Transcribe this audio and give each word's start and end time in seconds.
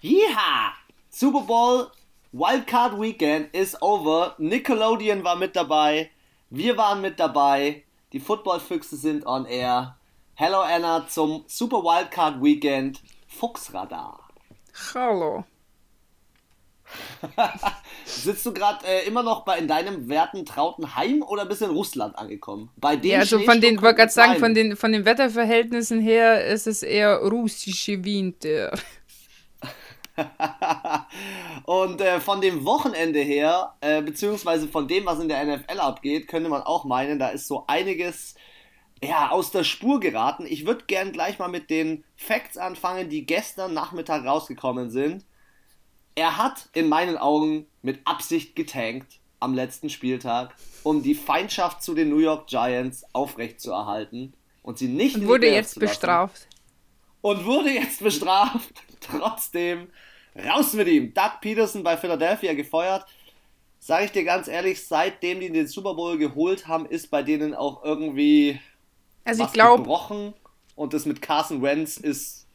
Ja! 0.00 0.74
Super 1.10 1.40
Bowl 1.40 1.90
Wildcard 2.30 3.00
Weekend 3.00 3.52
is 3.52 3.76
over. 3.82 4.36
Nickelodeon 4.38 5.24
war 5.24 5.34
mit 5.34 5.56
dabei. 5.56 6.10
Wir 6.50 6.76
waren 6.76 7.00
mit 7.00 7.18
dabei. 7.18 7.82
Die 8.12 8.20
Footballfüchse 8.20 8.96
sind 8.96 9.26
on 9.26 9.44
air. 9.46 9.96
Hello 10.34 10.60
Anna 10.60 11.08
zum 11.08 11.42
Super 11.48 11.78
Wildcard 11.78 12.40
Weekend 12.40 13.00
Fuchsradar. 13.26 14.28
Hallo. 14.94 15.44
Sitzt 18.04 18.46
du 18.46 18.52
gerade 18.52 18.86
äh, 18.86 19.04
immer 19.04 19.24
noch 19.24 19.44
bei 19.44 19.58
in 19.58 19.66
deinem 19.66 20.08
werten 20.08 20.46
trauten 20.46 20.94
Heim 20.94 21.22
oder 21.22 21.44
bist 21.44 21.60
du 21.60 21.64
in 21.64 21.72
Russland 21.72 22.16
angekommen? 22.16 22.70
Bei 22.76 22.94
den 22.94 23.10
ja, 23.10 23.18
also 23.18 23.40
von 23.40 23.60
den, 23.60 23.82
wollte 23.82 23.96
gerade 23.96 24.12
sagen, 24.12 24.38
von 24.38 24.54
den, 24.54 24.76
von 24.76 24.92
den 24.92 25.04
Wetterverhältnissen 25.04 26.00
her 26.00 26.46
ist 26.46 26.68
es 26.68 26.84
eher 26.84 27.18
russische 27.18 28.04
Winter. 28.04 28.72
Und 31.64 32.00
äh, 32.00 32.20
von 32.20 32.40
dem 32.40 32.64
Wochenende 32.64 33.20
her, 33.20 33.74
äh, 33.80 34.02
beziehungsweise 34.02 34.68
von 34.68 34.88
dem, 34.88 35.06
was 35.06 35.20
in 35.20 35.28
der 35.28 35.44
NFL 35.44 35.80
abgeht, 35.80 36.28
könnte 36.28 36.48
man 36.48 36.62
auch 36.62 36.84
meinen, 36.84 37.18
da 37.18 37.28
ist 37.28 37.46
so 37.46 37.64
einiges 37.66 38.34
ja, 39.02 39.30
aus 39.30 39.50
der 39.50 39.64
Spur 39.64 40.00
geraten. 40.00 40.46
Ich 40.46 40.66
würde 40.66 40.84
gern 40.86 41.12
gleich 41.12 41.38
mal 41.38 41.48
mit 41.48 41.70
den 41.70 42.04
Facts 42.16 42.56
anfangen, 42.56 43.08
die 43.08 43.26
gestern 43.26 43.74
Nachmittag 43.74 44.24
rausgekommen 44.24 44.90
sind. 44.90 45.24
Er 46.14 46.36
hat 46.36 46.68
in 46.72 46.88
meinen 46.88 47.16
Augen 47.16 47.66
mit 47.82 48.00
Absicht 48.04 48.56
getankt 48.56 49.20
am 49.40 49.54
letzten 49.54 49.88
Spieltag, 49.88 50.54
um 50.82 51.02
die 51.02 51.14
Feindschaft 51.14 51.82
zu 51.82 51.94
den 51.94 52.08
New 52.08 52.18
York 52.18 52.48
Giants 52.48 53.04
aufrechtzuerhalten 53.12 54.34
und 54.62 54.78
sie 54.78 54.88
nicht 54.88 55.14
und 55.14 55.28
wurde 55.28 55.48
jetzt 55.48 55.78
bestraft. 55.78 56.48
Und 57.20 57.44
wurde 57.44 57.70
jetzt 57.70 58.02
bestraft. 58.02 58.82
Trotzdem 59.00 59.88
raus 60.46 60.72
mit 60.72 60.88
ihm. 60.88 61.14
Doug 61.14 61.40
Peterson 61.40 61.82
bei 61.82 61.96
Philadelphia 61.96 62.54
gefeuert. 62.54 63.06
Sage 63.80 64.06
ich 64.06 64.12
dir 64.12 64.24
ganz 64.24 64.48
ehrlich, 64.48 64.86
seitdem 64.86 65.40
die 65.40 65.50
den 65.50 65.68
Super 65.68 65.94
Bowl 65.94 66.18
geholt 66.18 66.66
haben, 66.66 66.86
ist 66.86 67.10
bei 67.10 67.22
denen 67.22 67.54
auch 67.54 67.84
irgendwie 67.84 68.58
also 69.24 69.44
was 69.44 69.50
ich 69.50 69.54
glaub, 69.54 69.78
gebrochen. 69.78 70.34
Und 70.74 70.94
das 70.94 71.06
mit 71.06 71.22
Carson 71.22 71.62
Wentz 71.62 71.96
ist 71.96 72.48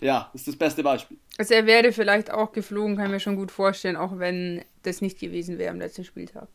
ja, 0.00 0.30
ist 0.34 0.46
das 0.46 0.56
beste 0.56 0.82
Beispiel. 0.82 1.16
Also 1.38 1.54
er 1.54 1.66
wäre 1.66 1.92
vielleicht 1.92 2.30
auch 2.30 2.52
geflogen, 2.52 2.96
kann 2.96 3.06
ich 3.06 3.12
mir 3.12 3.20
schon 3.20 3.36
gut 3.36 3.50
vorstellen, 3.50 3.96
auch 3.96 4.18
wenn 4.18 4.64
das 4.82 5.00
nicht 5.00 5.18
gewesen 5.18 5.58
wäre 5.58 5.70
am 5.70 5.78
letzten 5.78 6.04
Spieltag. 6.04 6.48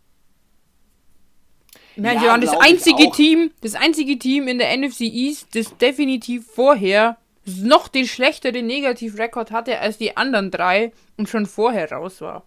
Ich 1.96 2.02
meine, 2.02 2.22
ja, 2.22 2.30
waren 2.30 2.42
das 2.42 2.56
einzige 2.58 3.10
Team, 3.12 3.52
das 3.62 3.76
einzige 3.76 4.18
Team 4.18 4.48
in 4.48 4.60
der 4.60 4.76
NFC 4.78 5.02
East, 5.02 5.56
das 5.56 5.76
definitiv 5.78 6.46
vorher 6.48 7.18
noch 7.46 7.88
den 7.88 8.08
schlechteren 8.08 8.68
Negativrekord 8.68 9.52
hatte 9.52 9.80
als 9.80 9.98
die 9.98 10.16
anderen 10.18 10.52
drei 10.52 10.92
und 11.18 11.30
schon 11.30 11.46
vorher 11.46 11.92
raus 11.92 12.22
war. 12.22 12.44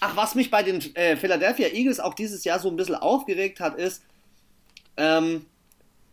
Ach, 0.00 0.16
was 0.16 0.34
mich 0.34 0.50
bei 0.50 0.62
den 0.62 0.80
äh, 0.96 1.16
Philadelphia 1.16 1.68
Eagles 1.68 2.00
auch 2.00 2.14
dieses 2.14 2.44
Jahr 2.44 2.58
so 2.58 2.68
ein 2.68 2.76
bisschen 2.76 2.96
aufgeregt 2.96 3.60
hat, 3.60 3.76
ist, 3.76 4.02
ähm, 4.96 5.46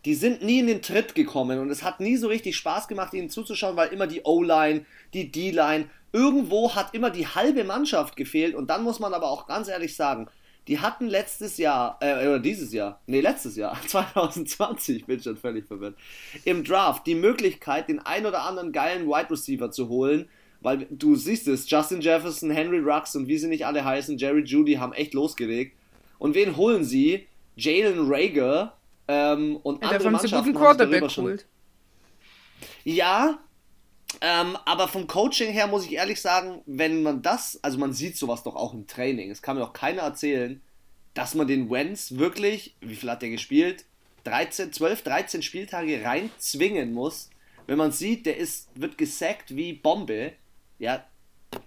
die 0.04 0.14
sind 0.14 0.42
nie 0.42 0.60
in 0.60 0.68
den 0.68 0.82
Tritt 0.82 1.14
gekommen 1.14 1.58
und 1.58 1.70
es 1.70 1.82
hat 1.82 2.00
nie 2.00 2.16
so 2.16 2.28
richtig 2.28 2.56
Spaß 2.56 2.86
gemacht, 2.88 3.14
ihnen 3.14 3.30
zuzuschauen, 3.30 3.76
weil 3.76 3.92
immer 3.92 4.06
die 4.06 4.22
O-Line, 4.22 4.86
die 5.12 5.30
D-Line, 5.30 5.90
irgendwo 6.12 6.74
hat 6.74 6.94
immer 6.94 7.10
die 7.10 7.26
halbe 7.26 7.64
Mannschaft 7.64 8.16
gefehlt 8.16 8.54
und 8.54 8.70
dann 8.70 8.84
muss 8.84 9.00
man 9.00 9.12
aber 9.12 9.30
auch 9.30 9.46
ganz 9.46 9.68
ehrlich 9.68 9.96
sagen, 9.96 10.28
die 10.68 10.78
hatten 10.78 11.08
letztes 11.08 11.56
Jahr, 11.56 11.98
äh, 12.00 12.26
oder 12.26 12.38
dieses 12.38 12.72
Jahr, 12.72 13.00
nee, 13.06 13.20
letztes 13.20 13.56
Jahr, 13.56 13.78
2020, 13.86 15.06
bin 15.06 15.20
schon 15.20 15.36
völlig 15.36 15.66
verwirrt, 15.66 15.96
im 16.44 16.62
Draft 16.62 17.06
die 17.06 17.14
Möglichkeit, 17.14 17.88
den 17.88 17.98
ein 18.00 18.26
oder 18.26 18.42
anderen 18.42 18.72
geilen 18.72 19.06
Wide 19.08 19.30
Receiver 19.30 19.70
zu 19.70 19.88
holen, 19.88 20.28
weil 20.60 20.86
du 20.90 21.16
siehst 21.16 21.48
es, 21.48 21.68
Justin 21.70 22.00
Jefferson, 22.00 22.50
Henry 22.50 22.80
Rux 22.80 23.16
und 23.16 23.28
wie 23.28 23.38
sie 23.38 23.48
nicht 23.48 23.66
alle 23.66 23.84
heißen, 23.84 24.18
Jerry 24.18 24.42
Judy 24.42 24.74
haben 24.74 24.92
echt 24.92 25.14
losgelegt. 25.14 25.76
Und 26.18 26.34
wen 26.34 26.56
holen 26.56 26.84
sie? 26.84 27.26
Jalen 27.56 28.10
Rager, 28.10 28.76
ähm, 29.08 29.56
und 29.62 29.82
ja, 29.82 29.90
andere 29.90 30.10
Mannschaften 30.10 30.52
guten 30.52 30.58
Quarterback 30.58 31.10
schon... 31.10 31.40
Ja, 32.84 33.38
ähm, 34.20 34.56
aber 34.64 34.88
vom 34.88 35.06
Coaching 35.06 35.52
her 35.52 35.66
muss 35.66 35.84
ich 35.84 35.92
ehrlich 35.92 36.20
sagen, 36.20 36.62
wenn 36.66 37.02
man 37.02 37.22
das, 37.22 37.58
also 37.62 37.78
man 37.78 37.92
sieht 37.92 38.16
sowas 38.16 38.42
doch 38.42 38.56
auch 38.56 38.74
im 38.74 38.86
Training, 38.86 39.30
es 39.30 39.42
kann 39.42 39.56
mir 39.56 39.64
auch 39.64 39.72
keiner 39.72 40.02
erzählen, 40.02 40.60
dass 41.18 41.34
man 41.34 41.48
den 41.48 41.68
Wenz 41.68 42.12
wirklich, 42.12 42.76
wie 42.80 42.94
viel 42.94 43.10
hat 43.10 43.22
der 43.22 43.30
gespielt? 43.30 43.86
13, 44.22 44.72
12, 44.72 45.02
13 45.02 45.42
Spieltage 45.42 46.04
rein 46.04 46.30
zwingen 46.38 46.92
muss. 46.92 47.28
Wenn 47.66 47.76
man 47.76 47.90
sieht, 47.90 48.24
der 48.24 48.36
ist, 48.36 48.68
wird 48.76 48.96
gesackt 48.96 49.56
wie 49.56 49.72
Bombe, 49.72 50.34
ja, 50.78 51.04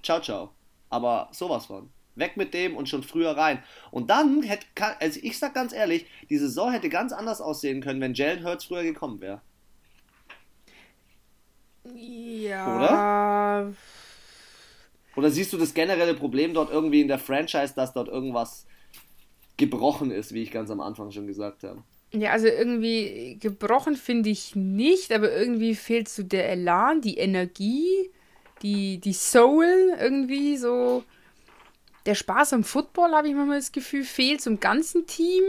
ciao, 0.04 0.22
ciao. 0.22 0.52
Aber 0.90 1.28
sowas 1.34 1.66
von. 1.66 1.90
Weg 2.16 2.38
mit 2.38 2.54
dem 2.54 2.78
und 2.78 2.88
schon 2.88 3.04
früher 3.04 3.32
rein. 3.32 3.62
Und 3.92 4.10
dann 4.10 4.42
hätte, 4.42 4.68
also 5.02 5.20
ich 5.22 5.38
sag 5.38 5.54
ganz 5.54 5.74
ehrlich, 5.74 6.06
die 6.30 6.38
Saison 6.38 6.72
hätte 6.72 6.88
ganz 6.88 7.12
anders 7.12 7.42
aussehen 7.42 7.82
können, 7.82 8.00
wenn 8.00 8.14
Jalen 8.14 8.46
Hurts 8.46 8.64
früher 8.64 8.84
gekommen 8.84 9.20
wäre. 9.20 9.42
Ja. 11.94 12.78
Oder? 12.78 13.74
Oder 15.18 15.30
siehst 15.30 15.52
du 15.52 15.58
das 15.58 15.74
generelle 15.74 16.14
Problem 16.14 16.54
dort 16.54 16.72
irgendwie 16.72 17.02
in 17.02 17.10
der 17.10 17.20
Franchise, 17.20 17.74
dass 17.76 17.92
dort 17.92 18.08
irgendwas 18.08 18.66
gebrochen 19.58 20.12
ist, 20.12 20.34
wie 20.34 20.44
ich 20.44 20.52
ganz 20.52 20.70
am 20.72 20.82
Anfang 20.82 21.12
schon 21.12 21.28
gesagt 21.28 21.64
habe? 21.64 21.84
Ja, 22.14 22.32
also 22.32 22.48
irgendwie 22.48 23.38
gebrochen 23.40 23.96
finde 23.96 24.30
ich 24.30 24.56
nicht, 24.56 25.14
aber 25.14 25.32
irgendwie 25.32 25.76
fehlt 25.76 26.10
so 26.10 26.24
der 26.24 26.50
Elan, 26.50 27.02
die 27.02 27.18
Energie, 27.18 28.12
die, 28.62 29.00
die 29.00 29.14
Soul 29.14 29.96
irgendwie 30.00 30.58
so 30.58 31.04
der 32.06 32.16
Spaß 32.16 32.54
am 32.54 32.64
Football, 32.64 33.12
habe 33.12 33.28
ich 33.28 33.36
manchmal 33.36 33.60
das 33.60 33.72
Gefühl, 33.72 34.04
fehlt 34.04 34.42
zum 34.42 34.60
ganzen 34.60 35.06
Team. 35.08 35.44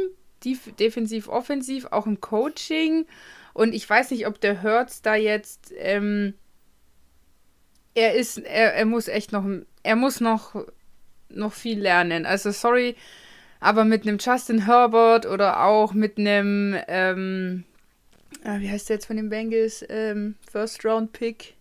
Defensiv, 0.44 1.28
offensiv, 1.28 1.86
auch 1.92 2.04
im 2.06 2.20
Coaching. 2.20 3.06
Und 3.54 3.74
ich 3.74 3.88
weiß 3.88 4.10
nicht, 4.10 4.26
ob 4.26 4.40
der 4.40 4.62
Hertz 4.62 5.00
da 5.00 5.14
jetzt. 5.14 5.72
Ähm, 5.76 6.34
er 7.94 8.14
ist, 8.14 8.38
er, 8.38 8.74
er 8.74 8.84
muss 8.84 9.06
echt 9.06 9.30
noch, 9.30 9.44
er 9.84 9.96
muss 9.96 10.20
noch, 10.20 10.56
noch 11.28 11.52
viel 11.52 11.78
lernen. 11.80 12.26
Also 12.26 12.50
sorry, 12.50 12.96
aber 13.62 13.84
mit 13.84 14.06
einem 14.06 14.18
Justin 14.18 14.66
Herbert 14.66 15.26
oder 15.26 15.64
auch 15.64 15.94
mit 15.94 16.18
einem, 16.18 16.76
ähm, 16.88 17.64
ah, 18.44 18.58
wie 18.58 18.70
heißt 18.70 18.88
der 18.88 18.96
jetzt 18.96 19.06
von 19.06 19.16
den 19.16 19.30
Bengals? 19.30 19.84
Ähm, 19.88 20.34
First 20.50 20.84
Round 20.84 21.12
Pick. 21.12 21.54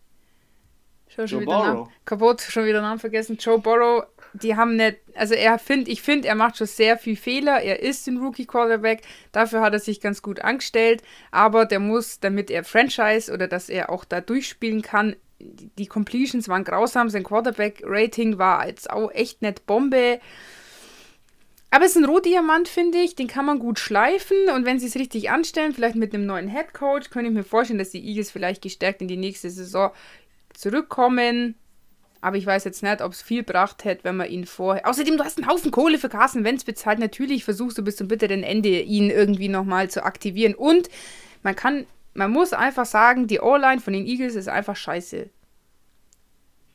Schon, 1.07 1.27
schon 1.27 1.39
Joe 1.39 1.47
wieder 1.47 1.73
Namen, 1.73 1.89
kaputt, 2.05 2.41
schon 2.41 2.65
wieder 2.65 2.81
Namen 2.81 2.99
vergessen. 2.99 3.37
Joe 3.37 3.59
Burrow 3.59 4.05
die 4.33 4.55
haben 4.55 4.75
nicht, 4.75 4.97
also 5.15 5.33
er 5.33 5.59
finde, 5.59 5.91
ich 5.91 6.01
finde, 6.01 6.27
er 6.27 6.35
macht 6.35 6.57
schon 6.57 6.67
sehr 6.67 6.97
viel 6.97 7.15
Fehler. 7.15 7.61
Er 7.61 7.81
ist 7.81 8.07
ein 8.07 8.17
Rookie 8.17 8.45
Quarterback, 8.45 9.01
dafür 9.31 9.61
hat 9.61 9.73
er 9.73 9.79
sich 9.79 9.99
ganz 9.99 10.21
gut 10.21 10.39
angestellt, 10.41 11.03
aber 11.31 11.65
der 11.65 11.79
muss, 11.79 12.19
damit 12.19 12.49
er 12.49 12.63
Franchise 12.63 13.31
oder 13.31 13.47
dass 13.47 13.69
er 13.69 13.89
auch 13.89 14.05
da 14.05 14.21
durchspielen 14.21 14.81
kann, 14.81 15.15
die 15.39 15.87
Completions 15.87 16.47
waren 16.47 16.63
grausam, 16.63 17.09
sein 17.09 17.23
Quarterback-Rating 17.23 18.37
war 18.37 18.67
jetzt 18.67 18.89
auch 18.89 19.11
echt 19.11 19.41
nicht 19.41 19.65
Bombe. 19.65 20.19
Aber 21.73 21.85
es 21.85 21.91
ist 21.91 21.97
ein 21.97 22.05
Rohdiamant, 22.05 22.67
finde 22.67 22.97
ich. 22.97 23.15
Den 23.15 23.27
kann 23.27 23.45
man 23.45 23.57
gut 23.57 23.79
schleifen. 23.79 24.37
Und 24.53 24.65
wenn 24.65 24.77
sie 24.77 24.87
es 24.87 24.95
richtig 24.95 25.31
anstellen, 25.31 25.73
vielleicht 25.73 25.95
mit 25.95 26.13
einem 26.13 26.25
neuen 26.25 26.49
Head 26.49 26.73
Coach, 26.73 27.09
könnte 27.09 27.29
ich 27.29 27.33
mir 27.33 27.45
vorstellen, 27.45 27.79
dass 27.79 27.91
die 27.91 28.05
Eagles 28.05 28.29
vielleicht 28.29 28.61
gestärkt 28.61 29.01
in 29.01 29.07
die 29.07 29.17
nächste 29.17 29.49
Saison 29.49 29.91
zurückkommen. 30.53 31.55
Aber 32.19 32.35
ich 32.35 32.45
weiß 32.45 32.65
jetzt 32.65 32.83
nicht, 32.83 33.01
ob 33.01 33.13
es 33.13 33.21
viel 33.21 33.43
gebracht 33.43 33.85
hätte, 33.85 34.03
wenn 34.03 34.17
man 34.17 34.29
ihn 34.29 34.45
vorher. 34.45 34.85
Außerdem, 34.85 35.17
du 35.17 35.23
hast 35.23 35.37
einen 35.37 35.47
Haufen 35.47 35.71
Kohle 35.71 35.97
für 35.97 36.09
Carsten 36.09 36.43
Wentz 36.43 36.65
bezahlt. 36.65 36.99
Natürlich 36.99 37.45
versuchst 37.45 37.77
du 37.77 37.83
bis 37.83 37.95
zum 37.95 38.09
bitteren 38.09 38.43
Ende, 38.43 38.81
ihn 38.81 39.09
irgendwie 39.09 39.47
nochmal 39.47 39.89
zu 39.89 40.03
aktivieren. 40.03 40.53
Und 40.53 40.89
man 41.41 41.55
kann, 41.55 41.85
man 42.13 42.31
muss 42.31 42.51
einfach 42.51 42.85
sagen, 42.85 43.27
die 43.27 43.39
O-Line 43.39 43.79
von 43.79 43.93
den 43.93 44.05
Eagles 44.05 44.35
ist 44.35 44.49
einfach 44.49 44.75
scheiße 44.75 45.29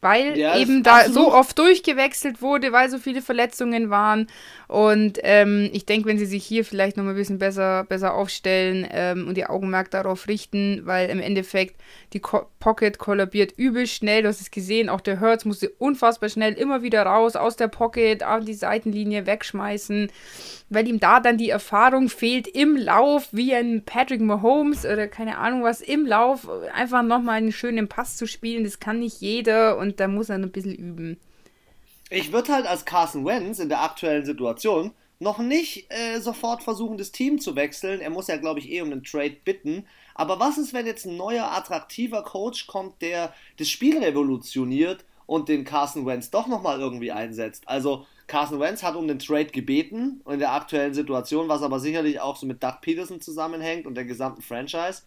weil 0.01 0.39
ja, 0.39 0.57
eben 0.57 0.83
da 0.83 0.99
absolut. 0.99 1.15
so 1.15 1.33
oft 1.33 1.59
durchgewechselt 1.59 2.43
wurde, 2.43 2.73
weil 2.73 2.91
so 2.91 2.99
viele 2.99 3.23
Verletzungen 3.23 3.91
waren. 3.91 4.29
Und 4.69 5.19
ähm, 5.23 5.71
ich 5.73 5.87
denke, 5.87 6.09
wenn 6.09 6.19
sie 6.19 6.27
sich 6.27 6.45
hier 6.45 6.65
vielleicht 6.65 6.97
noch 6.97 7.05
mal 7.05 7.11
ein 7.11 7.17
bisschen 7.17 7.39
besser, 7.39 7.85
besser 7.85 8.15
aufstellen 8.15 8.87
ähm, 8.91 9.29
und 9.29 9.39
ihr 9.39 9.51
Augenmerk 9.51 9.91
darauf 9.91 10.27
richten, 10.29 10.83
weil 10.85 11.09
im 11.09 11.21
Endeffekt 11.21 11.81
die 12.13 12.21
Co 12.21 12.47
Pocket 12.59 12.99
kollabiert 12.99 13.53
übel 13.57 13.87
schnell. 13.87 14.23
Du 14.23 14.29
hast 14.29 14.41
es 14.41 14.51
gesehen, 14.51 14.89
auch 14.89 15.01
der 15.01 15.21
Hertz 15.21 15.45
musste 15.45 15.71
unfassbar 15.79 16.29
schnell 16.29 16.55
immer 16.55 16.83
wieder 16.83 17.05
raus 17.05 17.37
aus 17.37 17.55
der 17.55 17.69
Pocket, 17.69 18.25
auf 18.25 18.45
die 18.45 18.55
Seitenlinie 18.55 19.25
wegschmeißen, 19.25 20.11
weil 20.69 20.89
ihm 20.89 20.99
da 20.99 21.21
dann 21.21 21.39
die 21.39 21.51
Erfahrung 21.51 22.09
fehlt 22.09 22.49
im 22.49 22.77
Lauf, 22.77 23.29
wie 23.31 23.55
ein 23.55 23.85
Patrick 23.85 24.21
Mahomes 24.21 24.85
oder 24.85 25.07
keine 25.07 25.39
Ahnung 25.39 25.63
was, 25.63 25.81
im 25.81 26.07
Lauf 26.07 26.49
einfach 26.75 27.05
nochmal 27.05 27.37
einen 27.37 27.53
schönen 27.53 27.87
Pass 27.87 28.17
zu 28.17 28.27
spielen. 28.27 28.65
Das 28.65 28.81
kann 28.81 28.99
nicht 28.99 29.21
jeder 29.21 29.79
und 29.79 29.86
da 29.93 30.09
muss 30.09 30.29
er 30.29 30.37
ein 30.37 30.51
bisschen 30.51 30.75
üben. 30.75 31.19
Ich 32.11 32.33
würde 32.33 32.53
halt 32.53 32.67
als 32.67 32.85
Carson 32.85 33.25
Wentz 33.25 33.59
in 33.59 33.69
der 33.69 33.83
aktuellen 33.83 34.25
Situation 34.25 34.93
noch 35.19 35.39
nicht 35.39 35.87
äh, 35.91 36.21
sofort 36.21 36.63
versuchen, 36.63 36.99
das 36.99 37.11
Team 37.11 37.41
zu 37.41 37.57
wechseln. 37.57 38.01
Er 38.01 38.11
muss 38.11 38.29
ja, 38.29 38.37
glaube 38.37 38.61
ich, 38.61 38.71
eh 38.71 38.83
um 38.83 38.93
einen 38.93 39.03
Trade 39.03 39.37
bitten. 39.45 39.87
Aber 40.15 40.39
was 40.39 40.59
ist, 40.59 40.73
wenn 40.73 40.87
jetzt 40.87 41.07
ein 41.07 41.17
neuer, 41.17 41.53
attraktiver 41.53 42.23
Coach 42.23 42.67
kommt, 42.67 43.01
der 43.03 43.33
das 43.59 43.69
Spiel 43.69 43.99
revolutioniert 43.99 45.05
und 45.27 45.49
den 45.49 45.65
Carson 45.65 46.07
Wentz 46.07 46.31
doch 46.31 46.47
nochmal 46.47 46.81
irgendwie 46.81 47.13
einsetzt? 47.13 47.65
Also, 47.67 48.07
Carson 48.27 48.61
Wentz 48.61 48.83
hat 48.83 48.97
um 48.97 49.09
den 49.09 49.19
Trade 49.19 49.47
gebeten 49.47 50.21
in 50.29 50.39
der 50.39 50.53
aktuellen 50.53 50.95
Situation, 50.95 51.49
was 51.49 51.63
aber 51.63 51.81
sicherlich 51.81 52.21
auch 52.21 52.37
so 52.37 52.47
mit 52.47 52.63
Doug 52.63 52.81
Peterson 52.81 53.21
zusammenhängt 53.21 53.87
und 53.87 53.95
der 53.95 54.05
gesamten 54.05 54.43
Franchise. 54.43 55.03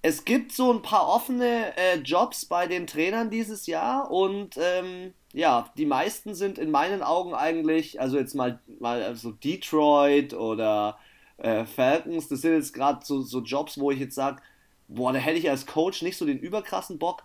Es 0.00 0.24
gibt 0.24 0.52
so 0.52 0.72
ein 0.72 0.82
paar 0.82 1.08
offene 1.08 1.76
äh, 1.76 1.98
Jobs 1.98 2.46
bei 2.46 2.66
den 2.66 2.86
Trainern 2.86 3.30
dieses 3.30 3.66
Jahr 3.66 4.10
und 4.10 4.56
ähm, 4.56 5.12
ja, 5.32 5.72
die 5.76 5.86
meisten 5.86 6.34
sind 6.34 6.58
in 6.58 6.70
meinen 6.70 7.02
Augen 7.02 7.34
eigentlich, 7.34 8.00
also 8.00 8.16
jetzt 8.16 8.34
mal, 8.34 8.60
mal 8.78 9.02
also 9.02 9.32
Detroit 9.32 10.34
oder 10.34 10.98
äh, 11.38 11.64
Falcons, 11.64 12.28
das 12.28 12.42
sind 12.42 12.54
jetzt 12.54 12.72
gerade 12.72 13.04
so, 13.04 13.22
so 13.22 13.40
Jobs, 13.42 13.78
wo 13.78 13.90
ich 13.90 13.98
jetzt 13.98 14.14
sage, 14.14 14.40
boah, 14.88 15.12
da 15.12 15.18
hätte 15.18 15.38
ich 15.38 15.50
als 15.50 15.66
Coach 15.66 16.02
nicht 16.02 16.16
so 16.16 16.26
den 16.26 16.38
überkrassen 16.38 16.98
Bock, 16.98 17.24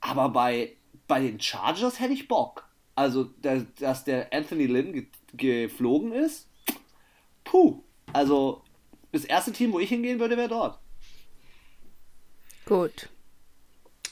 aber 0.00 0.28
bei, 0.28 0.76
bei 1.06 1.20
den 1.20 1.40
Chargers 1.40 2.00
hätte 2.00 2.12
ich 2.12 2.28
Bock. 2.28 2.68
Also, 2.94 3.24
der, 3.24 3.66
dass 3.78 4.04
der 4.04 4.32
Anthony 4.32 4.66
Lynn 4.66 4.92
ge 4.92 5.06
geflogen 5.32 6.12
ist, 6.12 6.48
puh, 7.44 7.82
also 8.12 8.62
das 9.12 9.24
erste 9.24 9.52
Team, 9.52 9.72
wo 9.72 9.78
ich 9.78 9.88
hingehen 9.88 10.18
würde, 10.18 10.36
wäre 10.36 10.48
dort. 10.48 10.80
Gut. 12.70 13.08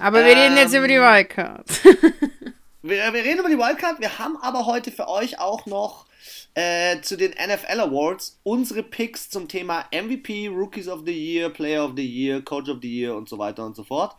Aber 0.00 0.18
ähm, 0.18 0.26
wir 0.26 0.36
reden 0.36 0.56
jetzt 0.56 0.74
über 0.74 0.88
die 0.88 0.94
ähm, 0.94 1.02
Wildcard. 1.02 1.64
wir, 2.82 3.12
wir 3.12 3.24
reden 3.24 3.38
über 3.38 3.48
die 3.48 3.56
Wildcard. 3.56 4.00
Wir 4.00 4.18
haben 4.18 4.36
aber 4.38 4.66
heute 4.66 4.90
für 4.90 5.06
euch 5.06 5.38
auch 5.38 5.64
noch 5.66 6.06
äh, 6.54 7.00
zu 7.00 7.16
den 7.16 7.30
NFL 7.30 7.78
Awards 7.78 8.40
unsere 8.42 8.82
Picks 8.82 9.30
zum 9.30 9.46
Thema 9.46 9.84
MVP, 9.92 10.48
Rookies 10.48 10.88
of 10.88 11.02
the 11.06 11.12
Year, 11.12 11.50
Player 11.50 11.84
of 11.84 11.92
the 11.94 12.04
Year, 12.04 12.42
Coach 12.42 12.68
of 12.68 12.78
the 12.82 12.92
Year 12.92 13.14
und 13.14 13.28
so 13.28 13.38
weiter 13.38 13.64
und 13.64 13.76
so 13.76 13.84
fort. 13.84 14.16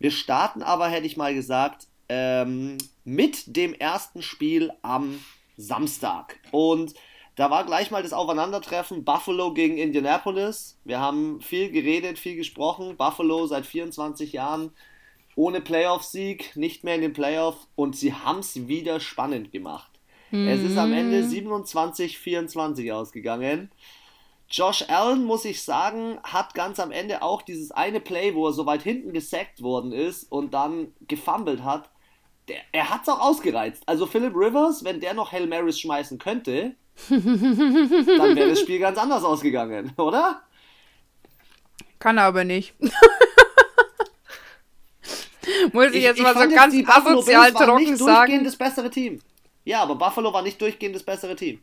Wir 0.00 0.10
starten 0.10 0.64
aber, 0.64 0.88
hätte 0.88 1.06
ich 1.06 1.16
mal 1.16 1.32
gesagt, 1.32 1.86
ähm, 2.08 2.78
mit 3.04 3.56
dem 3.56 3.72
ersten 3.72 4.20
Spiel 4.20 4.72
am 4.82 5.24
Samstag. 5.56 6.40
Und 6.50 6.94
da 7.36 7.50
war 7.50 7.64
gleich 7.64 7.90
mal 7.90 8.02
das 8.02 8.14
Aufeinandertreffen 8.14 9.04
Buffalo 9.04 9.52
gegen 9.52 9.76
Indianapolis. 9.76 10.78
Wir 10.84 11.00
haben 11.00 11.40
viel 11.42 11.70
geredet, 11.70 12.18
viel 12.18 12.34
gesprochen. 12.34 12.96
Buffalo 12.96 13.46
seit 13.46 13.66
24 13.66 14.32
Jahren 14.32 14.72
ohne 15.36 15.60
Playoff-Sieg, 15.60 16.56
nicht 16.56 16.82
mehr 16.82 16.94
in 16.94 17.02
den 17.02 17.12
Playoffs 17.12 17.68
und 17.76 17.94
sie 17.94 18.14
haben 18.14 18.38
es 18.38 18.68
wieder 18.68 19.00
spannend 19.00 19.52
gemacht. 19.52 19.90
Mhm. 20.30 20.48
Es 20.48 20.62
ist 20.62 20.78
am 20.78 20.94
Ende 20.94 21.20
27-24 21.22 22.84
mhm. 22.84 22.90
ausgegangen. 22.92 23.70
Josh 24.48 24.84
Allen, 24.88 25.24
muss 25.24 25.44
ich 25.44 25.62
sagen, 25.62 26.18
hat 26.22 26.54
ganz 26.54 26.80
am 26.80 26.90
Ende 26.90 27.20
auch 27.20 27.42
dieses 27.42 27.70
eine 27.70 28.00
Play, 28.00 28.34
wo 28.34 28.46
er 28.46 28.52
so 28.52 28.64
weit 28.64 28.82
hinten 28.82 29.12
gesackt 29.12 29.60
worden 29.60 29.92
ist 29.92 30.30
und 30.32 30.54
dann 30.54 30.94
gefummelt 31.06 31.64
hat. 31.64 31.90
Der, 32.48 32.58
er 32.72 32.88
hat 32.88 33.02
es 33.02 33.08
auch 33.08 33.20
ausgereizt. 33.20 33.82
Also 33.86 34.06
Philip 34.06 34.34
Rivers, 34.34 34.84
wenn 34.84 35.00
der 35.00 35.12
noch 35.14 35.32
Hail 35.32 35.48
Marys 35.48 35.80
schmeißen 35.80 36.18
könnte, 36.18 36.76
dann 37.08 38.36
wäre 38.36 38.50
das 38.50 38.60
Spiel 38.60 38.78
ganz 38.78 38.98
anders 38.98 39.22
ausgegangen, 39.24 39.92
oder? 39.96 40.42
Kann 41.98 42.18
er 42.18 42.24
aber 42.24 42.44
nicht. 42.44 42.74
Muss 45.72 45.86
ich, 45.90 45.96
ich 45.96 46.02
jetzt 46.02 46.18
ich 46.18 46.22
mal 46.22 46.34
so 46.34 46.48
ganz 46.48 46.74
asozial 46.88 47.52
trocken 47.52 47.96
sagen. 47.96 48.44
das 48.44 48.56
bessere 48.56 48.90
Team. 48.90 49.20
Ja, 49.64 49.82
aber 49.82 49.96
Buffalo 49.96 50.32
war 50.32 50.42
nicht 50.42 50.60
durchgehend 50.60 50.94
das 50.94 51.02
bessere 51.02 51.36
Team. 51.36 51.60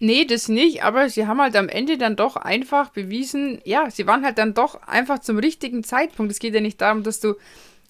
Nee, 0.00 0.24
das 0.24 0.48
nicht, 0.48 0.84
aber 0.84 1.08
sie 1.08 1.26
haben 1.26 1.40
halt 1.40 1.56
am 1.56 1.68
Ende 1.68 1.98
dann 1.98 2.14
doch 2.14 2.36
einfach 2.36 2.90
bewiesen, 2.90 3.60
ja, 3.64 3.90
sie 3.90 4.06
waren 4.06 4.24
halt 4.24 4.38
dann 4.38 4.54
doch 4.54 4.80
einfach 4.82 5.18
zum 5.18 5.38
richtigen 5.38 5.82
Zeitpunkt. 5.82 6.30
Es 6.30 6.38
geht 6.38 6.54
ja 6.54 6.60
nicht 6.60 6.80
darum, 6.80 7.02
dass 7.02 7.18
du 7.18 7.34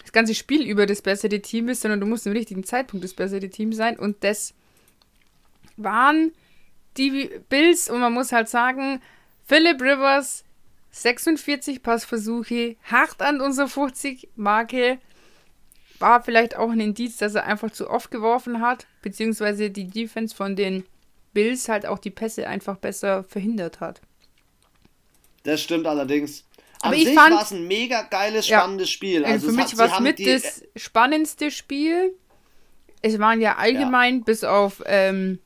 das 0.00 0.12
ganze 0.12 0.34
Spiel 0.34 0.62
über 0.62 0.86
das 0.86 1.02
bessere 1.02 1.40
Team 1.40 1.66
bist, 1.66 1.82
sondern 1.82 2.00
du 2.00 2.06
musst 2.06 2.26
im 2.26 2.32
richtigen 2.32 2.64
Zeitpunkt 2.64 3.04
das 3.04 3.12
bessere 3.12 3.50
Team 3.50 3.74
sein. 3.74 3.98
Und 3.98 4.24
das 4.24 4.54
waren 5.76 6.32
die 6.98 7.30
Bills 7.48 7.88
und 7.88 8.00
man 8.00 8.12
muss 8.12 8.32
halt 8.32 8.48
sagen, 8.48 9.00
Philip 9.46 9.80
Rivers 9.80 10.44
46 10.90 11.82
Passversuche, 11.82 12.76
hart 12.84 13.22
an 13.22 13.40
unserer 13.40 13.66
50-Marke. 13.66 14.98
War 15.98 16.22
vielleicht 16.22 16.56
auch 16.56 16.70
ein 16.70 16.80
Indiz, 16.80 17.16
dass 17.16 17.34
er 17.34 17.44
einfach 17.44 17.70
zu 17.70 17.90
oft 17.90 18.10
geworfen 18.10 18.60
hat, 18.60 18.86
beziehungsweise 19.02 19.70
die 19.70 19.88
Defense 19.88 20.34
von 20.34 20.54
den 20.54 20.84
Bills 21.32 21.68
halt 21.68 21.86
auch 21.86 21.98
die 21.98 22.10
Pässe 22.10 22.46
einfach 22.46 22.76
besser 22.76 23.24
verhindert 23.24 23.80
hat. 23.80 24.00
Das 25.42 25.60
stimmt 25.60 25.86
allerdings. 25.86 26.44
An 26.80 26.92
Aber 26.92 26.96
ich 26.96 27.12
fand, 27.14 27.34
war 27.34 27.42
es 27.42 27.50
ein 27.50 27.66
mega 27.66 28.02
geiles, 28.02 28.46
spannendes 28.46 28.88
ja, 28.88 28.92
Spiel. 28.92 29.24
Also, 29.24 29.46
also 29.46 29.48
für 29.48 29.62
mich 29.62 29.78
war 29.78 29.92
es 29.92 30.00
mit 30.00 30.24
das 30.24 30.62
spannendste 30.76 31.50
Spiel. 31.50 32.14
Es 33.02 33.18
waren 33.18 33.40
ja 33.40 33.56
allgemein, 33.56 34.18
ja. 34.18 34.24
bis 34.24 34.44
auf 34.44 34.82
ähm, 34.86 35.40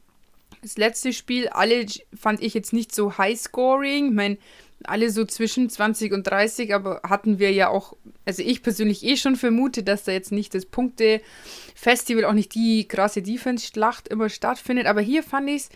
das 0.63 0.77
letzte 0.79 1.13
Spiel, 1.13 1.49
alle 1.49 1.85
fand 2.15 2.43
ich 2.43 2.55
jetzt 2.55 2.73
nicht 2.73 2.95
so 2.95 3.19
high-scoring. 3.19 4.07
Ich 4.07 4.15
meine, 4.15 4.39
alle 4.85 5.11
so 5.11 5.25
zwischen 5.25 5.69
20 5.69 6.13
und 6.13 6.25
30, 6.25 6.75
aber 6.75 7.01
hatten 7.05 7.39
wir 7.39 7.53
ja 7.53 7.69
auch, 7.69 7.97
also 8.25 8.43
ich 8.43 8.63
persönlich 8.63 9.05
eh 9.05 9.17
schon 9.17 9.37
vermutet, 9.37 9.89
dass 9.89 10.05
da 10.05 10.13
jetzt 10.13 10.33
nicht 10.33 10.55
das 10.55 10.67
Punkte-Festival, 10.67 12.25
auch 12.25 12.33
nicht 12.33 12.55
die 12.55 12.87
krasse 12.87 13.23
Defense-Schlacht 13.23 14.09
immer 14.09 14.29
stattfindet. 14.29 14.87
Aber 14.87 15.01
hier 15.01 15.23
fand 15.23 15.51
ich 15.51 15.63
es 15.63 15.69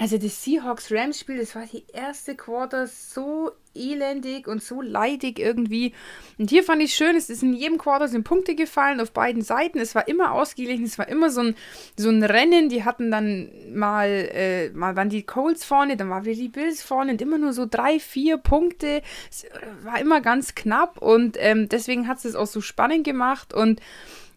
also 0.00 0.16
das 0.16 0.44
Seahawks-Rams-Spiel, 0.44 1.38
das 1.38 1.56
war 1.56 1.66
die 1.66 1.84
erste 1.92 2.36
Quarter 2.36 2.86
so 2.86 3.50
elendig 3.74 4.46
und 4.46 4.62
so 4.62 4.80
leidig 4.80 5.40
irgendwie. 5.40 5.92
Und 6.38 6.50
hier 6.50 6.62
fand 6.62 6.80
ich 6.82 6.94
schön, 6.94 7.16
es 7.16 7.28
ist 7.28 7.42
in 7.42 7.52
jedem 7.52 7.78
Quarter 7.78 8.06
sind 8.06 8.22
Punkte 8.22 8.54
gefallen 8.54 9.00
auf 9.00 9.10
beiden 9.10 9.42
Seiten. 9.42 9.80
Es 9.80 9.96
war 9.96 10.06
immer 10.06 10.32
ausgeglichen, 10.32 10.84
es 10.84 10.98
war 10.98 11.08
immer 11.08 11.30
so 11.30 11.40
ein, 11.40 11.56
so 11.96 12.10
ein 12.10 12.22
Rennen. 12.22 12.68
Die 12.68 12.84
hatten 12.84 13.10
dann 13.10 13.50
mal, 13.74 14.06
äh, 14.32 14.70
mal 14.70 14.94
waren 14.94 15.08
die 15.08 15.24
Colts 15.24 15.64
vorne, 15.64 15.96
dann 15.96 16.10
waren 16.10 16.24
wir 16.24 16.36
die 16.36 16.48
Bills 16.48 16.80
vorne 16.80 17.10
und 17.10 17.20
immer 17.20 17.38
nur 17.38 17.52
so 17.52 17.66
drei, 17.68 17.98
vier 17.98 18.36
Punkte. 18.36 19.02
Es 19.28 19.46
war 19.82 20.00
immer 20.00 20.20
ganz 20.20 20.54
knapp 20.54 21.02
und 21.02 21.36
ähm, 21.40 21.68
deswegen 21.68 22.06
hat 22.06 22.18
es 22.18 22.24
es 22.24 22.36
auch 22.36 22.46
so 22.46 22.60
spannend 22.60 23.04
gemacht 23.04 23.52
und 23.52 23.80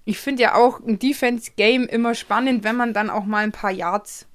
ich 0.05 0.17
finde 0.17 0.41
ja 0.41 0.55
auch 0.55 0.79
ein 0.79 0.97
Defense-Game 0.97 1.85
immer 1.85 2.15
spannend, 2.15 2.63
wenn 2.63 2.75
man 2.75 2.93
dann 2.93 3.11
auch 3.11 3.25
mal 3.25 3.43
ein 3.43 3.51
paar 3.51 3.71
Yards 3.71 4.27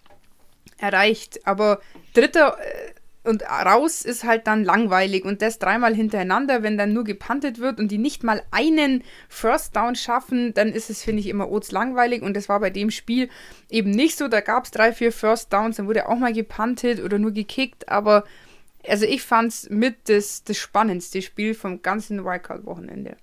erreicht. 0.79 1.47
Aber 1.47 1.81
dritter 2.15 2.59
äh, 2.61 2.93
und 3.27 3.43
raus 3.43 4.03
ist 4.03 4.23
halt 4.23 4.47
dann 4.47 4.63
langweilig 4.63 5.25
und 5.25 5.43
das 5.43 5.59
dreimal 5.59 5.95
hintereinander, 5.95 6.63
wenn 6.63 6.79
dann 6.79 6.93
nur 6.93 7.03
gepantet 7.03 7.59
wird 7.59 7.81
und 7.81 7.91
die 7.91 7.99
nicht 7.99 8.23
mal 8.23 8.43
einen 8.53 9.03
First 9.29 9.75
Down 9.75 9.97
schaffen, 9.97 10.55
dann 10.55 10.69
ist 10.69 10.91
es, 10.91 11.03
finde 11.03 11.21
ich, 11.21 11.27
immer 11.27 11.51
ods 11.51 11.73
langweilig 11.73 12.23
und 12.23 12.37
das 12.37 12.49
war 12.49 12.61
bei 12.61 12.71
dem 12.71 12.93
Spiel 12.93 13.29
eben 13.69 13.91
nicht 13.91 14.17
so. 14.17 14.29
Da 14.29 14.41
gab 14.41 14.65
es 14.65 14.71
drei, 14.71 14.93
vier 14.93 15.11
First 15.11 15.53
Downs, 15.53 15.77
dann 15.77 15.89
wurde 15.89 16.09
auch 16.09 16.17
mal 16.17 16.33
gepantet 16.33 17.03
oder 17.03 17.19
nur 17.19 17.33
gekickt, 17.33 17.89
aber 17.89 18.25
also 18.87 19.05
ich 19.05 19.23
fand 19.23 19.49
es 19.49 19.71
mit 19.71 20.09
das, 20.09 20.45
das 20.45 20.57
spannendste 20.57 21.21
Spiel 21.21 21.55
vom 21.55 21.83
ganzen 21.83 22.25
Wildcard-Wochenende. 22.25 23.17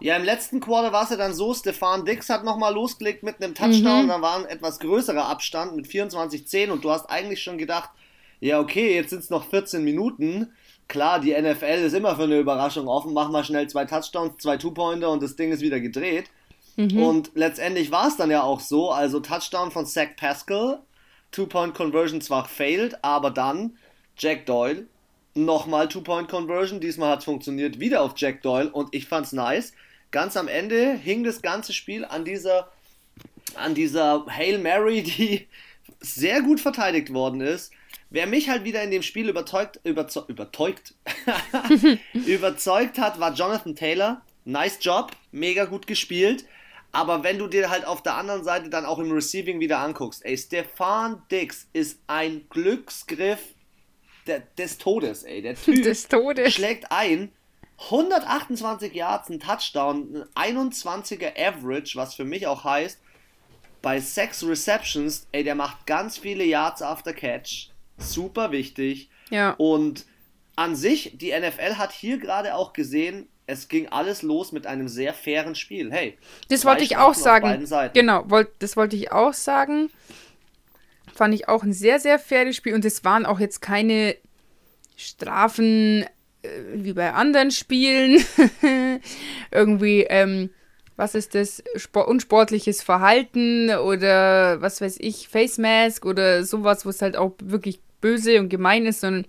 Ja, 0.00 0.16
im 0.16 0.24
letzten 0.24 0.60
Quarter 0.60 0.92
war 0.92 1.04
es 1.04 1.10
ja 1.10 1.16
dann 1.16 1.34
so, 1.34 1.54
Stefan 1.54 2.04
Dix 2.04 2.28
hat 2.28 2.44
nochmal 2.44 2.74
losgelegt 2.74 3.22
mit 3.22 3.42
einem 3.42 3.54
Touchdown, 3.54 4.04
mhm. 4.04 4.08
da 4.08 4.20
war 4.20 4.36
ein 4.36 4.46
etwas 4.46 4.78
größerer 4.80 5.26
Abstand 5.26 5.76
mit 5.76 5.86
24-10 5.86 6.70
und 6.70 6.84
du 6.84 6.90
hast 6.90 7.08
eigentlich 7.08 7.42
schon 7.42 7.58
gedacht, 7.58 7.90
ja 8.40 8.60
okay, 8.60 8.94
jetzt 8.94 9.10
sind 9.10 9.20
es 9.20 9.30
noch 9.30 9.48
14 9.48 9.82
Minuten. 9.84 10.52
Klar, 10.88 11.20
die 11.20 11.32
NFL 11.32 11.84
ist 11.86 11.94
immer 11.94 12.16
für 12.16 12.24
eine 12.24 12.38
Überraschung 12.38 12.88
offen, 12.88 13.14
mach 13.14 13.30
mal 13.30 13.44
schnell 13.44 13.68
zwei 13.68 13.86
Touchdowns, 13.86 14.34
zwei 14.38 14.56
Two-Pointer 14.56 15.10
und 15.10 15.22
das 15.22 15.36
Ding 15.36 15.50
ist 15.50 15.62
wieder 15.62 15.80
gedreht. 15.80 16.26
Mhm. 16.76 17.02
Und 17.02 17.30
letztendlich 17.34 17.90
war 17.90 18.08
es 18.08 18.16
dann 18.16 18.30
ja 18.30 18.42
auch 18.42 18.60
so, 18.60 18.90
also 18.90 19.20
Touchdown 19.20 19.70
von 19.70 19.86
Zach 19.86 20.16
Pascal, 20.16 20.80
Two-Point-Conversion 21.30 22.20
zwar 22.20 22.46
failed, 22.46 23.02
aber 23.02 23.30
dann 23.30 23.78
Jack 24.18 24.46
Doyle, 24.46 24.86
nochmal 25.34 25.88
Two-Point-Conversion, 25.88 26.80
diesmal 26.80 27.10
hat 27.10 27.18
es 27.20 27.24
funktioniert, 27.24 27.80
wieder 27.80 28.02
auf 28.02 28.12
Jack 28.16 28.42
Doyle 28.42 28.70
und 28.70 28.94
ich 28.94 29.06
fand's 29.06 29.32
nice. 29.32 29.72
Ganz 30.10 30.36
am 30.36 30.48
Ende 30.48 30.94
hing 30.94 31.24
das 31.24 31.42
ganze 31.42 31.72
Spiel 31.72 32.04
an 32.04 32.24
dieser, 32.24 32.70
an 33.56 33.74
dieser 33.74 34.24
Hail 34.28 34.58
Mary, 34.58 35.02
die 35.02 35.46
sehr 36.00 36.42
gut 36.42 36.60
verteidigt 36.60 37.12
worden 37.12 37.40
ist. 37.40 37.72
Wer 38.10 38.28
mich 38.28 38.48
halt 38.48 38.62
wieder 38.62 38.82
in 38.82 38.92
dem 38.92 39.02
Spiel 39.02 39.28
überzeugt, 39.28 39.80
überzeugt, 39.82 40.30
überzeugt, 40.30 40.94
überzeugt 42.12 42.98
hat, 42.98 43.18
war 43.18 43.34
Jonathan 43.34 43.74
Taylor. 43.74 44.22
Nice 44.44 44.78
Job, 44.80 45.10
mega 45.32 45.64
gut 45.64 45.88
gespielt. 45.88 46.44
Aber 46.92 47.24
wenn 47.24 47.38
du 47.38 47.48
dir 47.48 47.70
halt 47.70 47.84
auf 47.84 48.04
der 48.04 48.14
anderen 48.14 48.44
Seite 48.44 48.68
dann 48.68 48.86
auch 48.86 49.00
im 49.00 49.10
Receiving 49.10 49.58
wieder 49.58 49.80
anguckst, 49.80 50.24
ey, 50.24 50.38
Stefan 50.38 51.22
Dix 51.28 51.66
ist 51.72 51.98
ein 52.06 52.46
Glücksgriff 52.50 53.53
der, 54.26 54.40
des 54.58 54.78
Todes, 54.78 55.22
ey. 55.22 55.42
Der 55.42 55.54
Typ 55.62 55.82
des 55.82 56.08
Todes. 56.08 56.52
schlägt 56.54 56.90
ein 56.90 57.32
128 57.78 58.94
Yards, 58.94 59.30
ein 59.30 59.40
Touchdown, 59.40 60.24
ein 60.34 60.56
21er 60.56 61.32
Average, 61.36 61.96
was 61.96 62.14
für 62.14 62.24
mich 62.24 62.46
auch 62.46 62.64
heißt, 62.64 62.98
bei 63.82 64.00
sechs 64.00 64.42
Receptions, 64.42 65.26
ey, 65.32 65.44
der 65.44 65.54
macht 65.54 65.86
ganz 65.86 66.16
viele 66.16 66.44
Yards 66.44 66.80
after 66.80 67.12
Catch. 67.12 67.68
Super 67.98 68.50
wichtig. 68.50 69.10
Ja. 69.30 69.50
Und 69.58 70.06
an 70.56 70.74
sich, 70.74 71.12
die 71.18 71.32
NFL 71.38 71.76
hat 71.76 71.92
hier 71.92 72.18
gerade 72.18 72.54
auch 72.54 72.72
gesehen, 72.72 73.28
es 73.46 73.68
ging 73.68 73.88
alles 73.88 74.22
los 74.22 74.52
mit 74.52 74.66
einem 74.66 74.88
sehr 74.88 75.12
fairen 75.12 75.54
Spiel. 75.54 75.92
Hey, 75.92 76.16
das 76.48 76.64
wollte 76.64 76.82
ich 76.82 76.96
auch 76.96 77.14
sagen. 77.14 77.66
Genau, 77.92 78.24
wollt, 78.30 78.48
das 78.60 78.76
wollte 78.76 78.96
ich 78.96 79.12
auch 79.12 79.34
sagen. 79.34 79.90
Fand 81.14 81.34
ich 81.34 81.48
auch 81.48 81.62
ein 81.62 81.72
sehr, 81.72 82.00
sehr 82.00 82.18
faires 82.18 82.56
Spiel 82.56 82.74
und 82.74 82.84
es 82.84 83.04
waren 83.04 83.26
auch 83.26 83.40
jetzt 83.40 83.60
keine 83.60 84.16
Strafen 84.96 86.04
äh, 86.42 86.48
wie 86.74 86.92
bei 86.92 87.12
anderen 87.12 87.50
Spielen. 87.50 88.24
Irgendwie, 89.50 90.02
ähm, 90.02 90.50
was 90.96 91.14
ist 91.14 91.34
das? 91.34 91.62
Sport, 91.76 92.08
unsportliches 92.08 92.82
Verhalten 92.82 93.70
oder 93.70 94.60
was 94.60 94.80
weiß 94.80 94.96
ich, 95.00 95.28
Face 95.28 95.58
Mask 95.58 96.04
oder 96.04 96.44
sowas, 96.44 96.84
wo 96.86 96.90
es 96.90 97.02
halt 97.02 97.16
auch 97.16 97.32
wirklich 97.42 97.80
böse 98.00 98.38
und 98.40 98.48
gemein 98.48 98.86
ist, 98.86 99.00
sondern 99.00 99.26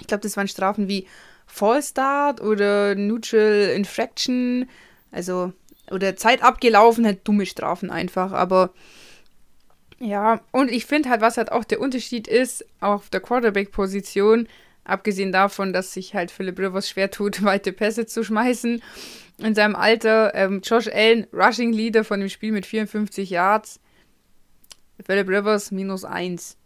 ich 0.00 0.06
glaube, 0.06 0.22
das 0.22 0.36
waren 0.36 0.48
Strafen 0.48 0.88
wie 0.88 1.06
Fallstart 1.46 2.40
oder 2.40 2.94
Neutral 2.94 3.72
Infraction, 3.74 4.68
also 5.10 5.52
oder 5.90 6.16
Zeit 6.16 6.42
abgelaufen, 6.42 7.06
halt 7.06 7.26
dumme 7.26 7.46
Strafen 7.46 7.90
einfach, 7.90 8.32
aber 8.32 8.72
ja, 10.00 10.40
und 10.52 10.70
ich 10.70 10.86
finde 10.86 11.10
halt, 11.10 11.20
was 11.20 11.36
halt 11.36 11.50
auch 11.50 11.64
der 11.64 11.80
Unterschied 11.80 12.28
ist, 12.28 12.64
auf 12.80 13.10
der 13.10 13.20
Quarterback-Position, 13.20 14.48
abgesehen 14.84 15.32
davon, 15.32 15.72
dass 15.72 15.92
sich 15.92 16.14
halt 16.14 16.30
Philip 16.30 16.58
Rivers 16.58 16.88
schwer 16.88 17.10
tut, 17.10 17.42
weite 17.44 17.72
Pässe 17.72 18.06
zu 18.06 18.24
schmeißen, 18.24 18.82
in 19.38 19.54
seinem 19.54 19.76
Alter, 19.76 20.34
ähm, 20.34 20.60
Josh 20.64 20.88
Allen, 20.88 21.26
Rushing 21.32 21.72
Leader 21.72 22.04
von 22.04 22.20
dem 22.20 22.28
Spiel 22.28 22.52
mit 22.52 22.66
54 22.66 23.30
Yards, 23.30 23.80
Philip 25.04 25.28
Rivers 25.28 25.70
minus 25.70 26.04
1. 26.04 26.56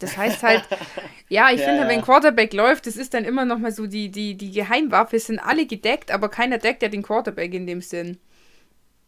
Das 0.00 0.16
heißt 0.16 0.42
halt, 0.42 0.62
ja, 1.28 1.50
ich 1.50 1.60
ja, 1.60 1.66
finde, 1.66 1.82
ja. 1.82 1.88
wenn 1.88 2.02
Quarterback 2.02 2.52
läuft, 2.52 2.86
das 2.86 2.96
ist 2.96 3.14
dann 3.14 3.24
immer 3.24 3.44
noch 3.44 3.58
mal 3.58 3.72
so 3.72 3.86
die, 3.86 4.10
die, 4.10 4.36
die 4.36 4.52
Geheimwaffe, 4.52 5.16
es 5.16 5.26
sind 5.26 5.40
alle 5.40 5.66
gedeckt, 5.66 6.10
aber 6.10 6.28
keiner 6.28 6.58
deckt 6.58 6.82
ja 6.82 6.88
den 6.88 7.02
Quarterback 7.02 7.54
in 7.54 7.66
dem 7.66 7.80
Sinn. 7.80 8.18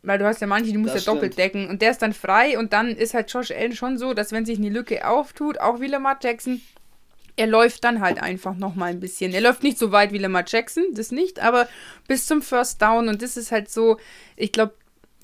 Weil 0.02 0.18
du 0.18 0.24
hast 0.24 0.40
ja 0.40 0.46
manche, 0.46 0.72
die 0.72 0.78
musst 0.78 0.94
ja 0.94 1.00
doppelt 1.00 1.36
decken. 1.36 1.68
Und 1.68 1.82
der 1.82 1.90
ist 1.90 2.00
dann 2.00 2.12
frei 2.12 2.58
und 2.58 2.72
dann 2.72 2.88
ist 2.88 3.14
halt 3.14 3.30
Josh 3.32 3.50
Allen 3.50 3.74
schon 3.74 3.98
so, 3.98 4.14
dass 4.14 4.32
wenn 4.32 4.46
sich 4.46 4.58
eine 4.58 4.70
Lücke 4.70 5.06
auftut, 5.06 5.58
auch 5.58 5.80
wie 5.80 5.88
Lamar 5.88 6.18
Jackson, 6.22 6.60
er 7.36 7.46
läuft 7.46 7.84
dann 7.84 8.00
halt 8.00 8.22
einfach 8.22 8.56
noch 8.56 8.74
mal 8.74 8.86
ein 8.86 9.00
bisschen. 9.00 9.32
Er 9.32 9.40
läuft 9.40 9.62
nicht 9.62 9.78
so 9.78 9.92
weit 9.92 10.12
wie 10.12 10.18
Lamar 10.18 10.44
Jackson, 10.46 10.84
das 10.92 11.10
nicht, 11.10 11.40
aber 11.40 11.68
bis 12.08 12.26
zum 12.26 12.42
First 12.42 12.80
Down 12.82 13.08
und 13.08 13.22
das 13.22 13.36
ist 13.36 13.52
halt 13.52 13.70
so, 13.70 13.98
ich 14.36 14.52
glaube, 14.52 14.74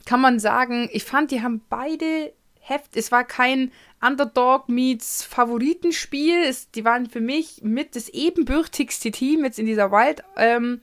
kann 0.05 0.21
man 0.21 0.39
sagen, 0.39 0.89
ich 0.93 1.05
fand, 1.05 1.31
die 1.31 1.43
haben 1.43 1.63
beide 1.69 2.33
Heft, 2.61 2.97
es 2.97 3.13
war 3.13 3.25
kein 3.25 3.71
Underdog 4.01 4.69
meets 4.69 5.23
Favoritenspiel. 5.23 6.43
Es, 6.43 6.71
die 6.71 6.85
waren 6.85 7.09
für 7.09 7.21
mich 7.21 7.61
mit 7.63 7.95
das 7.95 8.09
ebenbürtigste 8.09 9.11
Team 9.13 9.45
jetzt 9.45 9.59
in 9.59 9.67
dieser 9.67 9.93
Wild, 9.93 10.23
ähm, 10.37 10.81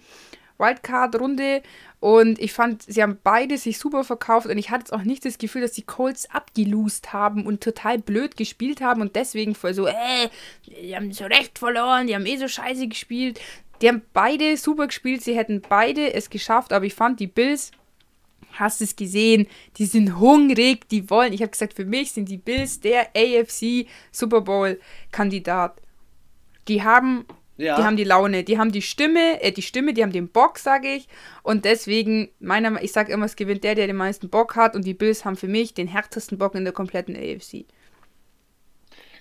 Wildcard-Runde. 0.57 1.61
Und 2.03 2.37
ich 2.39 2.51
fand, 2.51 2.83
sie 2.83 3.01
haben 3.01 3.17
beide 3.23 3.57
sich 3.57 3.77
super 3.77 4.03
verkauft 4.03 4.47
und 4.47 4.57
ich 4.57 4.71
hatte 4.71 4.81
jetzt 4.81 4.91
auch 4.91 5.03
nicht 5.03 5.23
das 5.23 5.37
Gefühl, 5.37 5.61
dass 5.61 5.71
die 5.71 5.83
Colts 5.83 6.29
abgelost 6.29 7.13
haben 7.13 7.45
und 7.45 7.63
total 7.63 7.97
blöd 7.97 8.35
gespielt 8.35 8.81
haben 8.81 8.99
und 8.99 9.15
deswegen 9.15 9.55
voll 9.55 9.73
so, 9.73 9.87
äh, 9.87 10.27
die 10.65 10.93
haben 10.93 11.13
so 11.13 11.23
recht 11.23 11.57
verloren, 11.57 12.07
die 12.07 12.15
haben 12.15 12.25
eh 12.25 12.35
so 12.35 12.49
scheiße 12.49 12.89
gespielt. 12.89 13.39
Die 13.81 13.87
haben 13.87 14.01
beide 14.11 14.57
super 14.57 14.87
gespielt, 14.87 15.23
sie 15.23 15.37
hätten 15.37 15.61
beide 15.61 16.13
es 16.13 16.29
geschafft, 16.29 16.73
aber 16.73 16.83
ich 16.83 16.93
fand 16.93 17.21
die 17.21 17.27
Bills 17.27 17.71
hast 18.51 18.81
es 18.81 18.97
gesehen, 18.97 19.47
die 19.77 19.85
sind 19.85 20.19
hungrig, 20.19 20.89
die 20.89 21.09
wollen. 21.09 21.31
Ich 21.31 21.41
habe 21.41 21.51
gesagt, 21.51 21.73
für 21.73 21.85
mich 21.85 22.11
sind 22.11 22.27
die 22.27 22.37
Bills 22.37 22.81
der 22.81 23.11
AFC 23.15 23.87
Super 24.11 24.41
Bowl 24.41 24.77
Kandidat. 25.13 25.81
Die 26.67 26.83
haben 26.83 27.23
ja. 27.57 27.77
die 27.77 27.83
haben 27.83 27.97
die 27.97 28.03
Laune, 28.03 28.43
die 28.43 28.57
haben 28.57 28.71
die 28.71 28.81
Stimme, 28.81 29.41
äh, 29.41 29.51
die 29.51 29.61
Stimme, 29.61 29.93
die 29.93 30.03
haben 30.03 30.11
den 30.11 30.29
Bock, 30.29 30.57
sage 30.57 30.93
ich. 30.93 31.07
Und 31.43 31.65
deswegen, 31.65 32.29
meiner, 32.39 32.81
ich 32.81 32.91
sage 32.91 33.11
immer, 33.11 33.25
es 33.25 33.35
gewinnt 33.35 33.63
der, 33.63 33.75
der 33.75 33.87
den 33.87 33.95
meisten 33.95 34.29
Bock 34.29 34.55
hat. 34.55 34.75
Und 34.75 34.85
die 34.85 34.93
Bills 34.93 35.25
haben 35.25 35.35
für 35.35 35.47
mich 35.47 35.73
den 35.73 35.87
härtesten 35.87 36.37
Bock 36.37 36.55
in 36.55 36.63
der 36.63 36.73
kompletten 36.73 37.15
AFC. 37.15 37.65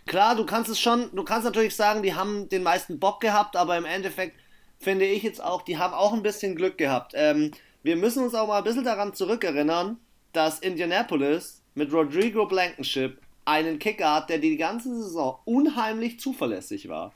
Klar, 0.07 0.35
du 0.35 0.45
kannst 0.45 0.71
es 0.71 0.81
schon, 0.81 1.15
du 1.15 1.23
kannst 1.23 1.45
natürlich 1.45 1.77
sagen, 1.77 2.03
die 2.03 2.15
haben 2.15 2.49
den 2.49 2.63
meisten 2.63 2.99
Bock 2.99 3.21
gehabt, 3.21 3.57
aber 3.57 3.77
im 3.77 3.85
Endeffekt 3.85 4.37
finde 4.81 5.05
ich 5.05 5.23
jetzt 5.23 5.43
auch, 5.43 5.63
die 5.63 5.79
haben 5.79 5.95
auch 5.95 6.13
ein 6.13 6.23
bisschen 6.23 6.57
Glück 6.57 6.77
gehabt. 6.77 7.13
Ähm, 7.15 7.53
wir 7.83 7.97
müssen 7.97 8.25
uns 8.25 8.35
auch 8.35 8.49
mal 8.49 8.59
ein 8.59 8.65
bisschen 8.65 8.85
daran 8.85 9.15
zurückerinnern, 9.15 9.99
dass 10.33 10.59
Indianapolis 10.59 11.63
mit 11.75 11.93
Rodrigo 11.93 12.47
Blankenship 12.47 13.21
einen 13.45 13.79
Kicker 13.79 14.15
hat, 14.15 14.31
der 14.31 14.39
die 14.39 14.57
ganze 14.57 14.89
Saison 15.03 15.39
unheimlich 15.45 16.19
zuverlässig 16.21 16.89
war. 16.89 17.13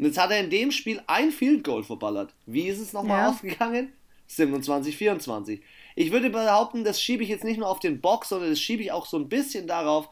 Und 0.00 0.06
jetzt 0.06 0.18
hat 0.18 0.30
er 0.30 0.40
in 0.40 0.48
dem 0.48 0.70
Spiel 0.70 1.02
ein 1.06 1.30
Field 1.30 1.62
Goal 1.62 1.84
verballert. 1.84 2.34
Wie 2.46 2.68
ist 2.68 2.80
es 2.80 2.94
nochmal 2.94 3.20
ja. 3.20 3.28
ausgegangen? 3.28 3.92
27, 4.28 4.96
24. 4.96 5.60
Ich 5.94 6.10
würde 6.10 6.30
behaupten, 6.30 6.84
das 6.84 7.02
schiebe 7.02 7.22
ich 7.22 7.28
jetzt 7.28 7.44
nicht 7.44 7.58
nur 7.58 7.68
auf 7.68 7.80
den 7.80 8.00
Box, 8.00 8.30
sondern 8.30 8.48
das 8.48 8.60
schiebe 8.60 8.82
ich 8.82 8.92
auch 8.92 9.04
so 9.04 9.18
ein 9.18 9.28
bisschen 9.28 9.66
darauf, 9.66 10.08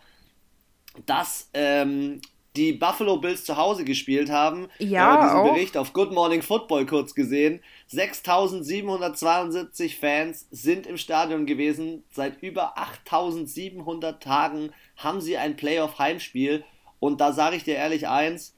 dass 1.07 1.49
ähm, 1.54 2.21
die 2.54 2.75
Buffalo 2.75 3.16
Bills 3.16 3.45
zu 3.45 3.57
Hause 3.57 3.87
gespielt 3.87 4.28
haben. 4.28 4.68
Ja, 4.78 5.14
äh, 5.14 5.23
diesen 5.23 5.38
auch. 5.38 5.54
Bericht 5.54 5.78
auf 5.78 5.95
Good 5.95 6.12
Morning 6.12 6.42
Football 6.42 6.85
kurz 6.85 7.14
gesehen. 7.14 7.62
6772 7.87 9.97
Fans 9.97 10.49
sind 10.50 10.87
im 10.87 10.99
Stadion 10.99 11.47
gewesen. 11.47 12.04
Seit 12.11 12.42
über 12.42 12.76
8700 12.76 14.23
Tagen 14.23 14.71
haben 14.97 15.23
sie 15.23 15.38
ein 15.38 15.57
Playoff-Heimspiel. 15.57 16.62
Und 17.00 17.23
da 17.23 17.33
sage 17.33 17.57
ich 17.57 17.64
dir 17.64 17.76
ehrlich 17.76 18.07
eins, 18.09 18.54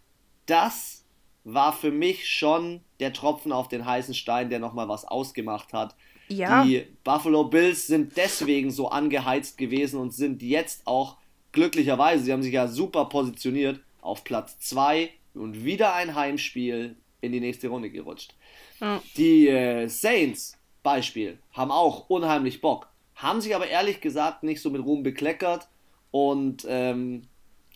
das 0.46 1.00
war 1.44 1.73
für 1.73 1.90
mich 1.90 2.28
schon 2.28 2.80
der 3.00 3.12
Tropfen 3.12 3.52
auf 3.52 3.68
den 3.68 3.85
heißen 3.85 4.14
Stein, 4.14 4.50
der 4.50 4.59
nochmal 4.59 4.88
was 4.88 5.04
ausgemacht 5.04 5.73
hat. 5.73 5.94
Ja. 6.28 6.64
Die 6.64 6.87
Buffalo 7.02 7.44
Bills 7.44 7.87
sind 7.87 8.16
deswegen 8.16 8.70
so 8.70 8.88
angeheizt 8.88 9.59
gewesen 9.59 9.99
und 9.99 10.14
sind 10.14 10.42
jetzt 10.42 10.87
auch 10.87 11.16
glücklicherweise, 11.52 12.25
sie 12.25 12.32
haben 12.32 12.42
sich 12.42 12.52
ja 12.52 12.68
super 12.68 13.06
positioniert, 13.06 13.80
auf 14.00 14.25
Platz 14.25 14.59
2 14.61 15.11
und 15.35 15.64
wieder 15.64 15.94
ein 15.94 16.14
Heimspiel 16.14 16.97
in 17.20 17.32
die 17.32 17.40
nächste 17.40 17.68
Runde 17.68 17.90
gerutscht. 17.90 18.35
Ja. 18.80 19.02
Die 19.16 19.49
äh, 19.49 19.88
Saints, 19.88 20.56
Beispiel, 20.82 21.38
haben 21.52 21.70
auch 21.70 22.09
unheimlich 22.09 22.61
Bock, 22.61 22.88
haben 23.14 23.40
sich 23.40 23.54
aber 23.54 23.66
ehrlich 23.66 24.00
gesagt 24.00 24.42
nicht 24.42 24.62
so 24.62 24.70
mit 24.70 24.85
Ruhm 24.85 25.02
bekleckert 25.02 25.68
und 26.11 26.64
ähm, 26.68 27.23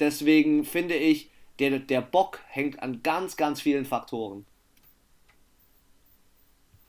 deswegen 0.01 0.65
finde 0.65 0.95
ich, 0.95 1.31
der, 1.59 1.79
der 1.79 2.01
Bock 2.01 2.41
hängt 2.49 2.83
an 2.83 3.03
ganz, 3.03 3.37
ganz 3.37 3.61
vielen 3.61 3.85
Faktoren. 3.85 4.47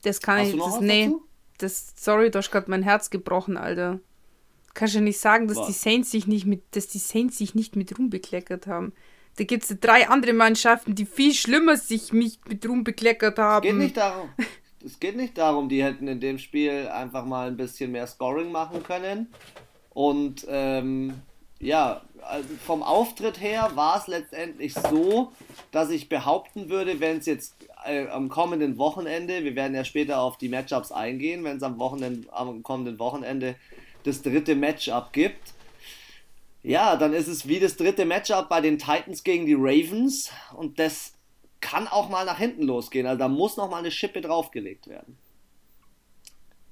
Das 0.01 0.21
kann 0.21 0.39
Hast 0.39 0.53
ich, 0.53 0.59
das, 0.59 0.79
nee, 0.81 1.11
das, 1.57 1.93
sorry, 1.95 2.29
du 2.29 2.37
hast 2.39 2.51
gerade 2.51 2.69
mein 2.69 2.83
Herz 2.83 3.09
gebrochen, 3.09 3.57
Alter. 3.57 3.99
Kannst 4.73 4.95
du 4.95 5.01
nicht 5.01 5.19
sagen, 5.19 5.47
dass 5.47 5.57
Was? 5.57 5.67
die 5.67 5.73
Saints 5.73 6.11
sich 6.11 6.27
nicht 6.27 6.45
mit, 6.45 6.63
dass 6.71 6.87
die 6.87 6.99
Saints 6.99 7.37
sich 7.37 7.55
nicht 7.55 7.75
mit 7.75 7.97
Ruhm 7.97 8.09
bekleckert 8.09 8.67
haben. 8.67 8.93
Da 9.37 9.43
gibt 9.43 9.63
es 9.63 9.79
drei 9.79 10.07
andere 10.07 10.33
Mannschaften, 10.33 10.95
die 10.95 11.05
viel 11.05 11.33
schlimmer 11.33 11.77
sich 11.77 12.13
nicht 12.13 12.47
mit 12.47 12.67
Ruhm 12.67 12.83
bekleckert 12.83 13.39
haben. 13.39 13.65
Es 13.65 13.71
geht 13.71 13.79
nicht 13.79 13.97
darum. 13.97 14.29
es 14.85 14.99
geht 14.99 15.15
nicht 15.15 15.37
darum, 15.37 15.69
die 15.69 15.83
hätten 15.83 16.07
in 16.07 16.19
dem 16.19 16.37
Spiel 16.37 16.87
einfach 16.87 17.25
mal 17.25 17.47
ein 17.47 17.57
bisschen 17.57 17.91
mehr 17.91 18.07
Scoring 18.07 18.51
machen 18.51 18.83
können. 18.83 19.27
Und 19.91 20.45
ähm, 20.49 21.13
ja, 21.59 22.01
also 22.21 22.49
vom 22.63 22.83
Auftritt 22.83 23.39
her 23.39 23.71
war 23.75 23.99
es 23.99 24.07
letztendlich 24.07 24.73
so, 24.73 25.31
dass 25.71 25.89
ich 25.89 26.09
behaupten 26.09 26.69
würde, 26.69 26.99
wenn 26.99 27.17
es 27.17 27.25
jetzt 27.25 27.55
äh, 27.85 28.07
am 28.07 28.29
kommenden 28.29 28.77
Wochenende, 28.77 29.43
wir 29.43 29.55
werden 29.55 29.75
ja 29.75 29.83
später 29.83 30.19
auf 30.19 30.37
die 30.37 30.49
Matchups 30.49 30.91
eingehen, 30.91 31.43
wenn 31.43 31.57
es 31.57 31.63
am, 31.63 31.79
am 32.31 32.63
kommenden 32.63 32.99
Wochenende 32.99 33.55
das 34.03 34.21
dritte 34.21 34.55
Matchup 34.55 35.13
gibt, 35.13 35.53
ja, 36.63 36.95
dann 36.95 37.13
ist 37.13 37.27
es 37.27 37.47
wie 37.47 37.59
das 37.59 37.77
dritte 37.77 38.05
Matchup 38.05 38.49
bei 38.49 38.59
den 38.59 38.79
Titans 38.79 39.23
gegen 39.23 39.45
die 39.45 39.55
Ravens 39.55 40.31
und 40.55 40.79
das 40.79 41.13
kann 41.61 41.87
auch 41.87 42.09
mal 42.09 42.25
nach 42.25 42.39
hinten 42.39 42.63
losgehen. 42.63 43.05
Also 43.05 43.19
da 43.19 43.27
muss 43.27 43.57
noch 43.57 43.69
mal 43.69 43.77
eine 43.77 43.91
Schippe 43.91 44.21
draufgelegt 44.21 44.87
werden. 44.87 45.17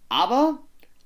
Aber 0.10 0.60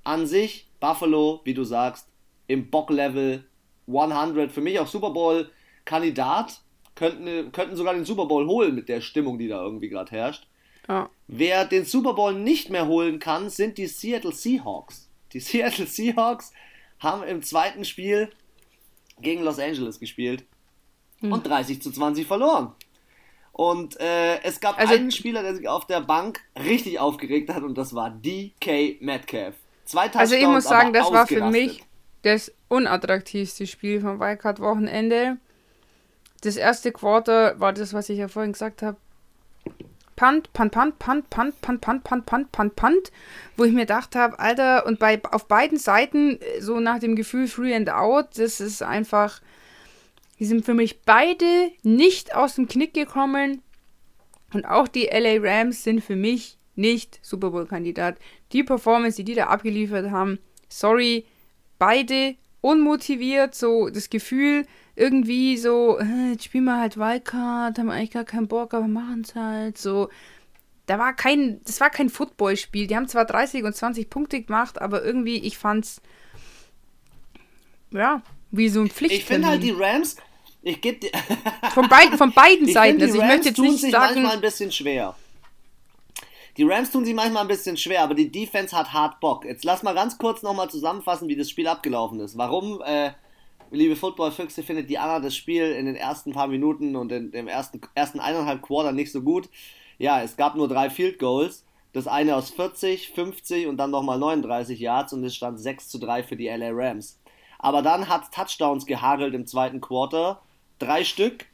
an 0.04 0.26
sich 0.26 0.70
Buffalo, 0.80 1.42
wie 1.44 1.54
du 1.54 1.64
sagst, 1.64 2.08
im 2.48 2.70
Bock-Level 2.70 3.46
100, 3.88 4.52
für 4.52 4.62
mich 4.62 4.80
auch 4.80 4.88
Super 4.88 5.12
Bowl-Kandidat, 5.12 6.62
könnten, 6.96 7.52
könnten 7.52 7.76
sogar 7.76 7.94
den 7.94 8.06
Super 8.06 8.26
Bowl 8.26 8.48
holen 8.48 8.76
mit 8.76 8.90
der 8.90 9.02
Stimmung, 9.02 9.38
die 9.38 9.48
da 9.48 9.62
irgendwie 9.62 9.90
gerade 9.90 10.12
herrscht. 10.12 10.48
Ja. 10.88 11.10
Wer 11.28 11.66
den 11.66 11.86
Super 11.86 12.14
Bowl 12.14 12.34
nicht 12.34 12.70
mehr 12.70 12.88
holen 12.88 13.20
kann, 13.20 13.50
sind 13.50 13.78
die 13.78 13.88
Seattle 13.88 14.32
Seahawks. 14.32 15.10
Die 15.34 15.40
Seattle 15.42 15.86
Seahawks 15.86 16.52
haben 17.00 17.24
im 17.24 17.42
zweiten 17.42 17.86
Spiel 17.86 18.30
gegen 19.20 19.44
Los 19.44 19.60
Angeles 19.60 20.00
gespielt 20.00 20.46
hm. 21.20 21.32
und 21.32 21.46
30 21.46 21.82
zu 21.82 21.92
20 21.92 22.26
verloren. 22.26 22.74
Und 23.52 24.00
äh, 24.00 24.40
es 24.44 24.60
gab 24.60 24.78
also, 24.78 24.94
einen 24.94 25.12
Spieler, 25.12 25.42
der 25.42 25.56
sich 25.56 25.68
auf 25.68 25.88
der 25.88 26.02
Bank 26.02 26.42
richtig 26.64 27.00
aufgeregt 27.00 27.50
hat 27.50 27.64
und 27.64 27.76
das 27.76 27.96
war 27.96 28.12
DK 28.12 29.02
Metcalf. 29.02 29.56
Zwei 29.84 30.12
also 30.14 30.36
ich 30.36 30.46
muss 30.46 30.66
sagen, 30.66 30.94
das 30.94 31.12
war 31.12 31.26
für 31.26 31.46
mich, 31.50 31.84
das 32.22 32.54
unattraktivste 32.68 33.68
Spiel 33.68 34.02
vom 34.02 34.20
Wildcard-Wochenende. 34.20 35.38
Das 36.42 36.58
erste 36.58 36.92
Quarter 36.92 37.60
war 37.60 37.74
das, 37.74 37.94
was 37.94 38.10
ich 38.10 38.18
ja 38.20 38.28
vorhin 38.28 38.54
gesagt 38.54 38.82
habe. 38.82 38.98
Punt, 40.16 40.52
Punt, 40.52 40.72
Punt, 40.72 40.98
Punt, 40.98 41.30
Punt, 41.30 41.62
Punt, 41.62 41.82
Punt, 41.82 42.04
Punt, 42.04 42.26
Punt, 42.26 42.52
Punt, 42.52 42.76
Punt, 42.76 43.12
wo 43.56 43.64
ich 43.66 43.72
mir 43.72 43.82
gedacht 43.82 44.16
habe, 44.16 44.40
Alter, 44.40 44.86
und 44.88 44.98
bei 44.98 45.22
auf 45.32 45.48
beiden 45.48 45.78
Seiten 45.78 46.40
so 46.60 46.80
nach 46.80 47.00
dem 47.00 47.16
Gefühl 47.16 47.48
Free 47.48 47.76
and 47.76 47.92
Out, 47.92 48.30
das 48.38 48.60
ist 48.60 48.82
einfach, 48.82 49.42
die 50.40 50.46
sind 50.46 50.66
für 50.66 50.74
mich 50.74 51.02
beide 51.02 51.72
nicht 51.84 52.36
aus 52.36 52.56
dem 52.56 52.68
Knick 52.68 52.96
gekommen 52.96 53.62
und 54.54 54.66
auch 54.66 54.88
die 54.88 55.06
LA 55.06 55.38
Rams 55.40 55.84
sind 55.84 56.04
für 56.04 56.16
mich 56.16 56.58
nicht 56.76 57.20
Super 57.22 57.52
Bowl 57.52 57.68
Kandidat. 57.68 58.18
Die 58.54 58.64
Performance, 58.64 59.18
die 59.18 59.24
die 59.24 59.36
da 59.36 59.48
abgeliefert 59.48 60.10
haben, 60.10 60.40
sorry, 60.68 61.26
beide 61.80 62.36
unmotiviert, 62.62 63.56
so 63.56 63.90
das 63.90 64.10
Gefühl, 64.10 64.66
irgendwie 64.96 65.58
so, 65.58 66.00
äh, 66.00 66.32
jetzt 66.32 66.46
spielen 66.46 66.66
wir 66.66 66.80
halt 66.80 66.98
Wildcard, 66.98 67.78
haben 67.78 67.90
eigentlich 67.90 68.12
gar 68.12 68.26
keinen 68.26 68.48
Bock, 68.48 68.74
aber 68.74 68.88
machen 68.88 69.22
es 69.22 69.36
halt 69.36 69.78
so. 69.78 70.10
Da 70.88 70.98
war 70.98 71.14
kein, 71.14 71.62
das 71.66 71.80
war 71.82 71.90
kein 71.90 72.10
Footballspiel. 72.10 72.88
Die 72.88 72.96
haben 72.96 73.08
zwar 73.08 73.26
30 73.26 73.64
und 73.64 73.76
20 73.76 74.10
Punkte 74.10 74.42
gemacht, 74.42 74.82
aber 74.82 75.04
irgendwie, 75.04 75.38
ich 75.38 75.58
fand's, 75.58 76.02
ja, 77.92 78.22
wie 78.52 78.70
so 78.70 78.82
ein 78.82 78.90
Pflicht. 78.90 79.16
Ich 79.16 79.26
finde 79.26 79.50
halt 79.50 79.64
die 79.64 79.72
Rams, 79.72 80.16
ich 80.62 80.82
gebe 80.82 81.08
von, 81.74 81.88
beid, 81.90 82.16
von 82.18 82.32
beiden 82.34 82.68
Seiten. 82.74 83.00
Find, 83.00 83.04
also 83.04 83.22
ich 83.22 83.28
möchte 83.28 83.50
jetzt 83.50 83.60
nicht 83.60 83.80
sich 83.80 83.92
sagen, 83.92 84.16
manchmal 84.16 84.36
ein 84.36 84.42
bisschen 84.42 84.72
schwer. 84.72 85.16
Die 86.58 86.64
Rams 86.64 86.90
tun 86.90 87.06
sich 87.06 87.14
manchmal 87.14 87.44
ein 87.44 87.48
bisschen 87.48 87.78
schwer, 87.78 88.02
aber 88.02 88.16
die 88.16 88.32
Defense 88.32 88.76
hat 88.76 88.92
hart 88.92 89.20
Bock. 89.20 89.46
Jetzt 89.46 89.64
lass 89.64 89.84
mal 89.84 89.94
ganz 89.94 90.18
kurz 90.18 90.42
nochmal 90.42 90.72
zusammenfassen, 90.72 91.28
wie 91.28 91.36
das 91.36 91.52
Spiel 91.52 91.68
abgelaufen 91.68 92.20
ist. 92.20 92.36
Warum, 92.36 92.82
äh, 92.82 93.12
liebe 93.70 93.96
Football-Füchse, 93.96 94.64
findet 94.64 94.90
die 94.90 94.98
Anna 94.98 95.20
das 95.20 95.36
Spiel 95.36 95.72
in 95.72 95.86
den 95.86 95.96
ersten 95.96 96.34
paar 96.34 96.48
Minuten 96.48 96.96
und 96.96 97.12
in 97.12 97.32
dem 97.32 97.48
ersten, 97.48 97.80
ersten 97.94 98.20
eineinhalb 98.20 98.64
Quarter 98.64 98.92
nicht 98.92 99.12
so 99.12 99.22
gut? 99.22 99.50
Ja, 100.00 100.24
es 100.24 100.36
gab 100.36 100.56
nur 100.56 100.68
drei 100.68 100.90
Field 100.90 101.20
Goals. 101.20 101.64
Das 101.94 102.08
eine 102.08 102.36
aus 102.36 102.50
40, 102.50 103.10
50 103.10 103.68
und 103.68 103.78
dann 103.78 103.92
nochmal 103.92 104.18
39 104.18 104.80
Yards 104.80 105.14
und 105.14 105.24
es 105.24 105.36
stand 105.36 105.60
6 105.60 105.90
zu 105.90 106.00
3 106.00 106.24
für 106.24 106.36
die 106.36 106.48
LA 106.48 106.70
Rams. 106.72 107.20
Aber 107.60 107.84
dann 107.84 108.10
hat 108.10 108.32
Touchdowns 108.34 108.88
gehagelt 108.88 109.36
im 109.36 109.46
zweiten 109.46 109.80
Quarter. 109.80 110.42
Drei 110.80 111.04
Stück. 111.04 111.46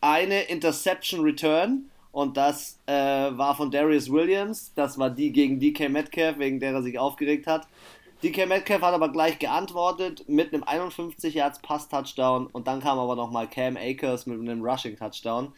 Eine 0.00 0.44
Interception 0.44 1.20
Return 1.20 1.90
und 2.12 2.36
das 2.36 2.78
äh, 2.86 2.92
war 2.92 3.56
von 3.56 3.70
Darius 3.70 4.10
Williams. 4.10 4.72
Das 4.74 4.98
war 4.98 5.10
die 5.10 5.32
gegen 5.32 5.60
DK 5.60 5.88
Metcalf, 5.88 6.38
wegen 6.38 6.58
der 6.60 6.72
er 6.72 6.82
sich 6.82 6.98
aufgeregt 6.98 7.46
hat. 7.46 7.68
DK 8.22 8.46
Metcalf 8.46 8.82
hat 8.82 8.92
aber 8.92 9.10
gleich 9.10 9.38
geantwortet 9.38 10.24
mit 10.28 10.52
einem 10.52 10.62
51 10.62 11.34
Yards 11.34 11.60
Pass 11.60 11.88
Touchdown 11.88 12.46
und 12.48 12.66
dann 12.66 12.80
kam 12.80 12.98
aber 12.98 13.16
nochmal 13.16 13.48
Cam 13.48 13.76
Akers 13.76 14.26
mit 14.26 14.38
einem 14.38 14.62
Rushing 14.62 14.96
Touchdown. 14.96 15.52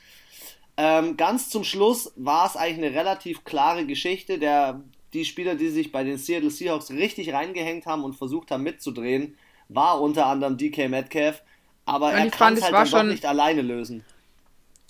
Ähm, 0.76 1.16
ganz 1.16 1.50
zum 1.50 1.64
Schluss 1.64 2.12
war 2.16 2.47
es 2.47 2.56
eigentlich 2.56 2.87
eine 2.87 2.97
relativ 2.97 3.44
klare 3.44 3.85
Geschichte. 3.85 4.38
Der, 4.38 4.80
die 5.12 5.25
Spieler, 5.25 5.54
die 5.54 5.68
sich 5.68 5.90
bei 5.90 6.04
den 6.04 6.18
Seattle 6.18 6.50
Seahawks 6.50 6.90
richtig 6.90 7.32
reingehängt 7.32 7.87
haben 7.87 8.04
und 8.04 8.14
versucht 8.14 8.50
haben 8.50 8.62
mitzudrehen, 8.62 9.37
war 9.68 10.00
unter 10.00 10.26
anderem 10.26 10.56
DK 10.56 10.88
Metcalf. 10.88 11.42
Aber 11.85 12.09
und 12.09 12.14
er 12.14 12.30
kann 12.30 12.54
es 12.54 12.62
halt 12.62 12.75
dann 12.75 12.87
schon, 12.87 13.09
nicht 13.09 13.26
alleine 13.26 13.62
lösen. 13.62 14.04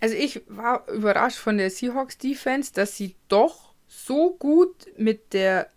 Also 0.03 0.17
ich 0.17 0.43
war 0.49 0.89
überrascht 0.89 1.39
von 1.39 1.59
der 1.59 1.71
Seahawks 1.71 2.19
Defense, 2.19 2.73
dass 2.75 2.97
sie 2.97 3.15
doch 3.29 3.73
so 3.87 4.35
gut 4.37 4.75
mit 4.97 5.33
der 5.33 5.69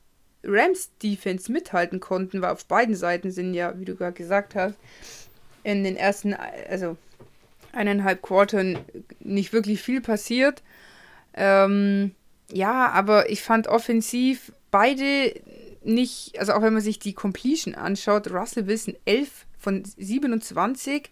Rams 0.44 0.90
Defense 0.98 1.52
mithalten 1.52 2.00
konnten, 2.00 2.42
weil 2.42 2.50
auf 2.50 2.66
beiden 2.66 2.96
Seiten 2.96 3.30
sind 3.30 3.54
ja, 3.54 3.80
wie 3.80 3.86
du 3.86 3.96
gerade 3.96 4.14
gesagt 4.14 4.56
hast, 4.56 4.80
in 5.62 5.84
den 5.84 5.96
ersten, 5.96 6.34
also 6.34 6.98
eineinhalb 7.72 8.24
Quartern 8.24 8.80
nicht 9.20 9.54
wirklich 9.54 9.84
viel 9.84 10.02
passiert. 10.02 10.64
Ähm, 11.36 12.16
ja, 12.52 12.90
aber 12.90 13.30
ich 13.30 13.44
fand 13.44 13.68
offensiv 13.68 14.52
beide 14.72 15.40
nicht, 15.84 16.40
also 16.40 16.54
auch 16.54 16.64
wenn 16.64 16.74
man 16.74 16.82
sich 16.82 16.98
die 16.98 17.14
Completion 17.14 17.76
anschaut, 17.76 18.32
Russell 18.32 18.66
Wilson 18.66 18.96
11 19.06 19.46
von 19.60 19.84
27. 19.86 21.12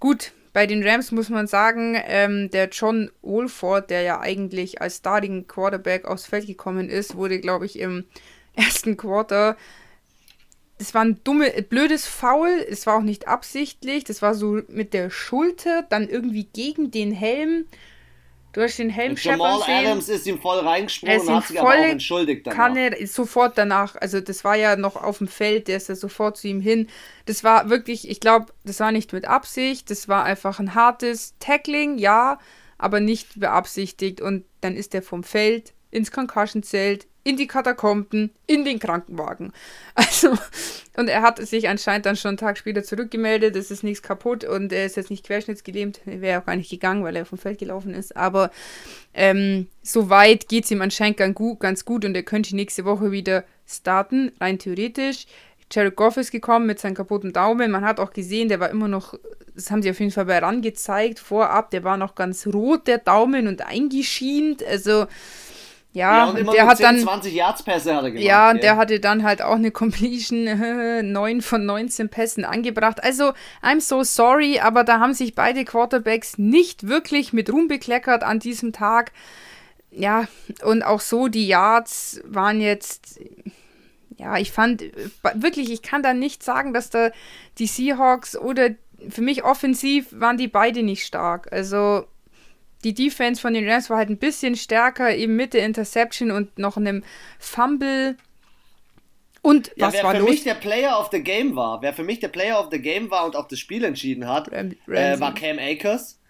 Gut, 0.00 0.32
bei 0.56 0.66
den 0.66 0.82
Rams 0.82 1.12
muss 1.12 1.28
man 1.28 1.46
sagen, 1.46 2.00
ähm, 2.06 2.50
der 2.50 2.70
John 2.70 3.10
Wolford, 3.20 3.90
der 3.90 4.00
ja 4.00 4.20
eigentlich 4.20 4.80
als 4.80 4.96
Starting 4.96 5.46
Quarterback 5.46 6.06
aufs 6.06 6.24
Feld 6.24 6.46
gekommen 6.46 6.88
ist, 6.88 7.14
wurde, 7.14 7.40
glaube 7.40 7.66
ich, 7.66 7.78
im 7.78 8.04
ersten 8.56 8.96
Quarter. 8.96 9.58
Das 10.78 10.94
war 10.94 11.04
ein 11.04 11.22
dumme, 11.24 11.50
blödes 11.68 12.06
Foul. 12.06 12.48
Es 12.70 12.86
war 12.86 12.96
auch 12.96 13.02
nicht 13.02 13.28
absichtlich. 13.28 14.04
Das 14.04 14.22
war 14.22 14.34
so 14.34 14.62
mit 14.68 14.94
der 14.94 15.10
Schulter, 15.10 15.84
dann 15.90 16.08
irgendwie 16.08 16.44
gegen 16.44 16.90
den 16.90 17.12
Helm. 17.12 17.66
Du 18.56 18.62
hast 18.62 18.78
den 18.78 18.88
Helm 18.88 19.16
Jamal 19.20 19.60
Adams 19.66 20.08
ist 20.08 20.26
ihm 20.26 20.40
voll 20.40 20.60
reingesprungen 20.60 21.20
und 21.20 21.30
hat 21.30 21.46
sich 21.46 21.60
aber 21.60 21.68
auch 21.68 21.74
entschuldigt 21.74 22.46
danach. 22.46 22.56
Kann 22.56 22.74
er 22.74 23.06
sofort 23.06 23.58
danach, 23.58 23.96
also 23.96 24.18
das 24.22 24.44
war 24.44 24.56
ja 24.56 24.76
noch 24.76 24.96
auf 24.96 25.18
dem 25.18 25.28
Feld, 25.28 25.68
der 25.68 25.76
ist 25.76 25.90
ja 25.90 25.94
sofort 25.94 26.38
zu 26.38 26.48
ihm 26.48 26.62
hin. 26.62 26.88
Das 27.26 27.44
war 27.44 27.68
wirklich, 27.68 28.08
ich 28.08 28.18
glaube, 28.18 28.46
das 28.64 28.80
war 28.80 28.92
nicht 28.92 29.12
mit 29.12 29.26
Absicht, 29.26 29.90
das 29.90 30.08
war 30.08 30.24
einfach 30.24 30.58
ein 30.58 30.74
hartes 30.74 31.34
Tackling, 31.38 31.98
ja, 31.98 32.38
aber 32.78 33.00
nicht 33.00 33.38
beabsichtigt 33.38 34.22
und 34.22 34.46
dann 34.62 34.74
ist 34.74 34.94
er 34.94 35.02
vom 35.02 35.22
Feld 35.22 35.74
ins 35.90 36.10
Concussion-Zelt, 36.10 37.06
in 37.26 37.36
die 37.36 37.48
Katakomben, 37.48 38.30
in 38.46 38.64
den 38.64 38.78
Krankenwagen. 38.78 39.52
Also, 39.94 40.38
und 40.96 41.08
er 41.08 41.22
hat 41.22 41.44
sich 41.44 41.68
anscheinend 41.68 42.06
dann 42.06 42.16
schon 42.16 42.30
einen 42.30 42.36
Tag 42.36 42.56
später 42.58 42.84
zurückgemeldet, 42.84 43.56
es 43.56 43.70
ist 43.70 43.82
nichts 43.82 44.02
kaputt 44.02 44.44
und 44.44 44.72
er 44.72 44.86
ist 44.86 44.96
jetzt 44.96 45.10
nicht 45.10 45.26
querschnittsgelähmt, 45.26 46.00
er 46.06 46.20
wäre 46.20 46.40
auch 46.40 46.46
gar 46.46 46.56
nicht 46.56 46.70
gegangen, 46.70 47.02
weil 47.02 47.16
er 47.16 47.24
vom 47.24 47.38
Feld 47.38 47.58
gelaufen 47.58 47.94
ist, 47.94 48.16
aber 48.16 48.50
ähm, 49.14 49.66
soweit 49.82 50.48
geht 50.48 50.64
es 50.64 50.70
ihm 50.70 50.82
anscheinend 50.82 51.16
ganz 51.16 51.34
gut, 51.34 51.60
ganz 51.60 51.84
gut 51.84 52.04
und 52.04 52.14
er 52.14 52.22
könnte 52.22 52.54
nächste 52.54 52.84
Woche 52.84 53.10
wieder 53.10 53.44
starten, 53.66 54.32
rein 54.40 54.58
theoretisch. 54.58 55.26
Jared 55.72 55.96
Goff 55.96 56.16
ist 56.16 56.30
gekommen 56.30 56.66
mit 56.66 56.78
seinem 56.78 56.94
kaputten 56.94 57.32
Daumen. 57.32 57.72
Man 57.72 57.84
hat 57.84 57.98
auch 57.98 58.12
gesehen, 58.12 58.48
der 58.48 58.60
war 58.60 58.70
immer 58.70 58.86
noch, 58.88 59.14
das 59.54 59.70
haben 59.70 59.82
sie 59.82 59.90
auf 59.90 59.98
jeden 59.98 60.12
Fall 60.12 60.26
bei 60.26 60.38
ran 60.38 60.62
gezeigt, 60.62 61.18
vorab, 61.18 61.70
der 61.70 61.82
war 61.82 61.96
noch 61.96 62.14
ganz 62.14 62.46
rot, 62.46 62.86
der 62.86 62.98
Daumen 62.98 63.48
und 63.48 63.66
eingeschient. 63.66 64.62
Also 64.64 65.06
ja, 65.96 66.26
ja 66.26 66.30
und 66.30 66.52
der 66.52 66.66
hat 66.66 66.76
10, 66.76 66.84
dann 66.84 66.98
20 66.98 67.34
Yards 67.34 67.62
Pässe 67.62 67.96
hat 67.96 68.04
er 68.04 68.10
gemacht. 68.10 68.22
Ja, 68.22 68.50
und 68.50 68.56
ja. 68.56 68.60
der 68.60 68.76
hatte 68.76 69.00
dann 69.00 69.22
halt 69.22 69.40
auch 69.40 69.54
eine 69.54 69.70
Completion 69.70 70.44
9 71.12 71.40
von 71.40 71.64
19 71.64 72.10
Pässen 72.10 72.44
angebracht. 72.44 73.02
Also, 73.02 73.32
I'm 73.62 73.80
so 73.80 74.02
sorry, 74.02 74.60
aber 74.60 74.84
da 74.84 75.00
haben 75.00 75.14
sich 75.14 75.34
beide 75.34 75.64
Quarterbacks 75.64 76.36
nicht 76.36 76.86
wirklich 76.86 77.32
mit 77.32 77.50
Ruhm 77.50 77.66
bekleckert 77.66 78.24
an 78.24 78.40
diesem 78.40 78.74
Tag. 78.74 79.12
Ja, 79.90 80.28
und 80.62 80.82
auch 80.82 81.00
so 81.00 81.28
die 81.28 81.46
Yards 81.46 82.20
waren 82.26 82.60
jetzt 82.60 83.18
ja, 84.18 84.38
ich 84.38 84.50
fand 84.50 84.82
wirklich, 85.34 85.70
ich 85.70 85.82
kann 85.82 86.02
da 86.02 86.14
nicht 86.14 86.42
sagen, 86.42 86.72
dass 86.72 86.88
da 86.88 87.10
die 87.58 87.66
Seahawks 87.66 88.34
oder 88.34 88.70
für 89.10 89.20
mich 89.20 89.44
offensiv 89.44 90.08
waren 90.10 90.38
die 90.38 90.48
beide 90.48 90.82
nicht 90.82 91.04
stark. 91.04 91.52
Also 91.52 92.06
die 92.84 92.94
Defense 92.94 93.40
von 93.40 93.54
den 93.54 93.68
Rams 93.68 93.90
war 93.90 93.98
halt 93.98 94.10
ein 94.10 94.18
bisschen 94.18 94.56
stärker, 94.56 95.14
eben 95.14 95.36
mit 95.36 95.54
der 95.54 95.64
Interception 95.64 96.30
und 96.30 96.58
noch 96.58 96.76
einem 96.76 97.02
Fumble. 97.38 98.16
Und 99.42 99.72
ja, 99.76 99.86
was 99.86 99.94
wer 99.94 100.04
war 100.04 100.14
für 100.14 100.20
los? 100.20 100.30
mich 100.30 100.44
der 100.44 100.54
Player 100.54 100.98
of 100.98 101.08
the 101.12 101.22
Game 101.22 101.56
war, 101.56 101.80
wer 101.82 101.92
für 101.92 102.02
mich 102.02 102.20
der 102.20 102.28
Player 102.28 102.60
of 102.60 102.68
the 102.70 102.80
Game 102.80 103.10
war 103.10 103.24
und 103.24 103.36
auch 103.36 103.48
das 103.48 103.58
Spiel 103.58 103.84
entschieden 103.84 104.28
hat, 104.28 104.48
äh, 104.48 104.74
war 104.86 105.34
Cam 105.34 105.58
Akers. 105.58 106.20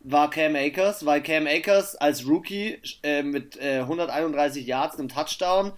War 0.00 0.30
Cam 0.30 0.54
Akers, 0.54 1.04
weil 1.04 1.20
Cam 1.22 1.46
Akers 1.46 1.96
als 1.96 2.28
Rookie 2.28 2.78
äh, 3.02 3.22
mit 3.22 3.56
äh, 3.56 3.80
131 3.80 4.64
Yards, 4.66 4.98
einem 4.98 5.08
Touchdown, 5.08 5.72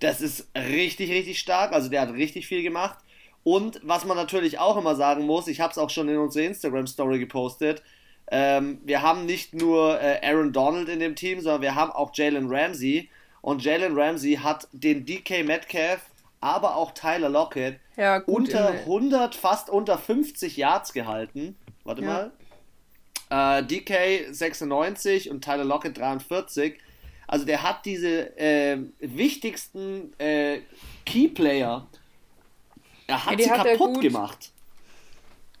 das 0.00 0.20
ist 0.20 0.48
richtig, 0.54 1.10
richtig 1.10 1.38
stark. 1.38 1.72
Also 1.72 1.88
der 1.88 2.02
hat 2.02 2.12
richtig 2.12 2.46
viel 2.46 2.62
gemacht. 2.62 2.98
Und 3.42 3.80
was 3.82 4.04
man 4.04 4.16
natürlich 4.16 4.58
auch 4.58 4.76
immer 4.76 4.96
sagen 4.96 5.24
muss, 5.24 5.46
ich 5.46 5.60
habe 5.60 5.70
es 5.70 5.78
auch 5.78 5.90
schon 5.90 6.08
in 6.08 6.18
unserer 6.18 6.44
Instagram-Story 6.44 7.18
gepostet, 7.18 7.82
ähm, 8.30 8.80
wir 8.84 9.02
haben 9.02 9.26
nicht 9.26 9.54
nur 9.54 10.00
äh, 10.00 10.20
Aaron 10.22 10.52
Donald 10.52 10.88
in 10.88 11.00
dem 11.00 11.16
Team, 11.16 11.40
sondern 11.40 11.62
wir 11.62 11.74
haben 11.74 11.90
auch 11.90 12.10
Jalen 12.14 12.48
Ramsey. 12.48 13.10
Und 13.42 13.64
Jalen 13.64 13.98
Ramsey 13.98 14.34
hat 14.34 14.68
den 14.72 15.04
DK 15.04 15.44
Metcalf, 15.44 16.02
aber 16.40 16.76
auch 16.76 16.92
Tyler 16.92 17.28
Lockett 17.28 17.80
ja, 17.96 18.22
unter 18.26 18.68
100, 18.68 19.34
fast 19.34 19.70
unter 19.70 19.98
50 19.98 20.56
Yards 20.56 20.92
gehalten. 20.92 21.56
Warte 21.84 22.02
ja. 22.02 22.30
mal. 23.28 23.58
Äh, 23.60 23.64
DK 23.64 24.32
96 24.32 25.30
und 25.30 25.42
Tyler 25.44 25.64
Lockett 25.64 25.98
43. 25.98 26.78
Also 27.26 27.46
der 27.46 27.62
hat 27.62 27.86
diese 27.86 28.36
äh, 28.38 28.78
wichtigsten 28.98 30.12
äh, 30.18 30.60
Keyplayer, 31.06 31.86
er 33.06 33.26
hat 33.26 33.38
ja, 33.38 33.44
sie 33.44 33.50
hat 33.50 33.66
kaputt 33.66 34.00
gemacht. 34.00 34.52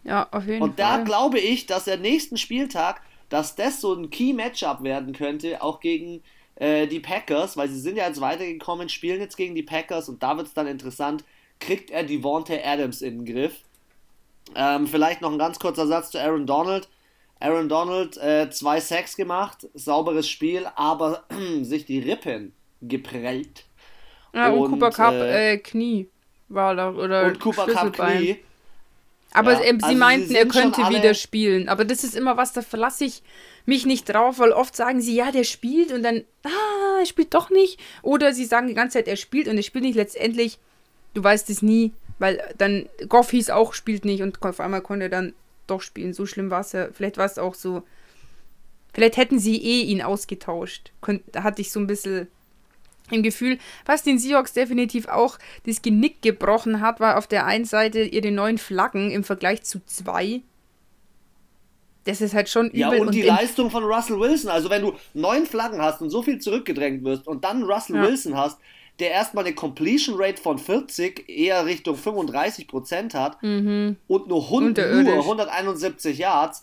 Ja, 0.04 0.28
auf 0.30 0.46
jeden 0.46 0.62
und 0.62 0.76
Fall. 0.76 0.96
Und 0.96 0.98
da 0.98 1.04
glaube 1.04 1.38
ich, 1.38 1.66
dass 1.66 1.84
der 1.84 1.98
nächsten 1.98 2.36
Spieltag, 2.36 3.02
dass 3.28 3.54
das 3.54 3.80
so 3.80 3.94
ein 3.94 4.10
Key-Matchup 4.10 4.82
werden 4.82 5.12
könnte, 5.12 5.62
auch 5.62 5.80
gegen 5.80 6.22
äh, 6.56 6.86
die 6.86 7.00
Packers, 7.00 7.56
weil 7.56 7.68
sie 7.68 7.78
sind 7.78 7.96
ja 7.96 8.06
jetzt 8.06 8.20
weitergekommen, 8.20 8.88
spielen 8.88 9.20
jetzt 9.20 9.36
gegen 9.36 9.54
die 9.54 9.62
Packers 9.62 10.08
und 10.08 10.22
da 10.22 10.36
wird 10.36 10.48
es 10.48 10.54
dann 10.54 10.66
interessant, 10.66 11.24
kriegt 11.58 11.90
er 11.90 12.04
Devontae 12.04 12.62
Adams 12.64 13.02
in 13.02 13.24
den 13.24 13.34
Griff. 13.34 13.62
Ähm, 14.54 14.86
vielleicht 14.86 15.20
noch 15.20 15.32
ein 15.32 15.38
ganz 15.38 15.58
kurzer 15.58 15.86
Satz 15.86 16.10
zu 16.10 16.20
Aaron 16.20 16.46
Donald. 16.46 16.88
Aaron 17.38 17.68
Donald 17.68 18.16
äh, 18.18 18.50
zwei 18.50 18.80
Sacks 18.80 19.16
gemacht, 19.16 19.68
sauberes 19.74 20.28
Spiel, 20.28 20.66
aber 20.76 21.24
sich 21.62 21.86
die 21.86 22.00
Rippen 22.00 22.52
geprellt. 22.82 23.64
Ja, 24.34 24.50
und, 24.50 24.60
und 24.60 24.70
Cooper 24.72 24.90
Cup 24.90 25.12
äh, 25.14 25.52
äh, 25.52 25.58
Knie 25.58 26.08
war 26.48 26.74
da 26.74 26.92
oder 26.92 27.26
und 27.26 27.40
Cooper 27.40 27.66
Cup 27.66 27.92
Knie. 27.92 28.38
Aber 29.32 29.52
ja, 29.52 29.62
sie 29.62 29.82
also 29.82 29.96
meinten, 29.96 30.28
sie 30.28 30.36
er 30.36 30.46
könnte 30.46 30.88
wieder 30.88 31.14
spielen. 31.14 31.68
Aber 31.68 31.84
das 31.84 32.02
ist 32.02 32.16
immer 32.16 32.36
was, 32.36 32.52
da 32.52 32.62
verlasse 32.62 33.04
ich 33.04 33.22
mich 33.64 33.86
nicht 33.86 34.08
drauf, 34.08 34.38
weil 34.38 34.52
oft 34.52 34.74
sagen 34.74 35.00
sie, 35.00 35.14
ja, 35.14 35.30
der 35.30 35.44
spielt 35.44 35.92
und 35.92 36.02
dann, 36.02 36.24
ah, 36.44 36.98
er 36.98 37.06
spielt 37.06 37.32
doch 37.34 37.50
nicht. 37.50 37.78
Oder 38.02 38.32
sie 38.32 38.44
sagen 38.44 38.66
die 38.66 38.74
ganze 38.74 38.98
Zeit, 38.98 39.08
er 39.08 39.16
spielt 39.16 39.46
und 39.46 39.56
er 39.56 39.62
spielt 39.62 39.84
nicht. 39.84 39.94
Letztendlich, 39.94 40.58
du 41.14 41.22
weißt 41.22 41.48
es 41.50 41.62
nie, 41.62 41.92
weil 42.18 42.42
dann 42.58 42.88
Goff 43.08 43.30
hieß 43.30 43.50
auch, 43.50 43.72
spielt 43.74 44.04
nicht 44.04 44.22
und 44.22 44.42
auf 44.42 44.60
einmal 44.60 44.80
konnte 44.80 45.04
er 45.04 45.10
dann 45.10 45.34
doch 45.66 45.80
spielen. 45.80 46.12
So 46.12 46.26
schlimm 46.26 46.50
war 46.50 46.62
es 46.62 46.72
ja. 46.72 46.88
Vielleicht 46.92 47.16
war 47.16 47.26
es 47.26 47.38
auch 47.38 47.54
so. 47.54 47.84
Vielleicht 48.92 49.16
hätten 49.16 49.38
sie 49.38 49.56
eh 49.56 49.82
ihn 49.82 50.02
ausgetauscht. 50.02 50.90
Da 51.30 51.44
hatte 51.44 51.62
ich 51.62 51.70
so 51.70 51.78
ein 51.78 51.86
bisschen 51.86 52.26
im 53.10 53.22
Gefühl, 53.22 53.58
was 53.86 54.02
den 54.02 54.18
Seahawks 54.18 54.52
definitiv 54.52 55.08
auch 55.08 55.38
das 55.66 55.82
Genick 55.82 56.22
gebrochen 56.22 56.80
hat, 56.80 57.00
war 57.00 57.18
auf 57.18 57.26
der 57.26 57.46
einen 57.46 57.64
Seite 57.64 58.02
ihre 58.02 58.30
neuen 58.30 58.58
Flaggen 58.58 59.10
im 59.10 59.24
Vergleich 59.24 59.62
zu 59.62 59.84
zwei. 59.84 60.42
Das 62.04 62.20
ist 62.20 62.34
halt 62.34 62.48
schon 62.48 62.68
übel. 62.68 62.80
Ja, 62.80 62.88
und, 62.90 63.08
und 63.08 63.14
die 63.14 63.22
Leistung 63.22 63.70
von 63.70 63.84
Russell 63.84 64.18
Wilson. 64.18 64.50
Also, 64.50 64.70
wenn 64.70 64.82
du 64.82 64.94
neun 65.14 65.46
Flaggen 65.46 65.80
hast 65.80 66.00
und 66.00 66.10
so 66.10 66.22
viel 66.22 66.38
zurückgedrängt 66.38 67.04
wirst 67.04 67.26
und 67.26 67.44
dann 67.44 67.62
Russell 67.62 67.96
ja. 67.96 68.02
Wilson 68.02 68.36
hast, 68.36 68.58
der 69.00 69.10
erstmal 69.10 69.44
eine 69.44 69.54
Completion 69.54 70.16
Rate 70.18 70.40
von 70.40 70.58
40, 70.58 71.28
eher 71.28 71.64
Richtung 71.66 71.96
35 71.96 72.68
Prozent 72.68 73.14
hat 73.14 73.42
mhm. 73.42 73.96
und 74.06 74.28
nur, 74.28 74.44
100, 74.44 75.04
nur 75.04 75.14
171 75.14 76.18
Yards. 76.18 76.62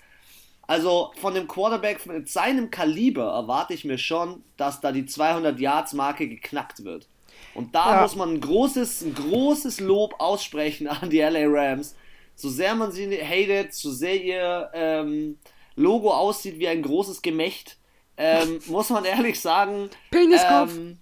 Also 0.67 1.13
von 1.21 1.33
dem 1.33 1.47
Quarterback 1.47 2.05
mit 2.05 2.29
seinem 2.29 2.69
Kaliber 2.69 3.31
erwarte 3.31 3.73
ich 3.73 3.85
mir 3.85 3.97
schon, 3.97 4.43
dass 4.57 4.81
da 4.81 4.91
die 4.91 5.05
200 5.05 5.59
Yards 5.59 5.93
Marke 5.93 6.27
geknackt 6.27 6.83
wird. 6.83 7.07
Und 7.53 7.73
da 7.73 7.95
ja. 7.95 8.01
muss 8.01 8.15
man 8.15 8.33
ein 8.33 8.41
großes, 8.41 9.01
ein 9.01 9.15
großes 9.15 9.79
Lob 9.79 10.15
aussprechen 10.19 10.87
an 10.87 11.09
die 11.09 11.19
LA 11.19 11.45
Rams. 11.47 11.95
So 12.35 12.49
sehr 12.49 12.75
man 12.75 12.91
sie 12.91 13.09
hatet, 13.09 13.73
so 13.73 13.91
sehr 13.91 14.21
ihr 14.21 14.69
ähm, 14.73 15.39
Logo 15.75 16.11
aussieht 16.11 16.59
wie 16.59 16.67
ein 16.67 16.81
großes 16.81 17.21
Gemächt, 17.21 17.77
ähm, 18.17 18.59
muss 18.67 18.89
man 18.89 19.05
ehrlich 19.05 19.39
sagen. 19.39 19.89
Peniskopf! 20.11 20.75
Ähm, 20.75 20.99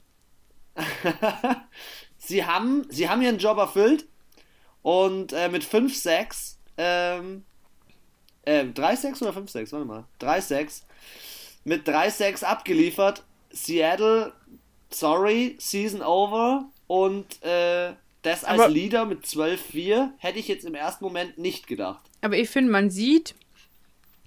sie, 2.18 2.46
haben, 2.46 2.86
sie 2.90 3.10
haben 3.10 3.22
ihren 3.22 3.40
Job 3.40 3.58
erfüllt 3.58 4.08
und 4.82 5.34
äh, 5.34 5.50
mit 5.50 5.64
5-6, 5.64 6.56
ähm, 6.78 7.46
äh, 8.46 8.64
3-6 8.64 9.22
oder 9.22 9.32
5-6, 9.32 9.72
warte 9.72 9.86
mal, 9.86 10.06
3-6, 10.22 10.84
mit 11.64 11.88
3-6 11.88 12.44
abgeliefert. 12.44 13.24
Seattle, 13.52 14.34
sorry, 14.90 15.56
Season 15.60 16.02
over 16.02 16.66
und 16.88 17.42
äh, 17.44 17.94
das 18.22 18.44
als 18.44 18.60
aber, 18.60 18.70
Leader 18.70 19.06
mit 19.06 19.24
12-4 19.24 20.10
hätte 20.18 20.40
ich 20.40 20.48
jetzt 20.48 20.66
im 20.66 20.76
ersten 20.76 21.04
Moment 21.04 21.38
nicht 21.38 21.68
gedacht. 21.68 22.04
Aber 22.22 22.38
ich 22.38 22.50
finde, 22.50 22.72
man 22.72 22.90
sieht, 22.90 23.36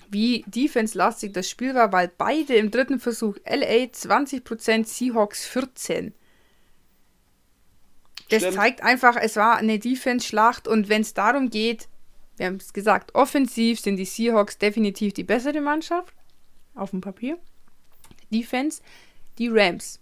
wie 0.09 0.45
defense-lastig 0.47 1.33
das 1.33 1.51
Spiel 1.51 1.75
war, 1.75 1.93
weil 1.93 2.11
beide 2.17 2.55
im 2.55 2.71
dritten 2.71 3.01
Versuch 3.01 3.37
LA 3.45 3.87
20%, 3.87 4.87
Seahawks 4.87 5.49
14%. 5.49 6.13
Das 8.31 8.43
Stimmt. 8.43 8.57
zeigt 8.57 8.83
einfach, 8.83 9.17
es 9.17 9.37
war 9.37 9.57
eine 9.57 9.79
Defense-Schlacht 9.79 10.69
und 10.69 10.89
wenn 10.89 11.03
es 11.03 11.15
darum 11.15 11.51
geht, 11.51 11.89
wir 12.39 12.47
haben 12.47 12.57
es 12.57 12.73
gesagt, 12.73 13.15
offensiv 13.15 13.81
sind 13.81 13.97
die 13.97 14.05
Seahawks 14.05 14.59
definitiv 14.59 15.13
die 15.13 15.25
bessere 15.25 15.61
Mannschaft 15.61 16.15
auf 16.75 16.91
dem 16.91 17.01
Papier. 17.01 17.39
Defense, 18.31 18.83
die 19.39 19.49
Rams. 19.49 20.01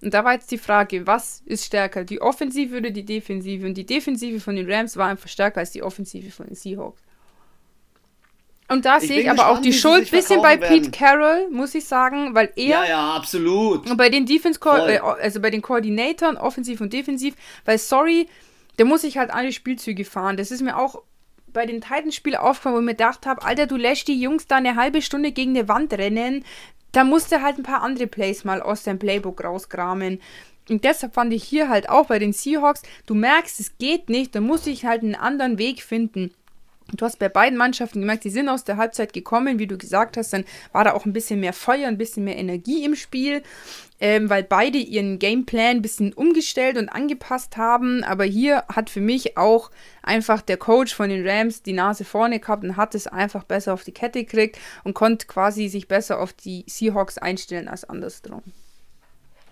Und 0.00 0.14
da 0.14 0.24
war 0.24 0.34
jetzt 0.34 0.50
die 0.50 0.58
Frage, 0.58 1.06
was 1.06 1.42
ist 1.46 1.64
stärker, 1.64 2.04
die 2.04 2.20
Offensive 2.20 2.76
oder 2.76 2.90
die 2.90 3.04
Defensive? 3.04 3.66
Und 3.66 3.74
die 3.74 3.86
Defensive 3.86 4.40
von 4.40 4.54
den 4.54 4.70
Rams 4.70 4.96
war 4.96 5.08
einfach 5.08 5.28
stärker 5.28 5.60
als 5.60 5.72
die 5.72 5.82
Offensive 5.82 6.30
von 6.30 6.46
den 6.46 6.54
Seahawks. 6.54 7.02
Und 8.70 8.84
da 8.84 9.00
sehe 9.00 9.20
ich 9.20 9.30
aber 9.30 9.36
gespannt, 9.36 9.58
auch 9.58 9.62
die 9.62 9.72
Schuld 9.72 10.04
ein 10.04 10.10
bisschen 10.10 10.42
bei 10.42 10.60
werden. 10.60 10.82
Pete 10.82 10.90
Carroll, 10.90 11.48
muss 11.50 11.74
ich 11.74 11.86
sagen, 11.86 12.34
weil 12.34 12.52
er. 12.54 12.66
Ja, 12.66 12.84
ja, 12.84 13.14
absolut. 13.14 13.90
Und 13.90 13.96
bei 13.96 14.10
den 14.10 14.26
Defense, 14.26 14.60
äh, 14.62 14.98
also 14.98 15.40
bei 15.40 15.50
den 15.50 15.62
Koordinatoren, 15.62 16.36
offensiv 16.36 16.82
und 16.82 16.92
defensiv, 16.92 17.34
weil 17.64 17.78
sorry, 17.78 18.28
der 18.78 18.84
muss 18.84 19.00
sich 19.00 19.16
halt 19.16 19.30
alle 19.30 19.52
Spielzüge 19.52 20.04
fahren. 20.04 20.36
Das 20.36 20.50
ist 20.50 20.60
mir 20.60 20.76
auch 20.76 21.02
bei 21.58 21.66
den 21.66 21.80
Titans-Spielen 21.80 22.38
aufgefallen, 22.38 22.76
wo 22.76 22.78
ich 22.78 22.84
mir 22.84 22.92
gedacht 22.92 23.26
habe, 23.26 23.42
Alter, 23.42 23.66
du 23.66 23.74
lässt 23.74 24.06
die 24.06 24.20
Jungs 24.20 24.46
da 24.46 24.56
eine 24.56 24.76
halbe 24.76 25.02
Stunde 25.02 25.32
gegen 25.32 25.56
eine 25.56 25.66
Wand 25.66 25.92
rennen. 25.92 26.44
Da 26.92 27.02
musst 27.02 27.32
du 27.32 27.42
halt 27.42 27.58
ein 27.58 27.64
paar 27.64 27.82
andere 27.82 28.06
Plays 28.06 28.44
mal 28.44 28.62
aus 28.62 28.84
deinem 28.84 29.00
Playbook 29.00 29.42
rauskramen. 29.42 30.20
Und 30.68 30.84
deshalb 30.84 31.14
fand 31.14 31.32
ich 31.32 31.42
hier 31.42 31.68
halt 31.68 31.88
auch 31.88 32.06
bei 32.06 32.20
den 32.20 32.32
Seahawks, 32.32 32.82
du 33.06 33.16
merkst, 33.16 33.58
es 33.58 33.76
geht 33.76 34.08
nicht, 34.08 34.36
da 34.36 34.40
muss 34.40 34.68
ich 34.68 34.84
halt 34.84 35.02
einen 35.02 35.16
anderen 35.16 35.58
Weg 35.58 35.82
finden. 35.82 36.32
Du 36.96 37.04
hast 37.04 37.18
bei 37.18 37.28
beiden 37.28 37.58
Mannschaften 37.58 38.00
gemerkt, 38.00 38.24
die 38.24 38.30
sind 38.30 38.48
aus 38.48 38.64
der 38.64 38.78
Halbzeit 38.78 39.12
gekommen, 39.12 39.58
wie 39.58 39.66
du 39.66 39.76
gesagt 39.76 40.16
hast, 40.16 40.32
dann 40.32 40.46
war 40.72 40.84
da 40.84 40.94
auch 40.94 41.04
ein 41.04 41.12
bisschen 41.12 41.38
mehr 41.38 41.52
Feuer, 41.52 41.86
ein 41.86 41.98
bisschen 41.98 42.24
mehr 42.24 42.38
Energie 42.38 42.82
im 42.82 42.96
Spiel, 42.96 43.42
ähm, 44.00 44.30
weil 44.30 44.42
beide 44.42 44.78
ihren 44.78 45.18
Gameplan 45.18 45.76
ein 45.76 45.82
bisschen 45.82 46.14
umgestellt 46.14 46.78
und 46.78 46.88
angepasst 46.88 47.58
haben. 47.58 48.04
Aber 48.04 48.24
hier 48.24 48.64
hat 48.72 48.88
für 48.88 49.02
mich 49.02 49.36
auch 49.36 49.70
einfach 50.02 50.40
der 50.40 50.56
Coach 50.56 50.94
von 50.94 51.10
den 51.10 51.28
Rams 51.28 51.62
die 51.62 51.74
Nase 51.74 52.06
vorne 52.06 52.40
gehabt 52.40 52.64
und 52.64 52.78
hat 52.78 52.94
es 52.94 53.06
einfach 53.06 53.44
besser 53.44 53.74
auf 53.74 53.84
die 53.84 53.92
Kette 53.92 54.24
gekriegt 54.24 54.58
und 54.82 54.94
konnte 54.94 55.26
quasi 55.26 55.68
sich 55.68 55.88
besser 55.88 56.18
auf 56.18 56.32
die 56.32 56.64
Seahawks 56.66 57.18
einstellen 57.18 57.68
als 57.68 57.84
andersrum. 57.84 58.42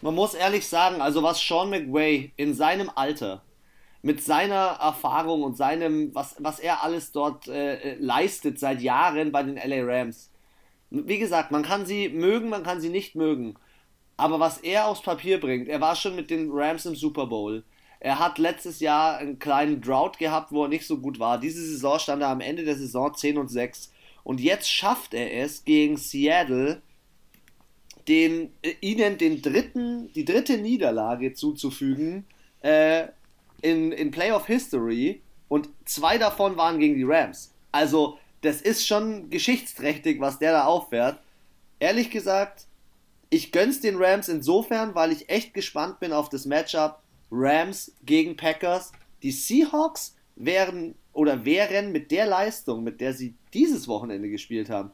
Man 0.01 0.15
muss 0.15 0.33
ehrlich 0.33 0.67
sagen, 0.67 1.03
also 1.03 1.23
was 1.23 1.39
Sean 1.41 1.69
McWay 1.69 2.33
in 2.37 2.55
seinem 2.55 2.91
Alter 2.95 3.43
mit 4.07 4.23
seiner 4.23 4.79
Erfahrung 4.81 5.43
und 5.43 5.57
seinem, 5.57 6.15
was, 6.15 6.37
was 6.39 6.61
er 6.61 6.85
alles 6.85 7.11
dort 7.11 7.49
äh, 7.49 7.75
äh, 7.75 7.97
leistet 7.99 8.61
seit 8.61 8.81
Jahren 8.81 9.33
bei 9.33 9.43
den 9.43 9.57
LA 9.57 9.83
Rams. 9.83 10.31
Wie 10.91 11.19
gesagt, 11.19 11.51
man 11.51 11.65
kann 11.65 11.87
sie 11.87 12.09
mögen, 12.11 12.49
man 12.49 12.63
kann 12.63 12.81
sie 12.81 12.89
nicht 12.89 13.17
mögen. 13.17 13.57
Aber 14.17 14.39
was 14.39 14.59
er 14.59 14.87
aufs 14.87 15.03
Papier 15.03 15.41
bringt, 15.41 15.67
er 15.67 15.81
war 15.81 15.97
schon 15.97 16.15
mit 16.15 16.31
den 16.31 16.53
Rams 16.53 16.87
im 16.87 16.95
Super 16.95 17.27
Bowl. 17.27 17.65
Er 17.99 18.21
hat 18.21 18.39
letztes 18.39 18.79
Jahr 18.79 19.17
einen 19.17 19.41
kleinen 19.41 19.81
Drought 19.81 20.19
gehabt, 20.19 20.53
wo 20.53 20.63
er 20.63 20.69
nicht 20.69 20.87
so 20.87 20.99
gut 20.99 21.19
war. 21.19 21.41
Diese 21.41 21.61
Saison 21.61 21.99
stand 21.99 22.23
er 22.23 22.29
am 22.29 22.41
Ende 22.41 22.65
der 22.65 22.77
Saison 22.77 23.13
10 23.13 23.39
und 23.39 23.49
6. 23.49 23.93
Und 24.23 24.41
jetzt 24.41 24.71
schafft 24.71 25.15
er 25.15 25.33
es 25.43 25.65
gegen 25.65 25.97
Seattle, 25.97 26.81
den, 28.07 28.53
äh, 28.63 28.75
ihnen 28.81 29.19
den 29.19 29.43
dritten, 29.43 30.13
die 30.13 30.25
dritte 30.25 30.59
Niederlage 30.59 31.35
zuzufügen, 31.35 32.25
äh, 32.61 33.09
in, 33.63 33.93
in 33.93 34.11
Playoff 34.11 34.47
History 34.47 35.23
und 35.49 35.69
zwei 35.85 36.19
davon 36.19 36.57
waren 36.57 36.79
gegen 36.79 36.95
die 36.95 37.05
Rams. 37.05 37.55
Also, 37.73 38.19
das 38.41 38.61
ist 38.61 38.87
schon 38.87 39.31
geschichtsträchtig, 39.31 40.21
was 40.21 40.39
der 40.39 40.53
da 40.53 40.65
auffährt. 40.65 41.19
Ehrlich 41.79 42.11
gesagt, 42.11 42.67
ich 43.31 43.53
gönn's 43.53 43.81
den 43.81 43.97
Rams 43.97 44.29
insofern, 44.29 44.95
weil 44.95 45.13
ich 45.13 45.29
echt 45.29 45.53
gespannt 45.53 46.01
bin 46.01 46.13
auf 46.13 46.29
das 46.29 46.47
Matchup 46.47 47.03
Rams 47.31 47.93
gegen 48.05 48.37
Packers. 48.37 48.93
Die 49.23 49.33
Seahawks 49.33 50.17
wären 50.37 50.95
oder 51.13 51.45
wären 51.45 51.93
mit 51.93 52.11
der 52.11 52.27
Leistung, 52.27 52.85
mit 52.85 53.01
der 53.01 53.15
sie 53.15 53.35
dieses 53.53 53.89
Wochenende 53.89 54.29
gespielt 54.29 54.71
haben, 54.71 54.93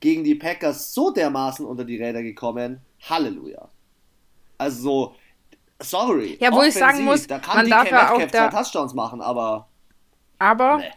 gegen 0.00 0.24
die 0.24 0.34
Packers 0.34 0.94
so 0.94 1.10
dermaßen 1.10 1.66
unter 1.66 1.84
die 1.84 1.96
Räder 1.96 2.22
gekommen. 2.22 2.80
Halleluja. 3.02 3.68
Also, 4.56 5.14
sorry. 5.84 6.36
Ja, 6.40 6.50
wo 6.50 6.56
offensiv, 6.56 6.74
ich 6.74 6.80
sagen 6.80 7.04
muss, 7.04 7.26
da 7.26 7.38
kann 7.38 7.56
man 7.56 7.70
darf 7.70 7.90
ja 7.90 8.12
auch 8.12 8.26
da 8.26 8.48
Touchdowns 8.48 8.94
machen, 8.94 9.20
aber. 9.20 9.68
Aber 10.38 10.78
nee. 10.78 10.90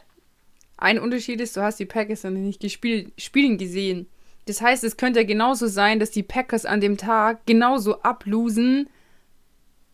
ein 0.78 1.00
Unterschied 1.00 1.41
ist, 1.41 1.56
du 1.56 1.62
hast 1.62 1.80
die 1.80 1.86
Packers 1.86 2.23
noch 2.23 2.32
nicht 2.32 2.62
gespielt, 2.62 3.13
spielen 3.17 3.58
gesehen. 3.58 4.08
Das 4.47 4.62
heißt, 4.62 4.84
es 4.84 4.97
könnte 4.97 5.19
ja 5.19 5.26
genauso 5.26 5.67
sein, 5.67 6.00
dass 6.00 6.12
die 6.12 6.23
Packers 6.23 6.65
an 6.65 6.80
dem 6.80 6.97
Tag 6.97 7.45
genauso 7.45 8.02
ablosen, 8.02 8.89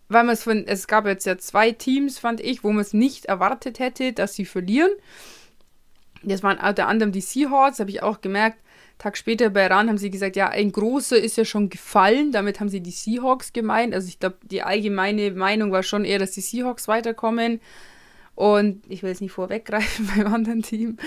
weil 0.09 0.23
man 0.23 0.33
es 0.33 0.43
von, 0.43 0.67
es 0.67 0.87
gab 0.87 1.07
jetzt 1.07 1.25
ja 1.25 1.37
zwei 1.37 1.71
Teams, 1.71 2.19
fand 2.19 2.39
ich, 2.39 2.63
wo 2.63 2.71
man 2.71 2.81
es 2.81 2.93
nicht 2.93 3.25
erwartet 3.25 3.79
hätte, 3.79 4.13
dass 4.13 4.35
sie 4.35 4.45
verlieren. 4.45 4.91
Das 6.21 6.43
waren 6.43 6.59
unter 6.59 6.87
anderem 6.87 7.11
die 7.11 7.21
Seahawks, 7.21 7.79
habe 7.79 7.89
ich 7.89 8.03
auch 8.03 8.21
gemerkt, 8.21 8.59
Tag 9.03 9.17
später 9.17 9.49
bei 9.49 9.67
RAN 9.67 9.89
haben 9.89 9.97
sie 9.97 10.09
gesagt, 10.09 10.37
ja, 10.37 10.47
ein 10.47 10.71
großer 10.71 11.17
ist 11.17 11.35
ja 11.35 11.43
schon 11.43 11.69
gefallen. 11.69 12.31
Damit 12.31 12.61
haben 12.61 12.69
sie 12.69 12.79
die 12.79 12.91
Seahawks 12.91 13.51
gemeint. 13.51 13.93
Also 13.93 14.07
ich 14.07 14.17
glaube, 14.17 14.37
die 14.43 14.63
allgemeine 14.63 15.31
Meinung 15.31 15.73
war 15.73 15.83
schon 15.83 16.05
eher, 16.05 16.19
dass 16.19 16.31
die 16.31 16.39
Seahawks 16.39 16.87
weiterkommen. 16.87 17.59
Und 18.35 18.81
ich 18.87 19.03
will 19.03 19.09
jetzt 19.09 19.19
nicht 19.19 19.33
vorweggreifen 19.33 20.09
beim 20.15 20.33
anderen 20.33 20.61
Team. 20.61 20.99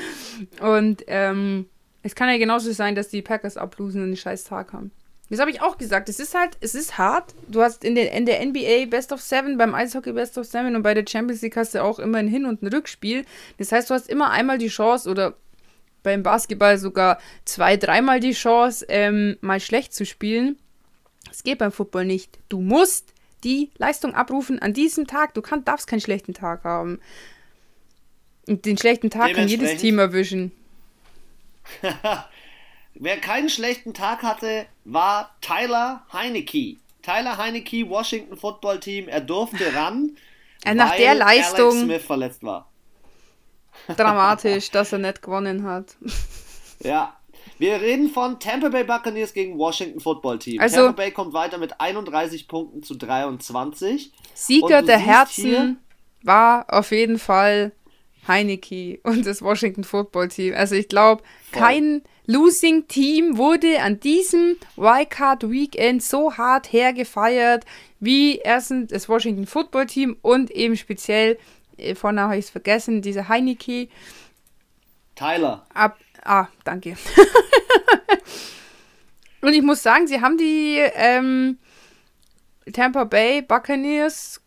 Und 0.61 1.05
ähm, 1.07 1.71
es 2.03 2.15
kann 2.15 2.29
ja 2.29 2.37
genauso 2.37 2.71
sein, 2.73 2.95
dass 2.95 3.09
die 3.09 3.23
Packers 3.23 3.57
ablosen 3.57 4.03
und 4.03 4.09
einen 4.09 4.17
scheiß 4.19 4.45
Tag 4.45 4.75
haben. 4.75 4.91
Das 5.31 5.41
habe 5.41 5.51
ich 5.51 5.63
auch 5.63 5.79
gesagt. 5.79 6.11
Es 6.11 6.21
ist 6.21 6.35
halt, 6.35 6.59
es 6.61 6.75
ist 6.75 6.99
hart. 6.99 7.35
Du 7.49 7.63
hast 7.63 7.83
in 7.83 7.95
der, 7.95 8.13
in 8.13 8.27
der 8.27 8.45
NBA 8.45 8.91
Best 8.91 9.11
of 9.11 9.23
Seven, 9.23 9.57
beim 9.57 9.75
Eishockey 9.75 10.13
Best 10.13 10.37
of 10.37 10.45
Seven 10.45 10.77
und 10.77 10.83
bei 10.83 10.93
der 10.93 11.07
Champions 11.09 11.41
League 11.41 11.57
hast 11.57 11.75
du 11.75 11.83
auch 11.83 11.99
immer 11.99 12.19
ein 12.19 12.29
Hin- 12.29 12.45
und 12.45 12.63
ein 12.63 12.69
Rückspiel. 12.69 13.25
Das 13.57 13.73
heißt, 13.73 13.89
du 13.89 13.95
hast 13.95 14.11
immer 14.11 14.33
einmal 14.33 14.59
die 14.59 14.69
Chance 14.69 15.09
oder 15.09 15.35
beim 16.07 16.23
Basketball 16.23 16.79
sogar 16.79 17.19
zwei, 17.45 17.77
dreimal 17.77 18.21
die 18.21 18.33
Chance, 18.33 18.87
ähm, 18.89 19.37
mal 19.41 19.59
schlecht 19.59 19.93
zu 19.93 20.07
spielen. 20.07 20.57
Das 21.27 21.43
geht 21.43 21.59
beim 21.59 21.73
Football 21.73 22.05
nicht. 22.05 22.39
Du 22.49 22.61
musst 22.61 23.13
die 23.43 23.71
Leistung 23.77 24.15
abrufen 24.15 24.61
an 24.61 24.73
diesem 24.73 25.09
Tag. 25.09 25.35
Du 25.35 25.43
kann, 25.43 25.65
darfst 25.65 25.89
keinen 25.89 26.01
schlechten 26.01 26.33
Tag 26.33 26.63
haben. 26.63 27.01
Und 28.47 28.65
den 28.65 28.79
schlechten 28.79 29.11
Tag 29.11 29.35
kann 29.35 29.49
jedes 29.49 29.79
Team 29.79 29.99
erwischen. 29.99 30.53
Wer 32.95 33.17
keinen 33.19 33.49
schlechten 33.49 33.93
Tag 33.93 34.23
hatte, 34.23 34.67
war 34.85 35.37
Tyler 35.41 36.07
Heinecke. 36.13 36.77
Tyler 37.03 37.37
Heinecke, 37.37 37.89
Washington 37.89 38.37
Football 38.37 38.79
Team. 38.79 39.09
Er 39.09 39.21
durfte 39.21 39.75
ran, 39.75 40.17
ja, 40.65 40.73
nach 40.73 40.95
der 40.95 41.17
Leistung 41.17 41.71
Alex 41.71 41.83
Smith 41.83 42.05
verletzt 42.05 42.43
war. 42.45 42.71
Dramatisch, 43.95 44.71
dass 44.71 44.93
er 44.93 44.99
nicht 44.99 45.23
gewonnen 45.23 45.65
hat. 45.65 45.97
Ja, 46.81 47.17
wir 47.59 47.81
reden 47.81 48.11
von 48.11 48.39
Tampa 48.39 48.69
Bay 48.69 48.85
Buccaneers 48.85 49.33
gegen 49.33 49.59
Washington 49.59 50.01
Football 50.01 50.39
Team. 50.39 50.61
Also, 50.61 50.77
Tampa 50.77 50.93
Bay 50.93 51.11
kommt 51.11 51.33
weiter 51.33 51.59
mit 51.59 51.81
31 51.81 52.49
Punkten 52.49 52.83
zu 52.83 52.95
23. 52.95 54.13
Sieger 54.35 54.83
der 54.83 54.99
Herzen 54.99 55.79
war 56.23 56.67
auf 56.69 56.91
jeden 56.91 57.19
Fall 57.19 57.73
Heineke 58.29 58.99
und 59.05 59.27
das 59.27 59.43
Washington 59.43 59.85
Football 59.85 60.29
Team. 60.29 60.55
Also 60.55 60.75
ich 60.75 60.89
glaube, 60.89 61.23
kein 61.53 62.03
Losing 62.27 62.89
Team 62.89 63.37
wurde 63.37 63.81
an 63.81 64.01
diesem 64.01 64.57
Wildcard 64.77 65.49
Weekend 65.49 66.03
so 66.03 66.37
hart 66.37 66.73
hergefeiert 66.73 67.65
wie 68.01 68.39
erstens 68.39 68.91
das 68.91 69.09
Washington 69.09 69.47
Football 69.47 69.87
Team 69.87 70.17
und 70.23 70.51
eben 70.51 70.77
speziell, 70.77 71.39
vorne 71.95 72.23
habe 72.23 72.37
ich 72.37 72.47
es 72.47 72.51
vergessen, 72.51 73.03
diese 73.03 73.29
Heineke. 73.29 73.89
Tyler. 75.15 75.67
Ab, 75.73 75.99
ah, 76.25 76.47
danke. 76.65 76.97
und 79.41 79.53
ich 79.53 79.63
muss 79.63 79.83
sagen, 79.83 80.07
sie 80.07 80.21
haben 80.21 80.37
die 80.37 80.79
ähm, 80.95 81.59
Tampa 82.73 83.05
Bay 83.05 83.43
Buccaneers 83.43 84.41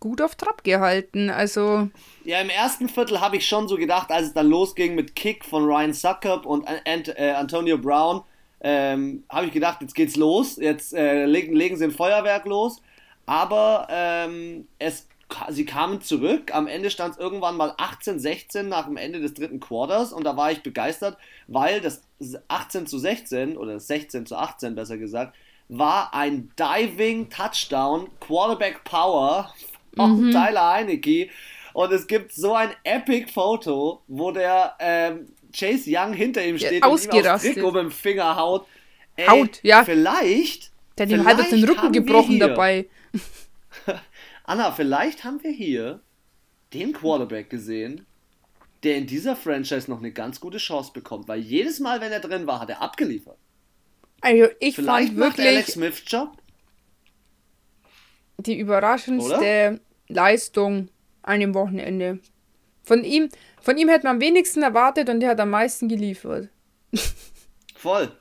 gut 0.00 0.22
auf 0.22 0.36
Trab 0.36 0.64
gehalten. 0.64 1.30
Also. 1.30 1.88
Ja, 2.24 2.40
im 2.40 2.50
ersten 2.50 2.88
Viertel 2.88 3.20
habe 3.20 3.36
ich 3.36 3.46
schon 3.46 3.68
so 3.68 3.76
gedacht, 3.76 4.10
als 4.10 4.28
es 4.28 4.34
dann 4.34 4.48
losging 4.48 4.94
mit 4.94 5.14
Kick 5.14 5.44
von 5.44 5.64
Ryan 5.64 5.92
Suckup 5.92 6.46
und 6.46 6.66
Ant 6.86 7.08
äh, 7.16 7.32
Antonio 7.36 7.78
Brown, 7.78 8.22
ähm, 8.60 9.24
habe 9.28 9.46
ich 9.46 9.52
gedacht, 9.52 9.80
jetzt 9.80 9.94
geht's 9.94 10.16
los, 10.16 10.56
jetzt 10.56 10.94
äh, 10.94 11.26
legen, 11.26 11.54
legen 11.54 11.76
sie 11.76 11.84
ein 11.84 11.92
Feuerwerk 11.92 12.46
los. 12.46 12.80
Aber 13.26 13.88
ähm, 13.90 14.68
es, 14.78 15.08
sie 15.50 15.64
kamen 15.64 16.00
zurück. 16.00 16.54
Am 16.54 16.66
Ende 16.66 16.90
stand 16.90 17.14
es 17.14 17.20
irgendwann 17.20 17.56
mal 17.56 17.72
18-16 17.72 18.64
nach 18.64 18.86
dem 18.86 18.96
Ende 18.96 19.20
des 19.20 19.34
dritten 19.34 19.60
Quarters 19.60 20.12
und 20.12 20.24
da 20.24 20.36
war 20.36 20.52
ich 20.52 20.62
begeistert, 20.62 21.18
weil 21.46 21.80
das 21.80 22.02
18 22.48 22.86
zu 22.86 22.98
16 22.98 23.56
oder 23.56 23.80
16 23.80 24.26
zu 24.26 24.36
18 24.36 24.74
besser 24.74 24.98
gesagt, 24.98 25.34
war 25.68 26.14
ein 26.14 26.50
Diving 26.58 27.28
Touchdown, 27.28 28.08
Quarterback 28.20 28.84
Power 28.84 29.52
von 29.96 30.26
mhm. 30.26 30.30
Tyler 30.32 30.72
Heinecke. 30.72 31.28
Und 31.72 31.92
es 31.92 32.06
gibt 32.06 32.32
so 32.32 32.54
ein 32.54 32.70
epic 32.84 33.30
Foto, 33.32 34.00
wo 34.06 34.30
der 34.30 34.74
ähm, 34.78 35.26
Chase 35.54 35.90
Young 35.90 36.12
hinter 36.12 36.44
ihm 36.44 36.56
steht 36.56 36.82
ja, 36.82 36.86
und 36.86 37.04
ihm 37.04 37.26
aufs 37.26 37.42
Trikot 37.42 37.72
mit 37.72 37.82
dem 37.82 37.90
Finger 37.90 38.36
haut. 38.36 38.66
Ey, 39.16 39.26
haut, 39.26 39.60
ja. 39.62 39.84
Vielleicht. 39.84 40.70
Der 40.96 41.06
hat 41.06 41.12
ihm 41.12 41.26
halb 41.26 41.50
den 41.50 41.64
Rücken 41.64 41.92
gebrochen 41.92 42.38
dabei. 42.38 42.86
Anna, 44.46 44.72
vielleicht 44.72 45.24
haben 45.24 45.42
wir 45.42 45.50
hier 45.50 46.00
den 46.72 46.92
Quarterback 46.92 47.50
gesehen, 47.50 48.06
der 48.82 48.96
in 48.96 49.06
dieser 49.06 49.36
Franchise 49.36 49.90
noch 49.90 49.98
eine 49.98 50.12
ganz 50.12 50.40
gute 50.40 50.58
Chance 50.58 50.92
bekommt, 50.92 51.28
weil 51.28 51.40
jedes 51.40 51.80
Mal, 51.80 52.00
wenn 52.00 52.12
er 52.12 52.20
drin 52.20 52.46
war, 52.46 52.60
hat 52.60 52.70
er 52.70 52.80
abgeliefert. 52.80 53.38
Also 54.20 54.48
ich 54.60 54.74
vielleicht 54.74 55.08
fand 55.08 55.18
wirklich 55.18 55.46
Alex 55.46 55.72
Smith 55.72 56.02
Job 56.06 56.36
die 58.38 58.58
überraschendste 58.58 59.34
Oder? 59.34 59.78
Leistung 60.08 60.88
an 61.22 61.40
dem 61.40 61.54
Wochenende. 61.54 62.20
Von 62.82 63.02
ihm, 63.02 63.28
von 63.60 63.76
ihm 63.76 63.88
hätte 63.88 64.06
man 64.06 64.16
am 64.16 64.20
wenigsten 64.20 64.62
erwartet 64.62 65.08
und 65.08 65.20
der 65.20 65.30
hat 65.30 65.40
am 65.40 65.50
meisten 65.50 65.88
geliefert. 65.88 66.48
Voll. 67.76 68.12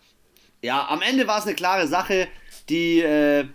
Ja, 0.61 0.87
am 0.89 1.01
Ende 1.01 1.27
war 1.27 1.39
es 1.39 1.45
eine 1.45 1.55
klare 1.55 1.87
Sache. 1.87 2.27
Die. 2.69 2.99
Äh, 2.99 3.45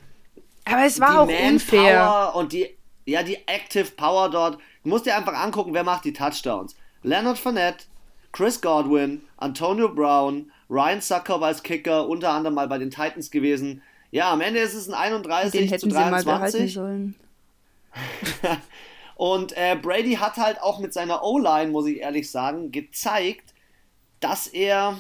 Aber 0.71 0.85
es 0.85 1.01
war 1.01 1.21
auch 1.21 1.29
unfair. 1.29 2.33
Und 2.35 2.53
die, 2.53 2.69
ja, 3.05 3.23
die 3.23 3.37
Active 3.47 3.91
Power 3.97 4.31
dort. 4.31 4.59
Du 4.83 4.89
musst 4.89 5.07
dir 5.07 5.17
einfach 5.17 5.35
angucken, 5.35 5.75
wer 5.75 5.85
macht 5.85 6.05
die 6.05 6.13
Touchdowns. 6.13 6.77
Leonard 7.03 7.39
Fournette, 7.39 7.85
Chris 8.33 8.61
Godwin, 8.61 9.23
Antonio 9.37 9.89
Brown, 9.89 10.51
Ryan 10.69 11.01
Sucker 11.01 11.43
als 11.43 11.63
Kicker, 11.63 12.09
unter 12.09 12.31
anderem 12.31 12.55
mal 12.55 12.69
bei 12.69 12.79
den 12.79 12.91
Titans 12.91 13.31
gewesen. 13.31 13.83
Ja, 14.11 14.33
am 14.33 14.41
Ende 14.41 14.61
ist 14.61 14.75
es 14.75 14.89
ein 14.89 14.95
31 14.95 15.61
Den 15.61 15.69
hätten 15.69 15.81
zu 15.81 15.95
23. 15.95 16.23
Sie 16.23 16.27
mal 16.27 16.39
behalten 16.39 16.69
sollen. 16.69 17.15
Und 19.17 19.57
äh, 19.57 19.77
Brady 19.77 20.15
hat 20.15 20.37
halt 20.37 20.63
auch 20.63 20.79
mit 20.79 20.95
seiner 20.95 21.23
O-Line, 21.23 21.71
muss 21.71 21.87
ich 21.87 21.99
ehrlich 21.99 22.31
sagen, 22.31 22.73
gezeigt, 22.73 23.55
dass 24.21 24.47
er 24.47 24.99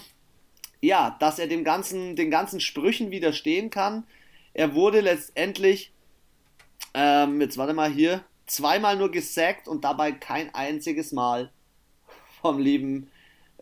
ja, 0.80 1.16
dass 1.20 1.38
er 1.38 1.46
dem 1.46 1.64
ganzen, 1.64 2.16
den 2.16 2.30
ganzen 2.30 2.60
Sprüchen 2.60 3.10
widerstehen 3.10 3.70
kann. 3.70 4.04
Er 4.60 4.74
wurde 4.74 5.00
letztendlich, 5.00 5.90
ähm, 6.92 7.40
jetzt 7.40 7.56
warte 7.56 7.72
mal 7.72 7.90
hier, 7.90 8.22
zweimal 8.44 8.94
nur 8.94 9.10
gesackt 9.10 9.66
und 9.66 9.84
dabei 9.84 10.12
kein 10.12 10.54
einziges 10.54 11.12
Mal 11.12 11.50
vom 12.42 12.58
lieben 12.58 13.10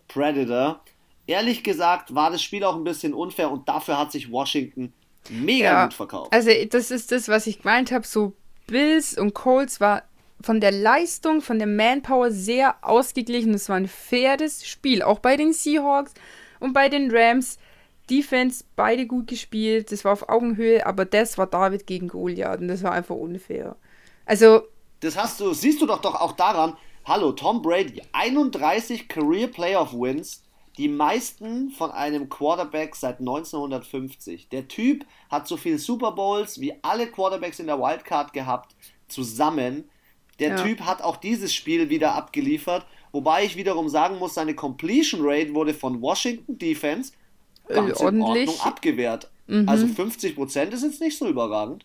Predator. 0.09 0.81
Ehrlich 1.29 1.63
gesagt 1.63 2.17
war 2.17 2.33
das 2.33 2.43
Spiel 2.43 2.65
auch 2.65 2.75
ein 2.75 2.83
bisschen 2.83 3.15
unfair 3.15 3.49
und 3.53 3.69
dafür 3.69 3.97
hat 3.97 4.11
sich 4.11 4.33
Washington 4.33 4.93
mega 5.29 5.67
ja, 5.67 5.85
gut 5.85 5.95
verkauft. 5.95 6.33
Also 6.33 6.51
das 6.69 6.91
ist 6.91 7.13
das, 7.13 7.29
was 7.29 7.47
ich 7.47 7.61
gemeint 7.61 7.93
habe, 7.93 8.05
so 8.05 8.33
Bills 8.67 9.17
und 9.17 9.35
Colts 9.35 9.81
war 9.81 10.03
von 10.41 10.61
der 10.61 10.73
Leistung, 10.73 11.43
von 11.43 11.59
der 11.59 11.69
Manpower 11.69 12.33
sehr 12.33 12.75
ausgeglichen. 12.83 13.55
Es 13.55 13.69
war 13.69 13.77
ein 13.77 13.87
faires 13.87 14.67
Spiel, 14.67 15.03
auch 15.03 15.21
bei 15.21 15.37
den 15.37 15.53
Seahawks 15.53 16.13
und 16.59 16.73
bei 16.73 16.89
den 16.89 17.09
Rams. 17.09 17.57
Defense, 18.11 18.64
beide 18.77 19.07
gut 19.07 19.27
gespielt, 19.27 19.92
das 19.92 20.05
war 20.05 20.12
auf 20.12 20.29
Augenhöhe, 20.29 20.85
aber 20.87 21.05
das 21.05 21.38
war 21.38 21.47
David 21.47 21.87
gegen 21.87 22.09
Goliath 22.09 22.61
und 22.61 22.68
das 22.68 22.83
war 22.83 22.92
einfach 22.92 23.14
unfair. 23.14 23.77
Also. 24.27 24.62
Das 25.01 25.16
hast 25.16 25.38
du, 25.40 25.53
siehst 25.53 25.81
du 25.81 25.87
doch 25.87 26.01
doch 26.01 26.16
auch 26.16 26.33
daran, 26.33 26.77
hallo, 27.05 27.33
Tom 27.33 27.62
Brady, 27.62 28.03
31 28.12 29.09
Career 29.09 29.47
Playoff 29.47 29.92
Wins, 29.92 30.42
die 30.77 30.88
meisten 30.88 31.71
von 31.71 31.90
einem 31.90 32.29
Quarterback 32.29 32.94
seit 32.94 33.18
1950. 33.18 34.49
Der 34.49 34.68
Typ 34.68 35.05
hat 35.29 35.49
so 35.49 35.57
viele 35.57 35.79
Super 35.79 36.12
Bowls 36.12 36.61
wie 36.61 36.73
alle 36.83 37.09
Quarterbacks 37.09 37.59
in 37.59 37.66
der 37.66 37.81
Wildcard 37.81 38.33
gehabt, 38.33 38.77
zusammen. 39.09 39.88
Der 40.38 40.51
ja. 40.51 40.62
Typ 40.62 40.81
hat 40.83 41.03
auch 41.03 41.16
dieses 41.16 41.53
Spiel 41.53 41.90
wieder 41.90 42.14
abgeliefert, 42.14 42.87
wobei 43.11 43.44
ich 43.44 43.57
wiederum 43.57 43.88
sagen 43.88 44.18
muss, 44.18 44.35
seine 44.35 44.55
Completion 44.55 45.21
Rate 45.25 45.53
wurde 45.53 45.75
von 45.75 46.01
Washington 46.01 46.59
Defense 46.59 47.12
ganz 47.68 48.00
in 48.00 48.22
Ordnung 48.22 48.61
abgewehrt. 48.61 49.31
Mhm. 49.46 49.68
Also 49.68 49.87
50% 49.87 50.70
ist 50.70 50.83
jetzt 50.83 51.00
nicht 51.00 51.18
so 51.18 51.28
überragend. 51.28 51.85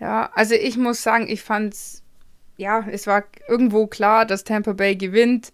Ja, 0.00 0.30
also 0.34 0.54
ich 0.54 0.76
muss 0.76 1.02
sagen, 1.02 1.28
ich 1.28 1.42
fand's, 1.42 2.02
ja, 2.56 2.86
es 2.90 3.06
war 3.06 3.24
irgendwo 3.48 3.86
klar, 3.86 4.24
dass 4.24 4.44
Tampa 4.44 4.72
Bay 4.72 4.96
gewinnt. 4.96 5.52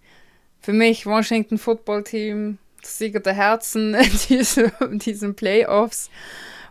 Für 0.60 0.72
mich 0.72 1.04
Washington 1.04 1.58
Football 1.58 2.04
Team, 2.04 2.58
Sieger 2.82 3.20
der 3.20 3.34
Herzen 3.34 3.94
in 3.94 4.10
diese, 4.28 4.72
diesen 4.92 5.34
Playoffs. 5.34 6.10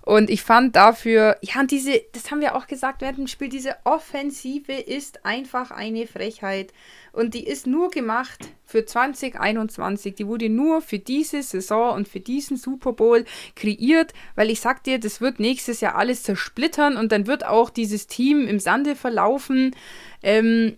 Und 0.06 0.30
ich 0.30 0.44
fand 0.44 0.76
dafür, 0.76 1.36
ja, 1.42 1.60
und 1.60 1.72
diese, 1.72 2.00
das 2.12 2.30
haben 2.30 2.40
wir 2.40 2.56
auch 2.56 2.68
gesagt 2.68 3.02
während 3.02 3.18
dem 3.18 3.28
Spiel, 3.28 3.50
diese 3.50 3.76
Offensive 3.86 4.72
ist 4.72 5.26
einfach 5.26 5.72
eine 5.72 6.06
Frechheit. 6.06 6.74
Und 7.12 7.34
die 7.34 7.44
ist 7.44 7.66
nur 7.66 7.90
gemacht 7.90 8.48
für 8.64 8.86
2021. 8.86 10.14
Die 10.14 10.28
wurde 10.28 10.48
nur 10.48 10.84
für 10.84 11.00
diese 11.00 11.42
Saison 11.42 11.96
und 11.96 12.08
für 12.08 12.20
diesen 12.20 12.56
Super 12.56 12.94
Bowl 12.94 13.26
kreiert, 13.56 14.14
weil 14.36 14.52
ich 14.52 14.62
sag 14.62 14.84
dir, 14.84 15.00
das 15.00 15.22
wird 15.22 15.40
nächstes 15.40 15.82
Jahr 15.82 15.96
alles 15.96 16.22
zersplittern 16.22 16.98
und 16.98 17.12
dann 17.12 17.26
wird 17.26 17.44
auch 17.44 17.72
dieses 17.72 18.06
Team 18.06 18.48
im 18.48 18.60
Sande 18.60 18.96
verlaufen. 18.96 19.76
Ähm, 20.22 20.78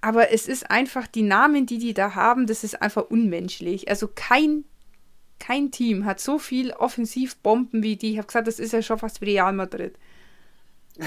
aber 0.00 0.30
es 0.30 0.46
ist 0.46 0.70
einfach, 0.70 1.08
die 1.08 1.22
Namen, 1.22 1.66
die 1.66 1.78
die 1.78 1.94
da 1.94 2.14
haben, 2.14 2.46
das 2.46 2.62
ist 2.62 2.80
einfach 2.82 3.10
unmenschlich. 3.10 3.88
Also 3.88 4.08
kein 4.14 4.64
kein 5.42 5.72
Team 5.72 6.04
hat 6.04 6.20
so 6.20 6.38
viel 6.38 6.70
Offensivbomben 6.70 7.82
wie 7.82 7.96
die. 7.96 8.12
Ich 8.12 8.18
habe 8.18 8.28
gesagt, 8.28 8.46
das 8.46 8.60
ist 8.60 8.72
ja 8.72 8.80
schon 8.80 8.98
fast 8.98 9.20
wie 9.20 9.32
Real 9.32 9.52
Madrid. 9.52 9.96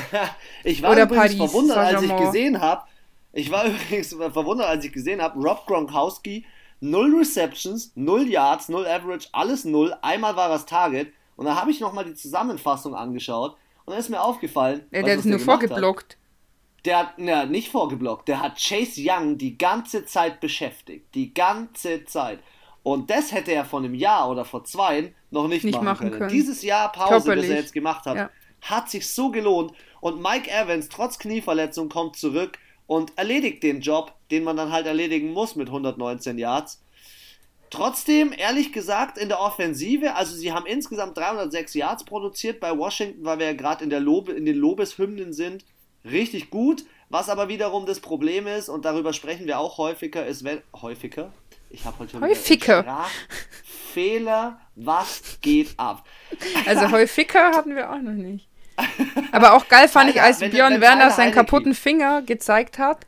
ich 0.65 0.81
war 0.81 0.91
Oder 0.91 1.03
übrigens 1.03 1.37
Paris, 1.37 1.51
verwundert, 1.51 1.77
als 1.77 2.01
ich 2.01 2.17
gesehen 2.17 2.59
habe. 2.59 2.83
Ich 3.31 3.49
war 3.49 3.65
übrigens 3.67 4.13
verwundert, 4.13 4.67
als 4.67 4.83
ich 4.83 4.91
gesehen 4.91 5.21
habe, 5.21 5.39
Rob 5.39 5.65
Gronkowski, 5.65 6.45
null 6.81 7.15
Receptions, 7.15 7.93
null 7.95 8.27
Yards, 8.27 8.67
null 8.67 8.85
Average, 8.85 9.29
alles 9.31 9.63
null. 9.63 9.95
Einmal 10.01 10.35
war 10.35 10.49
das 10.49 10.65
Target 10.65 11.13
Und 11.37 11.45
dann 11.45 11.55
habe 11.55 11.71
ich 11.71 11.79
nochmal 11.79 12.03
die 12.03 12.15
Zusammenfassung 12.15 12.93
angeschaut 12.93 13.55
und 13.85 13.91
dann 13.91 13.99
ist 13.99 14.09
mir 14.09 14.21
aufgefallen. 14.21 14.85
Ja, 14.91 15.01
der 15.01 15.15
ist 15.15 15.25
nur 15.25 15.39
vorgeblockt. 15.39 16.13
Hat. 16.13 16.85
Der 16.85 16.97
hat, 16.99 17.13
na, 17.17 17.45
nicht 17.45 17.71
vorgeblockt, 17.71 18.27
der 18.27 18.41
hat 18.41 18.59
Chase 18.61 19.01
Young 19.01 19.37
die 19.37 19.57
ganze 19.57 20.05
Zeit 20.05 20.41
beschäftigt. 20.41 21.15
Die 21.15 21.33
ganze 21.33 22.03
Zeit. 22.03 22.39
Und 22.85 23.09
das 23.09 23.31
hätte 23.31 23.51
er 23.51 23.65
vor 23.65 23.79
einem 23.79 23.95
Jahr 23.95 24.29
oder 24.29 24.45
vor 24.45 24.63
zwei 24.63 25.15
noch 25.31 25.47
nicht, 25.47 25.63
nicht 25.63 25.73
machen, 25.73 25.85
machen 25.85 26.09
können. 26.09 26.19
können. 26.19 26.31
Dieses 26.31 26.61
Jahr 26.61 26.91
Pause, 26.91 27.13
Körperlich. 27.13 27.47
das 27.47 27.49
er 27.55 27.61
jetzt 27.61 27.73
gemacht 27.73 28.05
hat, 28.05 28.15
ja. 28.15 28.29
hat 28.61 28.91
sich 28.91 29.11
so 29.11 29.31
gelohnt. 29.31 29.71
Und 30.01 30.21
Mike 30.21 30.51
Evans, 30.51 30.87
trotz 30.87 31.17
Knieverletzung, 31.17 31.89
kommt 31.89 32.15
zurück 32.15 32.59
und 32.85 33.11
erledigt 33.17 33.63
den 33.63 33.81
Job, 33.81 34.13
den 34.29 34.43
man 34.43 34.55
dann 34.55 34.71
halt 34.71 34.85
erledigen 34.85 35.33
muss 35.33 35.55
mit 35.55 35.69
119 35.69 36.37
Yards. 36.37 36.83
Trotzdem, 37.71 38.31
ehrlich 38.37 38.71
gesagt, 38.71 39.17
in 39.17 39.29
der 39.29 39.39
Offensive, 39.39 40.13
also 40.13 40.35
sie 40.35 40.53
haben 40.53 40.67
insgesamt 40.67 41.17
306 41.17 41.73
Yards 41.73 42.05
produziert 42.05 42.59
bei 42.59 42.77
Washington, 42.77 43.25
weil 43.25 43.39
wir 43.39 43.47
ja 43.47 43.53
gerade 43.53 43.83
in, 43.83 43.89
Lobe, 43.89 44.33
in 44.33 44.45
den 44.45 44.57
Lobeshymnen 44.57 45.33
sind. 45.33 45.65
Richtig 46.03 46.51
gut. 46.51 46.85
Was 47.09 47.29
aber 47.29 47.49
wiederum 47.49 47.87
das 47.87 47.99
Problem 47.99 48.45
ist, 48.45 48.69
und 48.69 48.85
darüber 48.85 49.11
sprechen 49.11 49.47
wir 49.47 49.57
auch 49.57 49.79
häufiger, 49.79 50.23
ist, 50.27 50.43
wenn. 50.43 50.61
Häufiger? 50.79 51.33
Ich 51.75 51.83
habe 51.83 51.99
heute 51.99 52.11
schon 52.11 52.21
häufiger. 52.21 53.05
Fehler. 53.93 54.61
Was 54.75 55.39
geht 55.41 55.77
ab? 55.77 56.07
Also 56.65 56.89
häufiger 56.89 57.51
hatten 57.55 57.75
wir 57.75 57.91
auch 57.91 57.99
noch 57.99 58.13
nicht. 58.13 58.47
Aber 59.33 59.53
auch 59.53 59.67
geil 59.67 59.89
fand 59.89 60.09
ich, 60.09 60.21
als 60.21 60.39
Björn 60.39 60.79
Werner 60.79 61.11
seinen 61.11 61.33
kaputten 61.33 61.75
Finger 61.75 62.21
gezeigt 62.21 62.77
hat. 62.77 63.05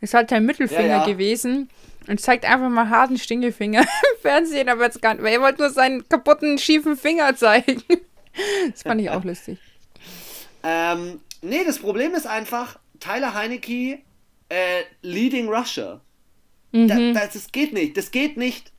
Ist 0.00 0.14
halt 0.14 0.32
ein 0.32 0.44
Mittelfinger 0.44 0.82
ja, 0.82 0.98
ja. 0.98 1.06
gewesen. 1.06 1.70
Und 2.08 2.20
zeigt 2.20 2.44
einfach 2.44 2.68
mal 2.68 2.88
harten 2.88 3.18
Stingelfinger 3.18 3.82
im 3.82 4.20
Fernsehen, 4.20 4.68
aber 4.68 4.84
jetzt 4.84 5.00
gar 5.00 5.14
nicht, 5.14 5.22
weil 5.22 5.34
er 5.34 5.40
wollte 5.40 5.60
nur 5.60 5.70
seinen 5.70 6.08
kaputten, 6.08 6.58
schiefen 6.58 6.96
Finger 6.96 7.36
zeigen. 7.36 7.82
Das 8.70 8.82
fand 8.82 9.00
ich 9.00 9.10
auch 9.10 9.22
lustig. 9.22 9.58
Ähm, 10.64 11.20
nee, 11.42 11.64
das 11.64 11.78
Problem 11.78 12.14
ist 12.14 12.26
einfach, 12.26 12.78
Tyler 12.98 13.34
Heinecke, 13.34 13.98
äh, 14.48 14.82
Leading 15.02 15.48
Rusher. 15.48 16.00
Mhm. 16.72 16.88
Da, 16.88 17.12
das, 17.12 17.32
das 17.32 17.52
geht 17.52 17.72
nicht. 17.72 17.96
Das 17.96 18.10
geht 18.10 18.36
nicht. 18.36 18.72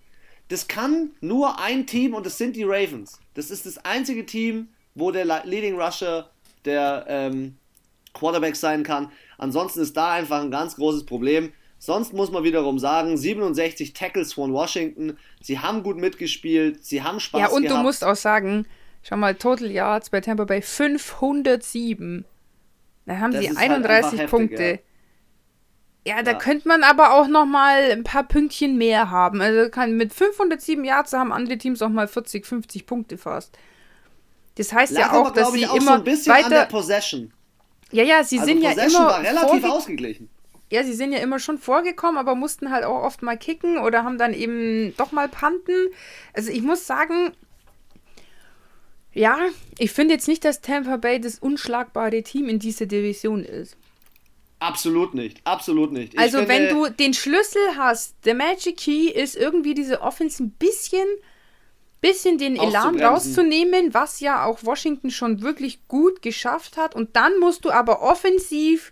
Das 0.47 0.67
kann 0.67 1.11
nur 1.21 1.59
ein 1.59 1.85
Team 1.85 2.13
und 2.13 2.25
das 2.25 2.37
sind 2.37 2.55
die 2.55 2.63
Ravens. 2.63 3.19
Das 3.35 3.51
ist 3.51 3.65
das 3.65 3.77
einzige 3.85 4.25
Team, 4.25 4.69
wo 4.95 5.11
der 5.11 5.25
Leading 5.45 5.79
Rusher 5.79 6.29
der 6.65 7.05
ähm, 7.07 7.55
Quarterback 8.13 8.55
sein 8.55 8.83
kann. 8.83 9.11
Ansonsten 9.37 9.81
ist 9.81 9.95
da 9.95 10.13
einfach 10.13 10.41
ein 10.41 10.51
ganz 10.51 10.75
großes 10.75 11.05
Problem. 11.05 11.53
Sonst 11.77 12.13
muss 12.13 12.29
man 12.29 12.43
wiederum 12.43 12.77
sagen, 12.77 13.15
67 13.15 13.93
Tackles 13.93 14.33
von 14.33 14.51
Washington. 14.51 15.17
Sie 15.39 15.59
haben 15.59 15.83
gut 15.83 15.97
mitgespielt, 15.97 16.83
sie 16.83 17.03
haben 17.03 17.19
Spaß 17.19 17.39
gehabt. 17.39 17.51
Ja, 17.51 17.55
und 17.55 17.63
gehabt. 17.63 17.79
du 17.79 17.83
musst 17.83 18.03
auch 18.03 18.17
sagen, 18.17 18.65
schau 19.01 19.15
mal, 19.15 19.35
Total 19.35 19.71
Yards 19.71 20.09
bei 20.09 20.19
Tampa 20.19 20.43
Bay 20.43 20.61
507. 20.61 22.25
Da 23.05 23.17
haben 23.17 23.31
das 23.31 23.45
sie 23.45 23.55
31 23.55 24.19
halt 24.19 24.29
Punkte. 24.29 24.63
Heftig, 24.63 24.79
ja. 24.81 24.88
Ja. 26.17 26.23
da 26.23 26.31
ja. 26.31 26.37
könnte 26.37 26.67
man 26.67 26.83
aber 26.83 27.13
auch 27.13 27.27
noch 27.27 27.45
mal 27.45 27.91
ein 27.91 28.03
paar 28.03 28.23
Pünktchen 28.23 28.77
mehr 28.77 29.09
haben. 29.09 29.41
Also 29.41 29.69
kann 29.69 29.97
mit 29.97 30.13
507 30.13 30.83
Yards 30.83 31.13
haben 31.13 31.31
andere 31.31 31.57
Teams 31.57 31.81
auch 31.81 31.89
mal 31.89 32.07
40, 32.07 32.45
50 32.45 32.85
Punkte 32.85 33.17
fast. 33.17 33.57
Das 34.55 34.73
heißt 34.73 34.93
Lag 34.93 35.01
ja 35.01 35.11
auch, 35.11 35.27
aber, 35.27 35.39
dass 35.39 35.51
sie 35.53 35.65
auch 35.65 35.75
immer 35.75 35.85
so 35.85 35.91
ein 35.93 36.03
bisschen 36.03 36.33
weiter 36.33 36.45
an 36.45 36.51
der 36.51 36.65
Possession. 36.65 37.31
Ja, 37.91 38.03
ja, 38.03 38.23
sie 38.23 38.39
also 38.39 38.51
sind 38.51 38.61
Possession 38.61 38.91
ja 38.91 38.99
immer 38.99 39.09
war 39.09 39.21
relativ 39.21 39.63
ausgeglichen 39.63 40.29
ja, 40.71 40.83
sie 40.83 40.93
sind 40.93 41.13
ja 41.13 41.19
immer 41.19 41.39
schon 41.39 41.57
vorgekommen, 41.57 42.17
aber 42.17 42.35
mussten 42.35 42.71
halt 42.71 42.83
auch 42.83 43.03
oft 43.03 43.23
mal 43.23 43.37
kicken 43.37 43.79
oder 43.79 44.03
haben 44.03 44.17
dann 44.17 44.33
eben 44.33 44.95
doch 44.97 45.11
mal 45.11 45.27
panten. 45.27 45.89
Also 46.33 46.51
ich 46.51 46.61
muss 46.61 46.85
sagen, 46.85 47.31
ja, 49.13 49.37
ich 49.79 49.91
finde 49.91 50.13
jetzt 50.13 50.27
nicht, 50.27 50.45
dass 50.45 50.61
Tampa 50.61 50.97
Bay 50.97 51.19
das 51.19 51.39
unschlagbare 51.39 52.21
Team 52.21 52.47
in 52.47 52.59
dieser 52.59 52.85
Division 52.85 53.43
ist. 53.43 53.77
Absolut 54.59 55.13
nicht, 55.13 55.39
absolut 55.45 55.93
nicht. 55.93 56.13
Ich 56.13 56.19
also 56.19 56.39
finde, 56.39 56.53
wenn 56.53 56.69
du 56.69 56.89
den 56.89 57.13
Schlüssel 57.13 57.61
hast, 57.77 58.15
der 58.25 58.35
Magic 58.35 58.77
Key 58.77 59.07
ist 59.07 59.37
irgendwie 59.37 59.73
diese 59.73 60.01
Offense 60.01 60.43
ein 60.43 60.51
bisschen, 60.51 61.07
bisschen 62.01 62.37
den 62.37 62.57
Elan 62.57 62.99
rauszunehmen, 62.99 63.93
was 63.93 64.19
ja 64.19 64.43
auch 64.45 64.59
Washington 64.63 65.11
schon 65.11 65.41
wirklich 65.41 65.87
gut 65.87 66.21
geschafft 66.21 66.75
hat. 66.75 66.93
Und 66.93 67.15
dann 67.15 67.39
musst 67.39 67.63
du 67.63 67.71
aber 67.71 68.01
offensiv 68.01 68.91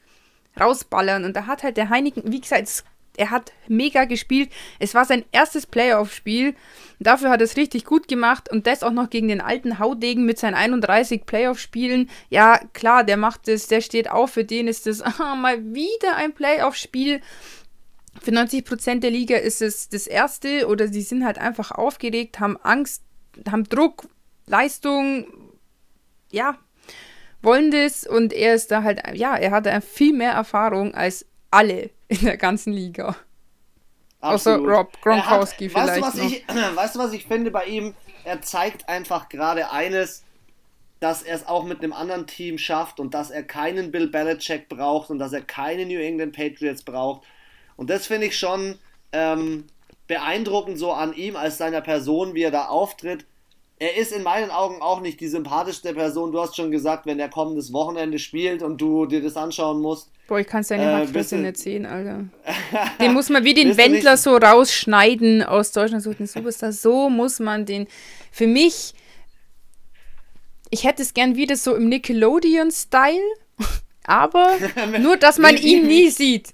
rausballern. 0.57 1.25
Und 1.25 1.35
da 1.35 1.47
hat 1.47 1.63
halt 1.63 1.75
der 1.75 1.89
Heineken, 1.89 2.31
wie 2.31 2.41
gesagt, 2.41 2.83
er 3.17 3.31
hat 3.31 3.51
mega 3.67 4.05
gespielt. 4.05 4.51
Es 4.79 4.93
war 4.93 5.03
sein 5.03 5.25
erstes 5.31 5.65
Playoff-Spiel. 5.65 6.55
Dafür 6.99 7.29
hat 7.29 7.41
er 7.41 7.45
es 7.45 7.57
richtig 7.57 7.83
gut 7.83 8.07
gemacht 8.07 8.49
und 8.49 8.67
das 8.67 8.83
auch 8.83 8.91
noch 8.91 9.09
gegen 9.09 9.27
den 9.27 9.41
alten 9.41 9.79
Haudegen 9.79 10.25
mit 10.25 10.39
seinen 10.39 10.53
31 10.53 11.25
Playoff-Spielen. 11.25 12.09
Ja, 12.29 12.59
klar, 12.73 13.03
der 13.03 13.17
macht 13.17 13.47
es, 13.47 13.67
der 13.67 13.81
steht 13.81 14.09
auf. 14.09 14.31
Für 14.31 14.45
den 14.45 14.67
ist 14.67 14.87
es 14.87 15.01
ah, 15.19 15.35
mal 15.35 15.73
wieder 15.73 16.15
ein 16.15 16.33
Playoff-Spiel. 16.33 17.21
Für 18.21 18.31
90% 18.31 18.99
der 18.99 19.11
Liga 19.11 19.37
ist 19.37 19.61
es 19.61 19.89
das 19.89 20.07
erste 20.07 20.67
oder 20.67 20.87
sie 20.87 21.01
sind 21.01 21.25
halt 21.25 21.37
einfach 21.37 21.71
aufgeregt, 21.71 22.39
haben 22.39 22.57
Angst, 22.57 23.03
haben 23.49 23.63
Druck, 23.63 24.07
Leistung. 24.45 25.27
Ja, 26.31 26.57
wollen 27.41 27.71
das 27.71 28.05
und 28.05 28.33
er 28.33 28.55
ist 28.55 28.71
da 28.71 28.83
halt, 28.83 29.01
ja, 29.13 29.35
er 29.35 29.51
hatte 29.51 29.81
viel 29.81 30.13
mehr 30.13 30.31
Erfahrung 30.31 30.93
als 30.93 31.25
alle 31.57 31.89
in 32.07 32.21
der 32.21 32.37
ganzen 32.37 32.73
Liga. 32.73 33.15
Absolut. 34.19 34.59
Außer 34.67 34.77
Rob 34.77 35.01
Gronkowski 35.01 35.69
hat, 35.69 35.83
vielleicht. 35.83 36.03
Weißt 36.03 36.17
du, 36.17 36.21
was 36.21 36.31
ich, 36.31 36.47
weißt 36.75 36.95
du, 36.95 36.99
was 36.99 37.13
ich 37.13 37.25
finde 37.25 37.51
bei 37.51 37.65
ihm? 37.65 37.93
Er 38.23 38.41
zeigt 38.41 38.89
einfach 38.89 39.29
gerade 39.29 39.71
eines, 39.71 40.23
dass 40.99 41.23
er 41.23 41.35
es 41.35 41.47
auch 41.47 41.63
mit 41.63 41.83
einem 41.83 41.93
anderen 41.93 42.27
Team 42.27 42.57
schafft 42.57 42.99
und 42.99 43.13
dass 43.13 43.29
er 43.29 43.43
keinen 43.43 43.91
Bill 43.91 44.07
Belichick 44.07 44.69
braucht 44.69 45.09
und 45.09 45.19
dass 45.19 45.33
er 45.33 45.41
keine 45.41 45.85
New 45.85 45.99
England 45.99 46.35
Patriots 46.35 46.83
braucht. 46.83 47.25
Und 47.75 47.89
das 47.89 48.07
finde 48.07 48.27
ich 48.27 48.37
schon 48.37 48.77
ähm, 49.11 49.65
beeindruckend 50.07 50.77
so 50.77 50.91
an 50.91 51.13
ihm 51.13 51.35
als 51.35 51.57
seiner 51.57 51.81
Person, 51.81 52.33
wie 52.33 52.43
er 52.43 52.51
da 52.51 52.65
auftritt 52.65 53.25
er 53.79 53.95
ist 53.95 54.11
in 54.11 54.23
meinen 54.23 54.49
Augen 54.49 54.81
auch 54.81 55.01
nicht 55.01 55.19
die 55.19 55.27
sympathischste 55.27 55.93
Person. 55.93 56.31
Du 56.31 56.41
hast 56.41 56.55
schon 56.55 56.71
gesagt, 56.71 57.05
wenn 57.05 57.19
er 57.19 57.29
kommendes 57.29 57.71
Wochenende 57.71 58.17
spielt 58.17 58.63
und 58.63 58.81
du 58.81 59.05
dir 59.05 59.21
das 59.21 59.37
anschauen 59.37 59.81
musst. 59.81 60.09
Boah, 60.27 60.39
ich 60.39 60.47
kann 60.47 60.61
es 60.61 60.69
deine 60.69 60.83
äh, 60.83 60.95
Hackfresse 60.95 61.37
nicht 61.37 61.57
sehen, 61.57 61.85
Alter. 61.85 62.25
Den 62.99 63.13
muss 63.13 63.29
man 63.29 63.43
wie 63.43 63.53
den 63.53 63.77
Wendler 63.77 64.17
so 64.17 64.35
rausschneiden 64.35 65.43
aus 65.43 65.71
Deutschland. 65.71 66.03
So 66.03 66.13
den 66.13 66.27
Superstar. 66.27 66.71
So 66.73 67.09
muss 67.09 67.39
man 67.39 67.65
den. 67.65 67.87
Für 68.31 68.47
mich, 68.47 68.93
ich 70.69 70.83
hätte 70.83 71.03
es 71.03 71.13
gern 71.13 71.35
wieder 71.35 71.55
so 71.55 71.75
im 71.75 71.87
Nickelodeon-Style, 71.87 73.21
aber 74.03 74.57
nur, 74.99 75.17
dass 75.17 75.37
man 75.37 75.55
ihn 75.55 75.87
nie 75.87 76.09
sieht. 76.09 76.49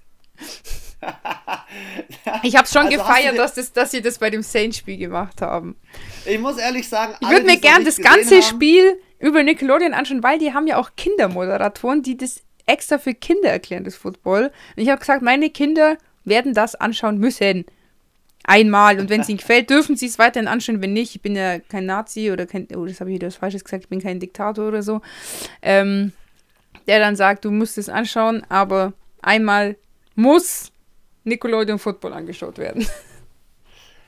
ich 2.44 2.56
habe 2.56 2.68
schon 2.68 2.88
also 2.88 2.98
gefeiert, 2.98 3.38
dass, 3.38 3.54
das, 3.54 3.74
dass 3.74 3.92
sie 3.92 4.02
das 4.02 4.18
bei 4.18 4.30
dem 4.30 4.42
Saints-Spiel 4.42 4.98
gemacht 4.98 5.42
haben. 5.42 5.76
Ich 6.26 6.40
muss 6.40 6.58
ehrlich 6.58 6.88
sagen, 6.88 7.16
ich 7.20 7.30
würde 7.30 7.46
mir 7.46 7.58
gern 7.58 7.86
das 7.86 7.98
ganze 7.98 8.36
haben, 8.36 8.44
Spiel 8.44 9.00
über 9.20 9.44
Nickelodeon 9.44 9.94
anschauen, 9.94 10.24
weil 10.24 10.40
die 10.40 10.54
haben 10.54 10.68
ja 10.68 10.78
auch 10.78 10.92
Kindermoderatoren, 10.96 12.04
die 12.04 12.18
das 12.18 12.42
extra 12.66 12.98
für 12.98 13.14
Kinder 13.14 13.50
erklären, 13.50 13.84
das 13.84 13.96
Football. 13.96 14.52
Und 14.76 14.84
ich 14.84 14.90
habe 14.90 15.00
gesagt, 15.00 15.22
meine 15.22 15.50
Kinder 15.50 15.98
werden 16.24 16.54
das 16.54 16.76
anschauen 16.76 17.18
müssen. 17.18 17.66
Einmal. 18.46 19.00
Und 19.00 19.10
wenn 19.10 19.22
es 19.22 19.30
ihnen 19.30 19.38
gefällt, 19.40 19.70
dürfen 19.70 19.96
sie 19.96 20.08
es 20.08 20.20
weiterhin 20.20 20.48
anschauen. 20.48 20.82
Wenn 20.82 20.94
nicht, 20.94 21.16
ich 21.16 21.22
bin 21.22 21.36
ja 21.36 21.60
kein 21.60 21.86
Nazi 21.86 22.32
oder 22.32 22.46
kein, 22.46 22.68
oh, 22.76 22.86
das 22.86 23.00
habe 23.00 23.10
ich 23.10 23.16
wieder 23.16 23.28
was 23.28 23.38
Falsches 23.38 23.64
gesagt, 23.64 23.84
ich 23.84 23.90
bin 23.90 24.02
kein 24.02 24.20
Diktator 24.20 24.68
oder 24.68 24.84
so. 24.84 25.02
Ähm, 25.62 26.12
der 26.88 27.00
dann 27.00 27.16
sagt, 27.16 27.46
du 27.46 27.52
musst 27.52 27.78
es 27.78 27.88
anschauen, 27.88 28.44
aber 28.50 28.94
einmal 29.22 29.78
muss 30.16 30.73
Nickelodeon 31.24 31.80
Football 31.80 32.14
angeschaut 32.14 32.58
werden. 32.58 32.88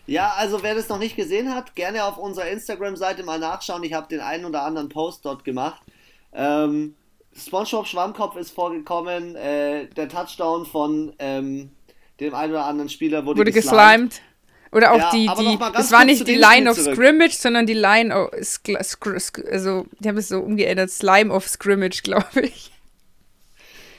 Ja, 0.08 0.34
also 0.38 0.62
wer 0.62 0.76
das 0.76 0.88
noch 0.88 1.00
nicht 1.00 1.16
gesehen 1.16 1.54
hat, 1.54 1.76
gerne 1.76 2.06
auf 2.06 2.18
unserer 2.18 2.48
Instagram-Seite 2.50 3.24
mal 3.24 3.40
nachschauen. 3.40 3.84
Ich 3.84 3.94
habe 3.94 4.08
den 4.08 4.20
einen 4.20 4.46
oder 4.46 4.64
anderen 4.64 4.90
Post 4.90 5.26
dort 5.26 5.44
gemacht. 5.44 5.82
Ähm, 6.32 6.96
SpongeBob 7.36 7.88
Schwammkopf 7.88 8.36
ist 8.36 8.52
vorgekommen. 8.52 9.36
Äh, 9.36 9.88
der 9.88 10.08
Touchdown 10.08 10.66
von 10.66 11.14
ähm, 11.18 11.72
dem 12.20 12.36
einen 12.36 12.52
oder 12.52 12.66
anderen 12.66 12.90
Spieler 12.90 13.26
wurde, 13.26 13.40
wurde 13.40 13.52
geslimed. 13.52 14.22
Oder 14.72 14.92
auch 14.92 14.98
ja, 14.98 15.12
die, 15.12 15.30
die 15.40 15.58
das 15.74 15.92
war 15.92 16.04
nicht 16.04 16.28
die 16.28 16.36
Line 16.36 16.70
of 16.70 16.78
zurück. 16.78 16.96
Scrimmage, 16.96 17.34
sondern 17.34 17.66
die 17.66 17.74
Line 17.74 18.14
of, 18.14 18.32
also, 18.34 19.86
die 20.00 20.10
haben 20.10 20.18
es 20.18 20.28
so 20.28 20.40
umgeändert, 20.40 20.92
Slime 20.92 21.34
of 21.34 21.48
Scrimmage, 21.48 22.02
glaube 22.04 22.42
ich. 22.42 22.72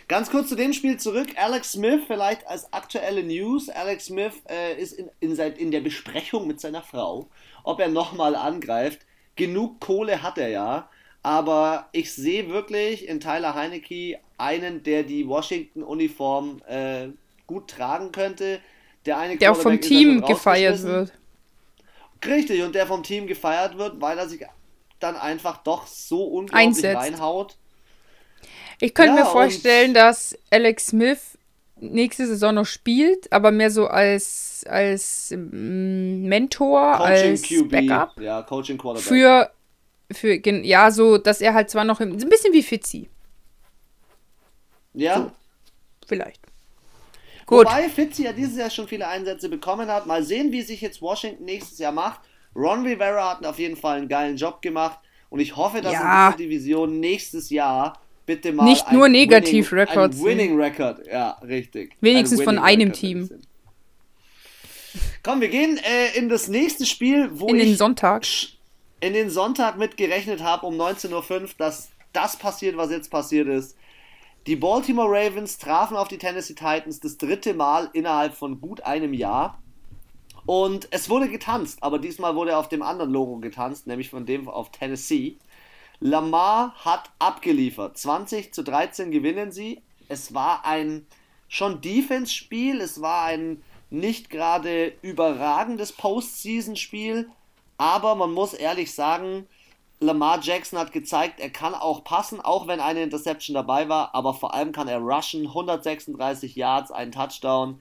Ganz 0.08 0.30
kurz 0.30 0.48
zu 0.48 0.54
dem 0.54 0.72
Spiel 0.72 0.98
zurück. 0.98 1.28
Alex 1.36 1.72
Smith, 1.72 2.02
vielleicht 2.06 2.46
als 2.46 2.72
aktuelle 2.72 3.24
News. 3.24 3.68
Alex 3.68 4.06
Smith 4.06 4.34
äh, 4.48 4.80
ist 4.80 4.92
in, 4.92 5.10
in, 5.18 5.36
in 5.36 5.70
der 5.72 5.80
Besprechung 5.80 6.46
mit 6.46 6.60
seiner 6.60 6.82
Frau, 6.82 7.28
ob 7.64 7.80
er 7.80 7.88
nochmal 7.88 8.36
angreift. 8.36 9.00
Genug 9.34 9.80
Kohle 9.80 10.22
hat 10.22 10.38
er 10.38 10.48
ja. 10.48 10.88
Aber 11.22 11.88
ich 11.90 12.14
sehe 12.14 12.48
wirklich 12.48 13.08
in 13.08 13.18
Tyler 13.18 13.54
Heinecke 13.54 14.20
einen, 14.38 14.84
der 14.84 15.02
die 15.02 15.26
Washington-Uniform 15.26 16.62
äh, 16.68 17.08
gut 17.48 17.68
tragen 17.68 18.12
könnte. 18.12 18.60
Der, 19.06 19.18
eine 19.18 19.36
der 19.36 19.50
auch 19.50 19.56
vom 19.56 19.80
Team 19.80 20.20
gefeiert 20.22 20.84
wird. 20.84 21.12
Richtig, 22.24 22.62
und 22.62 22.76
der 22.76 22.86
vom 22.86 23.02
Team 23.02 23.26
gefeiert 23.26 23.76
wird, 23.76 24.00
weil 24.00 24.18
er 24.18 24.28
sich 24.28 24.44
dann 25.00 25.16
einfach 25.16 25.58
doch 25.58 25.88
so 25.88 26.24
unglaublich 26.24 26.68
Einsetzt. 26.68 26.96
reinhaut. 26.96 27.56
Ich 28.80 28.94
könnte 28.94 29.14
Ja, 29.16 29.24
mir 29.24 29.26
vorstellen, 29.26 29.94
dass 29.94 30.38
Alex 30.50 30.88
Smith 30.88 31.38
nächste 31.76 32.26
Saison 32.26 32.54
noch 32.54 32.66
spielt, 32.66 33.32
aber 33.32 33.50
mehr 33.50 33.70
so 33.70 33.86
als, 33.86 34.64
als 34.68 35.32
mm, 35.36 36.26
Mentor, 36.26 36.98
Coaching 36.98 37.14
als 37.30 37.42
QB, 37.42 37.70
Backup. 37.70 38.20
ja, 38.20 38.42
Coaching 38.42 38.78
Quarterback. 38.78 39.04
Für, 39.04 39.50
für, 40.12 40.34
ja, 40.64 40.90
so, 40.90 41.18
dass 41.18 41.40
er 41.40 41.54
halt 41.54 41.70
zwar 41.70 41.84
noch 41.84 42.00
im, 42.00 42.12
ein 42.12 42.28
bisschen 42.28 42.52
wie 42.52 42.62
Fitzy, 42.62 43.08
ja. 44.94 45.16
so. 45.16 45.32
vielleicht. 46.06 46.40
Gut. 47.46 47.66
Wobei 47.66 47.88
Fitzy 47.88 48.24
ja 48.24 48.32
dieses 48.32 48.56
Jahr 48.56 48.70
schon 48.70 48.88
viele 48.88 49.06
Einsätze 49.06 49.48
bekommen 49.48 49.88
hat. 49.88 50.06
Mal 50.06 50.22
sehen, 50.24 50.50
wie 50.52 50.62
sich 50.62 50.80
jetzt 50.80 51.00
Washington 51.00 51.44
nächstes 51.44 51.78
Jahr 51.78 51.92
macht. 51.92 52.20
Ron 52.54 52.84
Rivera 52.86 53.30
hat 53.30 53.46
auf 53.46 53.58
jeden 53.58 53.76
Fall 53.76 53.98
einen 53.98 54.08
geilen 54.08 54.36
Job 54.36 54.62
gemacht 54.62 54.98
und 55.28 55.40
ich 55.40 55.56
hoffe, 55.56 55.80
dass 55.80 55.92
Ja. 55.92 56.30
in 56.30 56.36
dieser 56.36 56.36
Division 56.38 57.00
nächstes 57.00 57.50
Jahr 57.50 58.00
bitte 58.26 58.52
mal 58.52 58.64
Nicht 58.64 58.92
nur 58.92 59.08
negativ 59.08 59.72
Winning, 59.72 59.88
Records 59.88 60.18
ein 60.18 60.24
Winning 60.24 60.60
Record, 60.60 61.06
ja, 61.06 61.30
richtig. 61.42 61.96
Wenigstens 62.00 62.40
Ein 62.40 62.44
von 62.44 62.58
einem 62.58 62.88
Record 62.88 63.00
Team. 63.00 63.30
Komm, 65.22 65.40
wir 65.40 65.48
gehen 65.48 65.78
äh, 65.78 66.16
in 66.18 66.28
das 66.28 66.48
nächste 66.48 66.86
Spiel, 66.86 67.30
wo 67.32 67.48
In 67.48 67.56
ich 67.56 67.64
den 67.64 67.76
Sonntag. 67.76 68.24
in 69.00 69.12
den 69.12 69.30
Sonntag 69.30 69.78
mit 69.78 69.96
gerechnet 69.96 70.42
habe 70.42 70.66
um 70.66 70.74
19.05 70.80 71.42
Uhr, 71.42 71.48
dass 71.58 71.90
das 72.12 72.36
passiert, 72.36 72.76
was 72.76 72.90
jetzt 72.90 73.10
passiert 73.10 73.48
ist. 73.48 73.76
Die 74.46 74.56
Baltimore 74.56 75.08
Ravens 75.10 75.58
trafen 75.58 75.96
auf 75.96 76.08
die 76.08 76.18
Tennessee 76.18 76.54
Titans 76.54 77.00
das 77.00 77.18
dritte 77.18 77.52
Mal 77.54 77.90
innerhalb 77.92 78.34
von 78.34 78.60
gut 78.60 78.80
einem 78.82 79.12
Jahr. 79.12 79.60
Und 80.46 80.86
es 80.92 81.10
wurde 81.10 81.28
getanzt, 81.28 81.82
aber 81.82 81.98
diesmal 81.98 82.36
wurde 82.36 82.56
auf 82.56 82.68
dem 82.68 82.80
anderen 82.82 83.10
Logo 83.10 83.38
getanzt, 83.38 83.88
nämlich 83.88 84.10
von 84.10 84.24
dem 84.24 84.48
auf 84.48 84.70
Tennessee. 84.70 85.36
Lamar 86.00 86.74
hat 86.84 87.10
abgeliefert. 87.18 87.96
20 87.96 88.52
zu 88.52 88.62
13 88.62 89.10
gewinnen 89.10 89.52
sie. 89.52 89.82
Es 90.08 90.34
war 90.34 90.64
ein 90.64 91.06
schon 91.48 91.80
Defense-Spiel, 91.80 92.80
es 92.80 93.00
war 93.00 93.24
ein 93.24 93.62
nicht 93.90 94.30
gerade 94.30 94.92
überragendes 95.02 95.92
Postseason-Spiel, 95.92 97.30
aber 97.78 98.14
man 98.14 98.32
muss 98.32 98.52
ehrlich 98.52 98.94
sagen, 98.94 99.46
Lamar 100.00 100.40
Jackson 100.42 100.78
hat 100.78 100.92
gezeigt, 100.92 101.40
er 101.40 101.50
kann 101.50 101.74
auch 101.74 102.04
passen, 102.04 102.40
auch 102.40 102.66
wenn 102.66 102.80
eine 102.80 103.02
Interception 103.02 103.54
dabei 103.54 103.88
war, 103.88 104.14
aber 104.14 104.34
vor 104.34 104.54
allem 104.54 104.72
kann 104.72 104.88
er 104.88 104.98
rushen, 104.98 105.46
136 105.46 106.54
Yards, 106.56 106.90
ein 106.90 107.12
Touchdown. 107.12 107.80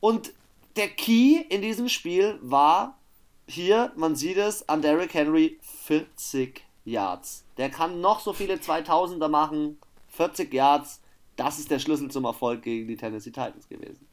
Und 0.00 0.34
der 0.76 0.88
Key 0.88 1.40
in 1.48 1.62
diesem 1.62 1.88
Spiel 1.88 2.38
war 2.42 2.98
hier, 3.46 3.92
man 3.96 4.16
sieht 4.16 4.36
es, 4.36 4.68
an 4.68 4.82
Derrick 4.82 5.14
Henry 5.14 5.58
40 5.84 6.63
Yards. 6.84 7.44
Der 7.56 7.70
kann 7.70 8.00
noch 8.00 8.20
so 8.20 8.32
viele 8.32 8.56
2000er 8.56 9.28
machen, 9.28 9.78
40 10.10 10.52
Yards. 10.52 11.00
Das 11.36 11.58
ist 11.58 11.70
der 11.70 11.78
Schlüssel 11.78 12.10
zum 12.10 12.24
Erfolg 12.24 12.62
gegen 12.62 12.86
die 12.86 12.96
Tennessee 12.96 13.30
Titans 13.30 13.68
gewesen. 13.68 14.06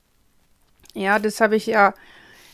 Ja, 0.94 1.20
das 1.20 1.40
habe 1.40 1.56
ich 1.56 1.68
ja 1.68 1.94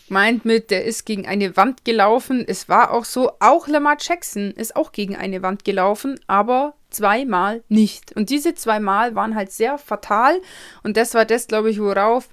gemeint 0.07 0.45
mit, 0.45 0.71
der 0.71 0.85
ist 0.85 1.05
gegen 1.05 1.27
eine 1.27 1.55
Wand 1.57 1.85
gelaufen. 1.85 2.43
Es 2.47 2.69
war 2.69 2.91
auch 2.91 3.05
so, 3.05 3.31
auch 3.39 3.67
Lamar 3.67 3.97
Jackson 3.99 4.51
ist 4.51 4.75
auch 4.75 4.91
gegen 4.91 5.15
eine 5.15 5.41
Wand 5.41 5.65
gelaufen, 5.65 6.19
aber 6.27 6.73
zweimal 6.89 7.63
nicht. 7.67 8.15
Und 8.15 8.29
diese 8.29 8.55
zweimal 8.55 9.15
waren 9.15 9.35
halt 9.35 9.51
sehr 9.51 9.77
fatal. 9.77 10.41
Und 10.83 10.97
das 10.97 11.13
war 11.13 11.25
das, 11.25 11.47
glaube 11.47 11.69
ich, 11.69 11.79
worauf 11.79 12.29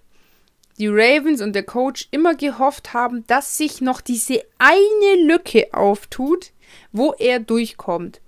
die 0.78 0.88
Ravens 0.88 1.40
und 1.40 1.52
der 1.52 1.62
Coach 1.62 2.08
immer 2.10 2.34
gehofft 2.34 2.94
haben, 2.94 3.26
dass 3.26 3.56
sich 3.56 3.80
noch 3.80 4.00
diese 4.00 4.42
eine 4.58 5.22
Lücke 5.24 5.68
auftut, 5.72 6.50
wo 6.92 7.12
er 7.18 7.40
durchkommt. 7.40 8.20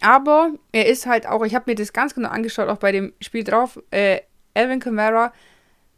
Aber 0.00 0.50
er 0.72 0.86
ist 0.86 1.06
halt 1.06 1.26
auch, 1.26 1.44
ich 1.44 1.54
habe 1.54 1.70
mir 1.70 1.74
das 1.74 1.92
ganz 1.92 2.14
genau 2.14 2.28
angeschaut, 2.28 2.68
auch 2.68 2.78
bei 2.78 2.92
dem 2.92 3.12
Spiel 3.20 3.44
drauf, 3.44 3.80
äh, 3.90 4.20
Alvin 4.54 4.80
Kamara, 4.80 5.32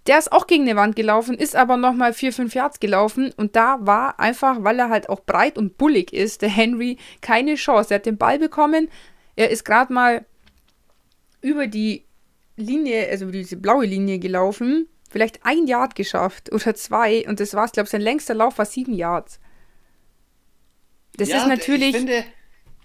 der 0.07 0.19
ist 0.19 0.33
auch 0.33 0.47
gegen 0.47 0.63
eine 0.63 0.77
Wand 0.77 0.97
gelaufen, 0.97 1.37
ist 1.37 1.55
aber 1.55 1.77
nochmal 1.77 2.15
4, 2.15 2.33
5 2.33 2.55
Yards 2.55 2.81
gelaufen 2.81 3.33
und 3.37 3.57
da 3.57 3.79
war 3.81 4.19
einfach, 4.19 4.65
weil 4.65 4.79
er 4.79 4.89
halt 4.89 5.09
auch 5.09 5.21
breit 5.21 5.59
und 5.59 5.77
bullig 5.77 6.13
ist, 6.13 6.43
der 6.43 6.49
Henry, 6.49 6.97
keine 7.21 7.57
Chance. 7.57 7.93
Er 7.93 7.97
hat 7.97 8.07
den 8.07 8.17
Ball 8.17 8.39
bekommen, 8.39 8.89
er 9.37 9.51
ist 9.51 9.65
gerade 9.65 9.93
mal 9.93 10.25
über 11.43 11.67
die 11.67 12.05
Linie, 12.57 13.09
also 13.11 13.25
über 13.25 13.33
diese 13.33 13.57
blaue 13.57 13.85
Linie 13.85 14.19
gelaufen, 14.19 14.89
vielleicht 15.11 15.45
ein 15.45 15.67
Yard 15.67 15.95
geschafft 15.95 16.53
oder 16.53 16.75
zwei 16.75 17.29
und 17.29 17.39
das 17.39 17.53
war's, 17.55 17.71
ich 17.71 17.75
glaube, 17.75 17.89
sein 17.89 18.01
längster 18.01 18.35
Lauf 18.35 18.59
war 18.59 18.65
7 18.65 18.95
Yards. 18.95 19.41
Das 21.19 21.29
Ja, 21.29 21.39
ist 21.39 21.49
natürlich. 21.49 21.91
Ich 21.91 21.97
finde, 21.97 22.25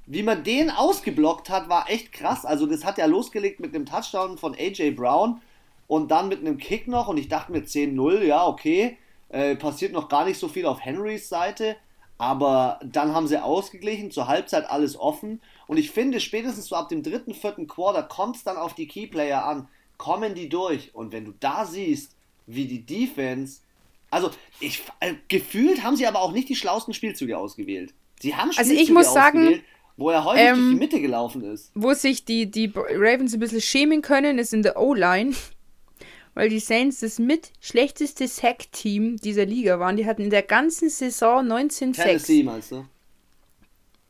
wie 0.05 0.23
man 0.23 0.43
den 0.43 0.69
ausgeblockt 0.69 1.49
hat, 1.49 1.69
war 1.69 1.89
echt 1.89 2.11
krass. 2.11 2.45
Also, 2.45 2.65
das 2.65 2.83
hat 2.83 2.97
ja 2.97 3.05
losgelegt 3.05 3.61
mit 3.61 3.73
einem 3.73 3.85
Touchdown 3.85 4.37
von 4.37 4.53
AJ 4.55 4.91
Brown 4.91 5.39
und 5.87 6.11
dann 6.11 6.27
mit 6.27 6.39
einem 6.39 6.57
Kick 6.57 6.87
noch. 6.87 7.07
Und 7.07 7.17
ich 7.17 7.29
dachte 7.29 7.51
mir 7.51 7.63
10-0, 7.63 8.23
ja, 8.23 8.45
okay. 8.45 8.97
Äh, 9.29 9.55
passiert 9.55 9.93
noch 9.93 10.09
gar 10.09 10.25
nicht 10.25 10.39
so 10.39 10.47
viel 10.47 10.65
auf 10.65 10.83
Henrys 10.83 11.29
Seite. 11.29 11.77
Aber 12.17 12.79
dann 12.83 13.13
haben 13.13 13.27
sie 13.27 13.41
ausgeglichen, 13.41 14.11
zur 14.11 14.27
Halbzeit 14.27 14.69
alles 14.69 14.97
offen. 14.97 15.41
Und 15.67 15.77
ich 15.77 15.91
finde, 15.91 16.19
spätestens 16.19 16.67
so 16.67 16.75
ab 16.75 16.89
dem 16.89 17.03
dritten, 17.03 17.33
vierten 17.33 17.67
Quarter 17.67 18.03
kommt 18.03 18.35
es 18.35 18.43
dann 18.43 18.57
auf 18.57 18.73
die 18.73 18.87
Keyplayer 18.87 19.45
an. 19.45 19.67
Kommen 19.97 20.35
die 20.35 20.49
durch. 20.49 20.93
Und 20.93 21.11
wenn 21.11 21.25
du 21.25 21.33
da 21.39 21.65
siehst, 21.65 22.15
wie 22.47 22.65
die 22.65 22.85
Defense. 22.85 23.61
Also, 24.09 24.31
ich, 24.59 24.83
äh, 24.99 25.13
gefühlt 25.27 25.83
haben 25.83 25.95
sie 25.95 26.07
aber 26.07 26.21
auch 26.21 26.31
nicht 26.31 26.49
die 26.49 26.55
schlauesten 26.55 26.93
Spielzüge 26.93 27.37
ausgewählt. 27.37 27.93
Sie 28.23 28.33
haben 28.33 28.51
Also 28.55 28.71
ich 28.73 28.89
muss 28.89 29.13
sagen, 29.13 29.61
wo 29.97 30.09
er 30.09 30.23
häufig 30.23 30.41
ähm, 30.41 30.55
durch 30.55 30.69
die 30.69 30.79
Mitte 30.79 31.01
gelaufen 31.01 31.43
ist. 31.43 31.71
wo 31.75 31.93
sich 31.93 32.23
die, 32.23 32.49
die 32.49 32.71
Ravens 32.73 33.33
ein 33.33 33.39
bisschen 33.41 33.59
schämen 33.59 34.01
können, 34.01 34.39
ist 34.39 34.53
in 34.53 34.63
der 34.63 34.79
O-Line. 34.79 35.35
Weil 36.33 36.47
die 36.47 36.59
Saints 36.59 37.01
das 37.01 37.19
mit 37.19 37.51
schlechteste 37.59 38.29
Sack-Team 38.29 39.17
dieser 39.17 39.45
Liga 39.45 39.77
waren. 39.79 39.97
Die 39.97 40.05
hatten 40.05 40.21
in 40.21 40.29
der 40.29 40.41
ganzen 40.41 40.89
Saison 40.89 41.45
19 41.45 41.93
Sacks. 41.93 42.07
Tennessee, 42.07 42.43
meinst 42.43 42.71
du? 42.71 42.85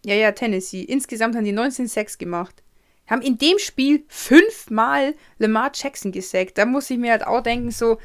Ja, 0.05 0.13
ja, 0.13 0.31
Tennessee. 0.31 0.83
Insgesamt 0.83 1.35
haben 1.35 1.43
die 1.43 1.51
19 1.51 1.87
Sacks 1.87 2.19
gemacht. 2.19 2.61
Haben 3.07 3.23
in 3.23 3.39
dem 3.39 3.57
Spiel 3.57 4.05
fünfmal 4.09 5.15
Lamar 5.39 5.71
Jackson 5.73 6.11
gesackt. 6.11 6.59
Da 6.59 6.65
muss 6.67 6.89
ich 6.91 6.99
mir 6.99 7.11
halt 7.11 7.25
auch 7.25 7.41
denken, 7.41 7.71
so, 7.71 7.97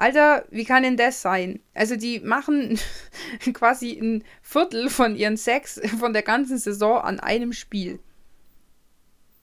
Alter, 0.00 0.46
wie 0.50 0.64
kann 0.64 0.82
denn 0.82 0.96
das 0.96 1.20
sein? 1.20 1.60
Also 1.74 1.94
die 1.94 2.20
machen 2.20 2.78
quasi 3.52 3.98
ein 4.00 4.24
Viertel 4.40 4.88
von 4.88 5.14
ihren 5.14 5.36
Sacks 5.36 5.78
von 5.98 6.14
der 6.14 6.22
ganzen 6.22 6.56
Saison 6.56 7.02
an 7.02 7.20
einem 7.20 7.52
Spiel. 7.52 8.00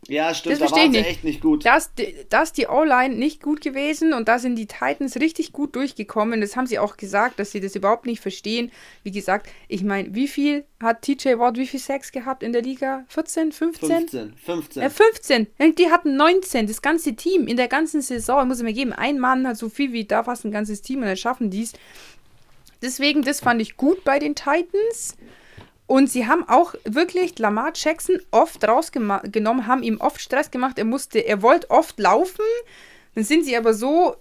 Ja, 0.08 0.34
stimmt, 0.34 0.62
Das 0.62 0.70
da 0.72 0.76
waren 0.76 0.92
sie 0.92 0.98
nicht. 1.00 1.10
echt 1.10 1.24
nicht 1.24 1.42
gut. 1.42 1.66
Da 1.66 1.78
ist, 1.78 1.92
die- 2.58 2.68
O-Line 2.68 3.16
nicht 3.16 3.42
gut 3.42 3.62
gewesen 3.62 4.14
und 4.14 4.28
da 4.28 4.40
sind 4.40 4.56
die 4.56 4.66
Titans 4.68 5.16
richtig 5.18 5.52
gut 5.52 5.76
durchgekommen. 5.76 6.42
Das 6.42 6.56
haben 6.56 6.66
sie 6.68 6.80
auch 6.80 6.98
gesagt, 6.98 7.40
dass 7.40 7.52
sie 7.52 7.60
das 7.60 7.76
überhaupt 7.76 8.06
nicht 8.06 8.22
verstehen. 8.22 8.72
Wie 9.04 9.12
gesagt, 9.12 9.50
ich 9.68 9.84
meine, 9.84 10.14
wie 10.16 10.28
viel 10.28 10.66
hat 10.82 11.02
TJ 11.02 11.38
Watt, 11.40 11.58
wie 11.58 11.68
viel 11.68 11.80
Sacks 11.80 12.12
gehabt 12.12 12.44
in 12.44 12.54
der 12.54 12.62
Liga? 12.62 13.06
14, 13.10 13.52
15? 13.52 13.88
15, 13.90 14.34
15. 14.38 14.82
Ja, 14.84 14.90
15. 14.90 15.48
Die 15.78 15.92
hatten 15.92 16.16
19, 16.16 16.68
das 16.68 16.82
ganze 16.82 17.16
Team 17.16 17.48
in 17.48 17.58
der 17.58 17.68
ganzen 17.68 18.02
Saison. 18.02 18.48
Muss 18.48 18.60
ich 18.60 18.64
mir 18.64 18.74
geben, 18.74 18.94
ein 18.94 19.20
Mann 19.20 19.48
hat 19.48 19.58
so 19.58 19.70
viel 19.70 19.92
wie 19.94 20.06
da 20.06 20.24
fast 20.24 20.46
ein 20.46 20.52
ganzes 20.52 20.82
Team 20.82 21.00
und 21.00 21.06
dann 21.06 21.18
schaffen 21.18 21.50
die 21.50 21.64
es. 21.64 21.74
Deswegen, 22.82 23.24
das 23.24 23.40
fand 23.40 23.62
ich 23.62 23.76
gut 23.76 24.04
bei 24.04 24.20
den 24.20 24.36
Titans. 24.36 25.16
Und 25.88 26.10
sie 26.10 26.28
haben 26.28 26.48
auch 26.48 26.76
wirklich 26.84 27.40
Lamar 27.40 27.72
Jackson 27.74 28.20
oft 28.32 28.68
rausgenommen, 28.68 29.68
haben 29.68 29.84
ihm 29.84 30.00
oft 30.02 30.20
Stress 30.22 30.52
gemacht. 30.52 30.78
Er 30.78 30.86
musste, 30.86 31.20
er 31.20 31.42
wollte 31.42 31.70
oft 31.72 31.98
laufen. 32.00 32.44
Dann 33.16 33.24
sind 33.24 33.46
sie 33.46 33.56
aber 33.58 33.74
so 33.74 34.16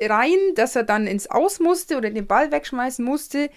rein, 0.00 0.38
dass 0.54 0.76
er 0.76 0.84
dann 0.84 1.08
ins 1.08 1.28
Aus 1.28 1.58
musste 1.58 1.96
oder 1.96 2.10
den 2.10 2.26
Ball 2.28 2.52
wegschmeißen 2.52 3.04
musste. 3.04 3.50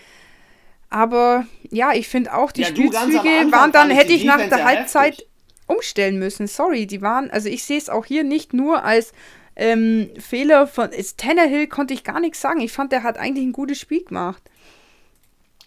Aber 0.90 1.46
ja, 1.70 1.94
ich 1.94 2.10
finde 2.10 2.34
auch, 2.34 2.52
die 2.52 2.62
Ja, 2.62 2.68
Spielzüge 2.68 3.52
waren 3.52 3.72
dann, 3.72 3.92
hätte 3.92 4.12
ich 4.12 4.26
nach 4.26 4.38
der 4.50 4.58
ja 4.58 4.64
Halbzeit 4.66 5.14
heftig. 5.14 5.30
umstellen 5.68 6.18
müssen. 6.20 6.48
Sorry, 6.48 6.88
die 6.88 7.02
waren, 7.02 7.30
also 7.32 7.48
ich 7.48 7.64
sehe 7.64 7.78
es 7.78 7.90
auch 7.90 8.06
hier 8.06 8.24
nicht 8.24 8.54
nur 8.54 8.84
als 8.84 9.14
ähm, 9.56 10.10
Fehler 10.18 10.66
von 10.66 10.90
ist 10.92 11.20
Tannehill 11.20 11.68
konnte 11.68 11.94
ich 11.94 12.04
gar 12.04 12.20
nichts 12.20 12.42
sagen. 12.42 12.60
Ich 12.62 12.72
fand, 12.72 12.92
der 12.92 13.04
hat 13.04 13.18
eigentlich 13.18 13.46
ein 13.46 13.52
gutes 13.54 13.80
Spiel 13.80 14.04
gemacht. 14.04 14.42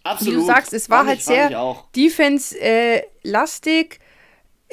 Absolut. 0.04 0.34
Wie 0.34 0.38
du 0.38 0.44
sagst, 0.46 0.72
es 0.72 0.88
war 0.90 0.98
Fand 0.98 1.08
halt 1.10 1.18
ich, 1.18 1.24
sehr 1.24 1.76
defense-lastig 1.96 3.98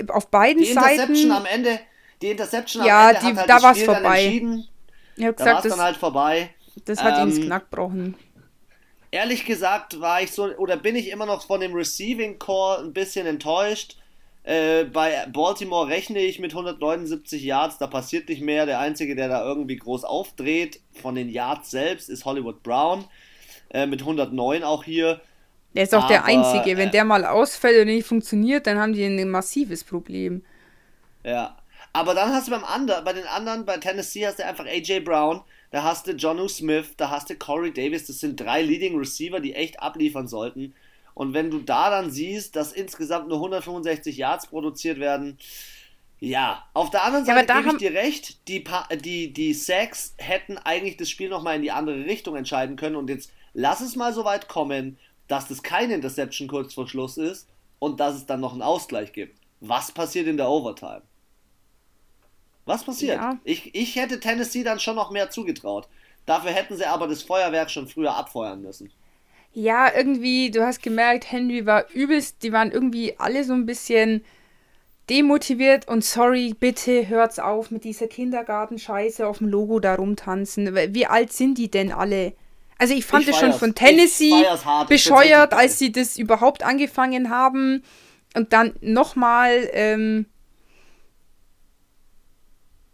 auf 0.10 0.28
beiden 0.30 0.62
Die 0.64 0.70
Interception 0.70 1.16
Seiten. 1.16 1.32
am 1.32 1.46
Ende, 1.46 1.80
die 2.22 2.32
Interception 2.32 2.86
Ja, 2.86 3.10
am 3.10 3.16
Ende 3.16 3.20
die- 3.22 3.28
hat 3.28 3.38
halt 3.38 3.50
da 3.64 3.74
Spiel 3.74 3.86
dann 3.86 3.96
vorbei. 3.96 4.42
Ich 5.18 5.26
habe 5.26 5.36
Da 5.36 5.46
war 5.46 5.46
gesagt, 5.54 5.58
es 5.58 5.64
das, 5.64 5.72
dann 5.78 5.86
halt 5.86 5.98
vorbei. 5.98 6.50
das 6.86 7.04
hat 7.04 7.18
ihn 7.18 7.24
ins 7.30 7.38
ähm, 7.38 7.46
Knack 7.46 7.70
gebrochen. 7.72 8.16
Ehrlich 9.12 9.46
gesagt 9.46 10.00
war 10.00 10.22
ich 10.22 10.32
so, 10.32 10.46
oder 10.56 10.78
bin 10.78 10.96
ich 10.96 11.10
immer 11.10 11.26
noch 11.26 11.46
von 11.46 11.60
dem 11.60 11.74
Receiving 11.74 12.40
Core 12.40 12.80
ein 12.84 12.94
bisschen 12.94 13.28
enttäuscht. 13.28 13.98
Äh, 14.44 14.86
bei 14.86 15.28
Baltimore 15.32 15.88
rechne 15.88 16.20
ich 16.20 16.40
mit 16.40 16.52
179 16.54 17.44
Yards, 17.44 17.78
da 17.78 17.88
passiert 17.88 18.30
nicht 18.30 18.42
mehr. 18.42 18.66
Der 18.66 18.80
Einzige, 18.80 19.16
der 19.16 19.28
da 19.28 19.44
irgendwie 19.46 19.76
groß 19.76 20.04
aufdreht 20.06 20.80
von 21.02 21.14
den 21.16 21.30
Yards 21.30 21.70
selbst, 21.72 22.10
ist 22.10 22.26
Hollywood 22.26 22.64
Brown. 22.64 23.06
Äh, 23.74 23.86
mit 23.86 24.02
109 24.02 24.64
auch 24.64 24.84
hier. 24.84 25.22
Der 25.74 25.84
ist 25.84 25.96
auch 25.96 26.08
der 26.08 26.26
Einzige. 26.26 26.78
Wenn 26.78 26.90
äh, 26.90 26.92
der 26.92 27.06
mal 27.06 27.26
ausfällt 27.26 27.80
und 27.80 27.88
nicht 27.88 28.06
funktioniert, 28.06 28.68
dann 28.68 28.78
haben 28.78 28.94
die 28.94 29.06
ein 29.06 29.30
massives 29.30 29.84
Problem. 29.84 30.44
Ja. 31.24 31.58
Aber 31.94 32.14
dann 32.14 32.32
hast 32.32 32.48
du 32.48 32.52
beim 32.52 32.64
anderen, 32.64 33.04
bei 33.04 33.14
den 33.14 33.26
anderen, 33.26 33.66
bei 33.66 33.78
Tennessee 33.78 34.26
hast 34.26 34.40
du 34.40 34.46
einfach 34.46 34.66
AJ 34.66 35.02
Brown, 35.02 35.42
da 35.72 35.84
hast 35.84 36.08
du 36.08 36.12
Jonu 36.12 36.48
Smith, 36.48 36.94
da 36.96 37.10
hast 37.10 37.30
du 37.30 37.36
Corey 37.36 37.74
Davis. 37.74 38.08
Das 38.08 38.20
sind 38.20 38.40
drei 38.40 38.62
Leading 38.62 38.98
Receiver, 38.98 39.40
die 39.40 39.56
echt 39.56 39.82
abliefern 39.82 40.28
sollten. 40.28 40.74
Und 41.14 41.34
wenn 41.34 41.52
du 41.52 41.60
da 41.60 41.90
dann 41.90 42.12
siehst, 42.12 42.56
dass 42.56 42.72
insgesamt 42.72 43.28
nur 43.28 43.38
165 43.38 44.18
Yards 44.18 44.48
produziert 44.48 45.00
werden, 45.00 45.38
ja, 46.20 46.64
auf 46.74 46.92
der 46.92 47.04
anderen 47.04 47.26
Seite 47.26 47.52
ja, 47.52 47.62
gebe 47.62 47.72
ich 47.72 47.78
dir 47.78 47.94
recht, 47.94 48.48
die, 48.48 48.64
die, 49.04 49.34
die 49.34 49.54
Sacks 49.54 50.14
hätten 50.18 50.58
eigentlich 50.60 50.96
das 50.98 51.10
Spiel 51.10 51.30
nochmal 51.30 51.56
in 51.56 51.64
die 51.64 51.72
andere 51.72 52.06
Richtung 52.06 52.36
entscheiden 52.36 52.76
können. 52.76 52.96
Und 52.96 53.10
jetzt 53.10 53.32
lass 53.54 53.82
es 53.82 53.96
mal 53.96 54.14
so 54.14 54.26
weit 54.26 54.48
kommen, 54.48 54.98
dass 55.28 55.48
das 55.48 55.64
keine 55.64 55.94
Interception 55.94 56.48
kurz 56.48 56.74
vor 56.74 56.88
Schluss 56.88 57.18
ist 57.18 57.48
und 57.80 58.00
dass 58.00 58.16
es 58.16 58.26
dann 58.26 58.42
noch 58.42 58.54
einen 58.54 58.62
Ausgleich 58.62 59.14
gibt. 59.14 59.40
Was 59.60 59.92
passiert 59.92 60.28
in 60.28 60.38
der 60.38 60.50
Overtime? 60.50 61.04
Was 62.66 62.84
passiert? 62.84 63.18
Ja. 63.18 63.40
Ich, 63.44 63.74
ich 63.74 63.96
hätte 63.96 64.20
Tennessee 64.20 64.64
dann 64.64 64.80
schon 64.80 64.96
noch 64.96 65.12
mehr 65.12 65.30
zugetraut. 65.30 65.88
Dafür 66.26 66.52
hätten 66.52 66.78
sie 66.78 66.86
aber 66.86 67.08
das 67.08 67.24
Feuerwerk 67.24 67.72
schon 67.72 67.88
früher 67.88 68.16
abfeuern 68.16 68.62
müssen. 68.62 68.92
Ja, 69.54 69.94
irgendwie, 69.94 70.50
du 70.52 70.66
hast 70.66 70.82
gemerkt, 70.82 71.32
Henry 71.32 71.66
war 71.66 71.90
übelst, 71.92 72.44
die 72.44 72.54
waren 72.54 72.72
irgendwie 72.72 73.20
alle 73.20 73.44
so 73.44 73.54
ein 73.54 73.66
bisschen 73.66 74.24
demotiviert 75.10 75.88
und 75.90 76.06
sorry, 76.06 76.56
bitte 76.58 77.10
hört's 77.10 77.40
auf 77.40 77.70
mit 77.70 77.84
dieser 77.84 78.08
Kindergartenscheiße 78.08 79.28
auf 79.28 79.40
dem 79.40 79.50
Logo 79.50 79.80
da 79.80 79.96
rumtanzen. 79.96 80.74
Wie 80.94 81.06
alt 81.06 81.34
sind 81.34 81.58
die 81.58 81.70
denn 81.70 81.92
alle? 81.92 82.34
Also 82.82 82.96
ich 82.96 83.06
fand 83.06 83.28
es 83.28 83.38
schon 83.38 83.54
von 83.54 83.76
Tennessee 83.76 84.44
bescheuert, 84.90 85.54
als 85.54 85.78
sie 85.78 85.92
das 85.92 86.18
überhaupt 86.18 86.64
angefangen 86.64 87.30
haben. 87.30 87.84
Und 88.34 88.54
dann 88.54 88.74
nochmal, 88.82 89.70
ähm, 89.74 90.26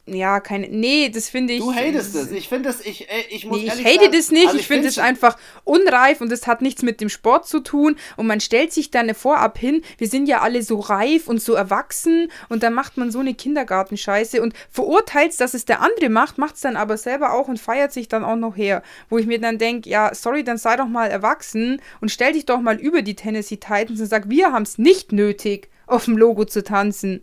ja, 0.07 0.39
keine. 0.39 0.69
Nee, 0.69 1.09
das 1.09 1.29
finde 1.29 1.53
ich. 1.53 1.59
Du 1.59 1.73
hatest 1.73 2.15
es. 2.15 2.31
Ich 2.31 2.47
finde 2.47 2.69
das, 2.69 2.79
ich, 2.81 3.09
äh, 3.09 3.23
ich 3.29 3.45
muss 3.45 3.59
nee, 3.59 3.65
ich 3.65 3.71
hate 3.71 4.05
sagen, 4.05 4.11
das 4.13 4.31
nicht. 4.31 4.47
Also 4.47 4.59
ich, 4.59 4.67
finde 4.67 4.87
es 4.87 4.97
einfach 4.97 5.37
unreif 5.65 6.21
und 6.21 6.31
es 6.31 6.47
hat 6.47 6.61
nichts 6.61 6.81
mit 6.81 7.01
dem 7.01 7.09
Sport 7.09 7.47
zu 7.47 7.59
tun. 7.59 7.97
Und 8.15 8.25
man 8.25 8.39
stellt 8.39 8.71
sich 8.71 8.89
dann 8.89 9.13
vorab 9.13 9.57
hin, 9.57 9.83
wir 9.97 10.07
sind 10.07 10.27
ja 10.27 10.41
alle 10.41 10.63
so 10.63 10.79
reif 10.79 11.27
und 11.27 11.41
so 11.41 11.53
erwachsen 11.53 12.31
und 12.47 12.63
dann 12.63 12.73
macht 12.73 12.97
man 12.97 13.11
so 13.11 13.19
eine 13.19 13.33
Kindergartenscheiße 13.33 14.41
und 14.41 14.53
verurteilt, 14.69 15.39
dass 15.39 15.53
es 15.53 15.65
der 15.65 15.81
andere 15.81 16.09
macht, 16.09 16.37
macht 16.37 16.55
es 16.55 16.61
dann 16.61 16.77
aber 16.77 16.97
selber 16.97 17.33
auch 17.33 17.49
und 17.49 17.59
feiert 17.59 17.91
sich 17.91 18.07
dann 18.07 18.23
auch 18.23 18.37
noch 18.37 18.55
her. 18.55 18.83
Wo 19.09 19.17
ich 19.17 19.27
mir 19.27 19.39
dann 19.39 19.57
denke, 19.57 19.89
ja, 19.89 20.13
sorry, 20.15 20.43
dann 20.43 20.57
sei 20.57 20.77
doch 20.77 20.87
mal 20.87 21.07
erwachsen 21.07 21.81
und 21.99 22.11
stell 22.11 22.33
dich 22.33 22.45
doch 22.45 22.61
mal 22.61 22.79
über 22.79 23.01
die 23.01 23.15
Tennessee 23.15 23.57
Titans 23.57 23.99
und 23.99 24.07
sag, 24.07 24.29
wir 24.29 24.53
haben 24.53 24.63
es 24.63 24.77
nicht 24.77 25.11
nötig, 25.11 25.69
auf 25.85 26.05
dem 26.05 26.17
Logo 26.17 26.45
zu 26.45 26.63
tanzen. 26.63 27.21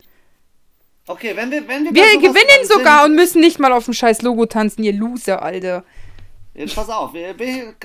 Okay, 1.07 1.37
wenn 1.37 1.51
wir. 1.51 1.67
Wenn 1.69 1.85
wir, 1.85 1.93
wir 1.95 2.19
gewinnen 2.19 2.67
sogar 2.67 3.05
und 3.05 3.15
müssen 3.15 3.41
nicht 3.41 3.59
mal 3.59 3.73
auf 3.73 3.85
dem 3.85 3.95
scheiß 3.95 4.23
Logo 4.23 4.47
tanzen, 4.47 4.83
ihr 4.85 4.95
Loser, 4.95 5.43
Alter. 5.43 5.85
Jetzt 6.55 6.75
pass 6.75 6.89
auf, 6.89 7.13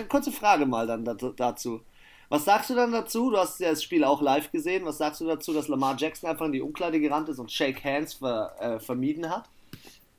kurze 0.07 0.31
Frage 0.31 0.65
mal 0.65 0.85
dann 0.85 1.03
dazu. 1.35 1.81
Was 2.29 2.45
sagst 2.45 2.69
du 2.69 2.75
dann 2.75 2.91
dazu? 2.91 3.31
Du 3.31 3.37
hast 3.37 3.59
ja 3.59 3.71
das 3.71 3.81
Spiel 3.81 4.03
auch 4.03 4.21
live 4.21 4.51
gesehen. 4.51 4.85
Was 4.85 4.99
sagst 4.99 5.19
du 5.19 5.25
dazu, 5.25 5.51
dass 5.51 5.67
Lamar 5.67 5.95
Jackson 5.97 6.29
einfach 6.29 6.45
in 6.45 6.51
die 6.51 6.61
Umkleide 6.61 6.99
gerannt 6.99 7.27
ist 7.29 7.39
und 7.39 7.51
Shake 7.51 7.83
Hands 7.83 8.13
ver, 8.13 8.53
äh, 8.59 8.79
vermieden 8.79 9.29
hat? 9.29 9.49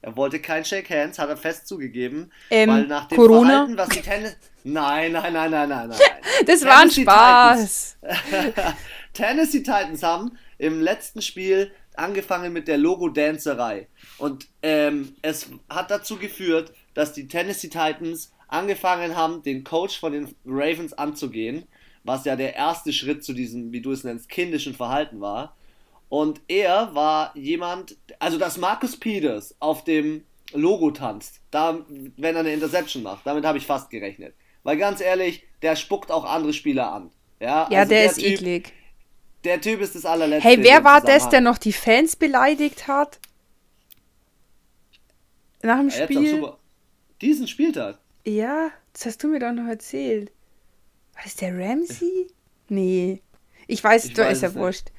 Er 0.03 0.17
wollte 0.17 0.41
kein 0.41 0.65
Shake 0.65 0.91
Hands, 0.91 1.17
hat 1.19 1.29
er 1.29 1.37
fest 1.37 1.69
zugegeben. 1.69 2.33
Ähm, 2.51 2.71
weil 2.71 2.87
nach 2.87 3.07
dem 3.07 3.17
Corona? 3.17 3.49
Verhalten, 3.51 3.77
was 3.77 3.89
die 3.91 4.01
Tennis. 4.01 4.37
Nein, 4.65 5.13
nein, 5.13 5.33
nein, 5.33 5.51
nein, 5.51 5.69
nein, 5.69 5.89
nein. 5.89 5.99
das 6.47 6.65
war 6.65 6.81
ein 6.81 6.91
Spaß. 6.91 7.97
Titans, 8.01 8.75
Tennessee 9.13 9.59
Titans 9.59 10.03
haben 10.03 10.37
im 10.59 10.81
letzten 10.81 11.23
Spiel 11.23 11.71
angefangen 12.01 12.53
mit 12.53 12.67
der 12.67 12.79
Logo-Dancerei. 12.79 13.87
Und 14.19 14.49
ähm, 14.63 15.15
es 15.23 15.49
hat 15.69 15.91
dazu 15.91 16.17
geführt, 16.17 16.73
dass 16.95 17.13
die 17.13 17.29
Tennessee 17.29 17.69
Titans 17.69 18.33
angefangen 18.49 19.17
haben, 19.17 19.43
den 19.43 19.63
Coach 19.63 19.99
von 20.01 20.13
den 20.13 20.35
Ravens 20.45 20.93
anzugehen, 20.93 21.65
was 22.03 22.25
ja 22.25 22.35
der 22.37 22.57
erste 22.57 22.93
Schritt 22.93 23.23
zu 23.23 23.33
diesem, 23.33 23.73
wie 23.73 23.81
du 23.81 23.93
es 23.93 24.05
nennst, 24.05 24.29
kindischen 24.29 24.75
Verhalten 24.75 25.21
war. 25.21 25.57
Und 26.09 26.41
er 26.49 26.95
war 26.95 27.37
jemand, 27.37 27.97
also 28.19 28.39
dass 28.39 28.59
Marcus 28.59 28.99
Peters 28.99 29.55
auf 29.61 29.85
dem 29.85 30.25
Logo 30.53 30.91
tanzt, 30.91 31.41
da, 31.53 31.85
wenn 32.17 32.35
er 32.35 32.41
eine 32.41 32.53
Interception 32.53 33.05
macht, 33.05 33.25
damit 33.25 33.45
habe 33.45 33.59
ich 33.59 33.67
fast 33.67 33.91
gerechnet. 33.91 34.35
Weil 34.65 34.77
ganz 34.77 35.01
ehrlich, 35.01 35.45
der 35.63 35.77
spuckt 35.77 36.11
auch 36.11 36.25
andere 36.25 36.53
Spieler 36.53 36.93
an. 36.93 37.11
Ja, 37.39 37.69
ja 37.71 37.81
also 37.81 37.91
der, 37.91 38.03
der, 38.03 38.05
ist 38.07 38.19
typ, 38.19 38.33
eklig. 38.33 38.73
Der 39.45 39.61
Typ 39.61 39.81
ist 39.81 39.95
das 39.95 40.05
allerletzte. 40.05 40.49
Hey, 40.49 40.63
wer 40.63 40.85
war 40.85 41.01
das, 41.01 41.29
der 41.29 41.41
noch 41.41 41.59
die 41.59 41.73
Fans 41.73 42.17
beleidigt 42.17 42.89
hat? 42.89 43.19
Nach 45.63 45.79
dem 45.79 45.89
ja, 45.89 46.05
Spiel? 46.05 46.53
Diesen 47.21 47.49
Spieltag? 47.49 47.99
Ja, 48.25 48.71
das 48.93 49.07
hast 49.07 49.23
du 49.23 49.29
mir 49.29 49.39
doch 49.39 49.53
noch 49.53 49.69
erzählt. 49.69 50.31
War 51.15 51.23
das 51.25 51.37
der 51.37 51.57
Ramsey? 51.59 52.29
Nee. 52.73 53.21
Ich 53.67 53.83
weiß, 53.83 54.05
ich 54.05 54.13
du 54.13 54.23
weiß 54.23 54.37
ist 54.37 54.43
ja 54.43 54.55
wurscht. 54.55 54.93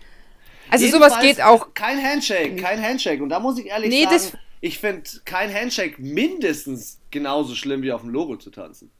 Also 0.69 0.83
Jedenfalls 0.83 1.13
sowas 1.13 1.23
geht 1.23 1.41
auch. 1.41 1.73
Kein 1.73 2.03
Handshake, 2.03 2.57
kein 2.57 2.81
Handshake. 2.81 3.23
Und 3.23 3.29
da 3.29 3.39
muss 3.39 3.57
ich 3.57 3.67
ehrlich 3.67 3.89
nee, 3.89 4.03
sagen, 4.03 4.37
ich 4.59 4.77
finde 4.77 5.09
kein 5.23 5.53
Handshake 5.53 6.01
mindestens 6.01 6.99
genauso 7.09 7.55
schlimm 7.55 7.81
wie 7.81 7.93
auf 7.93 8.01
dem 8.01 8.09
Logo 8.09 8.35
zu 8.35 8.51
tanzen. 8.51 8.91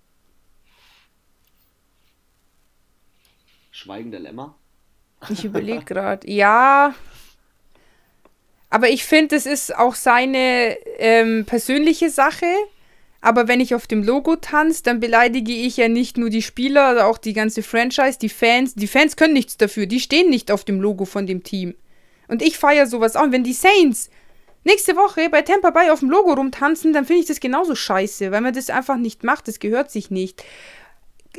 Schweigender 3.71 4.19
Lämmer. 4.19 4.55
Ich 5.30 5.45
überlege 5.45 5.84
gerade. 5.86 6.30
Ja. 6.30 6.93
Aber 8.69 8.89
ich 8.89 9.03
finde, 9.03 9.36
es 9.36 9.45
ist 9.45 9.76
auch 9.76 9.95
seine 9.95 10.78
ähm, 10.97 11.45
persönliche 11.45 12.09
Sache. 12.09 12.47
Aber 13.19 13.47
wenn 13.47 13.59
ich 13.59 13.76
auf 13.76 13.86
dem 13.86 14.01
Logo 14.01 14.36
tanze, 14.36 14.82
dann 14.82 14.99
beleidige 14.99 15.51
ich 15.51 15.78
ja 15.78 15.88
nicht 15.88 16.17
nur 16.17 16.30
die 16.30 16.41
Spieler, 16.41 16.86
also 16.88 17.01
auch 17.01 17.19
die 17.19 17.34
ganze 17.34 17.61
Franchise, 17.61 18.17
die 18.17 18.30
Fans. 18.30 18.74
Die 18.74 18.88
Fans 18.88 19.15
können 19.15 19.34
nichts 19.34 19.57
dafür. 19.57 19.86
Die 19.86 19.99
stehen 19.99 20.30
nicht 20.30 20.51
auf 20.51 20.63
dem 20.63 20.82
Logo 20.82 21.05
von 21.05 21.28
dem 21.28 21.43
Team. 21.43 21.76
Und 22.28 22.41
ich 22.41 22.57
feiere 22.57 22.88
sowas 22.88 23.15
auch. 23.15 23.24
Und 23.24 23.32
wenn 23.32 23.43
die 23.43 23.53
Saints 23.53 24.09
nächste 24.63 24.95
Woche 24.95 25.30
bei 25.30 25.43
Tampa 25.43 25.69
Bay 25.69 25.91
auf 25.91 25.99
dem 25.99 26.09
Logo 26.09 26.34
rumtanzen, 26.34 26.93
dann 26.93 27.05
finde 27.05 27.22
ich 27.22 27.28
das 27.28 27.39
genauso 27.39 27.76
scheiße, 27.76 28.32
weil 28.32 28.41
man 28.41 28.53
das 28.53 28.72
einfach 28.72 28.97
nicht 28.97 29.24
macht. 29.24 29.47
Das 29.47 29.59
gehört 29.59 29.91
sich 29.91 30.09
nicht. 30.09 30.43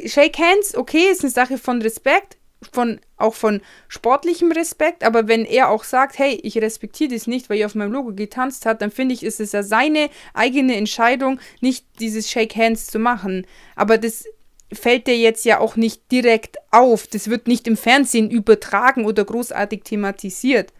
Shake 0.06 0.38
Hands, 0.38 0.76
okay, 0.76 1.10
ist 1.10 1.22
eine 1.22 1.30
Sache 1.30 1.58
von 1.58 1.82
Respekt 1.82 2.36
von, 2.72 3.00
auch 3.16 3.34
von 3.34 3.60
sportlichem 3.88 4.52
Respekt, 4.52 5.04
aber 5.04 5.28
wenn 5.28 5.44
er 5.44 5.68
auch 5.70 5.84
sagt, 5.84 6.18
hey, 6.18 6.38
ich 6.42 6.58
respektiere 6.58 7.14
das 7.14 7.26
nicht, 7.26 7.50
weil 7.50 7.58
ihr 7.58 7.66
auf 7.66 7.74
meinem 7.74 7.92
Logo 7.92 8.12
getanzt 8.14 8.66
habt, 8.66 8.82
dann 8.82 8.90
finde 8.90 9.14
ich, 9.14 9.22
ist 9.22 9.40
es 9.40 9.52
ja 9.52 9.62
seine 9.62 10.10
eigene 10.34 10.76
Entscheidung, 10.76 11.40
nicht 11.60 11.86
dieses 11.98 12.30
Shake 12.30 12.56
Hands 12.56 12.86
zu 12.86 12.98
machen. 12.98 13.46
Aber 13.76 13.98
das 13.98 14.24
fällt 14.72 15.06
dir 15.06 15.16
jetzt 15.16 15.44
ja 15.44 15.58
auch 15.58 15.76
nicht 15.76 16.10
direkt 16.10 16.56
auf. 16.70 17.06
Das 17.06 17.28
wird 17.28 17.46
nicht 17.46 17.66
im 17.66 17.76
Fernsehen 17.76 18.30
übertragen 18.30 19.04
oder 19.04 19.24
großartig 19.24 19.82
thematisiert. 19.84 20.72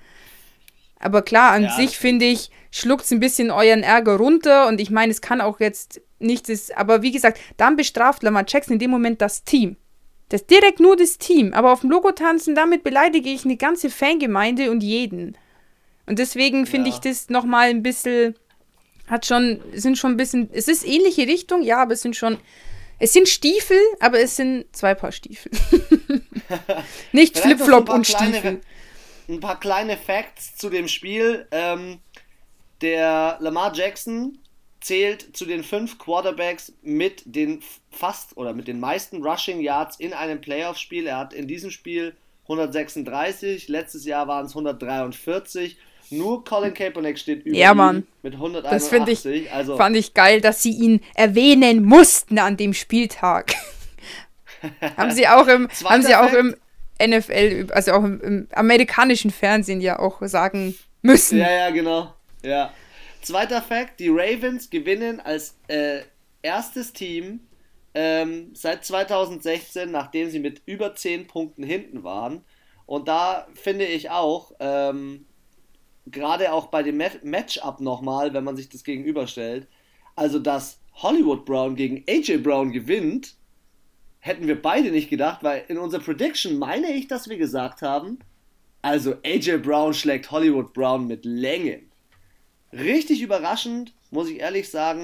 Aber 0.98 1.22
klar, 1.22 1.52
an 1.52 1.64
ja, 1.64 1.76
sich 1.76 1.98
finde 1.98 2.26
ich, 2.26 2.50
schluckt 2.70 3.04
es 3.04 3.10
ein 3.10 3.20
bisschen 3.20 3.50
euren 3.50 3.82
Ärger 3.82 4.16
runter 4.16 4.68
und 4.68 4.80
ich 4.80 4.90
meine, 4.90 5.10
es 5.10 5.20
kann 5.20 5.40
auch 5.40 5.60
jetzt 5.60 6.00
nichts, 6.20 6.70
aber 6.70 7.02
wie 7.02 7.10
gesagt, 7.10 7.40
dann 7.56 7.76
bestraft 7.76 8.22
Lamar 8.22 8.44
Jackson 8.46 8.74
in 8.74 8.78
dem 8.78 8.90
Moment 8.90 9.20
das 9.20 9.44
Team. 9.44 9.76
Das 10.32 10.40
ist 10.40 10.50
direkt 10.50 10.80
nur 10.80 10.96
das 10.96 11.18
Team, 11.18 11.52
aber 11.52 11.74
auf 11.74 11.82
dem 11.82 11.90
Logo 11.90 12.10
tanzen, 12.10 12.54
damit 12.54 12.82
beleidige 12.82 13.28
ich 13.28 13.44
eine 13.44 13.58
ganze 13.58 13.90
Fangemeinde 13.90 14.70
und 14.70 14.82
jeden. 14.82 15.36
Und 16.06 16.18
deswegen 16.18 16.64
finde 16.64 16.88
ja. 16.88 16.94
ich 16.94 17.00
das 17.02 17.28
nochmal 17.28 17.68
ein 17.68 17.82
bisschen, 17.82 18.34
hat 19.08 19.26
schon, 19.26 19.60
sind 19.74 19.98
schon 19.98 20.12
ein 20.12 20.16
bisschen, 20.16 20.48
es 20.50 20.68
ist 20.68 20.86
ähnliche 20.86 21.26
Richtung, 21.26 21.60
ja, 21.62 21.82
aber 21.82 21.92
es 21.92 22.00
sind 22.00 22.16
schon, 22.16 22.38
es 22.98 23.12
sind 23.12 23.28
Stiefel, 23.28 23.76
aber 24.00 24.20
es 24.20 24.36
sind 24.36 24.64
zwei 24.74 24.94
Paar 24.94 25.12
Stiefel. 25.12 25.52
Nicht 27.12 27.38
Flipflop 27.38 27.90
und 27.90 28.06
Stiefel. 28.06 28.62
Ein 29.28 29.40
paar 29.40 29.60
kleine 29.60 29.98
Facts 29.98 30.56
zu 30.56 30.70
dem 30.70 30.88
Spiel. 30.88 31.46
Ähm, 31.50 31.98
der 32.80 33.36
Lamar 33.40 33.74
Jackson 33.74 34.38
zählt 34.82 35.36
zu 35.36 35.46
den 35.46 35.64
fünf 35.64 35.98
Quarterbacks 35.98 36.72
mit 36.82 37.22
den 37.24 37.60
fast 37.90 38.36
oder 38.36 38.52
mit 38.52 38.68
den 38.68 38.80
meisten 38.80 39.22
Rushing 39.22 39.60
Yards 39.60 39.96
in 39.96 40.12
einem 40.12 40.40
Playoff-Spiel. 40.40 41.06
Er 41.06 41.18
hat 41.18 41.32
in 41.32 41.48
diesem 41.48 41.70
Spiel 41.70 42.14
136, 42.44 43.68
letztes 43.68 44.04
Jahr 44.04 44.28
waren 44.28 44.46
es 44.46 44.52
143. 44.52 45.76
Nur 46.10 46.44
Colin 46.44 46.74
Kaepernick 46.74 47.18
steht 47.18 47.46
über 47.46 47.56
ja, 47.56 47.72
Mann. 47.72 48.06
mit 48.22 48.34
181. 48.34 49.22
Das 49.22 49.24
ich, 49.24 49.52
also 49.52 49.76
fand 49.76 49.96
ich 49.96 50.12
geil, 50.12 50.40
dass 50.40 50.62
sie 50.62 50.72
ihn 50.72 51.00
erwähnen 51.14 51.84
mussten 51.84 52.38
an 52.38 52.56
dem 52.56 52.74
Spieltag. 52.74 53.54
haben 54.96 55.12
sie 55.12 55.26
auch 55.26 55.46
im, 55.46 55.68
haben 55.84 56.02
sie 56.02 56.14
auch 56.14 56.32
im 56.32 56.54
NFL, 57.00 57.68
also 57.72 57.92
auch 57.92 58.04
im, 58.04 58.20
im 58.20 58.48
amerikanischen 58.52 59.30
Fernsehen 59.30 59.80
ja 59.80 59.98
auch 59.98 60.20
sagen 60.22 60.74
müssen. 61.00 61.38
Ja, 61.38 61.50
ja, 61.50 61.70
genau. 61.70 62.14
Ja. 62.42 62.72
Zweiter 63.22 63.62
Fakt: 63.62 64.00
Die 64.00 64.08
Ravens 64.08 64.68
gewinnen 64.68 65.20
als 65.20 65.56
äh, 65.68 66.00
erstes 66.42 66.92
Team 66.92 67.40
ähm, 67.94 68.50
seit 68.52 68.84
2016, 68.84 69.90
nachdem 69.90 70.28
sie 70.28 70.40
mit 70.40 70.60
über 70.66 70.94
10 70.94 71.28
Punkten 71.28 71.62
hinten 71.62 72.02
waren. 72.02 72.44
Und 72.84 73.06
da 73.08 73.46
finde 73.54 73.86
ich 73.86 74.10
auch, 74.10 74.52
ähm, 74.58 75.26
gerade 76.06 76.52
auch 76.52 76.66
bei 76.66 76.82
dem 76.82 76.96
Matchup 76.96 77.80
nochmal, 77.80 78.34
wenn 78.34 78.44
man 78.44 78.56
sich 78.56 78.68
das 78.68 78.82
gegenüberstellt, 78.82 79.68
also 80.16 80.40
dass 80.40 80.80
Hollywood 80.94 81.44
Brown 81.44 81.76
gegen 81.76 82.04
AJ 82.08 82.38
Brown 82.38 82.72
gewinnt, 82.72 83.36
hätten 84.18 84.48
wir 84.48 84.60
beide 84.60 84.90
nicht 84.90 85.10
gedacht, 85.10 85.42
weil 85.42 85.64
in 85.68 85.78
unserer 85.78 86.02
Prediction 86.02 86.58
meine 86.58 86.92
ich, 86.92 87.06
dass 87.06 87.28
wir 87.28 87.38
gesagt 87.38 87.82
haben, 87.82 88.18
also 88.82 89.14
AJ 89.24 89.58
Brown 89.58 89.94
schlägt 89.94 90.30
Hollywood 90.32 90.72
Brown 90.72 91.06
mit 91.06 91.24
Längen. 91.24 91.91
Richtig 92.72 93.20
überraschend, 93.20 93.92
muss 94.10 94.28
ich 94.28 94.40
ehrlich 94.40 94.70
sagen, 94.70 95.02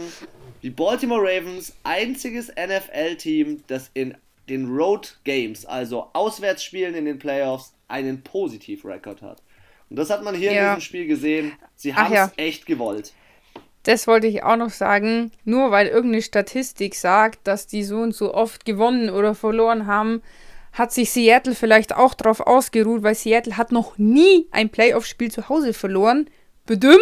die 0.63 0.71
Baltimore 0.71 1.21
Ravens, 1.23 1.75
einziges 1.85 2.49
NFL-Team, 2.49 3.63
das 3.67 3.91
in 3.95 4.17
den 4.49 4.67
Road 4.67 5.19
Games, 5.25 5.67
also 5.67 6.09
Auswärtsspielen 6.15 6.95
in 6.95 7.05
den 7.05 7.19
Playoffs, 7.19 7.75
einen 7.87 8.23
Positivrekord 8.23 9.23
hat. 9.23 9.43
Und 9.91 9.97
das 9.97 10.11
hat 10.11 10.23
man 10.23 10.35
hier 10.35 10.53
ja. 10.53 10.61
in 10.61 10.77
diesem 10.77 10.87
Spiel 10.87 11.07
gesehen. 11.07 11.53
Sie 11.75 11.95
haben 11.95 12.13
es 12.13 12.19
ja. 12.19 12.33
echt 12.37 12.67
gewollt. 12.67 13.13
Das 13.83 14.07
wollte 14.07 14.27
ich 14.27 14.43
auch 14.43 14.57
noch 14.57 14.71
sagen. 14.71 15.31
Nur 15.45 15.71
weil 15.71 15.87
irgendeine 15.87 16.23
Statistik 16.23 16.95
sagt, 16.95 17.47
dass 17.47 17.67
die 17.67 17.85
so 17.85 17.99
und 17.99 18.15
so 18.15 18.35
oft 18.35 18.65
gewonnen 18.65 19.11
oder 19.11 19.35
verloren 19.35 19.87
haben, 19.87 20.23
hat 20.73 20.93
sich 20.93 21.11
Seattle 21.11 21.55
vielleicht 21.55 21.95
auch 21.95 22.15
darauf 22.15 22.41
ausgeruht, 22.41 23.03
weil 23.03 23.15
Seattle 23.15 23.57
hat 23.57 23.73
noch 23.73 23.97
nie 23.97 24.47
ein 24.51 24.69
Playoff-Spiel 24.69 25.31
zu 25.31 25.49
Hause 25.49 25.73
verloren. 25.73 26.29
Bedüm? 26.67 27.01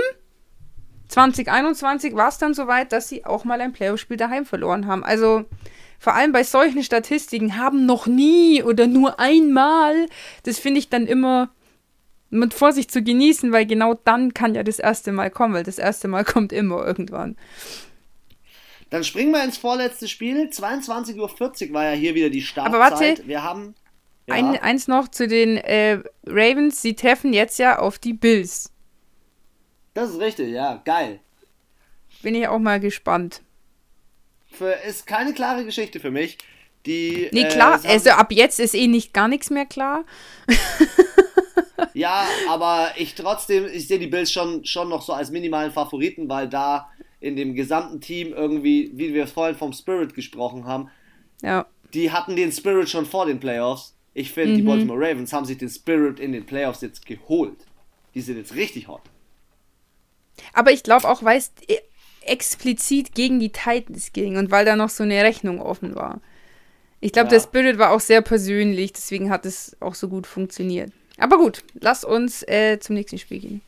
2021 1.08 2.14
war 2.14 2.28
es 2.28 2.38
dann 2.38 2.54
soweit, 2.54 2.92
dass 2.92 3.08
sie 3.08 3.24
auch 3.24 3.44
mal 3.44 3.60
ein 3.60 3.72
Playoff-Spiel 3.72 4.16
daheim 4.16 4.44
verloren 4.44 4.86
haben. 4.86 5.04
Also 5.04 5.44
vor 5.98 6.14
allem 6.14 6.32
bei 6.32 6.44
solchen 6.44 6.82
Statistiken 6.82 7.56
haben 7.56 7.86
noch 7.86 8.06
nie 8.06 8.62
oder 8.62 8.86
nur 8.86 9.18
einmal, 9.18 10.06
das 10.42 10.58
finde 10.58 10.78
ich 10.78 10.88
dann 10.88 11.06
immer 11.06 11.50
mit 12.30 12.54
Vorsicht 12.54 12.90
zu 12.90 13.02
genießen, 13.02 13.52
weil 13.52 13.66
genau 13.66 13.94
dann 13.94 14.34
kann 14.34 14.54
ja 14.54 14.62
das 14.62 14.78
erste 14.78 15.12
Mal 15.12 15.30
kommen, 15.30 15.54
weil 15.54 15.64
das 15.64 15.78
erste 15.78 16.08
Mal 16.08 16.24
kommt 16.24 16.52
immer 16.52 16.84
irgendwann. 16.84 17.36
Dann 18.90 19.02
springen 19.02 19.32
wir 19.32 19.42
ins 19.42 19.58
vorletzte 19.58 20.06
Spiel. 20.06 20.48
22.40 20.48 21.18
Uhr 21.68 21.74
war 21.74 21.84
ja 21.84 21.92
hier 21.92 22.14
wieder 22.14 22.30
die 22.30 22.42
Startzeit. 22.42 22.74
Aber 22.74 22.78
warte, 22.78 23.26
wir 23.26 23.42
haben. 23.42 23.74
Ja. 24.28 24.34
Ein, 24.34 24.56
eins 24.56 24.88
noch 24.88 25.08
zu 25.08 25.26
den 25.26 25.56
äh, 25.56 26.00
Ravens. 26.24 26.82
Sie 26.82 26.94
treffen 26.94 27.32
jetzt 27.32 27.58
ja 27.58 27.78
auf 27.78 27.98
die 27.98 28.12
Bills. 28.12 28.72
Das 29.96 30.10
ist 30.10 30.20
richtig, 30.20 30.50
ja, 30.50 30.82
geil. 30.84 31.20
Bin 32.20 32.34
ich 32.34 32.46
auch 32.48 32.58
mal 32.58 32.78
gespannt. 32.78 33.40
Für, 34.52 34.72
ist 34.86 35.06
keine 35.06 35.32
klare 35.32 35.64
Geschichte 35.64 36.00
für 36.00 36.10
mich. 36.10 36.36
Die, 36.84 37.30
nee, 37.32 37.48
klar, 37.48 37.82
äh, 37.82 37.88
also 37.88 38.10
ab 38.10 38.30
jetzt 38.30 38.60
ist 38.60 38.74
eh 38.74 38.88
nicht 38.88 39.14
gar 39.14 39.26
nichts 39.26 39.48
mehr 39.48 39.64
klar. 39.64 40.04
ja, 41.94 42.26
aber 42.50 42.90
ich 42.98 43.14
trotzdem, 43.14 43.64
ich 43.72 43.88
sehe 43.88 43.98
die 43.98 44.06
Bills 44.06 44.30
schon, 44.30 44.66
schon 44.66 44.90
noch 44.90 45.00
so 45.00 45.14
als 45.14 45.30
minimalen 45.30 45.72
Favoriten, 45.72 46.28
weil 46.28 46.46
da 46.46 46.90
in 47.18 47.34
dem 47.34 47.54
gesamten 47.54 48.02
Team 48.02 48.34
irgendwie, 48.34 48.90
wie 48.92 49.14
wir 49.14 49.26
vorhin 49.26 49.56
vom 49.56 49.72
Spirit 49.72 50.12
gesprochen 50.12 50.66
haben, 50.66 50.90
ja. 51.40 51.64
die 51.94 52.12
hatten 52.12 52.36
den 52.36 52.52
Spirit 52.52 52.90
schon 52.90 53.06
vor 53.06 53.24
den 53.24 53.40
Playoffs. 53.40 53.96
Ich 54.12 54.30
finde, 54.30 54.52
mhm. 54.52 54.56
die 54.56 54.62
Baltimore 54.62 55.00
Ravens 55.00 55.32
haben 55.32 55.46
sich 55.46 55.56
den 55.56 55.70
Spirit 55.70 56.20
in 56.20 56.32
den 56.32 56.44
Playoffs 56.44 56.82
jetzt 56.82 57.06
geholt. 57.06 57.56
Die 58.14 58.20
sind 58.20 58.36
jetzt 58.36 58.54
richtig 58.54 58.88
hot. 58.88 59.00
Aber 60.52 60.72
ich 60.72 60.82
glaube 60.82 61.08
auch, 61.08 61.22
weil 61.22 61.38
es 61.38 61.52
e, 61.68 61.78
explizit 62.22 63.14
gegen 63.14 63.40
die 63.40 63.52
Titans 63.52 64.12
ging 64.12 64.36
und 64.36 64.50
weil 64.50 64.64
da 64.64 64.76
noch 64.76 64.90
so 64.90 65.04
eine 65.04 65.22
Rechnung 65.22 65.60
offen 65.60 65.94
war. 65.94 66.20
Ich 67.00 67.12
glaube, 67.12 67.26
ja. 67.26 67.34
der 67.34 67.40
Spirit 67.40 67.78
war 67.78 67.90
auch 67.90 68.00
sehr 68.00 68.22
persönlich, 68.22 68.92
deswegen 68.92 69.30
hat 69.30 69.46
es 69.46 69.76
auch 69.80 69.94
so 69.94 70.08
gut 70.08 70.26
funktioniert. 70.26 70.92
Aber 71.18 71.38
gut, 71.38 71.62
lass 71.74 72.04
uns 72.04 72.42
äh, 72.48 72.78
zum 72.80 72.94
nächsten 72.96 73.18
Spiel 73.18 73.40
gehen. 73.40 73.62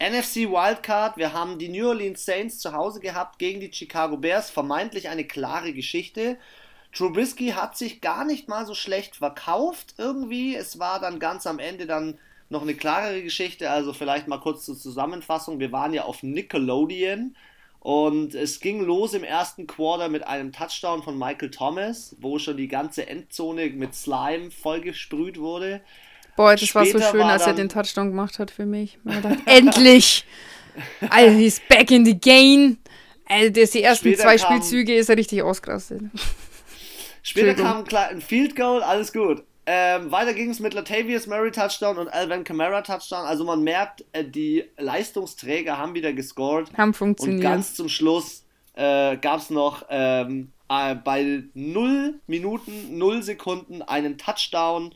NFC 0.00 0.50
Wildcard, 0.50 1.16
wir 1.16 1.32
haben 1.32 1.58
die 1.58 1.68
New 1.68 1.88
Orleans 1.88 2.24
Saints 2.24 2.58
zu 2.58 2.72
Hause 2.72 3.00
gehabt 3.00 3.38
gegen 3.38 3.60
die 3.60 3.72
Chicago 3.72 4.16
Bears, 4.16 4.50
vermeintlich 4.50 5.08
eine 5.08 5.24
klare 5.24 5.72
Geschichte. 5.72 6.36
Trubisky 6.92 7.50
hat 7.50 7.76
sich 7.76 8.00
gar 8.00 8.24
nicht 8.24 8.48
mal 8.48 8.66
so 8.66 8.74
schlecht 8.74 9.16
verkauft 9.16 9.94
irgendwie. 9.98 10.54
Es 10.54 10.78
war 10.78 11.00
dann 11.00 11.18
ganz 11.18 11.46
am 11.46 11.58
Ende 11.58 11.86
dann 11.86 12.18
noch 12.48 12.62
eine 12.62 12.74
klarere 12.74 13.22
Geschichte, 13.22 13.70
also 13.70 13.92
vielleicht 13.92 14.28
mal 14.28 14.38
kurz 14.38 14.64
zur 14.64 14.76
Zusammenfassung. 14.76 15.58
Wir 15.58 15.72
waren 15.72 15.92
ja 15.92 16.04
auf 16.04 16.22
Nickelodeon 16.22 17.34
und 17.80 18.34
es 18.34 18.60
ging 18.60 18.82
los 18.82 19.12
im 19.12 19.24
ersten 19.24 19.66
Quarter 19.66 20.08
mit 20.08 20.26
einem 20.26 20.52
Touchdown 20.52 21.02
von 21.02 21.18
Michael 21.18 21.50
Thomas, 21.50 22.16
wo 22.18 22.38
schon 22.38 22.56
die 22.56 22.68
ganze 22.68 23.06
Endzone 23.06 23.68
mit 23.70 23.94
Slime 23.94 24.50
vollgesprüht 24.50 25.38
wurde. 25.38 25.82
Boah, 26.36 26.52
das 26.52 26.64
Später 26.64 26.94
war 26.94 27.00
so 27.02 27.10
schön, 27.10 27.20
war 27.20 27.30
als 27.30 27.46
er 27.46 27.52
den 27.52 27.68
Touchdown 27.68 28.08
gemacht 28.08 28.38
hat 28.38 28.50
für 28.50 28.66
mich. 28.66 28.98
Dachte, 29.04 29.36
endlich! 29.46 30.24
Alter, 31.08 31.32
he's 31.32 31.60
back 31.68 31.90
in 31.90 32.04
the 32.04 32.18
game. 32.18 32.78
Also, 33.26 33.50
die 33.50 33.82
ersten 33.82 34.14
zwei 34.16 34.36
kam, 34.36 34.46
Spielzüge 34.46 34.94
ist 34.94 35.08
er 35.08 35.16
richtig 35.16 35.42
ausgerastet. 35.42 36.02
Später 37.22 37.54
kam 37.54 37.84
ein 37.84 38.20
Field 38.20 38.56
Goal, 38.56 38.82
alles 38.82 39.12
gut. 39.12 39.44
Ähm, 39.66 40.12
weiter 40.12 40.34
ging 40.34 40.50
es 40.50 40.60
mit 40.60 40.74
Latavius 40.74 41.26
Murray 41.26 41.50
Touchdown 41.50 41.96
und 41.96 42.08
Alvin 42.08 42.44
Kamara 42.44 42.82
Touchdown. 42.82 43.24
Also 43.24 43.44
man 43.44 43.62
merkt, 43.62 44.04
äh, 44.12 44.24
die 44.24 44.64
Leistungsträger 44.76 45.78
haben 45.78 45.94
wieder 45.94 46.12
gescored. 46.12 46.70
Haben 46.76 46.92
funktioniert. 46.92 47.38
Und 47.38 47.42
ganz 47.42 47.74
zum 47.74 47.88
Schluss 47.88 48.44
äh, 48.74 49.16
gab 49.16 49.40
es 49.40 49.50
noch 49.50 49.86
ähm, 49.88 50.52
äh, 50.68 50.94
bei 50.94 51.44
0 51.54 52.20
Minuten, 52.26 52.98
0 52.98 53.22
Sekunden 53.22 53.80
einen 53.80 54.18
Touchdown 54.18 54.94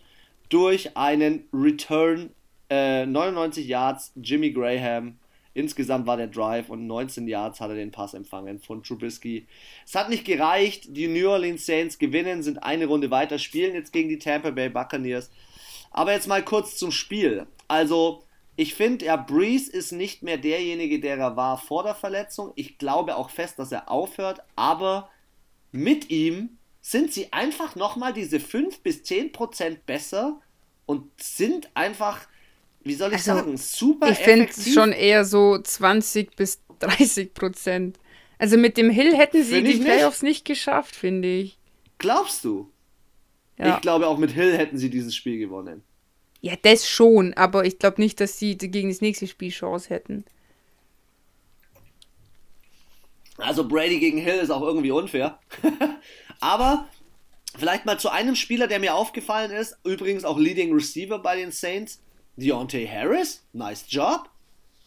durch 0.51 0.97
einen 0.97 1.45
Return 1.53 2.31
99 2.71 3.65
äh, 3.65 3.69
Yards 3.69 4.13
Jimmy 4.17 4.51
Graham. 4.51 5.19
Insgesamt 5.59 6.07
war 6.07 6.17
der 6.17 6.29
Drive 6.29 6.69
und 6.71 6.87
19 6.87 7.27
Yards 7.27 7.61
hat 7.61 7.71
er 7.71 7.75
den 7.75 7.91
Pass 7.91 8.15
empfangen 8.15 8.61
von 8.61 8.85
Trubisky. 8.85 9.49
Es 9.85 9.97
hat 9.97 10.09
nicht 10.09 10.25
gereicht. 10.25 10.85
Die 10.91 11.09
New 11.09 11.29
Orleans 11.29 11.67
Saints 11.67 11.99
gewinnen, 11.99 12.45
sind 12.45 12.63
eine 12.63 12.87
Runde 12.87 13.11
weiter, 13.11 13.41
spielen 13.41 13.75
jetzt 13.75 13.93
gegen 13.93 14.09
die 14.09 14.21
Tampa 14.21 14.51
Bay 14.51 14.69
Buccaneers. 14.69 15.33
Aber 15.91 16.13
jetzt 16.13 16.29
mal 16.29 16.45
kurz 16.45 16.77
zum 16.77 16.93
Spiel. 16.93 17.45
Also, 17.67 18.23
ich 18.55 18.75
finde, 18.75 19.07
ja, 19.07 19.17
Breeze 19.17 19.69
ist 19.73 19.91
nicht 19.91 20.23
mehr 20.23 20.39
derjenige, 20.39 21.01
der 21.01 21.19
er 21.19 21.35
war 21.37 21.59
vor 21.59 21.83
der 21.83 21.97
Verletzung. 21.97 22.53
Ich 22.55 22.79
glaube 22.79 23.17
auch 23.17 23.31
fest, 23.31 23.59
dass 23.59 23.73
er 23.73 23.91
aufhört. 23.91 24.41
Aber 24.55 25.11
mit 25.73 26.09
ihm 26.09 26.51
sind 26.81 27.13
sie 27.13 27.33
einfach 27.33 27.75
nochmal 27.75 28.13
diese 28.13 28.39
5 28.39 28.79
bis 28.85 29.03
10 29.03 29.33
Prozent 29.33 29.87
besser 29.87 30.41
und 30.87 31.11
sind 31.21 31.69
einfach, 31.75 32.29
wie 32.89 32.95
soll 32.95 33.11
ich 33.11 33.19
also, 33.19 33.35
sagen, 33.35 33.57
super 33.57 34.11
Ich 34.11 34.19
finde 34.19 34.49
schon 34.53 34.93
eher 34.93 35.25
so 35.25 35.59
20 35.59 36.35
bis 36.35 36.61
30 36.81 37.35
Prozent. 37.35 37.99
Also 38.39 38.57
mit 38.57 38.77
dem 38.77 38.91
Hill 38.91 39.17
hätten 39.17 39.43
sie 39.45 39.63
die 39.63 39.79
Playoffs 39.79 40.23
nicht, 40.23 40.31
nicht 40.31 40.45
geschafft, 40.47 40.97
finde 40.97 41.29
ich. 41.29 41.59
Glaubst 41.99 42.45
du? 42.45 42.71
Ja. 43.59 43.75
Ich 43.75 43.81
glaube, 43.81 44.07
auch 44.07 44.19
mit 44.19 44.31
Hill 44.31 44.57
hätten 44.57 44.79
sie 44.79 44.91
dieses 44.91 45.15
Spiel 45.15 45.39
gewonnen. 45.39 45.83
Ja, 46.41 46.55
das 46.63 46.89
schon, 46.89 47.35
aber 47.35 47.65
ich 47.65 47.79
glaube 47.79 48.01
nicht, 48.01 48.21
dass 48.21 48.39
sie 48.39 48.57
gegen 48.57 48.89
das 48.89 49.01
nächste 49.01 49.27
Spiel 49.27 49.51
Chance 49.51 49.91
hätten. 49.91 50.25
Also 53.39 53.67
Brady 53.67 53.99
gegen 53.99 54.19
Hill 54.19 54.37
ist 54.37 54.51
auch 54.51 54.63
irgendwie 54.63 54.91
unfair. 54.91 55.39
Aber 56.41 56.89
vielleicht 57.57 57.87
mal 57.87 57.99
zu 57.99 58.11
einem 58.11 58.35
Spieler, 58.35 58.67
der 58.67 58.81
mir 58.81 58.95
aufgefallen 58.95 59.51
ist, 59.51 59.77
übrigens 59.85 60.25
auch 60.25 60.39
Leading 60.39 60.73
Receiver 60.73 61.19
bei 61.19 61.37
den 61.37 61.53
Saints, 61.53 62.01
Deontay 62.39 62.87
Harris, 62.87 63.43
nice 63.53 63.85
Job. 63.89 64.29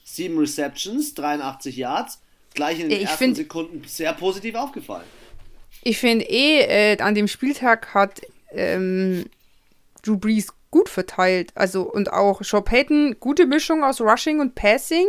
Sieben 0.03 0.37
Receptions, 0.37 1.13
83 1.13 1.77
Yards, 1.77 2.21
gleich 2.53 2.79
in 2.79 2.89
den 2.89 2.97
ich 2.99 3.03
ersten 3.05 3.17
find, 3.17 3.37
Sekunden 3.37 3.83
sehr 3.85 4.13
positiv 4.13 4.55
aufgefallen. 4.55 5.05
Ich 5.83 5.99
finde 5.99 6.25
eh, 6.25 6.93
äh, 6.93 7.01
an 7.01 7.15
dem 7.15 7.27
Spieltag 7.27 7.93
hat 7.93 8.21
ähm, 8.51 9.25
Drew 10.01 10.17
Brees 10.17 10.47
gut 10.71 10.89
verteilt. 10.89 11.51
Also 11.55 11.83
und 11.83 12.11
auch 12.11 12.43
Shaw 12.43 12.61
Payton, 12.61 13.17
gute 13.19 13.45
Mischung 13.45 13.83
aus 13.83 14.01
Rushing 14.01 14.39
und 14.39 14.55
Passing. 14.55 15.05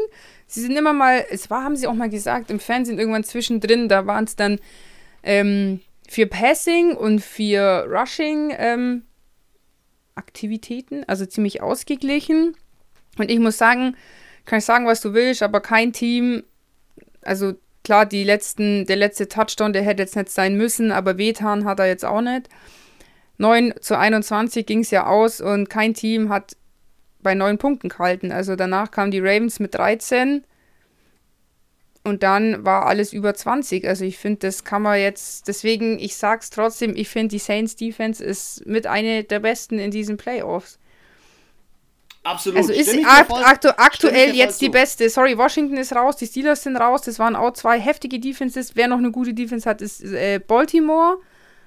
Sie 0.46 0.60
sind 0.60 0.76
immer 0.76 0.92
mal, 0.92 1.24
es 1.30 1.48
war, 1.50 1.64
haben 1.64 1.76
sie 1.76 1.86
auch 1.86 1.94
mal 1.94 2.10
gesagt, 2.10 2.50
im 2.50 2.60
Fernsehen 2.60 2.98
irgendwann 2.98 3.24
zwischendrin, 3.24 3.88
da 3.88 4.06
waren 4.06 4.24
es 4.24 4.36
dann 4.36 4.60
ähm, 5.22 5.80
für 6.08 6.26
Passing 6.26 6.94
und 6.94 7.20
für 7.20 7.86
Rushing 7.88 8.52
ähm, 8.58 9.02
Aktivitäten, 10.14 11.04
also 11.06 11.26
ziemlich 11.26 11.62
ausgeglichen. 11.62 12.56
Und 13.18 13.30
ich 13.30 13.38
muss 13.38 13.58
sagen, 13.58 13.96
kann 14.44 14.58
ich 14.58 14.64
sagen, 14.64 14.86
was 14.86 15.00
du 15.00 15.14
willst, 15.14 15.42
aber 15.42 15.60
kein 15.60 15.92
Team, 15.92 16.44
also 17.22 17.54
klar, 17.84 18.06
die 18.06 18.24
letzten, 18.24 18.86
der 18.86 18.96
letzte 18.96 19.28
Touchdown, 19.28 19.72
der 19.72 19.82
hätte 19.82 20.02
jetzt 20.02 20.16
nicht 20.16 20.30
sein 20.30 20.56
müssen, 20.56 20.92
aber 20.92 21.18
wehtan 21.18 21.64
hat 21.64 21.78
er 21.78 21.86
jetzt 21.86 22.04
auch 22.04 22.20
nicht. 22.20 22.48
9 23.38 23.74
zu 23.80 23.98
21 23.98 24.66
ging 24.66 24.80
es 24.80 24.90
ja 24.90 25.06
aus 25.06 25.40
und 25.40 25.68
kein 25.68 25.94
Team 25.94 26.28
hat 26.28 26.56
bei 27.20 27.34
9 27.34 27.58
Punkten 27.58 27.88
gehalten. 27.88 28.32
Also 28.32 28.56
danach 28.56 28.90
kamen 28.90 29.10
die 29.10 29.20
Ravens 29.20 29.60
mit 29.60 29.74
13 29.74 30.44
Und 32.04 32.24
dann 32.24 32.64
war 32.64 32.86
alles 32.86 33.12
über 33.12 33.32
20. 33.32 33.86
Also 33.86 34.04
ich 34.04 34.18
finde, 34.18 34.40
das 34.40 34.64
kann 34.64 34.82
man 34.82 34.98
jetzt, 34.98 35.46
deswegen, 35.46 36.00
ich 36.00 36.16
sag's 36.16 36.50
trotzdem, 36.50 36.96
ich 36.96 37.08
finde, 37.08 37.28
die 37.28 37.38
Saints 37.38 37.76
Defense 37.76 38.22
ist 38.22 38.66
mit 38.66 38.86
einer 38.86 39.22
der 39.22 39.38
besten 39.38 39.78
in 39.78 39.92
diesen 39.92 40.16
Playoffs. 40.16 40.78
Absolut. 42.24 42.58
Also 42.58 42.72
ist 42.72 42.88
aktu 43.04 43.68
ich 43.68 43.78
aktuell 43.78 44.34
jetzt 44.34 44.60
die 44.60 44.68
beste. 44.68 45.08
Sorry, 45.08 45.36
Washington 45.36 45.76
ist 45.76 45.92
raus, 45.92 46.16
die 46.16 46.26
Steelers 46.26 46.62
sind 46.62 46.76
raus. 46.76 47.02
Das 47.02 47.18
waren 47.18 47.34
auch 47.34 47.52
zwei 47.52 47.80
heftige 47.80 48.20
Defenses. 48.20 48.76
Wer 48.76 48.88
noch 48.88 48.98
eine 48.98 49.10
gute 49.10 49.34
Defense 49.34 49.68
hat, 49.68 49.80
ist 49.80 50.02
äh, 50.02 50.38
Baltimore. 50.38 51.18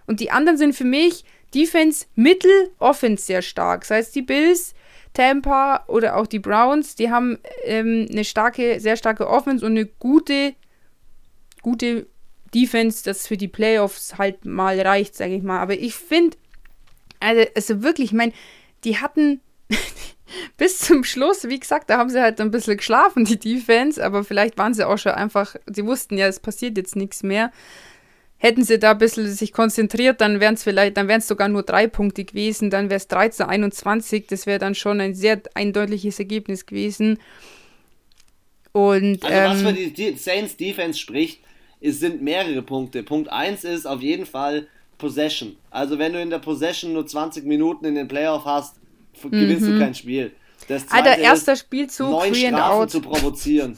Und 0.07 0.19
die 0.19 0.31
anderen 0.31 0.57
sind 0.57 0.73
für 0.73 0.85
mich 0.85 1.25
Defense 1.53 2.05
mittel, 2.15 2.71
Offense 2.79 3.25
sehr 3.25 3.41
stark. 3.41 3.85
Sei 3.85 3.99
es 3.99 4.11
die 4.11 4.21
Bills, 4.21 4.74
Tampa 5.15 5.85
oder 5.87 6.17
auch 6.17 6.27
die 6.27 6.39
Browns. 6.39 6.95
Die 6.95 7.09
haben 7.09 7.39
ähm, 7.63 8.07
eine 8.11 8.23
starke, 8.23 8.79
sehr 8.79 8.97
starke 8.97 9.27
Offense 9.27 9.65
und 9.65 9.71
eine 9.71 9.87
gute, 9.87 10.53
gute 11.63 12.05
Defense, 12.53 13.03
das 13.03 13.27
für 13.27 13.37
die 13.37 13.47
Playoffs 13.47 14.17
halt 14.17 14.45
mal 14.45 14.79
reicht, 14.79 15.15
sage 15.15 15.33
ich 15.35 15.41
mal. 15.43 15.59
Aber 15.59 15.73
ich 15.73 15.95
finde, 15.95 16.37
also, 17.19 17.43
also 17.55 17.81
wirklich, 17.81 18.11
ich 18.11 18.17
meine, 18.17 18.33
die 18.83 18.97
hatten 18.97 19.41
bis 20.57 20.79
zum 20.79 21.03
Schluss, 21.03 21.47
wie 21.49 21.59
gesagt, 21.59 21.89
da 21.89 21.97
haben 21.97 22.09
sie 22.09 22.21
halt 22.21 22.39
ein 22.39 22.51
bisschen 22.51 22.77
geschlafen, 22.77 23.25
die 23.25 23.39
Defense, 23.39 24.03
aber 24.03 24.23
vielleicht 24.23 24.57
waren 24.57 24.73
sie 24.73 24.87
auch 24.87 24.97
schon 24.97 25.13
einfach, 25.13 25.55
sie 25.65 25.85
wussten 25.85 26.17
ja, 26.17 26.27
es 26.27 26.39
passiert 26.39 26.77
jetzt 26.77 26.95
nichts 26.95 27.23
mehr. 27.23 27.51
Hätten 28.45 28.63
sie 28.63 28.77
da 28.77 28.91
ein 28.91 28.97
bisschen 28.99 29.27
sich 29.31 29.51
konzentriert, 29.53 30.21
dann 30.21 30.39
wären 30.39 30.53
es 30.53 30.63
vielleicht, 30.63 30.97
dann 30.97 31.07
wären 31.07 31.17
es 31.19 31.27
sogar 31.27 31.47
nur 31.49 31.63
drei 31.63 31.87
Punkte 31.87 32.25
gewesen, 32.25 32.69
dann 32.69 32.89
wäre 32.91 32.97
es 32.97 33.07
13, 33.07 33.47
21, 33.47 34.27
das 34.27 34.45
wäre 34.45 34.59
dann 34.59 34.75
schon 34.75 35.01
ein 35.01 35.15
sehr 35.15 35.41
eindeutiges 35.55 36.19
Ergebnis 36.19 36.67
gewesen. 36.67 37.17
Und 38.71 39.23
Also 39.23 39.65
was 39.67 39.73
für 39.73 39.79
ähm, 39.79 39.93
die 39.93 40.15
Saints 40.17 40.57
Defense 40.57 40.99
spricht, 40.99 41.39
es 41.81 41.99
sind 41.99 42.21
mehrere 42.21 42.61
Punkte. 42.61 43.03
Punkt 43.03 43.31
1 43.31 43.63
ist 43.63 43.85
auf 43.87 44.01
jeden 44.01 44.25
Fall 44.25 44.67
Possession. 44.97 45.55
Also 45.71 45.97
wenn 45.97 46.13
du 46.13 46.21
in 46.21 46.29
der 46.29 46.39
Possession 46.39 46.93
nur 46.93 47.07
20 47.07 47.45
Minuten 47.45 47.85
in 47.85 47.95
den 47.95 48.07
Playoff 48.07 48.45
hast, 48.45 48.75
f- 49.13 49.23
gewinnst 49.31 49.67
du 49.67 49.77
kein 49.79 49.95
Spiel. 49.95 50.31
Das 50.67 50.83
Mhm. 50.83 50.89
Alter, 50.91 51.17
erster 51.17 51.53
ist, 51.53 51.59
Spielzug, 51.61 52.09
neun 52.11 52.35
Strafen 52.35 52.89
zu 52.89 53.01
provozieren. 53.01 53.77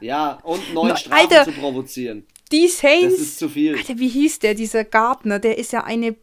Ja, 0.00 0.38
und 0.42 0.74
neun 0.74 0.88
No, 0.88 0.96
Strafen 0.96 1.28
Alter. 1.30 1.44
zu 1.44 1.52
provozieren. 1.52 2.26
Die 2.52 2.66
Das 2.66 2.78
Saints, 2.78 3.18
ist 3.18 3.38
zu 3.38 3.48
viel. 3.48 3.76
Alter, 3.76 3.98
wie 3.98 4.08
hieß 4.08 4.38
der, 4.40 4.54
dieser 4.54 4.84
Gardner? 4.84 5.38
Der 5.38 5.58
ist 5.58 5.72
ja 5.72 5.84
eine. 5.84 6.14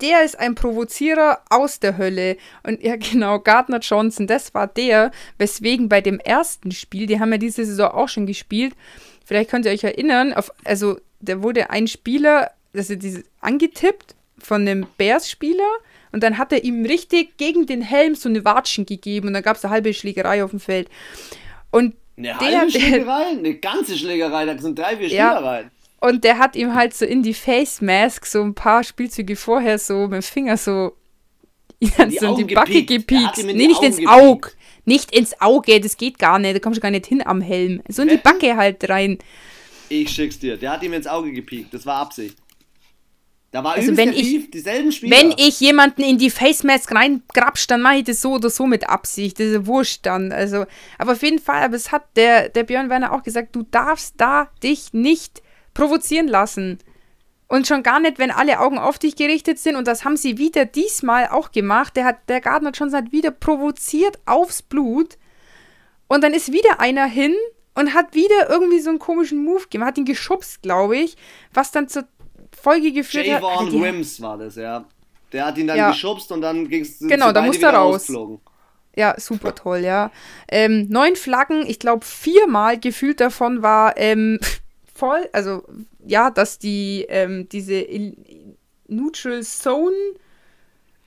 Der 0.00 0.24
ist 0.24 0.38
ein 0.38 0.54
Provozierer 0.54 1.40
aus 1.50 1.78
der 1.78 1.98
Hölle. 1.98 2.38
Und 2.62 2.82
ja, 2.82 2.96
genau, 3.12 3.38
Gardner 3.38 3.80
Johnson, 3.80 4.26
das 4.26 4.54
war 4.54 4.66
der, 4.66 5.10
weswegen 5.36 5.88
bei 5.90 6.00
dem 6.00 6.18
ersten 6.18 6.70
Spiel, 6.70 7.06
die 7.06 7.20
haben 7.20 7.32
ja 7.32 7.38
diese 7.38 7.66
Saison 7.66 7.90
auch 7.90 8.08
schon 8.08 8.26
gespielt, 8.26 8.74
vielleicht 9.26 9.50
könnt 9.50 9.66
ihr 9.66 9.72
euch 9.72 9.84
erinnern, 9.84 10.32
auf, 10.32 10.50
also 10.64 10.98
da 11.20 11.42
wurde 11.42 11.68
ein 11.68 11.86
Spieler, 11.86 12.50
also 12.72 12.94
diese, 12.94 13.24
angetippt 13.42 14.14
von 14.38 14.62
einem 14.62 14.86
Bears-Spieler 14.96 15.68
und 16.12 16.22
dann 16.22 16.38
hat 16.38 16.52
er 16.52 16.64
ihm 16.64 16.86
richtig 16.86 17.36
gegen 17.36 17.66
den 17.66 17.82
Helm 17.82 18.14
so 18.14 18.30
eine 18.30 18.44
Watschen 18.44 18.86
gegeben 18.86 19.28
und 19.28 19.34
dann 19.34 19.42
gab 19.42 19.56
es 19.56 19.64
eine 19.64 19.72
halbe 19.72 19.92
Schlägerei 19.92 20.42
auf 20.42 20.50
dem 20.50 20.60
Feld. 20.60 20.88
Und 21.70 21.94
Eine 22.28 22.38
der, 22.38 22.58
halbe 22.58 22.72
der, 22.72 22.80
Schlägerei, 22.80 23.24
eine 23.30 23.54
ganze 23.54 23.96
Schlägerei, 23.96 24.44
da 24.46 24.58
sind 24.58 24.78
drei, 24.78 24.96
vier 24.96 25.08
Ja. 25.08 25.32
Schlägereien. 25.32 25.70
Und 26.00 26.24
der 26.24 26.38
hat 26.38 26.56
ihm 26.56 26.74
halt 26.74 26.94
so 26.94 27.04
in 27.04 27.22
die 27.22 27.34
Face 27.34 27.80
Mask 27.82 28.24
so 28.24 28.40
ein 28.42 28.54
paar 28.54 28.82
Spielzüge 28.84 29.36
vorher 29.36 29.78
so 29.78 30.02
mit 30.08 30.12
dem 30.14 30.22
Finger 30.22 30.56
so, 30.56 30.96
ja, 31.80 32.06
die 32.06 32.18
so 32.18 32.34
in 32.36 32.46
die 32.46 32.54
Backe 32.54 32.84
gepiekt. 32.84 33.38
In 33.38 33.46
Nee, 33.48 33.52
die 33.54 33.66
nicht 33.68 33.76
Augen 33.76 33.86
ins 33.86 33.96
gepiekt. 33.96 34.12
Auge. 34.12 34.50
Nicht 34.86 35.14
ins 35.14 35.40
Auge, 35.40 35.78
das 35.80 35.96
geht 35.98 36.18
gar 36.18 36.38
nicht. 36.38 36.54
Da 36.54 36.58
kommst 36.58 36.78
du 36.78 36.80
gar 36.80 36.90
nicht 36.90 37.06
hin 37.06 37.22
am 37.24 37.40
Helm. 37.42 37.82
So 37.88 38.02
in 38.02 38.08
die? 38.08 38.16
Backe 38.16 38.56
halt 38.56 38.88
rein. 38.88 39.18
Ich 39.90 40.10
schick's 40.10 40.38
dir. 40.38 40.56
Der 40.56 40.70
hat 40.72 40.82
ihm 40.82 40.92
ins 40.94 41.06
Auge 41.06 41.32
gepiekt. 41.32 41.74
Das 41.74 41.84
war 41.84 41.96
Absicht. 41.96 42.36
Da 43.52 43.64
war 43.64 43.74
Also 43.74 43.96
wenn 43.96 44.12
ich- 44.12 44.50
dieselben 44.50 44.92
Spieler. 44.92 45.16
Wenn 45.16 45.32
ich 45.32 45.58
jemanden 45.58 46.02
in 46.02 46.18
die 46.18 46.30
Face 46.30 46.62
Mask 46.62 46.92
reingrapsch, 46.94 47.66
dann 47.66 47.82
mache 47.82 47.96
ich 47.96 48.04
das 48.04 48.20
so 48.20 48.34
oder 48.34 48.48
so 48.48 48.66
mit 48.66 48.88
Absicht. 48.88 49.40
Das 49.40 49.46
ist 49.48 49.66
wurscht 49.66 50.06
dann. 50.06 50.30
Also, 50.30 50.66
aber 50.98 51.12
auf 51.12 51.22
jeden 51.22 51.40
Fall, 51.40 51.62
aber 51.64 51.74
es 51.74 51.90
hat 51.90 52.04
der, 52.16 52.48
der 52.48 52.62
Björn 52.62 52.90
Werner 52.90 53.12
auch 53.12 53.24
gesagt, 53.24 53.56
du 53.56 53.64
darfst 53.68 54.14
da 54.18 54.48
dich 54.62 54.92
nicht 54.92 55.42
provozieren 55.74 56.28
lassen. 56.28 56.78
Und 57.48 57.66
schon 57.66 57.82
gar 57.82 57.98
nicht, 57.98 58.20
wenn 58.20 58.30
alle 58.30 58.60
Augen 58.60 58.78
auf 58.78 59.00
dich 59.00 59.16
gerichtet 59.16 59.58
sind. 59.58 59.74
Und 59.74 59.88
das 59.88 60.04
haben 60.04 60.16
sie 60.16 60.38
wieder 60.38 60.64
diesmal 60.64 61.26
auch 61.26 61.50
gemacht. 61.50 61.96
Der, 61.96 62.04
hat, 62.04 62.28
der 62.28 62.40
Gardner 62.40 62.70
Johnson 62.70 62.98
hat 63.04 63.10
wieder 63.12 63.32
provoziert 63.32 64.20
aufs 64.26 64.62
Blut. 64.62 65.18
Und 66.06 66.22
dann 66.22 66.32
ist 66.34 66.52
wieder 66.52 66.78
einer 66.78 67.06
hin 67.06 67.34
und 67.74 67.94
hat 67.94 68.14
wieder 68.14 68.48
irgendwie 68.48 68.78
so 68.78 68.90
einen 68.90 69.00
komischen 69.00 69.42
Move 69.44 69.64
gemacht. 69.68 69.88
Hat 69.88 69.98
ihn 69.98 70.04
geschubst, 70.04 70.62
glaube 70.62 70.96
ich. 70.96 71.16
Was 71.52 71.72
dann 71.72 71.88
zur 71.88 72.04
Folge 72.62 72.92
geführt 72.92 73.26
hat. 73.28 73.42
Javon 73.42 73.70
die- 73.70 73.80
Wims 73.82 74.20
war 74.20 74.38
das, 74.38 74.56
ja. 74.56 74.84
Der 75.32 75.46
hat 75.46 75.58
ihn 75.58 75.66
dann 75.68 75.76
Ja. 75.76 75.90
geschubst 75.90 76.30
und 76.32 76.40
dann 76.40 76.68
ging's 76.68 76.98
sind 76.98 77.08
Genau, 77.08 77.30
da 77.32 77.42
musste 77.42 77.66
er 77.66 77.74
raus. 77.74 77.94
rausgeflogen. 77.94 78.40
Ja, 78.96 79.14
super 79.18 79.54
toll, 79.54 79.78
ja. 79.78 80.10
Ähm, 80.48 80.88
neun 80.88 81.14
Flaggen, 81.14 81.64
ich 81.66 81.78
glaube 81.78 82.04
viermal 82.04 82.78
gefühlt 82.80 83.20
davon 83.20 83.62
war 83.62 83.96
ähm, 83.96 84.40
voll, 84.94 85.28
also 85.32 85.62
ja, 86.04 86.30
dass 86.30 86.58
die 86.58 87.06
ähm, 87.08 87.48
diese 87.48 87.74
Il 87.80 88.16
Neutral 88.88 89.42
Zone 89.44 89.94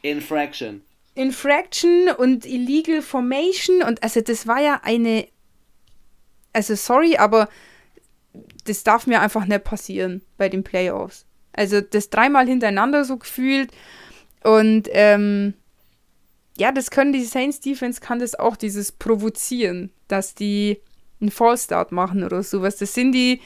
Infraction. 0.01 0.81
Infraction 1.15 2.09
und 2.17 2.45
Illegal 2.45 3.01
Formation 3.01 3.83
und 3.83 4.01
also 4.01 4.21
das 4.21 4.47
war 4.47 4.61
ja 4.61 4.79
eine, 4.83 5.27
also 6.53 6.75
sorry, 6.75 7.17
aber 7.17 7.49
das 8.65 8.83
darf 8.83 9.05
mir 9.07 9.21
einfach 9.21 9.45
nicht 9.45 9.63
passieren 9.63 10.21
bei 10.37 10.49
den 10.49 10.63
Playoffs. 10.63 11.25
Also 11.53 11.81
das 11.81 12.09
dreimal 12.09 12.47
hintereinander 12.47 13.05
so 13.05 13.17
gefühlt 13.17 13.71
und 14.43 14.89
ähm, 14.91 15.53
ja, 16.57 16.71
das 16.71 16.91
können 16.91 17.13
die 17.13 17.23
Saints 17.23 17.59
Defense 17.61 17.99
kann 18.01 18.19
das 18.19 18.35
auch, 18.35 18.55
dieses 18.55 18.91
Provozieren, 18.91 19.91
dass 20.07 20.35
die 20.35 20.79
einen 21.19 21.31
Fallstart 21.31 21.91
machen 21.91 22.23
oder 22.23 22.43
sowas. 22.43 22.77
Das 22.77 22.93
sind 22.93 23.11
die, 23.13 23.39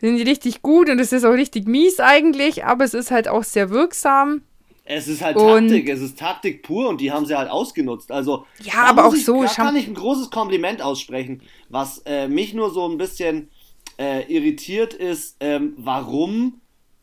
sind 0.00 0.16
die 0.16 0.22
richtig 0.22 0.60
gut 0.62 0.90
und 0.90 0.98
das 0.98 1.12
ist 1.12 1.24
auch 1.24 1.32
richtig 1.32 1.66
mies 1.66 2.00
eigentlich, 2.00 2.64
aber 2.64 2.84
es 2.84 2.94
ist 2.94 3.10
halt 3.10 3.28
auch 3.28 3.44
sehr 3.44 3.70
wirksam. 3.70 4.42
Es 4.84 5.06
ist 5.06 5.22
halt 5.22 5.36
Und- 5.36 5.68
Taktik, 5.68 5.88
es 5.88 6.00
ist 6.00 6.18
Taktik 6.18 6.62
pur 6.64 6.88
und 6.88 7.00
die 7.00 7.12
haben 7.12 7.24
sie 7.24 7.36
halt 7.36 7.48
ausgenutzt. 7.48 8.10
Also, 8.10 8.44
Ja, 8.62 8.82
aber 8.86 9.06
auch 9.06 9.14
ich, 9.14 9.24
so, 9.24 9.42
Da 9.42 9.48
kann 9.48 9.76
ich 9.76 9.86
ein 9.86 9.94
großes 9.94 10.30
Kompliment 10.30 10.82
aussprechen. 10.82 11.42
Was 11.68 11.98
äh, 12.06 12.26
mich 12.26 12.54
nur 12.54 12.70
so 12.72 12.88
ein 12.88 12.98
bisschen 12.98 13.50
äh, 13.98 14.22
irritiert 14.32 14.92
ist, 14.92 15.36
ähm, 15.40 15.74
warum, 15.76 16.60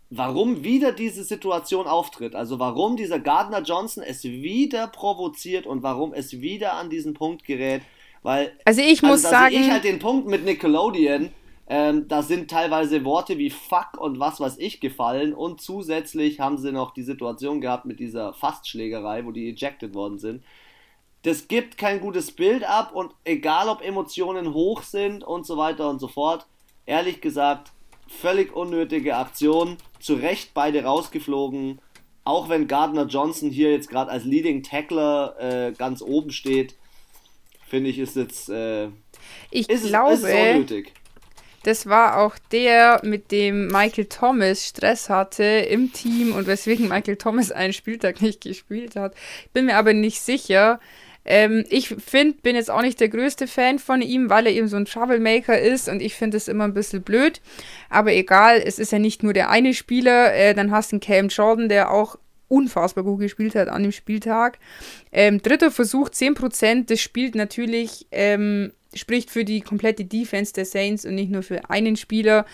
warum 0.09 0.63
wieder 0.63 0.91
diese 0.91 1.23
Situation 1.23 1.87
auftritt. 1.87 2.35
Also, 2.35 2.59
warum 2.59 2.95
dieser 2.95 3.19
Gardner 3.19 3.61
Johnson 3.61 4.03
es 4.03 4.23
wieder 4.23 4.87
provoziert 4.87 5.65
und 5.65 5.83
warum 5.83 6.13
es 6.13 6.41
wieder 6.41 6.73
an 6.73 6.89
diesen 6.89 7.13
Punkt 7.13 7.43
gerät. 7.43 7.81
Weil 8.23 8.53
Also 8.65 8.81
ich 8.81 9.01
muss 9.01 9.25
also, 9.25 9.29
da 9.29 9.41
sagen, 9.41 9.55
ich 9.55 9.71
halt 9.71 9.83
den 9.83 9.99
Punkt 9.99 10.27
mit 10.27 10.43
Nickelodeon. 10.43 11.31
Ähm, 11.69 12.07
da 12.07 12.23
sind 12.23 12.49
teilweise 12.49 13.03
Worte 13.03 13.37
wie 13.37 13.49
fuck 13.49 13.97
und 13.99 14.19
was 14.19 14.39
weiß 14.39 14.57
ich 14.57 14.79
gefallen 14.79 15.33
und 15.33 15.59
zusätzlich 15.59 16.39
haben 16.39 16.57
sie 16.57 16.71
noch 16.71 16.93
die 16.93 17.03
Situation 17.03 17.59
gehabt 17.59 17.83
mit 17.83 17.99
dieser 17.99 18.33
Fastschlägerei, 18.33 19.25
wo 19.25 19.31
die 19.31 19.49
ejected 19.49 19.93
worden 19.93 20.17
sind. 20.17 20.43
Das 21.23 21.49
gibt 21.49 21.77
kein 21.77 21.99
gutes 21.99 22.31
Bild 22.31 22.63
ab 22.63 22.93
und 22.93 23.11
egal 23.25 23.67
ob 23.67 23.81
Emotionen 23.81 24.53
hoch 24.53 24.81
sind 24.81 25.25
und 25.25 25.45
so 25.45 25.57
weiter 25.57 25.89
und 25.89 25.99
so 25.99 26.07
fort, 26.07 26.47
ehrlich 26.85 27.19
gesagt, 27.19 27.73
völlig 28.07 28.55
unnötige 28.55 29.15
Aktion. 29.15 29.77
Zu 29.99 30.15
Recht 30.15 30.53
beide 30.53 30.83
rausgeflogen. 30.83 31.79
Auch 32.23 32.49
wenn 32.49 32.67
Gardner 32.67 33.05
Johnson 33.05 33.49
hier 33.49 33.71
jetzt 33.71 33.89
gerade 33.89 34.11
als 34.11 34.25
Leading 34.25 34.61
Tackler 34.63 35.35
äh, 35.39 35.71
ganz 35.71 36.01
oben 36.01 36.31
steht, 36.31 36.75
finde 37.67 37.89
ich, 37.89 37.99
ist 37.99 38.15
jetzt 38.15 38.49
äh, 38.49 38.89
ich 39.51 39.69
ist, 39.69 39.87
glaube, 39.87 40.13
ist 40.13 40.23
unnötig. 40.23 40.93
das 41.63 41.87
war 41.87 42.17
auch 42.17 42.35
der, 42.51 43.01
mit 43.03 43.31
dem 43.31 43.67
Michael 43.67 44.05
Thomas 44.05 44.65
Stress 44.67 45.09
hatte 45.09 45.43
im 45.43 45.93
Team 45.93 46.33
und 46.33 46.47
weswegen 46.47 46.87
Michael 46.87 47.17
Thomas 47.17 47.51
einen 47.51 47.73
Spieltag 47.73 48.21
nicht 48.21 48.41
gespielt 48.41 48.95
hat. 48.95 49.15
Ich 49.45 49.51
bin 49.51 49.65
mir 49.65 49.77
aber 49.77 49.93
nicht 49.93 50.21
sicher. 50.21 50.79
Ähm, 51.27 51.65
ich 51.69 51.89
finde, 51.89 52.37
bin 52.41 52.55
jetzt 52.55 52.71
auch 52.71 52.81
nicht 52.81 52.99
der 52.99 53.09
größte 53.09 53.47
Fan 53.47 53.79
von 53.79 54.01
ihm, 54.01 54.29
weil 54.29 54.47
er 54.47 54.53
eben 54.53 54.69
so 54.69 54.77
ein 54.77 54.85
Troublemaker 54.85 55.59
ist 55.59 55.89
und 55.89 56.01
ich 56.01 56.15
finde 56.15 56.37
es 56.37 56.47
immer 56.47 56.63
ein 56.63 56.73
bisschen 56.73 57.03
blöd. 57.03 57.41
Aber 57.89 58.13
egal, 58.13 58.61
es 58.63 58.79
ist 58.79 58.93
ja 58.93 58.99
nicht 58.99 59.23
nur 59.23 59.33
der 59.33 59.49
eine 59.49 59.73
Spieler. 59.73 60.33
Äh, 60.33 60.53
dann 60.53 60.71
hast 60.71 60.91
du 60.91 60.95
einen 60.95 61.01
Cam 61.01 61.27
Jordan, 61.27 61.67
der 61.67 61.91
auch 61.91 62.17
unfassbar 62.47 63.03
gut 63.03 63.19
gespielt 63.19 63.55
hat 63.55 63.67
an 63.67 63.83
dem 63.83 63.91
Spieltag. 63.91 64.57
Ähm, 65.11 65.41
dritter 65.41 65.69
Versuch, 65.69 66.09
10%. 66.09 66.85
Das 66.85 67.01
spielt 67.01 67.35
natürlich, 67.35 68.07
ähm, 68.11 68.71
spricht 68.93 69.29
für 69.29 69.43
die 69.43 69.59
komplette 69.59 70.05
Defense 70.05 70.53
der 70.53 70.65
Saints 70.65 71.05
und 71.05 71.15
nicht 71.15 71.29
nur 71.29 71.43
für 71.43 71.69
einen 71.69 71.97
Spieler. 71.97 72.45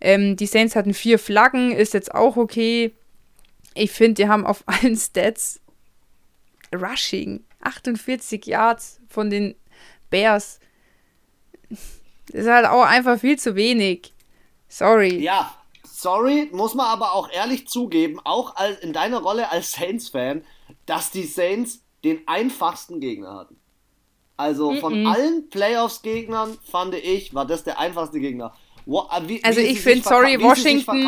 Ähm, 0.00 0.36
die 0.36 0.46
Saints 0.46 0.76
hatten 0.76 0.94
vier 0.94 1.18
Flaggen, 1.18 1.72
ist 1.72 1.94
jetzt 1.94 2.14
auch 2.14 2.36
okay. 2.36 2.92
Ich 3.74 3.90
finde, 3.90 4.14
die 4.14 4.28
haben 4.28 4.46
auf 4.46 4.62
allen 4.66 4.96
Stats 4.96 5.60
Rushing, 6.72 7.40
48 7.60 8.46
Yards 8.46 9.00
von 9.08 9.30
den 9.30 9.54
Bears. 10.10 10.60
Das 11.68 11.78
ist 12.42 12.48
halt 12.48 12.66
auch 12.66 12.84
einfach 12.84 13.18
viel 13.18 13.38
zu 13.38 13.54
wenig. 13.54 14.14
Sorry. 14.68 15.18
Ja, 15.18 15.54
sorry, 15.84 16.48
muss 16.52 16.74
man 16.74 16.86
aber 16.86 17.12
auch 17.12 17.30
ehrlich 17.30 17.68
zugeben, 17.68 18.20
auch 18.24 18.56
als, 18.56 18.78
in 18.80 18.92
deiner 18.92 19.18
Rolle 19.18 19.50
als 19.50 19.72
Saints-Fan, 19.72 20.44
dass 20.86 21.10
die 21.10 21.24
Saints 21.24 21.82
den 22.04 22.26
einfachsten 22.26 23.00
Gegner 23.00 23.34
hatten. 23.34 23.56
Also 24.36 24.74
von 24.76 25.02
mm 25.02 25.06
-mm. 25.06 25.12
allen 25.12 25.50
Playoffs-Gegnern 25.50 26.56
fand 26.62 26.94
ich, 26.94 27.34
war 27.34 27.46
das 27.46 27.62
der 27.62 27.78
einfachste 27.78 28.20
Gegner. 28.20 28.54
Äh, 28.86 29.28
wie, 29.28 29.44
also 29.44 29.60
wie 29.60 29.64
ich 29.64 29.80
finde, 29.80 30.08
sorry, 30.08 30.40
Washington. 30.40 31.04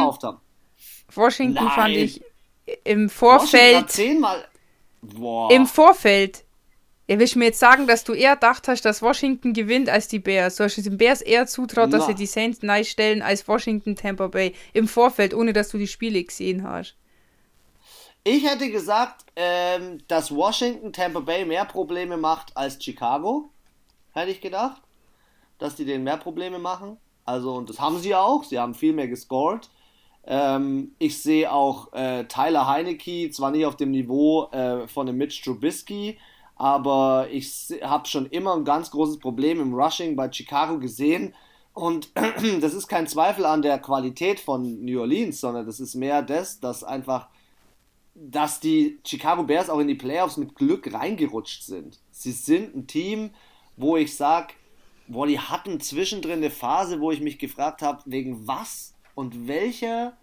Washington 1.14 1.54
Nein. 1.54 1.70
fand 1.70 1.96
ich 1.96 2.22
im 2.84 3.08
Vorfeld. 3.08 3.90
zehnmal. 3.90 4.46
Boah. 5.02 5.50
Im 5.50 5.66
Vorfeld. 5.66 6.44
Ja, 7.08 7.18
willst 7.18 7.34
du 7.34 7.40
mir 7.40 7.46
jetzt 7.46 7.58
sagen, 7.58 7.86
dass 7.86 8.04
du 8.04 8.12
eher 8.14 8.36
gedacht 8.36 8.68
hast, 8.68 8.84
dass 8.84 9.02
Washington 9.02 9.52
gewinnt 9.52 9.90
als 9.90 10.06
die 10.08 10.20
Bears? 10.20 10.56
Du 10.56 10.64
hast 10.64 10.76
den 10.76 10.96
Bears 10.96 11.20
eher 11.20 11.46
zutraut, 11.46 11.90
Na. 11.90 11.98
dass 11.98 12.06
sie 12.06 12.14
die 12.14 12.26
Saints 12.26 12.62
neu 12.62 12.84
stellen 12.84 13.22
als 13.22 13.46
Washington 13.46 13.96
Tampa 13.96 14.28
Bay 14.28 14.54
im 14.72 14.86
Vorfeld, 14.86 15.34
ohne 15.34 15.52
dass 15.52 15.68
du 15.68 15.78
die 15.78 15.88
Spiele 15.88 16.22
gesehen 16.22 16.62
hast. 16.62 16.96
Ich 18.24 18.48
hätte 18.48 18.70
gesagt, 18.70 19.26
ähm, 19.34 19.98
dass 20.06 20.34
Washington 20.34 20.92
Tampa 20.92 21.20
Bay 21.20 21.44
mehr 21.44 21.64
Probleme 21.64 22.16
macht 22.16 22.56
als 22.56 22.82
Chicago. 22.82 23.50
Hätte 24.12 24.30
ich 24.30 24.40
gedacht. 24.40 24.80
Dass 25.58 25.74
die 25.74 25.84
denen 25.84 26.04
mehr 26.04 26.16
Probleme 26.16 26.60
machen. 26.60 26.98
Also, 27.24 27.54
und 27.54 27.68
das 27.68 27.80
haben 27.80 27.98
sie 27.98 28.14
auch. 28.14 28.44
Sie 28.44 28.58
haben 28.58 28.74
viel 28.74 28.92
mehr 28.92 29.08
gescored. 29.08 29.68
Ähm, 30.24 30.94
ich 30.98 31.20
sehe 31.20 31.52
auch 31.52 31.92
äh, 31.92 32.24
Tyler 32.24 32.66
Heinecke, 32.68 33.30
zwar 33.30 33.50
nicht 33.50 33.66
auf 33.66 33.76
dem 33.76 33.90
Niveau 33.90 34.48
äh, 34.52 34.86
von 34.86 35.06
dem 35.06 35.16
Mitch 35.16 35.42
Trubisky, 35.42 36.18
aber 36.56 37.28
ich 37.30 37.74
habe 37.82 38.06
schon 38.06 38.26
immer 38.26 38.54
ein 38.54 38.64
ganz 38.64 38.90
großes 38.90 39.18
Problem 39.18 39.60
im 39.60 39.74
Rushing 39.74 40.14
bei 40.14 40.30
Chicago 40.30 40.78
gesehen. 40.78 41.34
Und 41.74 42.10
das 42.60 42.74
ist 42.74 42.86
kein 42.86 43.08
Zweifel 43.08 43.46
an 43.46 43.62
der 43.62 43.78
Qualität 43.78 44.38
von 44.38 44.84
New 44.84 45.00
Orleans, 45.00 45.40
sondern 45.40 45.66
das 45.66 45.80
ist 45.80 45.94
mehr 45.94 46.22
das, 46.22 46.60
dass 46.60 46.84
einfach, 46.84 47.28
dass 48.14 48.60
die 48.60 49.00
Chicago 49.04 49.42
Bears 49.42 49.70
auch 49.70 49.80
in 49.80 49.88
die 49.88 49.96
Playoffs 49.96 50.36
mit 50.36 50.54
Glück 50.54 50.92
reingerutscht 50.92 51.64
sind. 51.64 51.98
Sie 52.10 52.32
sind 52.32 52.76
ein 52.76 52.86
Team, 52.86 53.30
wo 53.76 53.96
ich 53.96 54.14
sage, 54.14 54.54
boah, 55.08 55.26
die 55.26 55.40
hatten 55.40 55.80
zwischendrin 55.80 56.38
eine 56.38 56.50
Phase, 56.50 57.00
wo 57.00 57.10
ich 57.10 57.20
mich 57.20 57.38
gefragt 57.38 57.82
habe, 57.82 58.02
wegen 58.04 58.46
was 58.46 58.91
und 59.14 59.48
welcher 59.48 60.16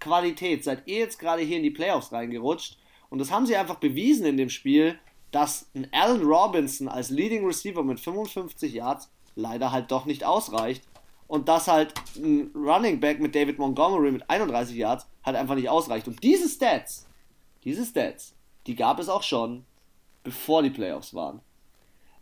Qualität 0.00 0.64
seid 0.64 0.82
ihr 0.86 0.98
jetzt 0.98 1.18
gerade 1.18 1.42
hier 1.42 1.56
in 1.56 1.62
die 1.62 1.70
Playoffs 1.70 2.12
reingerutscht? 2.12 2.78
Und 3.10 3.18
das 3.18 3.30
haben 3.30 3.46
sie 3.46 3.56
einfach 3.56 3.76
bewiesen 3.76 4.26
in 4.26 4.36
dem 4.36 4.50
Spiel, 4.50 4.98
dass 5.30 5.70
ein 5.74 5.88
Allen 5.92 6.22
Robinson 6.22 6.88
als 6.88 7.10
Leading 7.10 7.44
Receiver 7.44 7.82
mit 7.82 8.00
55 8.00 8.72
Yards 8.72 9.10
leider 9.34 9.72
halt 9.72 9.90
doch 9.90 10.04
nicht 10.04 10.24
ausreicht 10.24 10.82
und 11.26 11.48
dass 11.48 11.68
halt 11.68 11.94
ein 12.16 12.50
Running 12.54 13.00
Back 13.00 13.20
mit 13.20 13.34
David 13.34 13.58
Montgomery 13.58 14.10
mit 14.10 14.28
31 14.28 14.76
Yards 14.76 15.06
halt 15.22 15.36
einfach 15.36 15.54
nicht 15.54 15.68
ausreicht. 15.68 16.08
Und 16.08 16.22
diese 16.22 16.48
Stats, 16.48 17.06
diese 17.64 17.84
Stats, 17.84 18.34
die 18.66 18.74
gab 18.74 18.98
es 18.98 19.08
auch 19.08 19.22
schon, 19.22 19.64
bevor 20.24 20.62
die 20.62 20.70
Playoffs 20.70 21.14
waren. 21.14 21.40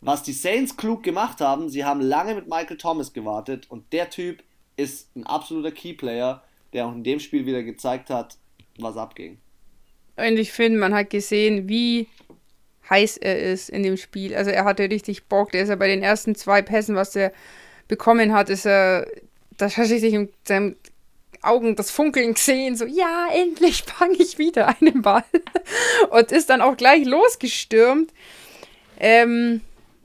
Was 0.01 0.23
die 0.23 0.33
Saints 0.33 0.77
klug 0.77 1.01
gemacht 1.01 1.41
haben, 1.41 1.69
sie 1.69 1.83
haben 1.83 2.01
lange 2.01 2.35
mit 2.35 2.47
Michael 2.47 2.77
Thomas 2.77 3.13
gewartet 3.13 3.69
und 3.69 3.91
der 3.93 4.09
Typ 4.09 4.43
ist 4.77 5.15
ein 5.15 5.25
absoluter 5.25 5.71
Keyplayer, 5.71 6.43
der 6.73 6.87
auch 6.87 6.93
in 6.93 7.03
dem 7.03 7.19
Spiel 7.19 7.45
wieder 7.45 7.63
gezeigt 7.63 8.09
hat, 8.09 8.37
was 8.79 8.95
abging. 8.95 9.39
Und 10.15 10.37
ich 10.37 10.51
finde, 10.51 10.79
man 10.79 10.93
hat 10.93 11.09
gesehen, 11.09 11.67
wie 11.67 12.07
heiß 12.89 13.17
er 13.17 13.39
ist 13.39 13.69
in 13.69 13.83
dem 13.83 13.97
Spiel. 13.97 14.35
Also 14.35 14.51
er 14.51 14.65
hatte 14.65 14.89
richtig 14.89 15.25
Bock. 15.25 15.51
Der 15.51 15.63
ist 15.63 15.69
ja 15.69 15.75
bei 15.75 15.87
den 15.87 16.03
ersten 16.03 16.35
zwei 16.35 16.61
Pässen, 16.61 16.95
was 16.95 17.15
er 17.15 17.33
bekommen 17.87 18.33
hat, 18.33 18.49
ist 18.49 18.65
er, 18.65 19.07
da 19.57 19.69
hat 19.69 19.87
sich 19.87 20.13
in 20.13 20.29
seinen 20.43 20.75
Augen 21.41 21.75
das 21.75 21.91
Funkeln 21.91 22.33
gesehen, 22.33 22.75
so, 22.75 22.85
ja, 22.85 23.27
endlich 23.33 23.83
fange 23.83 24.15
ich 24.17 24.37
wieder 24.37 24.75
einen 24.79 25.01
Ball. 25.01 25.23
Und 26.09 26.31
ist 26.31 26.49
dann 26.49 26.61
auch 26.61 26.77
gleich 26.77 27.05
losgestürmt. 27.05 28.11
Ähm, 28.99 29.61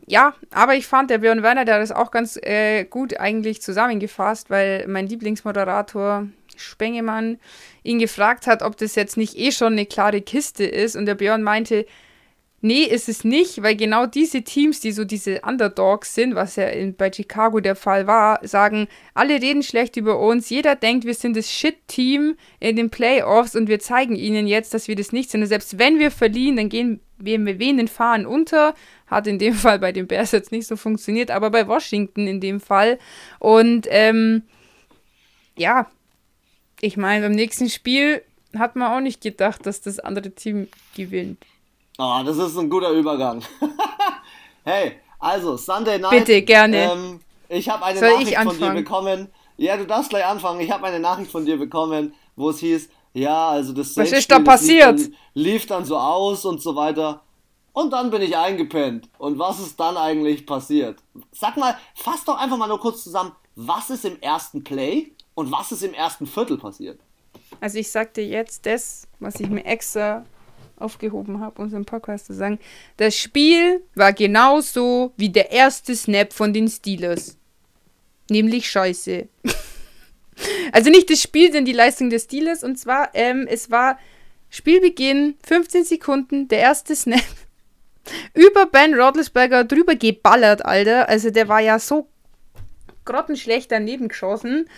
ja, 0.07 0.35
aber 0.51 0.75
ich 0.75 0.87
fand, 0.87 1.11
der 1.11 1.19
Björn 1.19 1.43
Werner, 1.43 1.65
der 1.65 1.77
hat 1.77 1.83
das 1.83 1.93
auch 1.93 2.11
ganz 2.11 2.37
äh, 2.37 2.85
gut 2.85 3.19
eigentlich 3.21 3.63
zusammengefasst, 3.63 4.51
weil 4.51 4.87
mein 4.89 5.07
Lieblingsmoderator 5.07 6.27
Spengemann 6.57 7.39
ihn 7.83 7.99
gefragt 7.99 8.47
hat, 8.47 8.63
ob 8.63 8.77
das 8.77 8.95
jetzt 8.95 9.17
nicht 9.17 9.39
eh 9.39 9.53
schon 9.53 9.73
eine 9.73 9.87
klare 9.87 10.21
Kiste 10.21 10.65
ist. 10.65 10.97
Und 10.97 11.07
der 11.07 11.15
Björn 11.15 11.43
meinte, 11.43 11.87
nee, 12.63 12.85
ist 12.85 13.09
es 13.09 13.25
nicht, 13.25 13.63
weil 13.63 13.77
genau 13.77 14.07
diese 14.07 14.43
Teams, 14.43 14.81
die 14.81 14.93
so 14.93 15.05
diese 15.05 15.41
Underdogs 15.43 16.15
sind, 16.15 16.35
was 16.35 16.57
ja 16.57 16.69
in, 16.69 16.95
bei 16.95 17.13
Chicago 17.13 17.61
der 17.61 17.77
Fall 17.77 18.07
war, 18.07 18.41
sagen, 18.47 18.89
alle 19.15 19.43
reden 19.43 19.63
schlecht 19.63 19.97
über 19.97 20.19
uns, 20.19 20.49
jeder 20.49 20.77
denkt, 20.77 21.05
wir 21.05 21.15
sind 21.15 21.37
das 21.37 21.51
Shit-Team 21.51 22.37
in 22.61 22.77
den 22.77 22.89
Playoffs 22.89 23.55
und 23.55 23.69
wir 23.69 23.81
zeigen 23.81 24.17
ihnen 24.17 24.47
jetzt, 24.47 24.73
dass 24.73 24.89
wir 24.89 24.97
das 24.97 25.13
nicht 25.13 25.31
sind. 25.31 25.43
Und 25.43 25.49
selbst 25.49 25.79
wenn 25.79 25.99
wir 25.99 26.11
verlieren, 26.11 26.57
dann 26.57 26.69
gehen 26.69 27.01
wir 27.19 27.39
mit 27.39 27.59
wenigen 27.59 27.89
Fahren 27.89 28.25
unter. 28.25 28.75
Hat 29.07 29.27
in 29.27 29.39
dem 29.39 29.55
Fall 29.55 29.79
bei 29.79 29.93
den 29.93 30.07
Bears 30.07 30.33
jetzt 30.33 30.53
nicht 30.53 30.67
so 30.67 30.77
funktioniert, 30.77 31.31
aber 31.31 31.51
bei 31.51 31.67
Washington 31.67 32.27
in 32.27 32.41
dem 32.41 32.61
Fall. 32.61 32.99
Und 33.41 33.87
ähm, 33.91 34.45
ja, 35.59 35.91
ich 36.81 36.97
meine, 36.97 37.27
beim 37.27 37.37
nächsten 37.37 37.69
Spiel 37.69 38.23
hat 38.57 38.77
man 38.77 38.93
auch 38.93 39.01
nicht 39.01 39.21
gedacht, 39.21 39.67
dass 39.67 39.81
das 39.81 39.99
andere 39.99 40.31
Team 40.31 40.69
gewinnt. 40.95 41.45
Oh, 41.99 42.21
das 42.25 42.39
ist 42.39 42.57
ein 42.57 42.71
guter 42.71 42.91
Übergang. 42.91 43.43
hey, 44.65 44.97
also 45.19 45.57
Sunday 45.57 45.99
Night. 45.99 46.11
Bitte, 46.11 46.43
gerne. 46.43 46.93
Ähm, 46.93 47.21
ich 47.49 47.69
habe 47.69 47.85
eine 47.85 47.99
Soll 47.99 48.13
Nachricht 48.13 48.39
von 48.39 48.59
dir 48.59 48.71
bekommen. 48.71 49.29
Ja, 49.59 49.77
du 49.77 49.87
darfst 49.87 50.11
gleich 50.11 50.25
anfangen. 50.25 50.61
Ich 50.61 50.71
habe 50.71 50.87
eine 50.87 51.01
Nachricht 51.01 51.31
von 51.31 51.45
dir 51.45 51.59
bekommen, 51.59 52.15
wo 52.35 52.51
es 52.51 52.61
hieß, 52.61 52.89
ja, 53.15 53.51
also 53.51 53.73
das 53.73 53.97
Was 53.97 54.11
ist 54.11 54.31
da 54.31 54.39
passiert? 54.39 54.99
Lief 54.99 55.07
dann, 55.07 55.17
lief 55.35 55.67
dann 55.67 55.85
so 55.85 55.99
aus 55.99 56.45
und 56.45 56.63
so 56.63 56.75
weiter. 56.75 57.23
Und 57.75 57.93
dann 57.93 58.11
bin 58.11 58.23
ich 58.23 58.37
eingepennt. 58.37 59.09
Und 59.19 59.39
was 59.39 59.61
ist 59.61 59.79
dann 59.79 59.97
eigentlich 59.97 60.47
passiert? 60.47 60.99
Sag 61.31 61.57
mal, 61.57 61.77
fass 61.95 62.25
doch 62.25 62.39
einfach 62.39 62.57
mal 62.57 62.69
nur 62.69 62.81
kurz 62.81 63.05
zusammen, 63.05 63.33
was 63.55 63.91
ist 63.91 64.05
im 64.05 64.21
ersten 64.21 64.65
Play 64.65 65.13
und 65.35 65.51
was 65.53 65.73
ist 65.73 65.83
im 65.83 65.95
ersten 65.95 66.27
Viertel 66.27 66.59
passiert? 66.59 67.01
Also 67.61 67.79
ich 67.79 67.91
sagte 67.91 68.23
jetzt 68.23 68.67
das, 68.67 69.07
was 69.21 69.41
ich 69.41 69.49
mir 69.49 69.65
extra 69.65 70.25
aufgehoben 70.77 71.41
habe, 71.41 71.61
unseren 71.61 71.85
Podcast 71.85 72.27
zu 72.27 72.35
sagen. 72.35 72.59
Das 72.97 73.17
Spiel 73.17 73.83
war 73.95 74.13
genauso 74.13 75.13
wie 75.17 75.29
der 75.29 75.53
erste 75.53 75.95
Snap 75.95 76.33
von 76.33 76.53
den 76.53 76.69
Steelers. 76.69 77.37
Nämlich 78.31 78.71
scheiße. 78.71 79.29
also 80.73 80.91
nicht 80.91 81.11
das 81.11 81.23
Spiel, 81.23 81.47
sondern 81.47 81.65
die 81.65 81.73
Leistung 81.73 82.11
des 82.11 82.25
Steelers. 82.25 82.65
Und 82.65 82.79
zwar, 82.79 83.11
ähm, 83.15 83.47
es 83.49 83.71
war 83.71 83.99
Spielbeginn, 84.51 85.35
15 85.47 85.85
Sekunden, 85.85 86.49
der 86.49 86.59
erste 86.59 86.95
Snap. 86.95 87.21
Über 88.35 88.67
Ben 88.67 88.95
Roethlisberger 88.95 89.65
drüber 89.65 89.95
geballert, 89.95 90.65
Alter. 90.65 91.09
Also 91.09 91.31
der 91.31 91.49
war 91.49 91.61
ja 91.61 91.79
so 91.79 92.09
grottenschlecht 93.05 93.71
daneben 93.71 94.09
geschossen. 94.09 94.69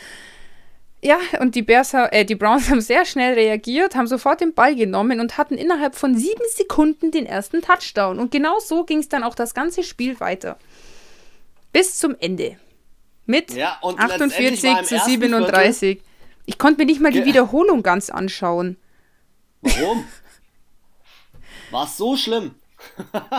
Ja, 1.05 1.19
und 1.41 1.55
die, 1.55 1.61
Bears, 1.61 1.93
äh, 1.93 2.25
die 2.25 2.35
Browns 2.35 2.71
haben 2.71 2.81
sehr 2.81 3.05
schnell 3.05 3.35
reagiert, 3.35 3.95
haben 3.95 4.07
sofort 4.07 4.41
den 4.41 4.55
Ball 4.55 4.75
genommen 4.75 5.21
und 5.21 5.37
hatten 5.37 5.59
innerhalb 5.59 5.97
von 5.97 6.17
sieben 6.17 6.43
Sekunden 6.55 7.11
den 7.11 7.27
ersten 7.27 7.61
Touchdown. 7.61 8.19
Und 8.19 8.31
genau 8.31 8.59
so 8.59 8.85
ging 8.85 9.01
es 9.01 9.09
dann 9.11 9.23
auch 9.23 9.35
das 9.35 9.53
ganze 9.53 9.83
Spiel 9.83 10.19
weiter. 10.21 10.59
Bis 11.73 11.99
zum 11.99 12.17
Ende. 12.19 12.57
Mit 13.27 13.53
ja, 13.53 13.79
48 13.83 14.85
zu 14.85 14.99
37. 14.99 15.79
Viertel, 15.79 16.05
ich 16.47 16.59
konnte 16.59 16.81
mir 16.81 16.87
nicht 16.87 17.01
mal 17.01 17.13
die 17.13 17.25
Wiederholung 17.25 17.83
ganz 17.83 18.09
anschauen. 18.09 18.79
Warum? 19.61 20.07
War 21.71 21.85
es 21.85 21.97
so 21.97 22.17
schlimm? 22.17 22.55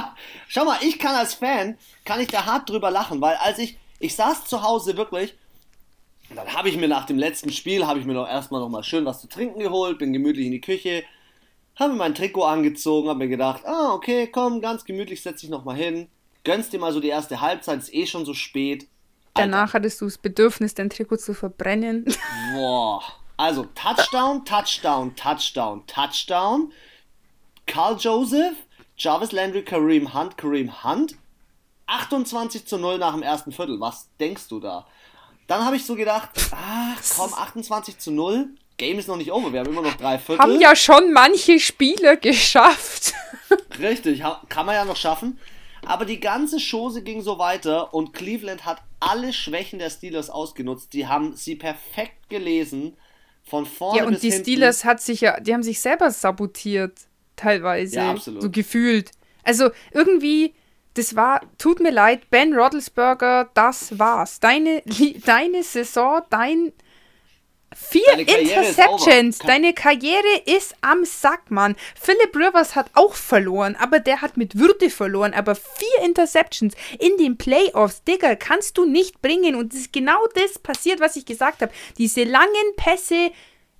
Schau 0.47 0.65
mal, 0.65 0.79
ich 0.81 0.99
kann 0.99 1.15
als 1.15 1.35
Fan, 1.35 1.77
kann 2.03 2.19
ich 2.19 2.27
da 2.27 2.45
hart 2.45 2.69
drüber 2.69 2.91
lachen, 2.91 3.21
weil 3.21 3.35
als 3.37 3.57
ich, 3.57 3.77
ich 3.99 4.15
saß 4.15 4.45
zu 4.45 4.63
Hause 4.63 4.97
wirklich 4.97 5.35
dann 6.33 6.53
habe 6.53 6.69
ich 6.69 6.77
mir 6.77 6.87
nach 6.87 7.05
dem 7.05 7.17
letzten 7.17 7.51
Spiel, 7.51 7.85
habe 7.85 7.99
ich 7.99 8.05
mir 8.05 8.13
noch 8.13 8.27
erstmal 8.27 8.61
noch 8.61 8.69
mal 8.69 8.83
schön 8.83 9.05
was 9.05 9.21
zu 9.21 9.27
trinken 9.27 9.59
geholt, 9.59 9.99
bin 9.99 10.13
gemütlich 10.13 10.45
in 10.45 10.51
die 10.51 10.61
Küche, 10.61 11.03
habe 11.75 11.91
mir 11.91 11.97
mein 11.97 12.15
Trikot 12.15 12.43
angezogen, 12.43 13.09
habe 13.09 13.19
mir 13.19 13.27
gedacht, 13.27 13.65
ah, 13.65 13.93
okay, 13.93 14.27
komm, 14.27 14.61
ganz 14.61 14.85
gemütlich 14.85 15.21
setz 15.21 15.41
dich 15.41 15.49
noch 15.49 15.65
mal 15.65 15.75
hin, 15.75 16.07
gönnst 16.43 16.73
dir 16.73 16.79
mal 16.79 16.93
so 16.93 16.99
die 16.99 17.09
erste 17.09 17.41
Halbzeit, 17.41 17.79
ist 17.79 17.93
eh 17.93 18.05
schon 18.07 18.25
so 18.25 18.33
spät. 18.33 18.87
Alter. 19.33 19.49
Danach 19.49 19.73
hattest 19.73 19.99
du 19.99 20.05
das 20.05 20.17
Bedürfnis, 20.17 20.73
dein 20.73 20.89
Trikot 20.89 21.17
zu 21.17 21.33
verbrennen. 21.33 22.05
Boah. 22.53 23.03
Also, 23.37 23.65
Touchdown, 23.75 24.45
Touchdown, 24.45 25.15
Touchdown, 25.15 25.85
Touchdown. 25.87 26.71
Carl 27.65 27.97
Joseph, 27.99 28.55
Jarvis 28.97 29.33
Landry, 29.33 29.63
Kareem 29.63 30.13
Hunt, 30.13 30.37
Kareem 30.37 30.83
Hunt. 30.83 31.17
28 31.87 32.65
zu 32.65 32.77
0 32.77 32.97
nach 32.97 33.13
dem 33.13 33.23
ersten 33.23 33.51
Viertel. 33.51 33.79
Was 33.81 34.09
denkst 34.19 34.47
du 34.47 34.61
da? 34.61 34.87
Dann 35.47 35.63
habe 35.63 35.75
ich 35.75 35.85
so 35.85 35.95
gedacht, 35.95 36.29
ach 36.51 37.01
komm, 37.15 37.33
28 37.33 37.97
zu 37.99 38.11
0. 38.11 38.49
Game 38.77 38.99
ist 38.99 39.07
noch 39.07 39.15
nicht 39.15 39.31
over, 39.31 39.53
wir 39.53 39.61
haben 39.61 39.69
immer 39.69 39.81
noch 39.81 39.95
drei 39.95 40.17
Viertel. 40.17 40.41
Haben 40.41 40.59
ja 40.59 40.75
schon 40.75 41.13
manche 41.13 41.59
Spieler 41.59 42.17
geschafft. 42.17 43.13
Richtig, 43.79 44.21
kann 44.49 44.65
man 44.65 44.75
ja 44.75 44.83
noch 44.85 44.97
schaffen. 44.97 45.39
Aber 45.85 46.05
die 46.05 46.19
ganze 46.19 46.57
Chose 46.59 47.03
ging 47.03 47.21
so 47.21 47.37
weiter 47.37 47.93
und 47.93 48.13
Cleveland 48.13 48.65
hat 48.65 48.81
alle 48.99 49.31
Schwächen 49.33 49.79
der 49.79 49.89
Steelers 49.89 50.29
ausgenutzt. 50.29 50.93
Die 50.93 51.07
haben 51.07 51.35
sie 51.35 51.55
perfekt 51.55 52.29
gelesen. 52.29 52.97
Von 53.43 53.67
vorne 53.67 53.99
Ja, 53.99 54.05
und 54.05 54.13
bis 54.13 54.21
die 54.21 54.31
hinten. 54.31 54.43
Steelers 54.43 54.83
hat 54.83 55.01
sich 55.01 55.21
ja, 55.21 55.39
die 55.39 55.53
haben 55.53 55.61
sich 55.61 55.79
selber 55.79 56.09
sabotiert, 56.09 57.01
teilweise. 57.35 57.97
Ja, 57.97 58.11
absolut. 58.11 58.41
So 58.41 58.49
gefühlt. 58.49 59.11
Also 59.43 59.69
irgendwie, 59.91 60.55
das 60.95 61.15
war, 61.15 61.41
tut 61.57 61.79
mir 61.79 61.91
leid, 61.91 62.29
Ben 62.29 62.53
Roethlisberger, 62.53 63.49
das 63.53 63.99
war's. 63.99 64.39
Deine, 64.39 64.81
deine 65.25 65.63
Saison, 65.63 66.21
dein 66.29 66.73
vier 67.75 68.03
Deine 68.05 68.21
Interceptions, 68.21 69.39
deine 69.39 69.73
Karriere 69.73 70.41
ist 70.45 70.75
am 70.81 71.03
Sack, 71.03 71.51
Mann. 71.51 71.75
Philip 71.99 72.35
Rivers 72.35 72.75
hat 72.75 72.89
auch 72.93 73.13
verloren, 73.13 73.75
aber 73.77 73.99
der 73.99 74.21
hat 74.21 74.37
mit 74.37 74.57
Würde 74.57 74.89
verloren. 74.89 75.33
Aber 75.33 75.55
vier 75.55 76.05
Interceptions 76.05 76.73
in 76.99 77.17
den 77.17 77.37
Playoffs, 77.37 78.03
Digga, 78.03 78.35
kannst 78.35 78.77
du 78.77 78.85
nicht 78.85 79.21
bringen. 79.21 79.55
Und 79.55 79.73
es 79.73 79.81
ist 79.81 79.93
genau 79.93 80.25
das 80.33 80.59
passiert, 80.59 81.01
was 81.01 81.17
ich 81.17 81.25
gesagt 81.25 81.61
habe. 81.61 81.73
Diese 81.97 82.23
langen 82.23 82.75
Pässe, 82.77 83.31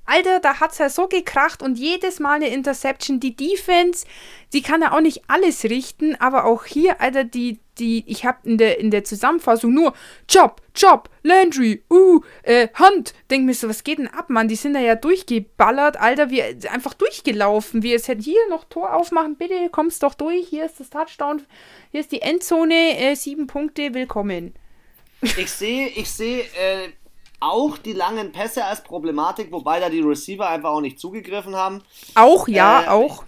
Alter, 0.06 0.40
da 0.40 0.60
hat's 0.60 0.78
ja 0.78 0.90
so 0.90 1.08
gekracht 1.08 1.64
und 1.64 1.80
jedes 1.80 2.20
Mal 2.20 2.36
eine 2.36 2.50
Interception. 2.50 3.20
Die 3.20 3.36
Defense, 3.36 4.06
die 4.54 4.62
kann 4.62 4.82
ja 4.82 4.92
auch 4.92 5.02
nicht 5.02 5.24
alles 5.28 5.64
richten, 5.64 6.16
aber 6.16 6.46
auch 6.46 6.66
hier, 6.66 7.02
Alter, 7.02 7.24
die, 7.24 7.60
die, 7.80 8.04
ich 8.08 8.26
habe 8.26 8.38
in 8.44 8.58
der, 8.58 8.80
in 8.80 8.92
der 8.92 9.04
Zusammenfassung 9.04 9.74
nur 9.74 9.94
Job, 10.30 10.62
Job, 10.76 11.10
Landry, 11.24 11.84
uh, 11.90 12.22
äh, 12.44 12.68
Hunt. 12.78 13.14
Denk 13.32 13.46
mir 13.46 13.56
so, 13.56 13.68
was 13.68 13.84
geht 13.84 13.98
denn 13.98 14.08
ab, 14.08 14.30
Mann? 14.30 14.48
Die 14.48 14.56
sind 14.56 14.74
da 14.74 14.80
ja 14.80 14.96
durchgeballert, 14.96 15.98
Alter, 15.98 16.30
wie 16.30 16.44
einfach 16.44 16.94
durchgelaufen. 16.94 17.82
Wie 17.82 17.94
es 17.94 18.08
hätte 18.08 18.24
hier 18.24 18.48
noch 18.50 18.66
Tor 18.66 18.94
aufmachen, 18.94 19.36
bitte, 19.38 19.70
kommst 19.72 20.04
doch 20.04 20.14
durch. 20.14 20.48
Hier 20.48 20.66
ist 20.66 20.80
das 20.80 20.92
Touchdown, 20.92 21.42
hier 21.92 22.02
ist 22.02 22.12
die 22.12 22.22
Endzone, 22.22 22.98
äh, 23.00 23.16
sieben 23.16 23.48
Punkte, 23.48 23.94
willkommen. 23.94 24.54
Ich 25.22 25.50
sehe, 25.52 25.88
ich 25.88 26.12
sehe 26.12 26.42
äh, 26.42 26.90
auch 27.40 27.78
die 27.78 27.94
langen 27.94 28.32
Pässe 28.32 28.66
als 28.66 28.84
Problematik, 28.84 29.52
wobei 29.52 29.80
da 29.80 29.90
die 29.90 30.02
Receiver 30.02 30.50
einfach 30.50 30.72
auch 30.72 30.82
nicht 30.82 31.00
zugegriffen 31.00 31.56
haben. 31.56 31.82
Auch, 32.16 32.48
ja, 32.48 32.84
Äh, 32.84 32.88
auch. 32.88 33.24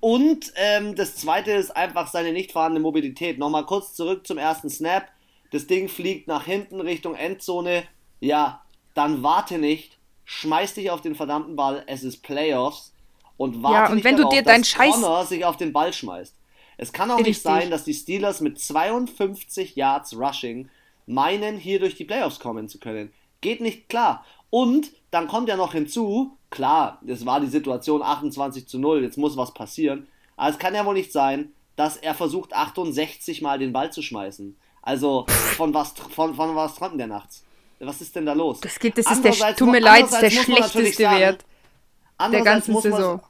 Und 0.00 0.52
ähm, 0.56 0.94
das 0.94 1.16
zweite 1.16 1.52
ist 1.52 1.74
einfach 1.76 2.06
seine 2.08 2.32
nicht 2.32 2.52
vorhandene 2.52 2.82
Mobilität. 2.82 3.38
Nochmal 3.38 3.64
kurz 3.66 3.94
zurück 3.94 4.26
zum 4.26 4.38
ersten 4.38 4.68
Snap. 4.68 5.06
Das 5.52 5.66
Ding 5.66 5.88
fliegt 5.88 6.28
nach 6.28 6.44
hinten 6.44 6.80
Richtung 6.80 7.14
Endzone. 7.14 7.84
Ja, 8.20 8.62
dann 8.94 9.22
warte 9.22 9.58
nicht. 9.58 9.98
Schmeiß 10.24 10.74
dich 10.74 10.90
auf 10.90 11.00
den 11.00 11.14
verdammten 11.14 11.56
Ball. 11.56 11.82
Es 11.86 12.02
ist 12.02 12.22
Playoffs. 12.22 12.92
Und 13.36 13.62
warte 13.62 13.74
Ja, 13.74 13.86
und 13.88 13.94
nicht 13.96 14.04
wenn 14.04 14.16
du 14.16 14.22
darauf, 14.22 14.34
dir 14.34 14.42
dein 14.42 14.60
dass 14.62 14.70
Scheiß- 14.70 14.92
Connor 14.92 15.24
sich 15.26 15.44
auf 15.44 15.56
den 15.56 15.72
Ball 15.72 15.92
schmeißt. 15.92 16.34
Es 16.78 16.92
kann 16.92 17.10
auch 17.10 17.16
nicht 17.18 17.26
Richtig. 17.28 17.42
sein, 17.44 17.70
dass 17.70 17.84
die 17.84 17.94
Steelers 17.94 18.40
mit 18.40 18.58
52 18.60 19.76
Yards 19.76 20.16
Rushing 20.18 20.68
meinen, 21.06 21.56
hier 21.58 21.80
durch 21.80 21.94
die 21.94 22.04
Playoffs 22.04 22.38
kommen 22.38 22.68
zu 22.68 22.78
können. 22.78 23.12
Geht 23.40 23.60
nicht 23.60 23.88
klar. 23.88 24.24
Und 24.50 24.92
dann 25.10 25.28
kommt 25.28 25.48
ja 25.48 25.56
noch 25.56 25.72
hinzu, 25.72 26.36
klar, 26.50 27.00
es 27.06 27.26
war 27.26 27.40
die 27.40 27.46
Situation 27.46 28.02
28 28.02 28.66
zu 28.66 28.78
0, 28.78 29.02
jetzt 29.02 29.18
muss 29.18 29.36
was 29.36 29.52
passieren. 29.52 30.06
Aber 30.36 30.50
es 30.50 30.58
kann 30.58 30.74
ja 30.74 30.84
wohl 30.84 30.94
nicht 30.94 31.12
sein, 31.12 31.52
dass 31.76 31.96
er 31.96 32.14
versucht 32.14 32.54
68 32.54 33.42
Mal 33.42 33.58
den 33.58 33.72
Ball 33.72 33.92
zu 33.92 34.02
schmeißen. 34.02 34.56
Also 34.82 35.26
von 35.28 35.74
was, 35.74 35.92
von, 35.92 36.34
von 36.34 36.54
was 36.54 36.76
träumt 36.76 36.98
der 36.98 37.08
nachts? 37.08 37.44
Was 37.80 38.00
ist 38.00 38.16
denn 38.16 38.24
da 38.24 38.32
los? 38.32 38.60
Das, 38.60 38.78
geht, 38.78 38.96
das 38.96 39.10
ist 39.10 39.22
der, 39.22 39.54
tut 39.54 39.68
mir 39.68 39.80
leid, 39.80 40.10
der 40.10 40.22
man 40.22 40.30
schlechteste 40.30 41.02
sagen, 41.02 41.20
Wert 41.20 41.44
der 42.20 42.42
ganzen 42.42 42.72
muss 42.72 42.84
man, 42.84 42.92
Saison. 42.92 43.20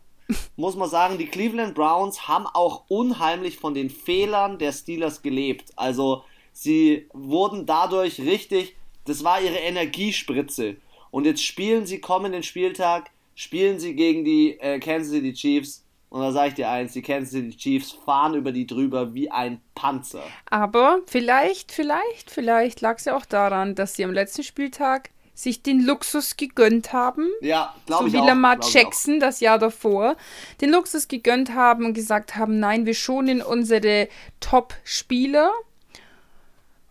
muss 0.57 0.77
man 0.77 0.89
sagen, 0.89 1.19
die 1.19 1.27
Cleveland 1.27 1.75
Browns 1.75 2.29
haben 2.29 2.47
auch 2.47 2.85
unheimlich 2.89 3.59
von 3.59 3.75
den 3.75 3.91
Fehlern 3.91 4.59
der 4.59 4.73
Steelers 4.73 5.23
gelebt. 5.23 5.73
Also 5.77 6.23
sie 6.53 7.09
wurden 7.13 7.67
dadurch 7.67 8.21
richtig, 8.21 8.77
das 9.07 9.25
war 9.25 9.41
ihre 9.41 9.57
Energiespritze. 9.57 10.77
Und 11.11 11.25
jetzt 11.25 11.43
spielen 11.43 11.87
sie 11.87 12.01
kommenden 12.01 12.43
Spieltag, 12.43 13.11
spielen 13.35 13.79
sie 13.79 13.95
gegen 13.95 14.25
die 14.25 14.59
äh, 14.61 14.79
Kansas 14.79 15.13
City 15.13 15.33
Chiefs. 15.33 15.83
Und 16.09 16.21
da 16.21 16.33
sage 16.33 16.49
ich 16.49 16.55
dir 16.55 16.69
eins, 16.71 16.93
die 16.93 17.03
Kansas 17.03 17.31
City 17.33 17.57
Chiefs 17.57 17.93
fahren 17.93 18.35
über 18.35 18.53
die 18.53 18.67
drüber 18.67 19.15
wie 19.15 19.31
ein 19.31 19.61
Panzer. 19.75 20.23
Aber 20.51 21.01
vielleicht, 21.07 21.73
vielleicht, 21.73 22.31
vielleicht 22.31 22.81
lag 22.81 22.99
es 22.99 23.07
ja 23.07 23.17
auch 23.17 23.27
daran, 23.27 23.75
dass 23.75 23.95
sie 23.95 24.05
am 24.05 24.13
letzten 24.13 24.43
Spieltag 24.43 25.11
sich 25.37 25.63
den 25.63 25.85
Luxus 25.85 26.37
gegönnt 26.37 26.93
haben, 26.95 27.29
Ja, 27.43 27.75
glaube 27.85 28.05
so 28.05 28.09
ich 28.09 28.13
wie 28.15 28.19
auch. 28.19 28.27
Lamar 28.27 28.59
Jackson 28.63 29.21
das 29.21 29.41
Jahr 29.41 29.59
davor, 29.59 30.17
den 30.63 30.71
Luxus 30.71 31.09
gegönnt 31.09 31.55
haben 31.55 31.85
und 31.85 31.93
gesagt 31.93 32.37
haben, 32.37 32.59
nein, 32.59 32.87
wir 32.87 32.95
schonen 32.95 33.43
unsere 33.43 34.09
Top-Spieler. 34.41 35.53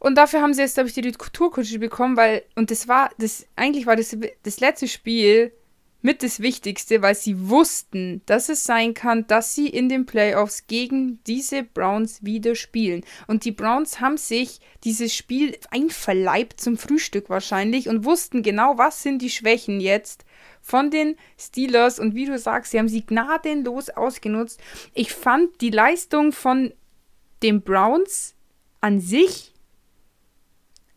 Und 0.06 0.20
dafür 0.20 0.44
haben 0.44 0.54
sie 0.54 0.62
jetzt, 0.62 0.76
glaube 0.76 0.88
ich, 0.88 0.94
die 0.94 1.00
Retourkutsche 1.00 1.80
bekommen, 1.80 2.16
weil, 2.16 2.44
und 2.54 2.70
das 2.70 2.88
war, 2.88 3.10
das, 3.18 3.48
eigentlich 3.56 3.88
war 3.88 3.96
das, 3.96 4.16
das 4.44 4.60
letzte 4.60 4.88
Spiel 4.88 5.52
mit 6.04 6.22
das 6.22 6.42
Wichtigste, 6.42 7.02
weil 7.02 7.16
sie 7.16 7.50
wussten, 7.50 8.22
dass 8.28 8.50
es 8.50 8.66
sein 8.66 8.94
kann, 8.94 9.26
dass 9.26 9.56
sie 9.56 9.68
in 9.68 9.90
den 9.90 10.06
Playoffs 10.06 10.68
gegen 10.68 11.24
diese 11.26 11.64
Browns 11.64 12.24
wieder 12.24 12.54
spielen. 12.54 13.04
Und 13.26 13.46
die 13.46 13.52
Browns 13.52 14.00
haben 14.00 14.18
sich 14.18 14.60
dieses 14.84 15.16
Spiel 15.16 15.58
einverleibt 15.72 16.62
zum 16.62 16.78
Frühstück 16.78 17.28
wahrscheinlich 17.32 17.90
und 17.90 18.06
wussten 18.06 18.44
genau, 18.44 18.78
was 18.78 19.02
sind 19.02 19.24
die 19.24 19.32
Schwächen 19.32 19.80
jetzt 19.80 20.24
von 20.62 20.92
den 20.92 21.16
Steelers. 21.36 21.98
Und 21.98 22.14
wie 22.14 22.28
du 22.28 22.38
sagst, 22.38 22.74
sie 22.74 22.78
haben 22.78 22.90
sie 22.90 23.04
gnadenlos 23.04 23.90
ausgenutzt. 23.90 24.60
Ich 24.94 25.14
fand 25.14 25.62
die 25.62 25.72
Leistung 25.72 26.32
von 26.32 26.76
den 27.42 27.64
Browns 27.64 28.36
an 28.82 29.00
sich 29.00 29.55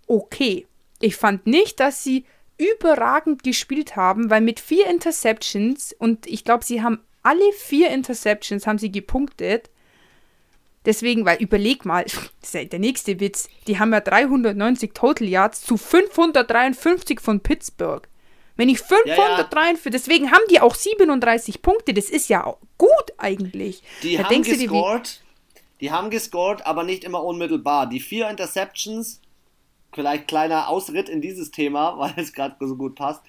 okay. 0.09 0.67
Ich 1.01 1.17
fand 1.17 1.47
nicht, 1.47 1.79
dass 1.79 2.03
sie 2.03 2.25
überragend 2.57 3.45
gespielt 3.45 3.95
haben, 3.95 4.31
weil 4.31 4.41
mit 4.41 4.59
vier 4.59 4.87
Interceptions 4.89 5.95
und 5.97 6.27
ich 6.27 6.45
glaube, 6.45 6.65
sie 6.65 6.83
haben 6.83 7.01
alle 7.23 7.53
vier 7.53 7.91
Interceptions 7.91 8.67
haben 8.67 8.79
sie 8.79 8.91
gepunktet. 8.91 9.71
Deswegen, 10.85 11.27
weil 11.27 11.37
überleg 11.39 11.85
mal, 11.85 12.05
das 12.05 12.31
ist 12.43 12.55
ja 12.55 12.65
der 12.65 12.79
nächste 12.79 13.21
Witz, 13.21 13.49
die 13.67 13.79
haben 13.79 13.93
ja 13.93 14.01
390 14.01 14.93
Total 14.95 15.29
Yards 15.29 15.63
zu 15.63 15.77
553 15.77 17.21
von 17.21 17.41
Pittsburgh. 17.41 18.09
Wenn 18.57 18.69
ich 18.69 18.81
543, 18.81 19.93
deswegen 19.93 20.33
haben 20.33 20.43
die 20.51 20.61
auch 20.61 20.75
37 20.75 21.63
Punkte, 21.63 21.95
das 21.95 22.11
ist 22.11 22.29
ja 22.29 22.57
gut 22.77 22.91
eigentlich. 23.17 23.83
Die 24.03 24.17
Da 24.17 24.25
haben 24.25 24.43
du 24.43 24.51
dir, 24.51 24.57
gescored, 24.57 25.23
die 25.81 25.93
haben 25.93 26.11
gescored, 26.11 26.67
aber 26.67 26.83
nicht 26.83 27.05
immer 27.05 27.23
unmittelbar. 27.23 27.89
Die 27.89 28.01
vier 28.01 28.29
Interceptions, 28.29 29.21
vielleicht 29.93 30.29
kleiner 30.29 30.69
Ausritt 30.69 31.09
in 31.09 31.21
dieses 31.21 31.51
Thema, 31.51 31.99
weil 31.99 32.15
es 32.17 32.33
gerade 32.33 32.57
so 32.67 32.77
gut 32.77 32.95
passt, 32.95 33.23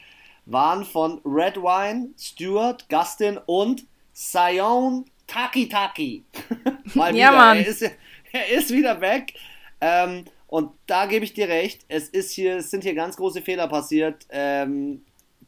waren 0.45 0.83
von 0.85 1.21
Red 1.25 1.57
Wine, 1.57 2.09
Stewart, 2.17 2.87
Gustin 2.89 3.39
und 3.45 3.85
Sion 4.13 5.05
Taki 5.27 5.69
Taki. 5.69 6.23
Mal 6.95 7.15
Ja, 7.15 7.29
wieder. 7.29 7.37
Mann. 7.37 7.57
Er 7.57 7.67
ist, 7.67 7.81
er 7.83 8.47
ist 8.49 8.71
wieder 8.71 8.99
weg. 8.99 9.33
Ähm, 9.79 10.25
und 10.47 10.71
da 10.87 11.05
gebe 11.05 11.23
ich 11.23 11.33
dir 11.33 11.47
recht. 11.47 11.85
Es 11.87 12.09
ist 12.09 12.31
hier, 12.31 12.57
es 12.57 12.71
sind 12.71 12.83
hier 12.83 12.95
ganz 12.95 13.15
große 13.15 13.41
Fehler 13.43 13.67
passiert, 13.67 14.25
ähm, 14.31 15.03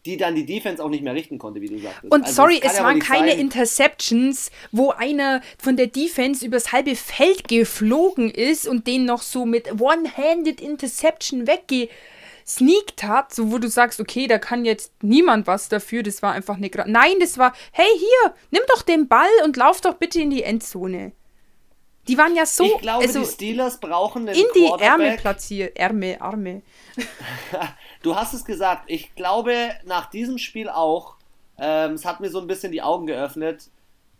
die 0.05 0.17
dann 0.17 0.33
die 0.33 0.45
Defense 0.45 0.83
auch 0.83 0.89
nicht 0.89 1.03
mehr 1.03 1.13
richten 1.13 1.37
konnte, 1.37 1.61
wie 1.61 1.67
du 1.67 1.77
sagtest. 1.77 2.11
Und 2.11 2.23
Also, 2.23 2.35
sorry, 2.35 2.59
es 2.63 2.77
ja 2.77 2.83
waren 2.83 2.99
keine 2.99 3.29
sein. 3.29 3.39
Interceptions, 3.39 4.51
wo 4.71 4.89
einer 4.89 5.41
von 5.59 5.77
der 5.77 5.87
Defense 5.87 6.45
übers 6.45 6.71
halbe 6.71 6.95
Feld 6.95 7.47
geflogen 7.47 8.31
ist 8.31 8.67
und 8.67 8.87
den 8.87 9.05
noch 9.05 9.21
so 9.21 9.45
mit 9.45 9.79
One-Handed 9.79 10.59
Interception 10.59 11.45
weggesneakt 11.45 13.03
hat, 13.03 13.33
so 13.33 13.51
wo 13.51 13.59
du 13.59 13.69
sagst, 13.69 13.99
okay, 13.99 14.25
da 14.25 14.39
kann 14.39 14.65
jetzt 14.65 14.91
niemand 15.03 15.45
was 15.45 15.69
dafür, 15.69 16.01
das 16.01 16.23
war 16.23 16.33
einfach 16.33 16.57
eine 16.57 16.71
Gra 16.71 16.85
Nein, 16.87 17.19
das 17.19 17.37
war, 17.37 17.53
hey, 17.71 17.89
hier, 17.95 18.33
nimm 18.49 18.63
doch 18.69 18.81
den 18.81 19.07
Ball 19.07 19.29
und 19.45 19.55
lauf 19.55 19.81
doch 19.81 19.95
bitte 19.95 20.19
in 20.19 20.31
die 20.31 20.41
Endzone. 20.41 21.11
Die 22.07 22.17
waren 22.17 22.35
ja 22.35 22.47
so, 22.47 22.63
ich 22.63 22.79
glaube, 22.79 23.03
also 23.03 23.19
die 23.19 23.27
Steelers 23.27 23.79
brauchen 23.79 24.27
einen 24.27 24.37
in 24.37 24.45
die 24.55 24.71
Ärmel 24.79 25.17
platziert, 25.17 25.77
Ärmel, 25.77 26.17
Arme. 26.19 26.63
Du 28.01 28.15
hast 28.15 28.33
es 28.33 28.45
gesagt. 28.45 28.85
Ich 28.87 29.13
glaube, 29.13 29.75
nach 29.85 30.09
diesem 30.09 30.39
Spiel 30.39 30.69
auch, 30.69 31.15
ähm, 31.59 31.93
es 31.93 32.05
hat 32.05 32.19
mir 32.19 32.29
so 32.29 32.39
ein 32.39 32.47
bisschen 32.47 32.71
die 32.71 32.81
Augen 32.81 33.05
geöffnet 33.05 33.69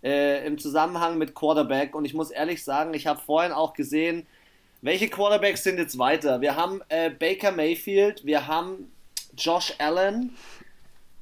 äh, 0.03 0.45
im 0.45 0.59
Zusammenhang 0.59 1.17
mit 1.17 1.33
Quarterback. 1.33 1.95
Und 1.95 2.05
ich 2.05 2.13
muss 2.13 2.29
ehrlich 2.29 2.63
sagen, 2.63 2.93
ich 2.93 3.07
habe 3.07 3.19
vorhin 3.19 3.51
auch 3.51 3.73
gesehen, 3.73 4.27
welche 4.83 5.09
Quarterbacks 5.09 5.63
sind 5.63 5.79
jetzt 5.79 5.97
weiter. 5.97 6.41
Wir 6.41 6.55
haben 6.55 6.81
äh, 6.89 7.09
Baker 7.09 7.51
Mayfield, 7.51 8.23
wir 8.23 8.45
haben 8.45 8.91
Josh 9.35 9.73
Allen, 9.79 10.35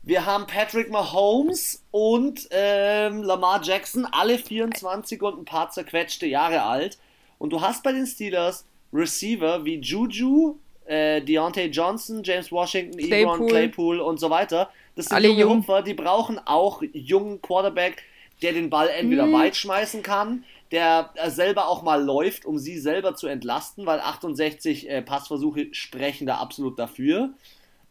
wir 0.04 0.26
haben 0.26 0.46
Patrick 0.48 0.90
Mahomes 0.90 1.84
und 1.92 2.48
ähm, 2.52 3.24
Lamar 3.24 3.62
Jackson, 3.64 4.06
alle 4.06 4.38
24 4.38 5.22
und 5.22 5.40
ein 5.40 5.46
paar 5.46 5.70
zerquetschte 5.72 6.26
Jahre 6.26 6.64
alt. 6.64 6.98
Und 7.38 7.52
du 7.52 7.62
hast 7.62 7.84
bei 7.84 7.94
den 7.94 8.06
Steelers 8.06 8.66
Receiver 8.92 9.64
wie 9.64 9.80
Juju, 9.80 10.58
äh, 10.90 11.22
Deontay 11.22 11.68
Johnson, 11.68 12.24
James 12.24 12.52
Washington, 12.52 12.98
Ebron, 13.00 13.10
Claypool. 13.38 13.48
Claypool 13.48 14.00
und 14.00 14.20
so 14.20 14.30
weiter. 14.30 14.70
Das 14.96 15.06
sind 15.06 15.16
Alle 15.16 15.28
junge 15.30 15.40
jung. 15.42 15.58
Hupfer, 15.60 15.82
die 15.84 15.94
brauchen 15.94 16.40
auch 16.46 16.82
jungen 16.94 17.42
Quarterback, 17.42 18.04
der 18.42 18.54
den 18.54 18.70
Ball 18.70 18.90
entweder 18.90 19.26
Mhm. 19.28 19.34
weit 19.34 19.56
schmeißen 19.56 20.02
kann, 20.04 20.44
der 20.72 21.12
äh, 21.16 21.30
selber 21.30 21.68
auch 21.68 21.84
mal 21.84 22.04
läuft, 22.04 22.46
um 22.46 22.58
sie 22.58 22.78
selber 22.80 23.16
zu 23.16 23.28
entlasten, 23.28 23.86
weil 23.86 24.00
68 24.00 24.90
äh, 24.90 25.02
Passversuche 25.02 25.68
sprechen 25.74 26.26
da 26.28 26.38
absolut 26.38 26.78
dafür. 26.80 27.32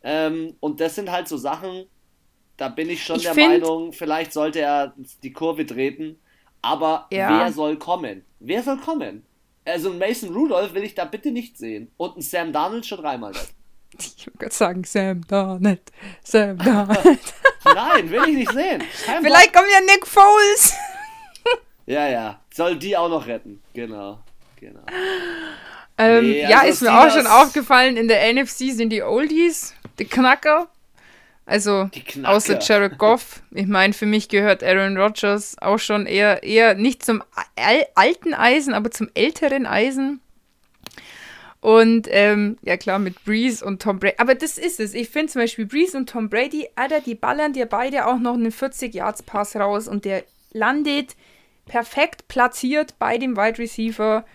Ähm, 0.02 0.54
und 0.60 0.80
das 0.80 0.94
sind 0.94 1.10
halt 1.10 1.28
so 1.28 1.36
Sachen, 1.36 1.86
da 2.56 2.68
bin 2.68 2.88
ich 2.90 3.04
schon 3.04 3.16
Ich 3.16 3.22
der 3.24 3.34
find- 3.34 3.48
Meinung, 3.62 3.92
vielleicht 3.92 4.32
sollte 4.32 4.60
er 4.60 4.94
die 5.22 5.32
Kurve 5.32 5.66
treten. 5.66 6.18
Aber 6.62 7.06
Ja. 7.12 7.28
wer 7.44 7.52
soll 7.52 7.76
kommen? 7.76 8.24
Wer 8.40 8.62
soll 8.62 8.78
kommen? 8.78 9.24
Also 9.68 9.90
einen 9.90 9.98
Mason 9.98 10.32
Rudolph 10.32 10.74
will 10.74 10.84
ich 10.84 10.94
da 10.94 11.04
bitte 11.04 11.30
nicht 11.30 11.58
sehen. 11.58 11.90
Und 11.96 12.14
einen 12.14 12.22
Sam 12.22 12.52
Darnold 12.52 12.86
schon 12.86 12.98
dreimal 13.00 13.32
nicht. 13.32 13.54
Ich 13.98 14.26
wollte 14.26 14.38
gerade 14.38 14.54
sagen, 14.54 14.84
Sam 14.84 15.26
Darnett, 15.26 15.92
Sam 16.22 16.58
Darnett. 16.58 17.18
Nein, 17.64 18.10
will 18.10 18.22
ich 18.28 18.36
nicht 18.36 18.52
sehen. 18.52 18.82
Kein 19.04 19.16
Bock. 19.16 19.24
Vielleicht 19.24 19.52
kommt 19.52 19.66
ja 19.72 19.80
Nick 19.80 20.06
Foles. 20.06 20.74
Ja, 21.86 22.06
ja. 22.06 22.40
Soll 22.52 22.76
die 22.76 22.96
auch 22.96 23.08
noch 23.08 23.26
retten. 23.26 23.62
Genau. 23.72 24.18
Genau. 24.60 24.82
Ähm, 25.96 26.24
Nee, 26.24 26.42
ja, 26.42 26.60
also 26.60 26.70
ist 26.70 26.82
mir 26.82 27.00
auch 27.00 27.10
schon 27.10 27.26
aufgefallen, 27.26 27.96
in 27.96 28.08
der 28.08 28.32
NFC 28.32 28.72
sind 28.72 28.90
die 28.90 29.02
Oldies, 29.02 29.74
die 29.98 30.04
Knacker. 30.04 30.68
Also, 31.48 31.88
außer 32.24 32.58
Jared 32.60 32.98
Goff. 32.98 33.42
Ich 33.52 33.66
meine, 33.66 33.94
für 33.94 34.04
mich 34.04 34.28
gehört 34.28 34.62
Aaron 34.62 34.98
Rodgers 34.98 35.56
auch 35.62 35.78
schon 35.78 36.04
eher, 36.04 36.42
eher 36.42 36.74
nicht 36.74 37.02
zum 37.02 37.22
al 37.56 37.86
alten 37.94 38.34
Eisen, 38.34 38.74
aber 38.74 38.90
zum 38.90 39.08
älteren 39.14 39.64
Eisen. 39.64 40.20
Und 41.60 42.06
ähm, 42.10 42.58
ja 42.60 42.76
klar, 42.76 42.98
mit 42.98 43.24
Breeze 43.24 43.64
und 43.64 43.80
Tom 43.80 43.98
Brady. 43.98 44.16
Aber 44.18 44.34
das 44.34 44.58
ist 44.58 44.78
es. 44.78 44.92
Ich 44.92 45.08
finde 45.08 45.32
zum 45.32 45.40
Beispiel 45.40 45.64
Breeze 45.64 45.96
und 45.96 46.10
Tom 46.10 46.28
Brady, 46.28 46.68
Alter, 46.76 47.00
die 47.00 47.14
ballern 47.14 47.54
dir 47.54 47.64
beide 47.64 48.06
auch 48.06 48.18
noch 48.18 48.34
einen 48.34 48.52
40-Yards-Pass 48.52 49.56
raus 49.56 49.88
und 49.88 50.04
der 50.04 50.24
landet 50.52 51.16
perfekt 51.64 52.28
platziert 52.28 52.98
bei 52.98 53.16
dem 53.16 53.38
Wide 53.38 53.58
Receiver. 53.58 54.26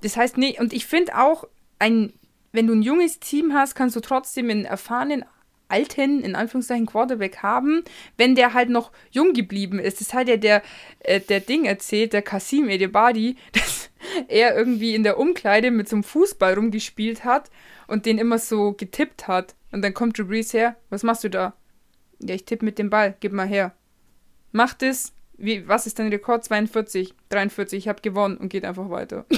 Das 0.00 0.16
heißt, 0.16 0.38
nee, 0.38 0.56
und 0.60 0.72
ich 0.72 0.86
finde 0.86 1.18
auch, 1.18 1.48
ein, 1.80 2.12
wenn 2.52 2.68
du 2.68 2.72
ein 2.72 2.82
junges 2.82 3.18
Team 3.18 3.52
hast, 3.52 3.74
kannst 3.74 3.96
du 3.96 4.00
trotzdem 4.00 4.48
einen 4.48 4.64
erfahrenen, 4.64 5.24
alten, 5.68 6.22
in 6.22 6.34
Anführungszeichen, 6.34 6.86
Quarterback 6.86 7.38
haben, 7.42 7.82
wenn 8.16 8.34
der 8.34 8.54
halt 8.54 8.70
noch 8.70 8.92
jung 9.10 9.32
geblieben 9.32 9.78
ist. 9.78 10.00
Das 10.00 10.14
hat 10.14 10.28
ja 10.28 10.36
der, 10.36 10.62
äh, 11.00 11.20
der 11.20 11.40
Ding 11.40 11.64
erzählt, 11.64 12.12
der 12.12 12.22
Kasim 12.22 12.68
Edebadi, 12.68 13.36
dass 13.52 13.90
er 14.28 14.56
irgendwie 14.56 14.94
in 14.94 15.02
der 15.02 15.18
Umkleide 15.18 15.70
mit 15.70 15.88
so 15.88 15.96
einem 15.96 16.04
Fußball 16.04 16.54
rumgespielt 16.54 17.24
hat 17.24 17.50
und 17.86 18.06
den 18.06 18.18
immer 18.18 18.38
so 18.38 18.72
getippt 18.72 19.26
hat. 19.26 19.54
Und 19.72 19.82
dann 19.82 19.94
kommt 19.94 20.18
Drew 20.18 20.24
Brees 20.24 20.52
her, 20.52 20.76
was 20.90 21.02
machst 21.02 21.24
du 21.24 21.30
da? 21.30 21.54
Ja, 22.20 22.34
ich 22.34 22.44
tippe 22.44 22.64
mit 22.64 22.78
dem 22.78 22.90
Ball, 22.90 23.16
gib 23.20 23.32
mal 23.32 23.46
her. 23.46 23.74
Macht 24.52 24.82
es. 24.82 25.12
Wie, 25.36 25.66
was 25.66 25.86
ist 25.86 25.98
dein 25.98 26.08
Rekord? 26.08 26.44
42, 26.44 27.12
43, 27.30 27.78
ich 27.78 27.88
habe 27.88 28.00
gewonnen 28.02 28.36
und 28.36 28.48
geht 28.48 28.64
einfach 28.64 28.90
weiter. 28.90 29.24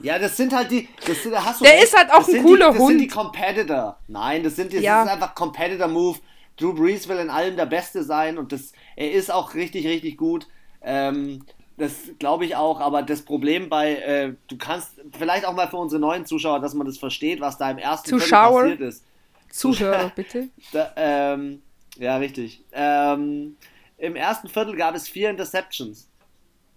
Ja, 0.00 0.16
das 0.18 0.36
sind 0.36 0.52
halt 0.54 0.70
die. 0.70 0.88
Das 1.06 1.22
sind, 1.24 1.34
hast 1.36 1.60
du 1.60 1.64
Der 1.64 1.74
recht, 1.74 1.84
ist 1.84 1.96
halt 1.96 2.10
auch 2.12 2.18
das 2.24 2.28
ein 2.34 2.42
cooler 2.42 2.70
die, 2.72 2.78
Das 2.78 2.86
sind 2.86 2.98
die 2.98 3.04
Hund. 3.04 3.12
Competitor. 3.14 3.98
Nein, 4.06 4.42
das 4.44 4.54
sind 4.56 4.72
die, 4.72 4.76
das 4.76 4.84
Ja. 4.84 5.02
ist 5.04 5.10
einfach 5.10 5.34
Competitor-Move. 5.34 6.18
Drew 6.56 6.72
Brees 6.72 7.08
will 7.08 7.16
in 7.18 7.30
allem 7.30 7.56
der 7.56 7.66
Beste 7.66 8.02
sein 8.04 8.38
und 8.38 8.52
das, 8.52 8.72
er 8.96 9.10
ist 9.12 9.30
auch 9.32 9.54
richtig, 9.54 9.86
richtig 9.86 10.16
gut. 10.16 10.46
Ähm, 10.82 11.44
das 11.78 11.94
glaube 12.20 12.44
ich 12.44 12.54
auch, 12.56 12.80
aber 12.80 13.02
das 13.02 13.22
Problem 13.22 13.68
bei, 13.68 13.96
äh, 13.96 14.34
du 14.48 14.56
kannst, 14.56 15.00
vielleicht 15.16 15.44
auch 15.44 15.54
mal 15.54 15.68
für 15.68 15.76
unsere 15.78 16.00
neuen 16.00 16.26
Zuschauer, 16.26 16.60
dass 16.60 16.74
man 16.74 16.86
das 16.86 16.98
versteht, 16.98 17.40
was 17.40 17.58
da 17.58 17.68
im 17.70 17.78
ersten 17.78 18.10
Zuschauer. 18.10 18.62
passiert 18.62 18.80
ist. 18.80 19.04
Zuhörer, 19.50 20.12
bitte. 20.16 20.48
Da, 20.72 20.92
ähm, 20.96 21.62
ja, 21.96 22.16
richtig. 22.18 22.62
Ähm, 22.72 23.56
Im 23.98 24.16
ersten 24.16 24.48
Viertel 24.48 24.76
gab 24.76 24.94
es 24.94 25.08
vier 25.08 25.30
Interceptions. 25.30 26.08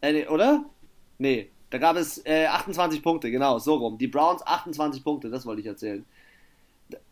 Äh, 0.02 0.14
nee, 0.14 0.28
oder? 0.28 0.66
Nee, 1.20 1.50
da 1.70 1.78
gab 1.78 1.96
es 1.96 2.26
äh, 2.26 2.48
28 2.48 3.02
Punkte, 3.04 3.30
genau, 3.32 3.60
so 3.60 3.76
rum. 3.76 3.98
Die 3.98 4.08
Browns 4.08 4.46
28 4.46 5.04
Punkte, 5.04 5.30
das 5.30 5.46
wollte 5.46 5.62
ich 5.62 5.68
erzählen. 5.68 6.04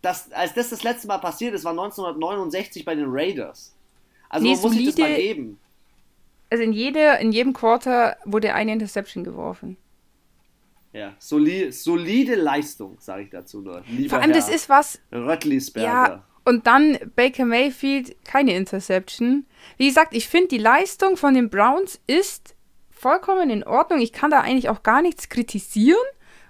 Das, 0.02 0.32
als 0.32 0.54
das 0.56 0.70
das 0.72 0.84
letzte 0.84 1.08
Mal 1.08 1.20
passiert 1.20 1.54
ist, 1.54 1.64
war 1.64 1.72
1969 1.72 2.84
bei 2.84 2.96
den 2.96 3.06
Raiders. 3.08 3.74
Also 4.28 4.46
Nee, 4.46 4.54
man 4.54 4.62
muss 4.62 4.72
sich 4.74 4.86
das 4.88 4.98
mal 4.98 5.08
solide- 5.08 5.22
geben. 5.22 5.60
Also 6.52 6.64
in, 6.64 6.74
jede, 6.74 7.18
in 7.22 7.32
jedem 7.32 7.54
Quarter 7.54 8.18
wurde 8.26 8.54
eine 8.56 8.74
Interception 8.74 9.24
geworfen. 9.24 9.78
Ja, 10.92 11.14
soli 11.20 11.72
solide 11.72 12.34
Leistung, 12.34 12.98
sage 13.00 13.24
ich 13.24 13.30
dazu 13.30 13.62
nur. 13.62 13.84
Lieber 13.88 14.10
Vor 14.10 14.20
allem, 14.24 14.34
das 14.34 14.48
Herr 14.48 14.56
ist 14.56 14.68
was, 14.70 15.00
Röttlisberger. 15.12 15.88
Ja, 15.88 16.24
und 16.50 16.66
dann 16.66 16.98
Baker 17.16 17.46
Mayfield, 17.46 18.16
keine 18.26 18.56
Interception. 18.56 19.46
Wie 19.78 19.88
gesagt, 19.88 20.16
ich 20.16 20.28
finde, 20.28 20.48
die 20.48 20.58
Leistung 20.58 21.16
von 21.16 21.36
den 21.36 21.52
Browns 21.52 22.02
ist 22.08 22.56
vollkommen 22.90 23.52
in 23.52 23.64
Ordnung. 23.64 24.02
Ich 24.02 24.14
kann 24.14 24.32
da 24.32 24.40
eigentlich 24.40 24.68
auch 24.68 24.82
gar 24.82 25.04
nichts 25.04 25.30
kritisieren, 25.30 26.02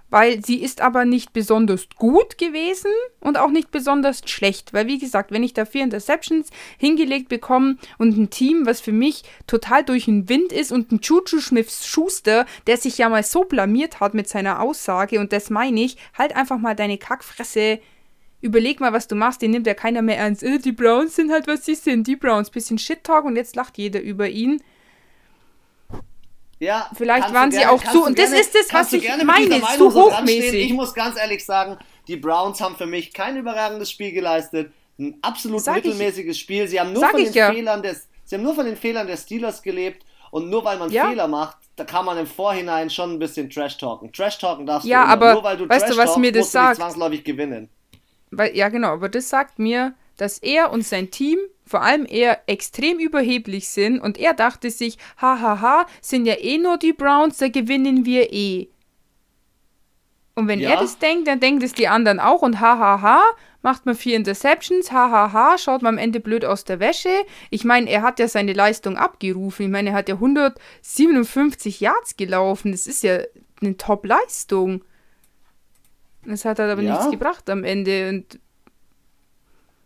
weil 0.09 0.41
sie 0.43 0.63
ist 0.63 0.79
aber 0.79 1.03
nicht 1.03 1.33
besonders 1.33 1.89
gut 1.97 2.37
gewesen 2.37 2.91
und 3.19 3.37
auch 3.37 3.49
nicht 3.49 3.71
besonders 3.71 4.21
schlecht. 4.25 4.71
Weil, 4.71 4.87
wie 4.87 4.99
gesagt, 4.99 5.33
wenn 5.33 5.43
ich 5.43 5.53
da 5.53 5.65
vier 5.65 5.83
Interceptions 5.83 6.49
hingelegt 6.77 7.27
bekomme 7.27 7.75
und 7.97 8.17
ein 8.17 8.29
Team, 8.29 8.65
was 8.65 8.79
für 8.79 8.93
mich 8.93 9.23
total 9.47 9.83
durch 9.83 10.05
den 10.05 10.29
Wind 10.29 10.53
ist 10.53 10.71
und 10.71 10.93
ein 10.93 11.01
Juju 11.03 11.41
Smith-Schuster, 11.41 12.45
der 12.67 12.77
sich 12.77 12.97
ja 12.97 13.09
mal 13.09 13.23
so 13.23 13.43
blamiert 13.43 13.99
hat 13.99 14.13
mit 14.13 14.29
seiner 14.29 14.61
Aussage, 14.61 15.19
und 15.19 15.33
das 15.33 15.49
meine 15.49 15.81
ich, 15.81 15.97
halt 16.17 16.37
einfach 16.37 16.57
mal 16.57 16.73
deine 16.73 16.97
Kackfresse 16.97 17.79
überleg 18.41 18.79
mal, 18.79 18.93
was 18.93 19.07
du 19.07 19.15
machst, 19.15 19.41
den 19.41 19.51
nimmt 19.51 19.67
ja 19.67 19.73
keiner 19.73 20.01
mehr 20.01 20.17
ernst. 20.17 20.43
Äh, 20.43 20.59
die 20.59 20.71
Browns 20.71 21.15
sind 21.15 21.31
halt, 21.31 21.47
was 21.47 21.65
sie 21.65 21.75
sind. 21.75 22.07
Die 22.07 22.15
Browns, 22.15 22.49
bisschen 22.49 22.77
Shit-Talk 22.77 23.25
und 23.25 23.35
jetzt 23.35 23.55
lacht 23.55 23.77
jeder 23.77 24.01
über 24.01 24.27
ihn. 24.29 24.61
Ja, 26.59 26.89
Vielleicht 26.95 27.33
waren 27.33 27.49
du 27.49 27.55
sie 27.55 27.61
gerne- 27.61 27.71
auch 27.73 27.81
zu- 27.83 27.91
du 27.93 28.05
und 28.05 28.19
das 28.19 28.25
gerne- 28.31 28.41
ist 28.41 28.53
das, 28.53 28.73
was 28.73 28.89
du 28.89 28.97
ich 28.97 29.03
gerne 29.03 29.23
meine, 29.23 29.61
zu 29.77 29.93
hochmäßig. 29.93 30.65
Ich 30.65 30.73
muss 30.73 30.93
ganz 30.93 31.17
ehrlich 31.17 31.45
sagen, 31.45 31.77
die 32.07 32.17
Browns 32.17 32.59
haben 32.59 32.75
für 32.75 32.85
mich 32.85 33.13
kein 33.13 33.37
überragendes 33.37 33.89
Spiel 33.89 34.11
geleistet, 34.11 34.71
ein 34.99 35.17
absolut 35.21 35.61
Sag 35.61 35.77
ich- 35.77 35.85
mittelmäßiges 35.85 36.37
Spiel. 36.37 36.67
Sie 36.67 36.77
haben 36.79 36.91
nur 36.91 37.05
von 37.07 37.17
den 37.17 37.29
ich 37.29 37.35
ja. 37.35 37.51
Fehlern 37.53 37.81
des, 37.81 38.07
sie 38.25 38.35
haben 38.35 38.43
nur 38.43 38.55
von 38.55 38.65
den 38.65 38.75
Fehlern 38.75 39.07
der 39.07 39.15
Steelers 39.15 39.61
gelebt 39.61 40.05
und 40.31 40.49
nur 40.49 40.65
weil 40.65 40.77
man 40.77 40.91
Ja. 40.91 41.07
Fehler 41.07 41.29
macht, 41.29 41.57
da 41.77 41.85
kann 41.85 42.03
man 42.03 42.17
im 42.17 42.27
Vorhinein 42.27 42.89
schon 42.89 43.13
ein 43.13 43.19
bisschen 43.19 43.49
Trash 43.49 43.77
talken. 43.77 44.11
Trash 44.11 44.37
talken 44.37 44.65
darfst 44.65 44.85
Ja, 44.85 44.99
du 44.99 45.03
immer. 45.05 45.13
aber 45.13 45.33
nur 45.35 45.43
weil 45.45 45.55
du 45.57 45.69
weißt 45.69 45.83
du, 45.83 45.93
Trash 45.93 45.97
was 45.97 46.05
talkst, 46.07 46.17
mir 46.19 46.31
das 46.33 46.39
musst 46.41 46.55
du 46.55 46.57
sagt? 46.59 46.75
zwangsläufig 46.75 47.23
gewinnen. 47.23 47.69
Weil, 48.31 48.55
ja, 48.55 48.69
genau, 48.69 48.89
aber 48.93 49.09
das 49.09 49.29
sagt 49.29 49.59
mir, 49.59 49.93
dass 50.17 50.37
er 50.39 50.71
und 50.71 50.83
sein 50.85 51.11
Team, 51.11 51.39
vor 51.65 51.81
allem 51.81 52.05
er, 52.05 52.41
extrem 52.47 52.99
überheblich 52.99 53.69
sind 53.69 53.99
und 53.99 54.17
er 54.17 54.33
dachte 54.33 54.69
sich, 54.69 54.97
hahaha, 55.17 55.85
sind 56.01 56.25
ja 56.25 56.35
eh 56.39 56.57
nur 56.57 56.77
die 56.77 56.93
Browns, 56.93 57.37
da 57.37 57.47
gewinnen 57.47 58.05
wir 58.05 58.31
eh. 58.33 58.67
Und 60.35 60.47
wenn 60.47 60.59
Ja. 60.59 60.71
er 60.71 60.77
das 60.77 60.99
denkt, 60.99 61.27
dann 61.27 61.39
denken 61.39 61.59
das 61.61 61.73
die 61.73 61.87
anderen 61.87 62.19
auch 62.19 62.41
und 62.41 62.59
hahaha, 62.59 63.21
macht 63.61 63.85
man 63.85 63.95
vier 63.95 64.15
Interceptions, 64.15 64.91
hahaha, 64.91 65.57
schaut 65.57 65.81
man 65.81 65.95
am 65.95 65.97
Ende 65.97 66.19
blöd 66.21 66.45
aus 66.45 66.63
der 66.63 66.79
Wäsche. 66.79 67.09
Ich 67.49 67.65
meine, 67.65 67.89
er 67.89 68.03
hat 68.03 68.19
ja 68.19 68.27
seine 68.29 68.53
Leistung 68.53 68.95
abgerufen. 68.95 69.65
Ich 69.65 69.71
meine, 69.71 69.89
er 69.89 69.95
hat 69.95 70.07
ja 70.07 70.15
157 70.15 71.81
Yards 71.81 72.15
gelaufen. 72.15 72.71
Das 72.71 72.87
ist 72.87 73.03
ja 73.03 73.19
eine 73.61 73.75
Top-Leistung. 73.75 74.83
Das 76.25 76.45
hat 76.45 76.59
halt 76.59 76.71
aber 76.71 76.81
Ja. 76.81 76.93
nichts 76.93 77.09
gebracht 77.11 77.49
am 77.49 77.63
Ende. 77.63 78.09
Und 78.09 78.39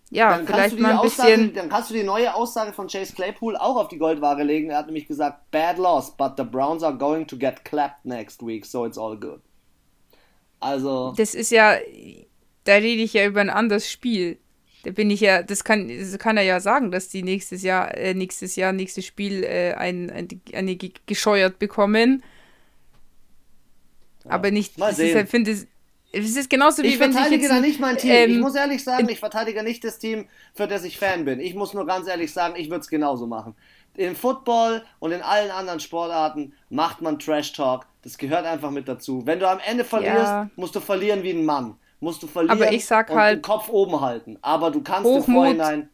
ja, 0.10 0.30
Dann 0.38 0.46
kannst, 0.46 0.52
vielleicht 0.54 0.72
du 0.74 0.76
die 0.78 0.82
mal 0.84 0.92
ein 0.92 0.98
Aussage, 0.98 1.30
bisschen. 1.38 1.54
dann 1.56 1.70
kannst 1.70 1.90
du 1.90 1.94
die 1.96 2.04
neue 2.04 2.34
Aussage 2.36 2.74
von 2.74 2.88
Chase 2.88 3.14
Claypool 3.14 3.56
auch 3.57 3.78
auf 3.78 3.88
die 3.88 3.98
Goldwaage 3.98 4.44
legen. 4.44 4.70
Er 4.70 4.78
hat 4.78 4.86
nämlich 4.88 5.07
gesagt, 5.07 5.49
bad 5.52 5.78
loss, 5.78 6.12
but 6.16 6.34
the 6.38 6.44
Browns 6.44 6.84
are 6.84 6.95
going 6.98 7.26
to 7.28 7.38
get 7.38 7.64
clapped 7.66 8.06
next 8.06 8.45
week, 8.45 8.66
so 8.66 8.86
it's 8.86 8.98
all 8.98 9.18
good. 9.18 9.41
Also, 10.60 11.14
Das 11.18 11.34
ist 11.36 11.52
ja. 11.52 11.78
Da 12.64 12.74
rede 12.76 13.02
ich 13.03 13.14
ja 13.14 13.26
über 13.26 13.41
ein 13.41 13.49
anderes 13.49 13.90
Spiel. 13.91 14.38
Da 14.84 14.91
bin 14.91 15.10
ich 15.10 15.20
ja, 15.22 15.44
das 15.44 15.64
kann, 15.64 15.88
das 15.90 16.18
kann 16.20 16.38
er 16.38 16.44
ja 16.44 16.60
sagen, 16.60 16.91
dass 16.91 17.10
die 17.10 17.24
nächstes 17.24 17.62
Jahr, 17.64 17.98
äh, 17.98 18.14
nächstes 18.14 18.56
Jahr, 18.56 18.72
nächstes 18.72 19.06
Spiel 19.06 19.44
äh, 19.44 19.74
ein, 19.74 20.10
ein, 20.10 20.28
eine 20.53 20.76
ge- 20.76 20.94
gescheuert 21.06 21.57
bekommen. 21.60 22.24
Aber 24.26 24.52
nicht, 24.52 24.78
mal 24.78 24.88
das 24.90 24.99
ist 24.99 25.06
sehen. 25.07 25.16
halt, 25.18 25.30
finde 25.30 25.52
es, 26.14 26.35
ist 26.38 26.49
genauso 26.49 26.81
wie 26.84 26.88
ich 26.88 26.99
wenn 26.99 27.11
verteidige 27.11 27.44
jetzt 27.44 27.52
da 27.52 27.60
nicht 27.60 27.80
mein 27.80 27.98
Team. 27.98 28.11
ähm, 28.11 28.31
ich 28.31 28.40
muss 28.40 28.56
ehrlich 28.56 28.84
sagen, 28.84 29.10
ich 29.10 29.19
verteidige 29.19 29.64
nicht 29.64 29.84
das 29.84 29.99
Team, 29.99 30.27
für 30.53 30.68
das 30.68 30.84
ich 30.84 30.98
Fan 30.98 31.26
bin. 31.26 31.40
Ich 31.40 31.56
muss 31.56 31.73
nur 31.73 31.85
ganz 31.85 32.07
ehrlich 32.07 32.31
sagen, 32.31 32.53
ich 32.57 32.69
würde 32.69 32.81
es 32.81 32.88
genauso 32.88 33.27
machen. 33.27 33.56
Im 33.95 34.15
Football 34.15 34.84
und 34.99 35.11
in 35.11 35.22
allen 35.22 35.52
anderen 35.52 35.80
Sportarten 35.80 36.53
macht 36.69 37.02
man 37.02 37.19
Trash 37.19 37.52
Talk. 37.53 37.85
Das 38.03 38.18
gehört 38.18 38.45
einfach 38.45 38.72
mit 38.72 38.88
dazu. 38.88 39.22
Wenn 39.26 39.40
du 39.40 39.48
am 39.49 39.60
Ende 39.65 39.84
verlierst, 39.84 40.18
Ja. 40.18 40.49
musst 40.56 40.76
du 40.76 40.80
verlieren 40.80 41.22
wie 41.23 41.31
ein 41.31 41.45
Mann. 41.45 41.76
Musst 41.99 42.22
du 42.23 42.27
verlieren 42.27 42.61
Aber 42.61 42.72
ich 42.73 42.85
sag 42.85 43.10
und 43.10 43.15
halt- 43.18 43.38
den 43.38 43.41
Kopf 43.44 43.69
oben 43.69 44.02
halten. 44.02 44.38
Aber 44.41 44.72
du 44.72 44.81
kannst 44.81 45.06
im 45.10 45.15
Hochmut 45.15 45.35
Vorhinein. 45.35 45.90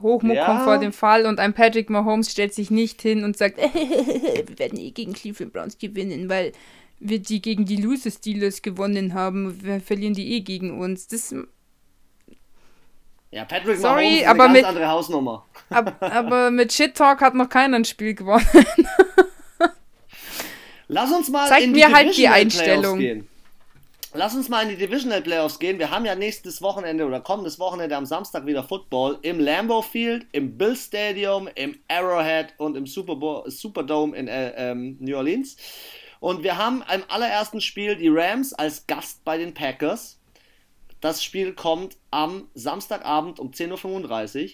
Hochmut 0.00 0.36
Ja. 0.36 0.46
kommt 0.46 0.62
vor 0.62 0.78
dem 0.78 0.92
Fall 0.92 1.26
und 1.26 1.40
ein 1.40 1.54
Patrick 1.54 1.90
Mahomes 1.90 2.30
stellt 2.30 2.54
sich 2.54 2.70
nicht 2.70 3.02
hin 3.02 3.24
und 3.24 3.36
sagt, 3.36 3.58
wir 3.74 4.58
werden 4.58 4.78
eh 4.78 4.90
gegen 4.92 5.12
Cleveland 5.12 5.52
Browns 5.52 5.78
gewinnen, 5.78 6.28
weil 6.28 6.52
wir 7.00 7.18
die 7.20 7.40
gegen 7.42 7.64
die 7.64 7.76
Loser 7.76 8.10
Steelers 8.10 8.62
gewonnen 8.62 9.14
haben. 9.14 9.62
Wir 9.62 9.80
verlieren 9.80 10.14
die 10.14 10.32
eh 10.34 10.40
gegen 10.40 10.78
uns. 10.80 11.06
Das, 11.08 11.34
Ja, 13.30 13.44
Patrick 13.44 13.76
Sorry, 13.78 14.04
Mahomes 14.04 14.20
ist 14.22 14.26
aber 14.26 14.44
eine 14.44 14.52
ganz 14.52 14.56
mit- 14.56 14.64
andere 14.64 14.88
Hausnummer. 14.88 15.46
ab, 15.70 15.96
aber 16.00 16.50
mit 16.52 16.72
Shit 16.72 16.94
Talk 16.96 17.20
hat 17.20 17.34
noch 17.34 17.48
keiner 17.48 17.76
ein 17.76 17.84
Spiel 17.84 18.14
gewonnen. 18.14 18.46
Lass 20.88 21.12
uns 21.12 21.28
mal 21.28 21.46
Zeig 21.48 21.64
in 21.64 21.72
mir 21.72 21.88
die 21.88 21.94
halt 21.94 22.06
die 22.06 22.10
Divisional 22.12 22.40
Einstellung. 22.40 22.98
Playoffs 22.98 22.98
gehen. 23.20 23.28
Lass 24.14 24.34
uns 24.34 24.48
mal 24.48 24.62
in 24.62 24.70
die 24.70 24.76
Divisional 24.76 25.20
Playoffs 25.20 25.58
gehen. 25.58 25.78
Wir 25.78 25.90
haben 25.90 26.06
ja 26.06 26.14
nächstes 26.14 26.62
Wochenende 26.62 27.04
oder 27.04 27.20
kommendes 27.20 27.58
Wochenende 27.58 27.94
am 27.94 28.06
Samstag 28.06 28.46
wieder 28.46 28.64
Football 28.64 29.18
im 29.20 29.38
Lambeau 29.38 29.82
Field, 29.82 30.26
im 30.32 30.56
Bill 30.56 30.74
Stadium, 30.74 31.46
im 31.54 31.76
Arrowhead 31.88 32.54
und 32.56 32.74
im 32.76 32.86
Super 32.86 33.16
Bowl, 33.16 33.50
Superdome 33.50 34.16
in 34.16 34.26
äh, 34.28 34.70
ähm, 34.70 34.96
New 34.98 35.14
Orleans. 35.14 35.56
Und 36.20 36.42
wir 36.42 36.56
haben 36.56 36.82
im 36.92 37.02
allerersten 37.08 37.60
Spiel 37.60 37.96
die 37.96 38.08
Rams 38.08 38.52
als 38.52 38.86
Gast 38.86 39.24
bei 39.24 39.38
den 39.38 39.54
Packers. 39.54 40.18
Das 41.00 41.22
Spiel 41.22 41.54
kommt 41.54 41.96
am 42.10 42.48
Samstagabend 42.54 43.38
um 43.38 43.52
10.35 43.52 44.44
Uhr, 44.44 44.50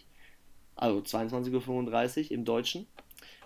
also 0.76 0.98
22.35 0.98 2.24
Uhr 2.24 2.30
im 2.32 2.44
Deutschen. 2.44 2.86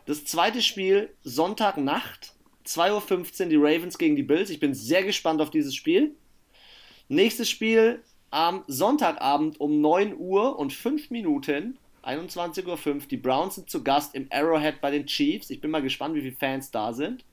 Das 0.06 0.24
zweite 0.24 0.62
Spiel 0.62 1.14
Sonntagnacht, 1.22 2.32
2.15 2.66 3.42
Uhr 3.42 3.48
die 3.50 3.56
Ravens 3.56 3.98
gegen 3.98 4.16
die 4.16 4.22
Bills. 4.22 4.50
Ich 4.50 4.58
bin 4.58 4.74
sehr 4.74 5.04
gespannt 5.04 5.40
auf 5.40 5.50
dieses 5.50 5.74
Spiel. 5.74 6.16
Nächstes 7.08 7.48
Spiel 7.48 8.02
am 8.30 8.64
Sonntagabend 8.66 9.60
um 9.60 9.80
9 9.80 10.16
Uhr 10.16 10.58
und 10.58 10.72
5 10.72 11.10
Minuten, 11.10 11.78
21.05 12.02 12.66
Uhr. 12.66 13.00
Die 13.10 13.16
Browns 13.16 13.54
sind 13.54 13.70
zu 13.70 13.84
Gast 13.84 14.14
im 14.14 14.26
Arrowhead 14.30 14.80
bei 14.80 14.90
den 14.90 15.06
Chiefs. 15.06 15.50
Ich 15.50 15.60
bin 15.60 15.70
mal 15.70 15.82
gespannt, 15.82 16.14
wie 16.16 16.22
viele 16.22 16.36
Fans 16.36 16.70
da 16.70 16.92
sind. 16.92 17.24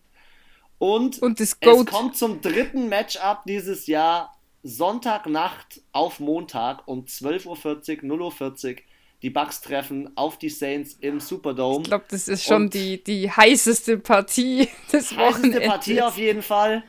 Und, 0.78 1.20
Und 1.22 1.40
es 1.40 1.60
kommt 1.60 2.18
zum 2.18 2.42
dritten 2.42 2.90
Matchup 2.90 3.44
dieses 3.48 3.88
Jahr, 3.88 4.38
Sonntagnacht 4.64 5.82
auf 5.92 6.20
Montag 6.20 6.88
um 6.88 7.06
12.40 7.06 8.04
Uhr, 8.04 8.32
0.40 8.32 8.70
Uhr. 8.72 8.82
Die 9.22 9.30
Bucks 9.30 9.62
treffen 9.62 10.12
auf 10.18 10.38
die 10.38 10.50
Saints 10.50 10.94
im 11.00 11.20
Superdome. 11.20 11.78
Ich 11.82 11.84
glaube, 11.88 12.06
das 12.10 12.28
ist 12.28 12.44
schon 12.44 12.64
Und- 12.64 12.74
die, 12.74 13.04
die 13.04 13.32
heißeste 13.32 13.98
Partie 13.98 14.68
des 14.92 15.12
Heißeste 15.16 15.18
Wochenendes. 15.18 15.68
Partie 15.68 16.02
auf 16.02 16.18
jeden 16.18 16.42
Fall. 16.42 16.84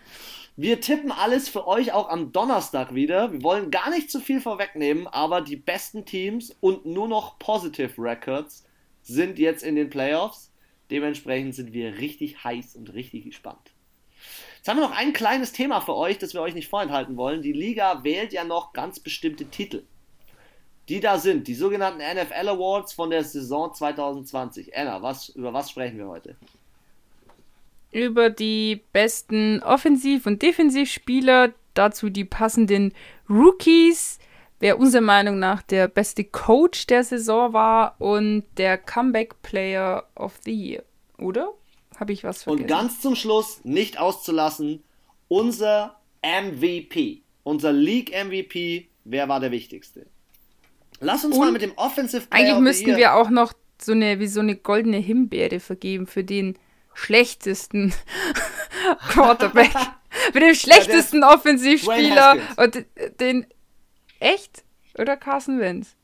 Wir 0.56 0.80
tippen 0.80 1.12
alles 1.12 1.48
für 1.48 1.66
euch 1.66 1.92
auch 1.92 2.08
am 2.08 2.32
Donnerstag 2.32 2.94
wieder. 2.94 3.30
Wir 3.32 3.42
wollen 3.42 3.70
gar 3.70 3.90
nicht 3.90 4.10
zu 4.10 4.20
viel 4.20 4.40
vorwegnehmen, 4.40 5.06
aber 5.06 5.40
die 5.42 5.56
besten 5.56 6.04
Teams 6.06 6.54
und 6.60 6.86
nur 6.86 7.08
noch 7.08 7.38
Positive 7.38 7.92
Records 7.98 8.64
sind 9.02 9.38
jetzt 9.38 9.62
in 9.62 9.76
den 9.76 9.90
Playoffs. 9.90 10.50
Dementsprechend 10.90 11.54
sind 11.54 11.72
wir 11.72 11.98
richtig 11.98 12.42
heiß 12.42 12.74
und 12.76 12.92
richtig 12.94 13.24
gespannt. 13.24 13.72
Jetzt 14.66 14.72
haben 14.72 14.80
wir 14.80 14.88
noch 14.88 14.96
ein 14.96 15.12
kleines 15.12 15.52
Thema 15.52 15.80
für 15.80 15.94
euch, 15.94 16.18
das 16.18 16.34
wir 16.34 16.40
euch 16.40 16.54
nicht 16.54 16.66
vorenthalten 16.66 17.16
wollen. 17.16 17.40
Die 17.40 17.52
Liga 17.52 18.02
wählt 18.02 18.32
ja 18.32 18.42
noch 18.42 18.72
ganz 18.72 18.98
bestimmte 18.98 19.44
Titel. 19.44 19.84
Die 20.88 20.98
da 20.98 21.18
sind, 21.18 21.46
die 21.46 21.54
sogenannten 21.54 22.00
NFL 22.00 22.48
Awards 22.48 22.92
von 22.92 23.10
der 23.10 23.22
Saison 23.22 23.72
2020. 23.72 24.76
Anna, 24.76 25.00
was, 25.02 25.28
über 25.28 25.52
was 25.52 25.70
sprechen 25.70 25.98
wir 25.98 26.08
heute? 26.08 26.34
über 27.92 28.28
die 28.28 28.82
besten 28.92 29.62
Offensiv- 29.62 30.26
und 30.26 30.42
Defensivspieler, 30.42 31.52
dazu 31.74 32.10
die 32.10 32.24
passenden 32.24 32.92
Rookies, 33.30 34.18
wer 34.58 34.80
unserer 34.80 35.02
Meinung 35.02 35.38
nach 35.38 35.62
der 35.62 35.86
beste 35.86 36.24
Coach 36.24 36.88
der 36.88 37.04
Saison 37.04 37.52
war 37.52 37.94
und 38.00 38.42
der 38.56 38.78
Comeback 38.78 39.40
Player 39.42 40.08
of 40.16 40.40
the 40.44 40.52
Year, 40.52 40.82
oder? 41.18 41.52
Habe 41.98 42.12
ich 42.12 42.24
was 42.24 42.42
vergessen? 42.42 42.64
Und 42.64 42.68
ganz 42.68 43.00
zum 43.00 43.16
Schluss, 43.16 43.60
nicht 43.64 43.98
auszulassen, 43.98 44.82
unser 45.28 46.00
MVP, 46.22 47.22
unser 47.42 47.72
League 47.72 48.12
MVP, 48.12 48.88
wer 49.04 49.28
war 49.28 49.40
der 49.40 49.50
wichtigste? 49.50 50.06
Lass 51.00 51.24
uns 51.24 51.34
Und 51.34 51.40
mal 51.40 51.52
mit 51.52 51.62
dem 51.62 51.72
Offensive 51.76 52.26
Player 52.26 52.42
Eigentlich 52.42 52.60
müssten 52.60 52.96
wir 52.96 53.14
auch 53.14 53.30
noch 53.30 53.52
so 53.80 53.92
eine, 53.92 54.18
wie 54.18 54.26
so 54.26 54.40
eine 54.40 54.56
goldene 54.56 54.98
Himbeere 54.98 55.60
vergeben 55.60 56.06
für 56.06 56.24
den 56.24 56.58
schlechtesten 56.94 57.94
Quarterback. 59.10 59.72
für 60.32 60.40
den 60.40 60.54
schlechtesten 60.54 61.22
Offensivspieler. 61.24 62.36
Dwayne 62.56 62.64
Und 62.64 63.20
den. 63.20 63.46
Echt? 64.18 64.64
Oder 64.96 65.16
Carson 65.16 65.60
Wentz? 65.60 65.94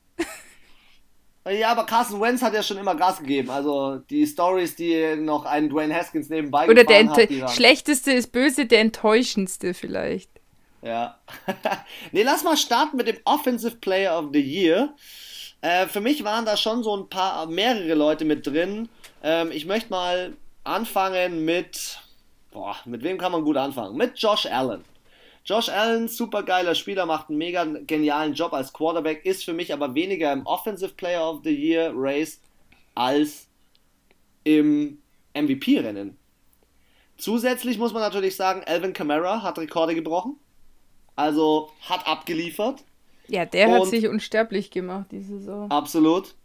Ja, 1.49 1.71
aber 1.71 1.85
Carson 1.85 2.21
Wentz 2.21 2.41
hat 2.41 2.53
ja 2.53 2.63
schon 2.63 2.77
immer 2.77 2.95
Gas 2.95 3.19
gegeben. 3.19 3.49
Also 3.49 3.97
die 4.09 4.25
Stories, 4.25 4.75
die 4.75 5.15
noch 5.17 5.45
einen 5.45 5.69
Dwayne 5.69 5.93
Haskins 5.93 6.29
nebenbei 6.29 6.69
Oder 6.69 6.85
der 6.85 7.09
hat, 7.09 7.29
die 7.29 7.43
schlechteste 7.49 8.11
ist 8.13 8.31
böse, 8.31 8.65
der 8.65 8.79
enttäuschendste 8.79 9.73
vielleicht. 9.73 10.29
Ja. 10.81 11.19
nee, 12.11 12.23
lass 12.23 12.43
mal 12.43 12.55
starten 12.55 12.95
mit 12.97 13.07
dem 13.07 13.17
Offensive 13.25 13.77
Player 13.77 14.17
of 14.17 14.29
the 14.31 14.39
Year. 14.39 14.93
Äh, 15.61 15.87
für 15.87 16.01
mich 16.01 16.23
waren 16.23 16.45
da 16.45 16.55
schon 16.55 16.83
so 16.83 16.95
ein 16.95 17.09
paar, 17.09 17.45
mehrere 17.47 17.93
Leute 17.93 18.25
mit 18.25 18.47
drin. 18.47 18.89
Ähm, 19.21 19.51
ich 19.51 19.65
möchte 19.65 19.89
mal 19.89 20.33
anfangen 20.63 21.43
mit, 21.43 21.99
boah, 22.51 22.75
mit 22.85 23.03
wem 23.03 23.17
kann 23.17 23.31
man 23.31 23.43
gut 23.43 23.57
anfangen? 23.57 23.97
Mit 23.97 24.17
Josh 24.17 24.45
Allen. 24.45 24.83
Josh 25.45 25.67
Allen, 25.69 26.07
super 26.07 26.43
geiler 26.43 26.73
Spieler, 26.73 27.05
macht 27.05 27.29
einen 27.29 27.37
mega 27.37 27.65
genialen 27.65 28.33
Job 28.33 28.53
als 28.53 28.71
Quarterback, 28.71 29.25
ist 29.25 29.43
für 29.43 29.53
mich 29.53 29.73
aber 29.73 29.93
weniger 29.93 30.31
im 30.31 30.45
Offensive 30.45 30.93
Player 30.93 31.29
of 31.29 31.41
the 31.43 31.53
Year 31.53 31.91
Race 31.93 32.39
als 32.95 33.47
im 34.45 34.99
MVP-Rennen. 35.33 36.17
Zusätzlich 37.17 37.77
muss 37.77 37.93
man 37.93 38.01
natürlich 38.01 38.35
sagen, 38.35 38.63
Alvin 38.65 38.93
Kamara 38.93 39.41
hat 39.41 39.59
Rekorde 39.59 39.95
gebrochen. 39.95 40.37
Also 41.15 41.69
hat 41.81 42.07
abgeliefert. 42.07 42.83
Ja, 43.27 43.45
der 43.45 43.71
hat 43.71 43.85
sich 43.87 44.07
unsterblich 44.07 44.71
gemacht, 44.71 45.07
diese 45.11 45.39
Saison. 45.39 45.69
Absolut. 45.69 46.35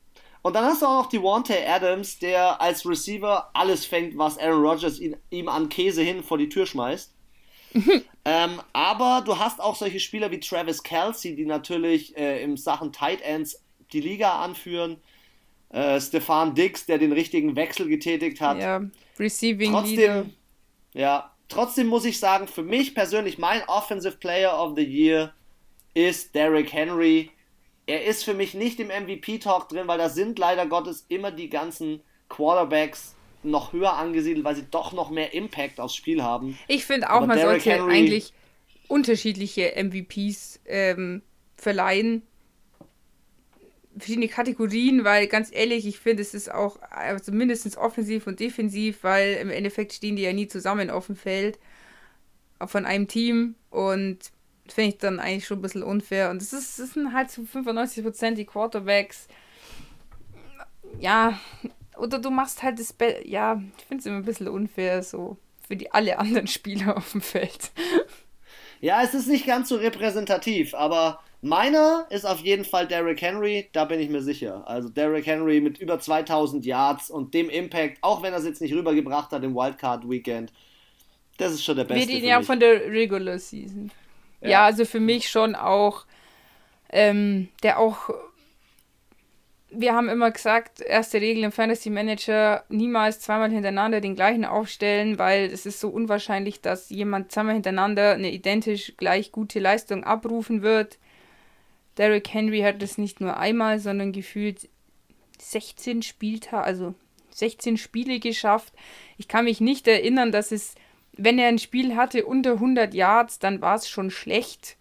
Und 0.42 0.54
dann 0.54 0.64
hast 0.64 0.82
du 0.82 0.86
auch 0.86 1.02
noch 1.02 1.08
die 1.08 1.22
Wante 1.22 1.54
Adams, 1.66 2.18
der 2.18 2.60
als 2.60 2.86
Receiver 2.86 3.50
alles 3.54 3.84
fängt, 3.84 4.16
was 4.16 4.38
Aaron 4.38 4.64
Rodgers 4.64 5.00
ihn, 5.00 5.16
ihm 5.30 5.48
an 5.48 5.68
Käse 5.68 6.02
hin 6.02 6.22
vor 6.22 6.38
die 6.38 6.48
Tür 6.48 6.66
schmeißt. 6.66 7.12
Ähm, 8.24 8.60
aber 8.72 9.22
du 9.24 9.38
hast 9.38 9.60
auch 9.60 9.76
solche 9.76 10.00
Spieler 10.00 10.30
wie 10.30 10.40
Travis 10.40 10.82
Kelsey, 10.82 11.34
die 11.34 11.46
natürlich 11.46 12.16
äh, 12.16 12.42
im 12.42 12.56
Sachen 12.56 12.92
Tight 12.92 13.20
Ends 13.22 13.62
die 13.92 14.00
Liga 14.00 14.42
anführen. 14.42 14.98
Äh, 15.70 16.00
Stefan 16.00 16.54
Dix, 16.54 16.86
der 16.86 16.98
den 16.98 17.12
richtigen 17.12 17.54
Wechsel 17.54 17.88
getätigt 17.88 18.40
hat. 18.40 18.58
Ja, 18.58 18.82
Receiving 19.18 19.72
Leader. 19.72 19.80
Trotzdem, 19.82 20.34
ja, 20.94 21.34
trotzdem 21.48 21.86
muss 21.88 22.04
ich 22.06 22.18
sagen, 22.18 22.48
für 22.48 22.62
mich 22.62 22.94
persönlich, 22.94 23.38
mein 23.38 23.62
Offensive 23.68 24.16
Player 24.16 24.58
of 24.58 24.74
the 24.76 24.84
Year 24.84 25.34
ist 25.92 26.34
Derrick 26.34 26.72
Henry. 26.72 27.30
Er 27.86 28.04
ist 28.04 28.24
für 28.24 28.34
mich 28.34 28.54
nicht 28.54 28.80
im 28.80 28.88
MVP-Talk 28.88 29.68
drin, 29.68 29.88
weil 29.88 29.98
da 29.98 30.08
sind 30.08 30.38
leider 30.38 30.66
Gottes 30.66 31.04
immer 31.08 31.30
die 31.30 31.50
ganzen 31.50 32.02
Quarterbacks 32.28 33.14
noch 33.42 33.72
höher 33.72 33.94
angesiedelt, 33.94 34.44
weil 34.44 34.56
sie 34.56 34.64
doch 34.70 34.92
noch 34.92 35.10
mehr 35.10 35.32
Impact 35.34 35.80
aufs 35.80 35.94
Spiel 35.94 36.22
haben. 36.22 36.58
Ich 36.66 36.84
finde 36.84 37.10
auch, 37.10 37.16
Aber 37.16 37.26
man 37.28 37.38
Derrick 37.38 37.62
sollte 37.62 37.82
Henry- 37.82 37.92
eigentlich 37.92 38.32
unterschiedliche 38.88 39.74
MVPs 39.76 40.60
ähm, 40.66 41.22
verleihen. 41.56 42.22
Verschiedene 43.96 44.28
Kategorien, 44.28 45.02
weil 45.04 45.26
ganz 45.26 45.50
ehrlich, 45.52 45.84
ich 45.86 45.98
finde, 45.98 46.22
es 46.22 46.32
ist 46.32 46.52
auch 46.52 46.80
also 46.90 47.32
mindestens 47.32 47.76
offensiv 47.76 48.26
und 48.26 48.38
defensiv, 48.38 49.02
weil 49.02 49.34
im 49.34 49.50
Endeffekt 49.50 49.92
stehen 49.92 50.14
die 50.16 50.22
ja 50.22 50.32
nie 50.32 50.46
zusammen 50.46 50.88
auf 50.90 51.06
dem 51.06 51.16
Feld 51.16 51.58
von 52.64 52.84
einem 52.86 53.08
Team 53.08 53.56
und 53.70 54.18
finde 54.68 54.90
ich 54.90 54.98
dann 54.98 55.18
eigentlich 55.18 55.46
schon 55.46 55.58
ein 55.58 55.62
bisschen 55.62 55.82
unfair. 55.82 56.30
Und 56.30 56.42
es 56.42 56.52
ist, 56.52 56.78
es 56.78 56.94
sind 56.94 57.12
halt 57.12 57.30
zu 57.30 57.42
95% 57.42 58.34
die 58.34 58.44
Quarterbacks. 58.44 59.26
Ja, 61.00 61.38
oder 61.98 62.18
du 62.18 62.30
machst 62.30 62.62
halt 62.62 62.78
das 62.78 62.92
Be 62.92 63.22
Ja, 63.24 63.60
ich 63.78 63.84
finde 63.84 64.00
es 64.00 64.06
immer 64.06 64.16
ein 64.18 64.24
bisschen 64.24 64.48
unfair, 64.48 65.02
so 65.02 65.36
für 65.66 65.76
die 65.76 65.90
alle 65.92 66.18
anderen 66.18 66.46
Spieler 66.58 66.96
auf 66.96 67.12
dem 67.12 67.20
Feld. 67.20 67.70
Ja, 68.80 69.02
es 69.02 69.12
ist 69.14 69.26
nicht 69.26 69.46
ganz 69.46 69.68
so 69.68 69.76
repräsentativ, 69.76 70.74
aber 70.74 71.20
meiner 71.42 72.06
ist 72.10 72.24
auf 72.24 72.40
jeden 72.40 72.64
Fall 72.64 72.86
Derrick 72.86 73.20
Henry, 73.20 73.68
da 73.72 73.84
bin 73.84 73.98
ich 74.00 74.08
mir 74.08 74.22
sicher. 74.22 74.66
Also 74.68 74.88
Derrick 74.88 75.26
Henry 75.26 75.60
mit 75.60 75.78
über 75.78 75.98
2000 75.98 76.64
Yards 76.64 77.10
und 77.10 77.34
dem 77.34 77.50
Impact, 77.50 77.98
auch 78.02 78.22
wenn 78.22 78.32
er 78.32 78.38
es 78.38 78.44
jetzt 78.44 78.60
nicht 78.60 78.72
rübergebracht 78.74 79.32
hat 79.32 79.42
im 79.42 79.54
Wildcard 79.54 80.08
Weekend, 80.08 80.52
das 81.38 81.52
ist 81.52 81.64
schon 81.64 81.76
der 81.76 81.88
Wir 81.88 81.94
beste. 81.96 82.10
reden 82.10 82.20
für 82.22 82.26
ja 82.28 82.38
mich. 82.38 82.46
von 82.46 82.60
der 82.60 82.90
Regular 82.90 83.38
Season. 83.38 83.90
Ja, 84.40 84.48
Ja. 84.48 84.64
also 84.64 84.84
für 84.84 85.00
mich 85.00 85.28
schon 85.28 85.54
auch, 85.56 86.04
ähm, 86.90 87.48
der 87.62 87.78
auch, 87.78 88.10
wir 89.70 89.94
haben 89.94 90.08
immer 90.08 90.30
gesagt, 90.30 90.80
erste 90.80 91.20
Regel 91.20 91.44
im 91.44 91.52
Fantasy 91.52 91.90
Manager, 91.90 92.64
niemals 92.68 93.20
zweimal 93.20 93.50
hintereinander 93.50 94.00
den 94.00 94.14
gleichen 94.14 94.44
aufstellen, 94.44 95.18
weil 95.18 95.44
es 95.44 95.66
ist 95.66 95.80
so 95.80 95.88
unwahrscheinlich, 95.90 96.60
dass 96.60 96.88
jemand 96.88 97.32
zweimal 97.32 97.54
hintereinander 97.54 98.12
eine 98.12 98.32
identisch 98.32 98.94
gleich 98.96 99.30
gute 99.30 99.60
Leistung 99.60 100.04
abrufen 100.04 100.62
wird. 100.62 100.98
Derrick 101.98 102.32
Henry 102.32 102.60
hat 102.60 102.80
das 102.80 102.96
nicht 102.96 103.20
nur 103.20 103.36
einmal, 103.36 103.78
sondern 103.78 104.12
gefühlt 104.12 104.68
16 105.38 106.02
Spieltage, 106.02 106.64
also 106.64 106.94
16 107.30 107.76
Spiele 107.76 108.20
geschafft. 108.20 108.72
Ich 109.18 109.28
kann 109.28 109.44
mich 109.44 109.60
nicht 109.60 109.86
erinnern, 109.86 110.32
dass 110.32 110.50
es, 110.50 110.76
wenn 111.12 111.38
er 111.38 111.48
ein 111.48 111.58
Spiel 111.58 111.94
hatte 111.94 112.24
unter 112.24 112.52
100 112.52 112.94
Yards, 112.94 113.38
dann 113.38 113.60
war 113.60 113.74
es 113.74 113.88
schon 113.88 114.10
schlecht, 114.10 114.76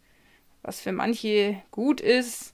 was 0.61 0.79
für 0.79 0.93
manche 0.93 1.61
gut 1.71 1.99
ist. 1.99 2.53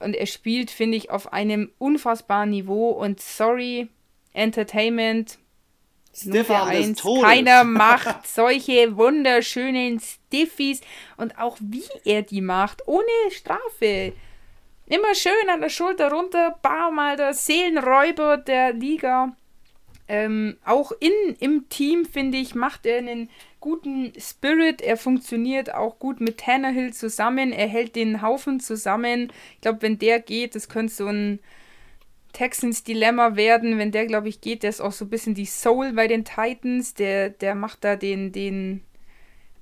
Und 0.00 0.14
er 0.14 0.26
spielt, 0.26 0.70
finde 0.70 0.96
ich, 0.96 1.10
auf 1.10 1.32
einem 1.32 1.70
unfassbaren 1.78 2.50
Niveau. 2.50 2.90
Und 2.90 3.20
sorry, 3.20 3.88
Entertainment, 4.32 5.38
Nummer 6.24 6.64
eins. 6.64 7.02
Keiner 7.02 7.64
macht 7.64 8.26
solche 8.26 8.96
wunderschönen 8.96 10.00
Stiffies 10.00 10.80
und 11.16 11.38
auch 11.38 11.56
wie 11.60 11.84
er 12.04 12.22
die 12.22 12.40
macht, 12.40 12.86
ohne 12.86 13.04
Strafe. 13.30 14.12
Immer 14.86 15.14
schön 15.14 15.50
an 15.52 15.60
der 15.60 15.68
Schulter 15.68 16.10
runter, 16.10 16.58
bam, 16.62 16.98
Alter, 16.98 17.34
Seelenräuber 17.34 18.38
der 18.38 18.72
Liga. 18.72 19.36
Ähm, 20.08 20.56
auch 20.64 20.92
in, 21.00 21.36
im 21.40 21.68
Team, 21.68 22.06
finde 22.06 22.38
ich, 22.38 22.54
macht 22.54 22.86
er 22.86 22.98
einen 22.98 23.28
guten 23.60 24.12
Spirit. 24.18 24.80
Er 24.80 24.96
funktioniert 24.96 25.74
auch 25.74 25.98
gut 25.98 26.20
mit 26.20 26.38
Tannehill 26.38 26.92
zusammen. 26.92 27.52
Er 27.52 27.68
hält 27.68 27.96
den 27.96 28.22
Haufen 28.22 28.60
zusammen. 28.60 29.32
Ich 29.54 29.60
glaube, 29.60 29.82
wenn 29.82 29.98
der 29.98 30.20
geht, 30.20 30.54
das 30.54 30.68
könnte 30.68 30.92
so 30.92 31.06
ein 31.06 31.40
Texans 32.32 32.84
Dilemma 32.84 33.36
werden. 33.36 33.78
Wenn 33.78 33.92
der, 33.92 34.06
glaube 34.06 34.28
ich, 34.28 34.40
geht, 34.40 34.62
der 34.62 34.70
ist 34.70 34.80
auch 34.80 34.92
so 34.92 35.04
ein 35.04 35.10
bisschen 35.10 35.34
die 35.34 35.46
Soul 35.46 35.92
bei 35.92 36.06
den 36.06 36.24
Titans. 36.24 36.94
Der, 36.94 37.30
der 37.30 37.54
macht 37.54 37.84
da 37.84 37.96
den, 37.96 38.32
den 38.32 38.82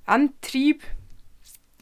Antrieb. 0.05 0.83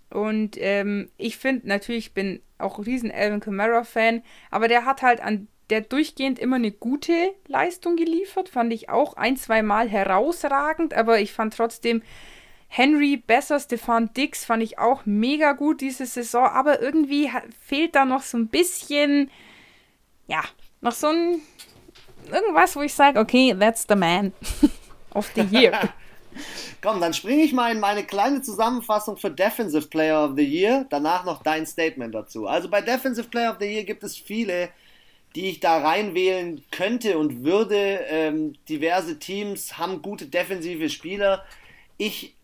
Und 0.09 0.57
ähm, 0.59 1.09
ich 1.17 1.37
finde 1.37 1.67
natürlich, 1.67 2.07
ich 2.07 2.13
bin 2.13 2.41
auch 2.57 2.85
riesen 2.85 3.11
Alvin 3.11 3.41
Kamara 3.41 3.83
Fan, 3.83 4.21
aber 4.49 4.67
der 4.67 4.85
hat 4.85 5.01
halt 5.01 5.19
an 5.19 5.47
der 5.69 5.81
durchgehend 5.81 6.39
immer 6.39 6.57
eine 6.57 6.71
gute 6.71 7.33
Leistung 7.47 7.95
geliefert, 7.95 8.49
fand 8.49 8.71
ich 8.73 8.89
auch 8.89 9.15
ein, 9.15 9.37
zwei 9.37 9.61
Mal 9.61 9.89
herausragend, 9.89 10.93
aber 10.93 11.19
ich 11.19 11.33
fand 11.33 11.55
trotzdem 11.55 12.01
Henry 12.67 13.17
besser, 13.17 13.59
Stefan 13.59 14.11
Dix 14.13 14.45
fand 14.45 14.61
ich 14.61 14.79
auch 14.79 15.05
mega 15.05 15.53
gut 15.53 15.81
diese 15.81 16.05
Saison, 16.05 16.45
aber 16.45 16.81
irgendwie 16.81 17.31
fehlt 17.65 17.95
da 17.95 18.05
noch 18.05 18.21
so 18.21 18.37
ein 18.37 18.47
bisschen, 18.47 19.31
ja, 20.27 20.43
noch 20.81 20.91
so 20.91 21.07
ein 21.07 21.41
irgendwas, 22.31 22.75
wo 22.75 22.81
ich 22.81 22.93
sage, 22.93 23.19
okay, 23.19 23.55
that's 23.57 23.85
the 23.87 23.95
man 23.95 24.33
of 25.13 25.31
the 25.35 25.41
year. 25.41 25.93
Komm, 26.81 26.99
dann 26.99 27.13
springe 27.13 27.43
ich 27.43 27.53
mal 27.53 27.71
in 27.71 27.79
meine 27.79 28.03
kleine 28.03 28.41
Zusammenfassung 28.41 29.17
für 29.17 29.31
Defensive 29.31 29.87
Player 29.87 30.25
of 30.25 30.35
the 30.35 30.43
Year. 30.43 30.85
Danach 30.89 31.23
noch 31.23 31.41
dein 31.41 31.65
Statement 31.65 32.13
dazu. 32.13 32.45
Also 32.45 32.69
bei 32.69 32.81
Defensive 32.81 33.29
Player 33.29 33.51
of 33.51 33.57
the 33.59 33.65
Year 33.65 33.83
gibt 33.85 34.03
es 34.03 34.17
viele 34.17 34.69
die 35.35 35.49
ich 35.49 35.59
da 35.59 35.79
reinwählen 35.79 36.63
könnte 36.71 37.17
und 37.17 37.43
würde. 37.43 38.05
Ähm, 38.09 38.55
diverse 38.69 39.19
Teams 39.19 39.77
haben 39.77 40.01
gute 40.01 40.27
defensive 40.27 40.89
Spieler. 40.89 41.45
Ich 41.97 42.35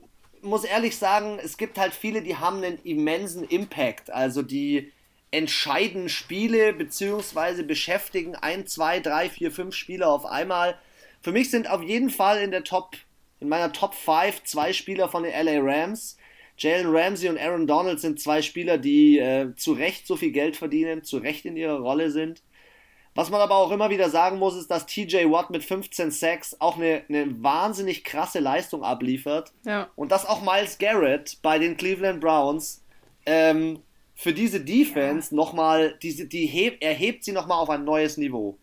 muss 0.41 0.63
ehrlich 0.63 0.97
sagen, 0.97 1.39
es 1.41 1.57
gibt 1.57 1.77
halt 1.77 1.93
viele, 1.93 2.21
die 2.21 2.37
haben 2.37 2.57
einen 2.57 2.79
immensen 2.83 3.43
Impact. 3.45 4.11
Also 4.11 4.41
die 4.41 4.91
entscheiden 5.31 6.09
Spiele 6.09 6.73
beziehungsweise 6.73 7.63
beschäftigen 7.63 8.35
ein, 8.35 8.67
zwei, 8.67 8.99
drei, 8.99 9.29
vier, 9.29 9.51
fünf 9.51 9.73
Spieler 9.75 10.09
auf 10.09 10.25
einmal. 10.25 10.77
Für 11.21 11.31
mich 11.31 11.49
sind 11.49 11.69
auf 11.69 11.81
jeden 11.83 12.09
Fall 12.09 12.41
in 12.41 12.51
der 12.51 12.65
Top, 12.65 12.97
in 13.39 13.47
meiner 13.47 13.71
Top 13.71 13.93
5 13.93 14.43
zwei 14.43 14.73
Spieler 14.73 15.07
von 15.07 15.23
den 15.23 15.33
LA 15.33 15.59
Rams. 15.61 16.17
Jalen 16.57 16.93
Ramsey 16.95 17.29
und 17.29 17.39
Aaron 17.39 17.65
Donald 17.65 17.99
sind 17.99 18.19
zwei 18.19 18.41
Spieler, 18.41 18.77
die 18.77 19.17
äh, 19.17 19.55
zu 19.55 19.73
Recht 19.73 20.05
so 20.05 20.15
viel 20.15 20.31
Geld 20.31 20.57
verdienen, 20.57 21.03
zu 21.03 21.17
Recht 21.17 21.45
in 21.45 21.55
ihrer 21.55 21.79
Rolle 21.79 22.11
sind. 22.11 22.41
Was 23.13 23.29
man 23.29 23.41
aber 23.41 23.55
auch 23.55 23.71
immer 23.71 23.89
wieder 23.89 24.09
sagen 24.09 24.39
muss, 24.39 24.55
ist, 24.55 24.71
dass 24.71 24.85
TJ 24.85 25.29
Watt 25.29 25.49
mit 25.49 25.65
15 25.65 26.11
Sacks 26.11 26.55
auch 26.59 26.77
eine, 26.77 27.03
eine 27.09 27.43
wahnsinnig 27.43 28.05
krasse 28.05 28.39
Leistung 28.39 28.83
abliefert. 28.83 29.51
Ja. 29.65 29.89
Und 29.95 30.11
dass 30.11 30.25
auch 30.25 30.41
Miles 30.41 30.77
Garrett 30.77 31.37
bei 31.41 31.59
den 31.59 31.75
Cleveland 31.75 32.21
Browns 32.21 32.83
ähm, 33.25 33.81
für 34.15 34.33
diese 34.33 34.61
Defense 34.61 35.31
ja. 35.31 35.35
nochmal, 35.35 35.97
diese, 36.01 36.25
die 36.25 36.45
heb, 36.45 36.77
er 36.79 36.93
hebt 36.93 37.25
sie 37.25 37.33
nochmal 37.33 37.57
auf 37.57 37.69
ein 37.69 37.83
neues 37.83 38.15
Niveau. 38.15 38.57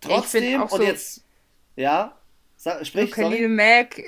Trotzdem, 0.00 0.62
und 0.62 0.70
so 0.70 0.82
jetzt, 0.82 1.24
ja, 1.76 2.16
sag, 2.56 2.84
sprich, 2.84 3.10
so 3.10 3.22
Khalil 3.22 3.48
Mack, 3.48 4.02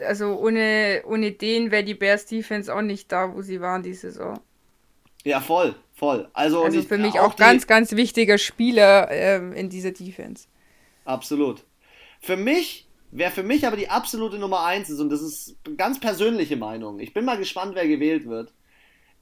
also 0.00 0.38
ohne, 0.38 1.02
ohne 1.06 1.32
den 1.32 1.70
wäre 1.70 1.84
die 1.84 1.94
Bears 1.94 2.26
Defense 2.26 2.72
auch 2.72 2.82
nicht 2.82 3.10
da, 3.10 3.34
wo 3.34 3.42
sie 3.42 3.60
waren 3.60 3.82
diese 3.82 4.12
Saison. 4.12 4.38
Ja, 5.24 5.40
voll, 5.40 5.74
voll. 5.96 6.28
Also, 6.34 6.62
also 6.62 6.82
für 6.82 6.98
mich 6.98 7.18
auch, 7.18 7.32
auch 7.32 7.36
ganz, 7.36 7.66
ganz 7.66 7.92
wichtiger 7.92 8.38
Spieler 8.38 9.10
ähm, 9.10 9.52
in 9.52 9.68
dieser 9.68 9.90
Defense. 9.90 10.46
Absolut. 11.04 11.64
Für 12.20 12.36
mich, 12.36 12.86
wer 13.10 13.30
für 13.30 13.42
mich 13.42 13.66
aber 13.66 13.76
die 13.76 13.88
absolute 13.88 14.38
Nummer 14.38 14.64
1 14.64 14.90
ist, 14.90 15.00
und 15.00 15.10
das 15.10 15.22
ist 15.22 15.56
ganz 15.76 15.98
persönliche 15.98 16.56
Meinung, 16.56 17.00
ich 17.00 17.12
bin 17.12 17.24
mal 17.24 17.38
gespannt, 17.38 17.74
wer 17.74 17.88
gewählt 17.88 18.26
wird, 18.26 18.52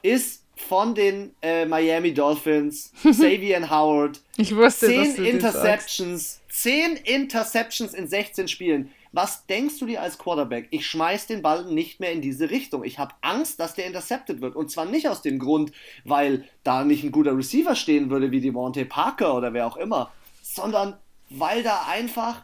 ist 0.03 0.45
von 0.57 0.95
den 0.95 1.35
äh, 1.43 1.65
Miami 1.67 2.13
Dolphins, 2.13 2.93
Xavier 3.03 3.71
Howard. 3.71 4.21
Ich 4.37 4.55
wusste, 4.55 4.87
10 4.87 5.25
Interceptions, 5.25 6.41
10 6.51 6.97
Interceptions 6.97 7.95
in 7.95 8.07
16 8.07 8.49
Spielen. 8.49 8.91
Was 9.15 9.47
denkst 9.47 9.79
du 9.79 9.87
dir 9.87 10.03
als 10.03 10.19
Quarterback? 10.19 10.67
Ich 10.73 10.89
schmeiß 10.89 11.29
den 11.29 11.41
Ball 11.41 11.67
nicht 11.67 12.01
mehr 12.01 12.11
in 12.11 12.21
diese 12.21 12.51
Richtung. 12.51 12.83
Ich 12.83 12.99
habe 12.99 13.15
Angst, 13.21 13.61
dass 13.61 13.75
der 13.75 13.87
intercepted 13.87 14.41
wird. 14.41 14.57
Und 14.57 14.73
zwar 14.73 14.87
nicht 14.87 15.09
aus 15.09 15.23
dem 15.23 15.39
Grund, 15.39 15.71
weil 16.05 16.49
da 16.65 16.83
nicht 16.83 17.05
ein 17.05 17.13
guter 17.13 17.37
Receiver 17.37 17.77
stehen 17.77 18.11
würde, 18.11 18.33
wie 18.33 18.41
Devontae 18.41 18.85
Parker 18.85 19.37
oder 19.37 19.53
wer 19.53 19.69
auch 19.69 19.77
immer, 19.77 20.11
sondern 20.43 20.99
weil 21.31 21.63
da 21.63 21.87
einfach 21.89 22.43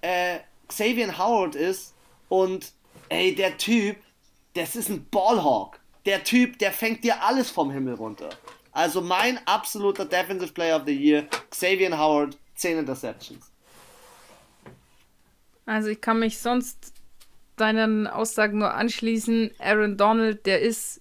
äh, 0.00 0.40
Xavier 0.66 1.16
Howard 1.18 1.54
ist 1.54 1.94
und 2.28 2.72
ey, 3.08 3.32
der 3.36 3.56
Typ, 3.56 3.96
das 4.54 4.74
ist 4.74 4.88
ein 4.88 5.06
Ballhawk. 5.08 5.78
Der 6.04 6.24
Typ, 6.24 6.58
der 6.58 6.72
fängt 6.72 7.04
dir 7.04 7.22
alles 7.22 7.48
vom 7.48 7.70
Himmel 7.70 7.94
runter. 7.94 8.30
Also 8.72 9.02
mein 9.02 9.38
absoluter 9.46 10.04
Defensive 10.04 10.52
Player 10.52 10.78
of 10.78 10.82
the 10.84 10.96
Year, 10.96 11.28
Xavier 11.48 11.96
Howard, 11.96 12.36
10 12.56 12.78
Interceptions. 12.78 13.51
Also 15.66 15.88
ich 15.88 16.00
kann 16.00 16.18
mich 16.18 16.38
sonst 16.38 16.92
deinen 17.56 18.06
Aussagen 18.06 18.58
nur 18.58 18.74
anschließen. 18.74 19.52
Aaron 19.58 19.96
Donald, 19.96 20.46
der 20.46 20.60
ist 20.60 21.00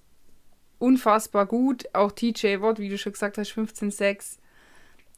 unfassbar 0.79 1.45
gut. 1.45 1.85
Auch 1.93 2.11
TJ 2.11 2.61
Watt, 2.61 2.79
wie 2.79 2.89
du 2.89 2.97
schon 2.97 3.13
gesagt 3.13 3.38
hast, 3.38 3.51
15-6. 3.51 4.38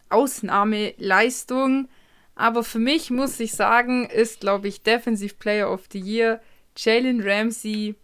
Ausnahmeleistung. 0.10 1.90
Aber 2.36 2.64
für 2.64 2.80
mich 2.80 3.12
muss 3.12 3.40
ich 3.40 3.54
sagen, 3.54 4.06
ist, 4.06 4.40
glaube 4.42 4.68
ich, 4.68 4.82
Defensive 4.82 5.36
Player 5.36 5.72
of 5.72 5.86
the 5.92 6.00
Year 6.00 6.42
Jalen 6.76 7.22
Ramsey. 7.22 7.96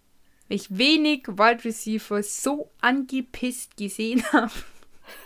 Ich 0.50 0.78
wenig 0.78 1.28
Wide 1.28 1.64
Receiver 1.64 2.22
so 2.24 2.72
angepisst 2.82 3.78
gesehen 3.78 4.24
habe. 4.32 4.52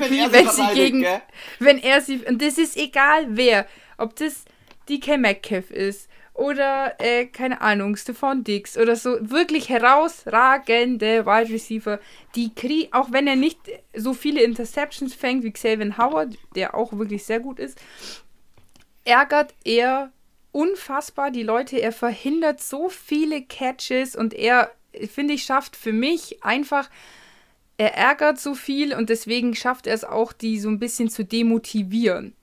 wenn, 0.00 0.10
Wie, 0.10 0.32
wenn 0.32 0.48
sie 0.48 0.74
gegen, 0.74 1.00
gell? 1.02 1.22
wenn 1.58 1.78
er 1.78 2.00
sie, 2.00 2.18
und 2.26 2.40
das 2.40 2.58
ist 2.58 2.76
egal 2.76 3.26
wer, 3.30 3.66
ob 3.98 4.14
das 4.16 4.44
DK 4.90 5.16
Metcalf 5.16 5.70
ist 5.70 6.08
oder, 6.34 6.94
äh, 6.98 7.26
keine 7.26 7.60
Ahnung, 7.60 7.96
Stefan 7.96 8.44
Dix 8.44 8.76
oder 8.76 8.96
so, 8.96 9.18
wirklich 9.20 9.68
herausragende 9.68 11.26
Wide 11.26 11.52
Receiver, 11.52 12.00
die 12.34 12.54
kriegen, 12.54 12.92
auch 12.92 13.12
wenn 13.12 13.26
er 13.26 13.36
nicht 13.36 13.58
so 13.94 14.14
viele 14.14 14.42
Interceptions 14.42 15.14
fängt 15.14 15.44
wie 15.44 15.52
Xavier 15.52 15.98
Howard, 15.98 16.38
der 16.54 16.74
auch 16.74 16.92
wirklich 16.96 17.24
sehr 17.24 17.40
gut 17.40 17.58
ist, 17.58 17.78
ärgert 19.04 19.54
er 19.64 20.12
unfassbar 20.52 21.30
die 21.30 21.42
Leute. 21.42 21.80
Er 21.80 21.92
verhindert 21.92 22.60
so 22.60 22.88
viele 22.88 23.42
Catches 23.42 24.16
und 24.16 24.34
er, 24.34 24.72
finde 25.12 25.34
ich, 25.34 25.44
schafft 25.44 25.76
für 25.76 25.92
mich 25.92 26.42
einfach, 26.42 26.88
er 27.76 27.94
ärgert 27.94 28.38
so 28.38 28.54
viel 28.54 28.94
und 28.94 29.10
deswegen 29.10 29.54
schafft 29.54 29.86
er 29.86 29.94
es 29.94 30.04
auch, 30.04 30.32
die 30.32 30.58
so 30.58 30.68
ein 30.68 30.78
bisschen 30.78 31.08
zu 31.08 31.24
demotivieren. 31.24 32.34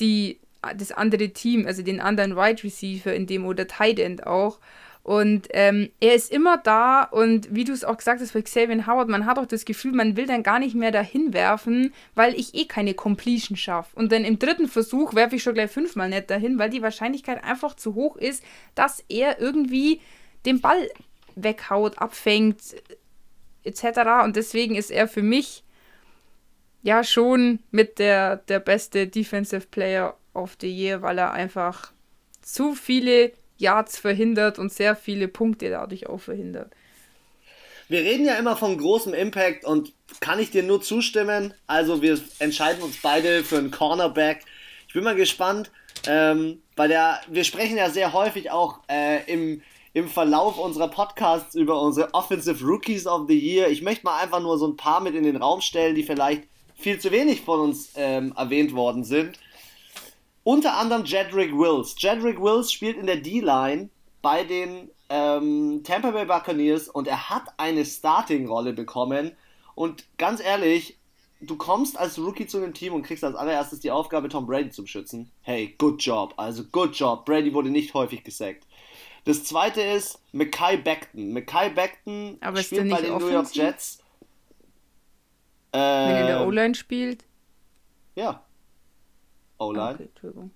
Die 0.00 0.40
das 0.76 0.92
andere 0.92 1.30
Team, 1.30 1.66
also 1.66 1.82
den 1.82 2.00
anderen 2.00 2.36
Wide 2.36 2.64
Receiver 2.64 3.14
in 3.14 3.26
dem 3.26 3.44
oder 3.44 3.66
Tight 3.66 3.98
End 3.98 4.26
auch. 4.26 4.58
Und 5.06 5.46
ähm, 5.52 5.90
er 6.00 6.16
ist 6.16 6.32
immer 6.32 6.56
da 6.56 7.04
und 7.04 7.54
wie 7.54 7.62
du 7.62 7.72
es 7.72 7.84
auch 7.84 7.96
gesagt 7.96 8.20
hast 8.20 8.32
bei 8.32 8.42
Xavier 8.42 8.88
Howard, 8.88 9.08
man 9.08 9.24
hat 9.24 9.38
auch 9.38 9.46
das 9.46 9.64
Gefühl, 9.64 9.92
man 9.92 10.16
will 10.16 10.26
dann 10.26 10.42
gar 10.42 10.58
nicht 10.58 10.74
mehr 10.74 10.90
dahin 10.90 11.32
werfen, 11.32 11.94
weil 12.16 12.34
ich 12.34 12.56
eh 12.56 12.64
keine 12.64 12.92
Completion 12.92 13.56
schaffe. 13.56 13.94
Und 13.94 14.10
dann 14.10 14.24
im 14.24 14.40
dritten 14.40 14.66
Versuch 14.66 15.14
werfe 15.14 15.36
ich 15.36 15.44
schon 15.44 15.54
gleich 15.54 15.70
fünfmal 15.70 16.08
nicht 16.08 16.28
dahin, 16.28 16.58
weil 16.58 16.70
die 16.70 16.82
Wahrscheinlichkeit 16.82 17.44
einfach 17.44 17.76
zu 17.76 17.94
hoch 17.94 18.16
ist, 18.16 18.42
dass 18.74 19.04
er 19.08 19.38
irgendwie 19.38 20.00
den 20.44 20.60
Ball 20.60 20.90
weghaut, 21.36 21.98
abfängt, 21.98 22.58
etc. 23.62 24.24
Und 24.24 24.34
deswegen 24.34 24.74
ist 24.74 24.90
er 24.90 25.06
für 25.06 25.22
mich 25.22 25.62
ja 26.82 27.04
schon 27.04 27.60
mit 27.70 28.00
der, 28.00 28.38
der 28.38 28.58
beste 28.58 29.06
Defensive 29.06 29.68
Player 29.70 30.16
of 30.36 30.56
the 30.60 30.70
Year, 30.70 31.02
weil 31.02 31.18
er 31.18 31.32
einfach 31.32 31.92
zu 32.42 32.74
viele 32.74 33.32
Yards 33.58 33.98
verhindert 33.98 34.58
und 34.58 34.72
sehr 34.72 34.94
viele 34.94 35.28
Punkte 35.28 35.70
dadurch 35.70 36.08
auch 36.08 36.20
verhindert. 36.20 36.72
Wir 37.88 38.00
reden 38.00 38.24
ja 38.24 38.34
immer 38.34 38.56
von 38.56 38.76
großem 38.76 39.14
Impact 39.14 39.64
und 39.64 39.92
kann 40.20 40.40
ich 40.40 40.50
dir 40.50 40.62
nur 40.62 40.82
zustimmen. 40.82 41.54
Also 41.66 42.02
wir 42.02 42.18
entscheiden 42.40 42.82
uns 42.82 43.00
beide 43.00 43.44
für 43.44 43.58
einen 43.58 43.70
Cornerback. 43.70 44.40
Ich 44.88 44.94
bin 44.94 45.04
mal 45.04 45.14
gespannt, 45.14 45.70
ähm, 46.06 46.62
weil 46.74 46.88
der, 46.88 47.20
wir 47.28 47.44
sprechen 47.44 47.76
ja 47.76 47.90
sehr 47.90 48.12
häufig 48.12 48.50
auch 48.50 48.80
äh, 48.88 49.24
im, 49.32 49.62
im 49.92 50.08
Verlauf 50.08 50.58
unserer 50.58 50.88
Podcasts 50.88 51.54
über 51.54 51.80
unsere 51.80 52.12
Offensive 52.12 52.64
Rookies 52.64 53.06
of 53.06 53.28
the 53.28 53.38
Year. 53.38 53.68
Ich 53.68 53.82
möchte 53.82 54.04
mal 54.04 54.20
einfach 54.20 54.40
nur 54.40 54.58
so 54.58 54.66
ein 54.66 54.76
paar 54.76 55.00
mit 55.00 55.14
in 55.14 55.22
den 55.22 55.36
Raum 55.36 55.60
stellen, 55.60 55.94
die 55.94 56.02
vielleicht 56.02 56.42
viel 56.74 56.98
zu 56.98 57.12
wenig 57.12 57.42
von 57.42 57.60
uns 57.60 57.92
ähm, 57.96 58.34
erwähnt 58.36 58.74
worden 58.74 59.04
sind. 59.04 59.38
Unter 60.46 60.76
anderem 60.76 61.04
Jedrick 61.04 61.50
Wills. 61.52 61.96
Jedrick 61.98 62.40
Wills 62.40 62.70
spielt 62.70 62.96
in 62.96 63.06
der 63.06 63.16
D-Line 63.16 63.88
bei 64.22 64.44
den 64.44 64.88
ähm, 65.08 65.80
Tampa 65.82 66.12
Bay 66.12 66.24
Buccaneers 66.24 66.88
und 66.88 67.08
er 67.08 67.30
hat 67.30 67.48
eine 67.56 67.84
Starting-Rolle 67.84 68.72
bekommen. 68.72 69.32
Und 69.74 70.04
ganz 70.18 70.40
ehrlich, 70.40 70.98
du 71.40 71.56
kommst 71.56 71.98
als 71.98 72.16
Rookie 72.16 72.46
zu 72.46 72.58
einem 72.58 72.74
Team 72.74 72.94
und 72.94 73.02
kriegst 73.02 73.24
als 73.24 73.34
allererstes 73.34 73.80
die 73.80 73.90
Aufgabe, 73.90 74.28
Tom 74.28 74.46
Brady 74.46 74.70
zu 74.70 74.82
beschützen. 74.82 75.32
Hey, 75.42 75.74
good 75.78 76.00
job. 76.00 76.32
Also 76.36 76.62
good 76.70 76.94
job. 76.94 77.24
Brady 77.24 77.52
wurde 77.52 77.70
nicht 77.70 77.92
häufig 77.92 78.22
gesackt. 78.22 78.68
Das 79.24 79.42
zweite 79.42 79.80
ist 79.80 80.20
Mackay 80.30 80.76
Beckton. 80.76 81.32
Mackay 81.32 81.70
Beckton 81.70 82.38
Aber 82.40 82.62
spielt 82.62 82.88
bei 82.88 83.00
den 83.00 83.18
New 83.18 83.26
York 83.26 83.46
offensiv? 83.46 83.64
Jets. 83.64 83.98
Wenn 85.72 85.80
er 85.80 86.20
in 86.20 86.26
der 86.28 86.40
Ähm, 86.40 86.46
O-Line 86.46 86.74
spielt. 86.76 87.24
Ja. 88.14 88.45
O-Line. 89.58 89.94
Okay, 89.94 90.08
Entschuldigung. 90.12 90.50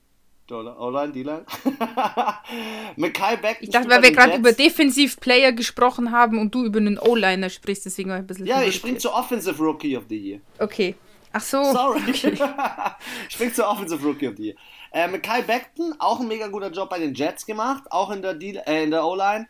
O-Line, 0.51 1.13
D-Line. 1.13 1.45
Mackay 2.97 3.37
Beckton. 3.37 3.57
Ich 3.61 3.71
dachte, 3.71 3.89
weil 3.89 4.03
wir 4.03 4.13
gerade 4.13 4.37
über 4.37 4.53
Defensiv-Player 4.53 5.53
gesprochen 5.53 6.11
haben 6.11 6.39
und 6.39 6.55
du 6.55 6.65
über 6.65 6.79
einen 6.79 6.99
O-Liner 6.99 7.51
sprichst, 7.51 7.87
deswegen 7.87 8.11
war 8.11 8.17
ich 8.17 8.25
ein 8.25 8.27
bisschen 8.27 8.47
Ja, 8.47 8.63
ich 8.63 8.75
spring 8.75 8.95
jetzt. 8.95 9.03
zu 9.03 9.13
Offensive 9.13 9.63
Rookie 9.63 9.97
of 9.97 10.05
the 10.09 10.17
Year. 10.17 10.41
Okay. 10.59 10.97
Ach 11.33 11.41
so. 11.41 11.63
Sorry. 11.73 12.01
ich 12.11 12.19
spring 13.29 13.55
zu 13.55 13.65
Offensive 13.65 14.05
Rookie 14.05 14.27
of 14.29 14.37
the 14.37 14.47
Year. 14.47 14.57
Äh, 14.93 15.07
Mackay 15.07 15.43
Beckton, 15.43 15.95
auch 16.01 16.19
ein 16.19 16.27
mega 16.27 16.49
guter 16.49 16.71
Job 16.71 16.91
bei 16.91 16.99
den 16.99 17.15
Jets 17.15 17.47
gemacht, 17.47 17.85
auch 17.91 18.11
in 18.11 18.23
der, 18.23 18.35
D 18.35 18.57
äh, 18.67 18.83
in 18.83 18.91
der 18.91 19.05
O-Line. 19.05 19.47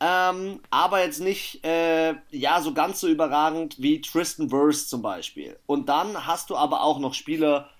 Ähm, 0.00 0.58
aber 0.70 1.04
jetzt 1.04 1.20
nicht 1.20 1.64
äh, 1.64 2.14
ja 2.30 2.60
so 2.60 2.74
ganz 2.74 2.98
so 2.98 3.06
überragend 3.06 3.76
wie 3.80 4.00
Tristan 4.00 4.50
Wirfs 4.50 4.88
zum 4.88 5.00
Beispiel. 5.00 5.56
Und 5.66 5.88
dann 5.88 6.26
hast 6.26 6.50
du 6.50 6.56
aber 6.56 6.82
auch 6.82 6.98
noch 6.98 7.14
Spieler, 7.14 7.70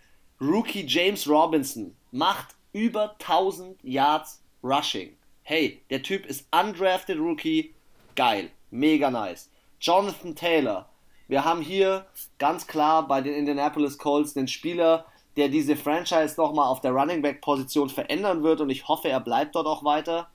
Rookie 0.42 0.84
James 0.84 1.28
Robinson 1.28 1.94
macht 2.10 2.56
über 2.72 3.12
1000 3.20 3.78
Yards 3.84 4.42
Rushing. 4.64 5.16
Hey, 5.44 5.82
der 5.88 6.02
Typ 6.02 6.26
ist 6.26 6.48
undrafted 6.50 7.16
Rookie, 7.16 7.72
geil, 8.16 8.50
mega 8.72 9.08
nice. 9.08 9.48
Jonathan 9.80 10.34
Taylor, 10.34 10.88
wir 11.28 11.44
haben 11.44 11.62
hier 11.62 12.06
ganz 12.40 12.66
klar 12.66 13.06
bei 13.06 13.20
den 13.20 13.34
Indianapolis 13.34 13.98
Colts 13.98 14.34
den 14.34 14.48
Spieler, 14.48 15.04
der 15.36 15.48
diese 15.48 15.76
Franchise 15.76 16.34
nochmal 16.36 16.66
auf 16.66 16.80
der 16.80 16.90
Running 16.90 17.22
Back 17.22 17.40
Position 17.40 17.88
verändern 17.88 18.42
wird 18.42 18.60
und 18.60 18.70
ich 18.70 18.88
hoffe, 18.88 19.10
er 19.10 19.20
bleibt 19.20 19.54
dort 19.54 19.68
auch 19.68 19.84
weiter. 19.84 20.28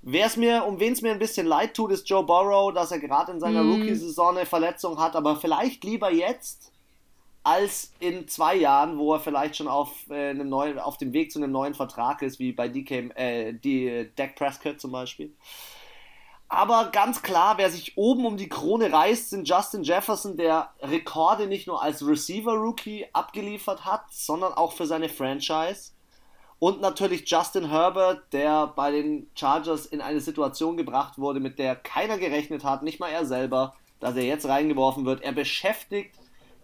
Wer's 0.00 0.36
mir, 0.36 0.64
um 0.64 0.78
wen 0.78 0.92
es 0.92 1.02
mir 1.02 1.10
ein 1.10 1.18
bisschen 1.18 1.48
leid 1.48 1.74
tut, 1.74 1.90
ist 1.90 2.08
Joe 2.08 2.22
Burrow, 2.22 2.72
dass 2.72 2.92
er 2.92 3.00
gerade 3.00 3.32
in 3.32 3.40
seiner 3.40 3.62
Rookie-Saison 3.62 4.36
eine 4.36 4.46
Verletzung 4.46 5.00
hat, 5.00 5.16
aber 5.16 5.34
vielleicht 5.34 5.82
lieber 5.82 6.12
jetzt 6.12 6.70
als 7.44 7.92
in 8.00 8.26
zwei 8.26 8.56
Jahren, 8.56 8.98
wo 8.98 9.12
er 9.12 9.20
vielleicht 9.20 9.56
schon 9.56 9.68
auf, 9.68 10.08
äh, 10.08 10.30
einem 10.30 10.48
neuen, 10.48 10.78
auf 10.78 10.96
dem 10.96 11.12
Weg 11.12 11.30
zu 11.30 11.38
einem 11.38 11.52
neuen 11.52 11.74
Vertrag 11.74 12.22
ist, 12.22 12.38
wie 12.38 12.52
bei 12.52 12.68
DK, 12.68 13.10
äh, 13.14 13.52
die 13.52 14.10
Dak 14.16 14.34
Prescott 14.34 14.80
zum 14.80 14.90
Beispiel. 14.92 15.32
Aber 16.48 16.90
ganz 16.90 17.22
klar, 17.22 17.58
wer 17.58 17.70
sich 17.70 17.96
oben 17.96 18.26
um 18.26 18.36
die 18.36 18.48
Krone 18.48 18.92
reißt, 18.92 19.30
sind 19.30 19.48
Justin 19.48 19.82
Jefferson, 19.82 20.36
der 20.36 20.70
Rekorde 20.80 21.46
nicht 21.46 21.66
nur 21.66 21.82
als 21.82 22.06
Receiver-Rookie 22.06 23.06
abgeliefert 23.12 23.84
hat, 23.84 24.04
sondern 24.10 24.52
auch 24.54 24.72
für 24.72 24.86
seine 24.86 25.08
Franchise. 25.08 25.92
Und 26.58 26.80
natürlich 26.80 27.28
Justin 27.28 27.68
Herbert, 27.68 28.32
der 28.32 28.68
bei 28.68 28.90
den 28.90 29.28
Chargers 29.34 29.84
in 29.84 30.00
eine 30.00 30.20
Situation 30.20 30.76
gebracht 30.76 31.18
wurde, 31.18 31.40
mit 31.40 31.58
der 31.58 31.76
keiner 31.76 32.16
gerechnet 32.16 32.64
hat, 32.64 32.82
nicht 32.82 33.00
mal 33.00 33.10
er 33.10 33.26
selber, 33.26 33.74
dass 34.00 34.16
er 34.16 34.24
jetzt 34.24 34.46
reingeworfen 34.46 35.04
wird. 35.04 35.22
Er 35.22 35.32
beschäftigt 35.32 36.14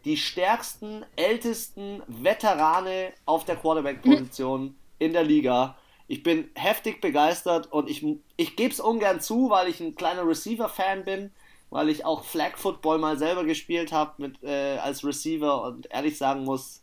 die 0.05 0.17
stärksten, 0.17 1.05
ältesten 1.17 2.03
Veterane 2.07 3.13
auf 3.27 3.45
der 3.45 3.57
Quarterback-Position 3.57 4.75
in 4.99 5.13
der 5.13 5.25
Liga. 5.25 5.77
Ich 6.09 6.23
bin 6.23 6.51
heftig 6.55 7.01
begeistert 7.01 7.73
und 7.73 7.89
ich, 7.89 8.05
ich 8.37 8.57
gebe 8.57 8.73
es 8.73 8.81
ungern 8.81 9.21
zu, 9.21 9.51
weil 9.51 9.69
ich 9.69 9.81
ein 9.81 9.95
kleiner 9.95 10.27
Receiver-Fan 10.27 11.05
bin, 11.05 11.31
weil 11.71 11.89
ich 11.89 12.05
auch 12.05 12.25
Flag 12.25 12.57
Football 12.57 12.99
mal 12.99 13.19
selber 13.19 13.45
gespielt 13.45 13.93
habe 13.93 14.33
äh, 14.43 14.79
als 14.79 15.05
Receiver 15.05 15.63
und 15.63 15.87
ehrlich 15.91 16.19
sagen 16.19 16.45
muss, 16.45 16.83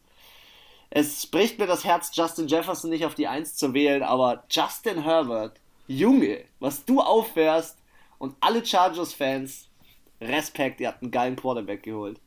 es 0.89 1.27
bricht 1.27 1.60
mir 1.60 1.68
das 1.68 1.84
Herz, 1.84 2.11
Justin 2.14 2.48
Jefferson 2.48 2.89
nicht 2.89 3.06
auf 3.06 3.15
die 3.15 3.27
Eins 3.27 3.56
zu 3.56 3.73
wählen, 3.73 4.03
aber 4.03 4.45
Justin 4.49 5.03
Herbert, 5.03 5.60
Junge, 5.88 6.45
was 6.60 6.85
du 6.85 7.02
auffährst 7.02 7.77
und 8.18 8.35
alle 8.39 8.65
Chargers-Fans, 8.65 9.68
Respekt, 10.22 10.80
ihr 10.80 10.88
habt 10.88 11.02
einen 11.02 11.11
geilen 11.11 11.35
Quarterback 11.35 11.84
geholt. 11.84 12.19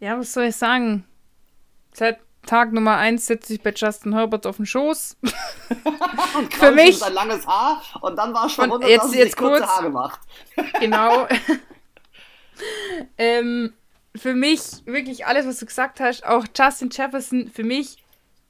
Ja, 0.00 0.18
was 0.18 0.32
soll 0.32 0.44
ich 0.44 0.56
sagen? 0.56 1.04
Seit 1.92 2.18
Tag 2.46 2.72
Nummer 2.72 2.96
1 2.96 3.26
sitze 3.26 3.54
ich 3.54 3.62
bei 3.62 3.72
Justin 3.74 4.14
Herbert 4.14 4.46
auf 4.46 4.56
dem 4.56 4.64
Schoß. 4.66 5.16
Und 6.36 6.54
Für 6.54 6.70
mich- 6.70 7.02
ein 7.02 7.12
langes 7.12 7.46
Haar 7.46 7.82
und 8.00 8.16
dann 8.16 8.32
war 8.32 8.48
schon 8.48 8.64
verwundert, 8.66 8.88
jetzt- 8.90 9.04
dass 9.04 9.14
jetzt 9.14 9.36
kurz- 9.36 9.62
Haare 9.66 9.90
macht. 9.90 10.20
genau. 10.80 11.26
ähm, 13.18 13.72
für 14.14 14.34
mich 14.34 14.60
wirklich 14.86 15.26
alles, 15.26 15.46
was 15.46 15.58
du 15.58 15.66
gesagt 15.66 16.00
hast, 16.00 16.24
auch 16.24 16.46
Justin 16.56 16.90
Jefferson, 16.90 17.50
für 17.52 17.64
mich 17.64 18.02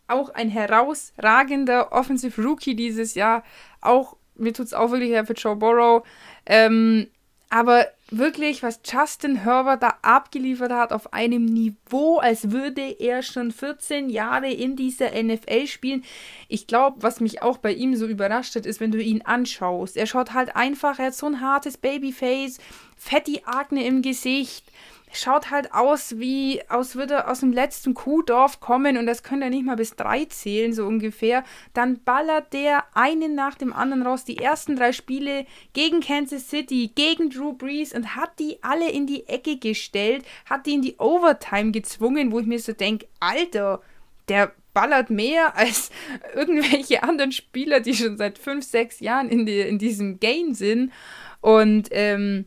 auch 0.07 0.31
ein 0.31 0.49
herausragender 0.49 1.93
Offensive 1.93 2.41
Rookie 2.43 2.75
dieses 2.75 3.15
Jahr. 3.15 3.43
Auch, 3.81 4.16
mir 4.37 4.53
tut 4.55 4.66
es 4.66 4.75
auch 4.75 4.91
wirklich 4.91 5.11
leid 5.11 5.27
für 5.27 5.35
Joe 5.35 5.57
Burrow. 5.57 6.07
Ähm, 6.47 7.09
aber 7.51 7.87
wirklich, 8.10 8.62
was 8.62 8.80
Justin 8.85 9.36
Herbert 9.36 9.82
da 9.82 9.94
abgeliefert 10.02 10.72
hat 10.72 10.93
auf 10.93 11.12
einem 11.12 11.44
Niveau, 11.44 12.18
als 12.18 12.51
würde 12.51 12.82
er 12.98 13.22
schon 13.22 13.51
14 13.51 14.09
Jahre 14.09 14.51
in 14.51 14.76
dieser 14.76 15.10
NFL 15.22 15.66
spielen. 15.66 16.05
Ich 16.48 16.66
glaube, 16.66 17.02
was 17.02 17.20
mich 17.20 17.43
auch 17.43 17.59
bei 17.59 17.72
ihm 17.72 17.97
so 17.97 18.06
überrascht 18.06 18.56
hat, 18.56 18.66
ist, 18.66 18.80
wenn 18.80 18.93
du 18.93 19.02
ihn 19.02 19.22
anschaust. 19.22 19.97
Er 19.97 20.06
schaut 20.06 20.32
halt 20.32 20.56
einfach, 20.56 20.98
er 20.98 21.06
hat 21.06 21.14
so 21.14 21.26
ein 21.26 21.40
hartes 21.40 21.76
Babyface, 21.76 22.59
fetty 22.97 23.43
Akne 23.44 23.85
im 23.85 24.02
Gesicht. 24.02 24.64
Schaut 25.12 25.51
halt 25.51 25.72
aus, 25.72 26.18
wie 26.18 26.60
aus 26.68 26.94
würde 26.94 27.14
er 27.14 27.30
aus 27.30 27.40
dem 27.40 27.52
letzten 27.52 27.94
Kuhdorf 27.94 28.60
kommen 28.60 28.98
und 28.98 29.06
das 29.06 29.22
könnte 29.22 29.44
er 29.44 29.51
nicht 29.51 29.64
mal 29.64 29.76
bis 29.76 29.97
drei 29.97 30.26
zählen, 30.26 30.72
so 30.74 30.86
ungefähr. 30.86 31.44
Dann 31.72 32.02
ballert 32.05 32.52
der 32.52 32.85
einen 32.94 33.35
nach 33.35 33.55
dem 33.55 33.72
anderen 33.72 34.02
raus, 34.02 34.24
die 34.24 34.36
ersten 34.36 34.76
drei 34.76 34.93
Spiele 34.93 35.47
gegen 35.72 36.01
Kansas 36.01 36.51
City, 36.51 36.93
gegen 36.94 37.30
Drew 37.30 37.55
Brees 37.55 37.93
und 37.99 38.15
hat 38.15 38.39
die 38.39 38.62
alle 38.62 38.89
in 38.89 39.09
die 39.09 39.27
Ecke 39.27 39.59
gestellt, 39.59 40.25
hat 40.45 40.66
die 40.66 40.75
in 40.75 40.83
die 40.83 40.97
Overtime 40.99 41.73
gezwungen, 41.73 42.31
wo 42.31 42.39
ich 42.39 42.47
mir 42.47 42.61
so 42.61 42.73
denke, 42.73 43.09
Alter, 43.19 43.83
der 44.29 44.53
ballert 44.73 45.11
mehr 45.11 45.57
als 45.57 45.91
irgendwelche 46.33 47.03
anderen 47.03 47.33
Spieler, 47.33 47.81
die 47.81 47.95
schon 47.95 48.16
seit 48.16 48.39
fünf, 48.39 48.65
sechs 48.65 49.01
Jahren 49.01 49.29
in, 49.29 49.47
die, 49.47 49.59
in 49.59 49.79
diesem 49.79 50.20
Game 50.20 50.55
sind. 50.55 50.93
Und 51.41 51.89
ähm, 51.91 52.45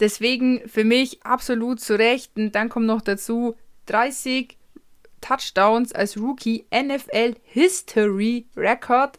deswegen 0.00 0.66
für 0.66 0.84
mich 0.84 1.22
absolut 1.22 1.80
zu 1.80 1.98
Recht. 1.98 2.32
Und 2.36 2.54
dann 2.54 2.70
kommt 2.70 2.86
noch 2.86 3.02
dazu 3.02 3.56
30 3.86 4.56
Touchdowns 5.20 5.92
als 5.92 6.16
Rookie 6.16 6.64
NFL 6.74 7.34
History 7.44 8.46
Record. 8.56 9.18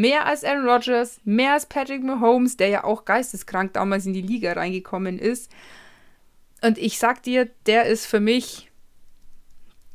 Mehr 0.00 0.26
als 0.26 0.44
Aaron 0.44 0.68
Rodgers, 0.68 1.20
mehr 1.24 1.54
als 1.54 1.64
Patrick 1.66 2.02
Mahomes, 2.02 2.56
der 2.58 2.68
ja 2.68 2.84
auch 2.84 3.04
geisteskrank 3.06 3.72
damals 3.72 4.04
in 4.04 4.12
die 4.12 4.20
Liga 4.20 4.52
reingekommen 4.52 5.18
ist. 5.18 5.50
Und 6.62 6.76
ich 6.76 6.98
sag 6.98 7.22
dir, 7.22 7.48
der 7.64 7.86
ist 7.86 8.04
für 8.06 8.20
mich 8.20 8.70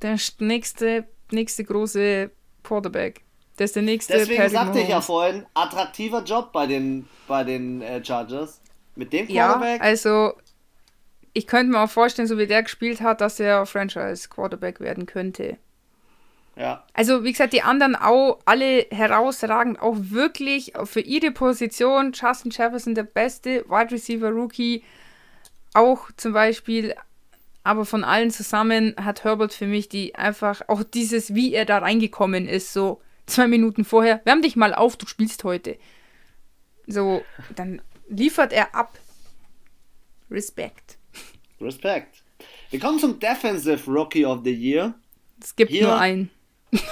der 0.02 0.18
nächste, 0.40 1.06
nächste 1.32 1.64
große 1.64 2.32
Quarterback. 2.64 3.22
Der 3.60 3.65
ist 3.65 3.76
der 3.76 3.84
nächste 3.84 4.14
Deswegen 4.14 4.38
Patrick 4.38 4.52
sagte 4.57 4.80
ich 4.80 4.86
ja 4.86 4.90
Mahomes. 4.90 5.06
vorhin, 5.06 5.45
attraktiver 5.53 6.23
Job 6.23 6.52
bei 6.52 6.65
den, 6.65 7.07
bei 7.28 7.44
den 7.44 7.82
äh, 7.84 8.03
Chargers. 8.03 8.60
Mit 8.95 9.14
dem 9.14 9.30
Ja, 9.30 9.53
Quarterback. 9.53 9.82
also 9.82 10.34
ich 11.34 11.45
könnte 11.48 11.72
mir 11.72 11.80
auch 11.84 11.90
vorstellen, 11.90 12.28
so 12.28 12.38
wie 12.40 12.48
der 12.48 12.64
gespielt 12.64 13.02
hat, 13.02 13.22
dass 13.22 13.40
er 13.40 13.65
Franchise-Quarterback 13.68 14.80
werden 14.80 15.06
könnte. 15.06 15.57
Ja. 16.56 16.86
Also, 16.94 17.23
wie 17.23 17.32
gesagt, 17.32 17.53
die 17.53 17.61
anderen 17.61 17.95
auch 17.95 18.40
alle 18.45 18.86
herausragend, 18.91 19.82
auch 19.82 19.95
wirklich 19.98 20.73
für 20.84 20.99
ihre 20.99 21.32
Position. 21.32 22.11
Justin 22.14 22.52
Jefferson, 22.52 22.94
der 22.95 23.03
beste 23.03 23.65
Wide 23.69 23.91
Receiver 23.91 24.30
Rookie, 24.30 24.84
auch 25.73 26.11
zum 26.18 26.34
Beispiel. 26.34 26.95
Aber 27.64 27.86
von 27.86 28.03
allen 28.03 28.32
zusammen 28.32 28.95
hat 28.98 29.23
Herbert 29.23 29.53
für 29.53 29.68
mich 29.68 29.88
die 29.88 30.15
einfach, 30.15 30.61
auch 30.68 30.82
dieses, 30.84 31.36
wie 31.36 31.53
er 31.53 31.65
da 31.65 31.78
reingekommen 31.78 32.48
ist, 32.48 32.73
so 32.73 33.02
zwei 33.28 33.48
Minuten 33.48 33.86
vorher, 33.86 34.19
wärm 34.26 34.41
dich 34.41 34.56
mal 34.56 34.73
auf, 34.73 34.98
du 34.98 35.06
spielst 35.06 35.44
heute. 35.44 35.78
So, 36.88 37.23
dann 37.56 37.82
liefert 38.10 38.52
er 38.52 38.73
ab. 38.73 38.98
Respekt. 40.30 40.98
Respekt. 41.60 42.23
Wir 42.72 42.80
kommen 42.80 42.98
zum 42.99 43.19
Defensive 43.19 43.90
Rookie 43.90 44.26
of 44.26 44.41
the 44.44 44.52
Year. 44.53 44.95
Es 45.41 45.56
gibt 45.56 45.72
Hier- 45.72 45.84
nur 45.84 45.99
einen. 45.99 46.30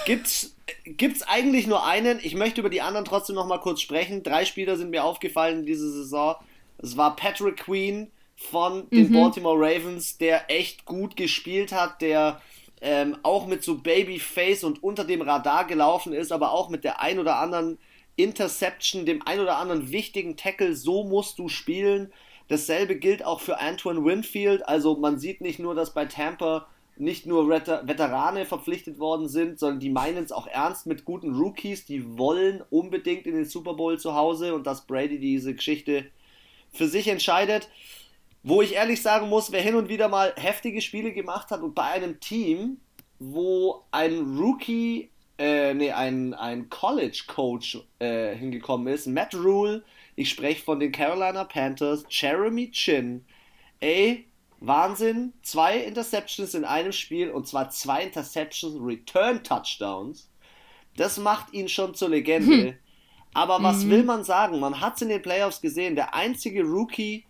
Gibt's, 0.05 0.55
gibt's 0.85 1.23
eigentlich 1.23 1.67
nur 1.67 1.85
einen? 1.85 2.19
Ich 2.21 2.35
möchte 2.35 2.61
über 2.61 2.69
die 2.69 2.81
anderen 2.81 3.05
trotzdem 3.05 3.35
noch 3.35 3.47
mal 3.47 3.59
kurz 3.59 3.81
sprechen. 3.81 4.23
Drei 4.23 4.45
Spieler 4.45 4.75
sind 4.75 4.89
mir 4.89 5.03
aufgefallen 5.03 5.65
diese 5.65 5.91
Saison. 5.91 6.35
Es 6.77 6.97
war 6.97 7.15
Patrick 7.15 7.57
Queen 7.57 8.11
von 8.35 8.89
den 8.89 9.11
Baltimore 9.11 9.57
Ravens, 9.57 10.17
der 10.17 10.49
echt 10.49 10.85
gut 10.85 11.15
gespielt 11.15 11.71
hat, 11.73 12.01
der 12.01 12.41
ähm, 12.81 13.17
auch 13.23 13.47
mit 13.47 13.63
so 13.63 13.79
Babyface 13.79 14.63
und 14.63 14.81
unter 14.81 15.03
dem 15.03 15.21
Radar 15.21 15.65
gelaufen 15.67 16.13
ist, 16.13 16.31
aber 16.31 16.53
auch 16.53 16.69
mit 16.69 16.83
der 16.83 17.01
ein 17.01 17.19
oder 17.19 17.37
anderen 17.37 17.77
Interception, 18.15 19.05
dem 19.05 19.21
ein 19.25 19.39
oder 19.39 19.57
anderen 19.57 19.91
wichtigen 19.91 20.37
Tackle, 20.37 20.75
so 20.75 21.03
musst 21.03 21.39
du 21.39 21.49
spielen. 21.49 22.13
Dasselbe 22.47 22.95
gilt 22.95 23.23
auch 23.23 23.41
für 23.41 23.59
Antoine 23.59 24.03
Winfield. 24.03 24.67
Also 24.67 24.95
man 24.97 25.19
sieht 25.19 25.41
nicht 25.41 25.59
nur, 25.59 25.75
dass 25.75 25.93
bei 25.93 26.05
Tampa 26.05 26.67
nicht 26.99 27.25
nur 27.25 27.47
Veterane 27.49 28.45
verpflichtet 28.45 28.99
worden 28.99 29.27
sind, 29.29 29.59
sondern 29.59 29.79
die 29.79 29.89
meinen 29.89 30.23
es 30.23 30.31
auch 30.31 30.47
ernst 30.47 30.85
mit 30.85 31.05
guten 31.05 31.33
Rookies. 31.33 31.85
Die 31.85 32.17
wollen 32.17 32.61
unbedingt 32.69 33.25
in 33.25 33.35
den 33.35 33.45
Super 33.45 33.73
Bowl 33.73 33.97
zu 33.97 34.15
Hause 34.15 34.53
und 34.53 34.67
dass 34.67 34.85
Brady 34.85 35.19
diese 35.19 35.55
Geschichte 35.55 36.05
für 36.71 36.87
sich 36.87 37.07
entscheidet. 37.07 37.69
Wo 38.43 38.61
ich 38.61 38.75
ehrlich 38.75 39.01
sagen 39.01 39.29
muss, 39.29 39.51
wer 39.51 39.61
hin 39.61 39.75
und 39.75 39.89
wieder 39.89 40.07
mal 40.07 40.33
heftige 40.37 40.81
Spiele 40.81 41.13
gemacht 41.13 41.51
hat 41.51 41.61
und 41.61 41.75
bei 41.75 41.83
einem 41.83 42.19
Team, 42.19 42.77
wo 43.19 43.83
ein 43.91 44.37
Rookie, 44.37 45.09
äh, 45.37 45.73
nee, 45.73 45.91
ein, 45.91 46.33
ein 46.33 46.69
College-Coach 46.69 47.79
äh, 47.99 48.35
hingekommen 48.35 48.93
ist, 48.93 49.07
Matt 49.07 49.35
Rule, 49.35 49.83
ich 50.15 50.29
spreche 50.29 50.63
von 50.63 50.79
den 50.79 50.91
Carolina 50.91 51.43
Panthers, 51.43 52.05
Jeremy 52.09 52.71
Chin, 52.71 53.25
ey, 53.81 54.28
Wahnsinn, 54.59 55.33
zwei 55.41 55.77
Interceptions 55.77 56.53
in 56.53 56.65
einem 56.65 56.91
Spiel 56.91 57.31
und 57.31 57.47
zwar 57.47 57.69
zwei 57.69 58.03
Interceptions, 58.03 58.75
Return 58.81 59.43
Touchdowns. 59.43 60.29
Das 60.97 61.17
macht 61.17 61.53
ihn 61.53 61.69
schon 61.69 61.95
zur 61.95 62.09
Legende. 62.09 62.67
Hm. 62.67 62.75
Aber 63.33 63.61
was 63.63 63.83
mhm. 63.83 63.89
will 63.91 64.03
man 64.03 64.23
sagen? 64.23 64.59
Man 64.59 64.81
hat 64.81 64.95
es 64.95 65.01
in 65.01 65.09
den 65.09 65.21
Playoffs 65.21 65.61
gesehen. 65.61 65.95
Der 65.95 66.13
einzige 66.13 66.63
Rookie, 66.63 67.25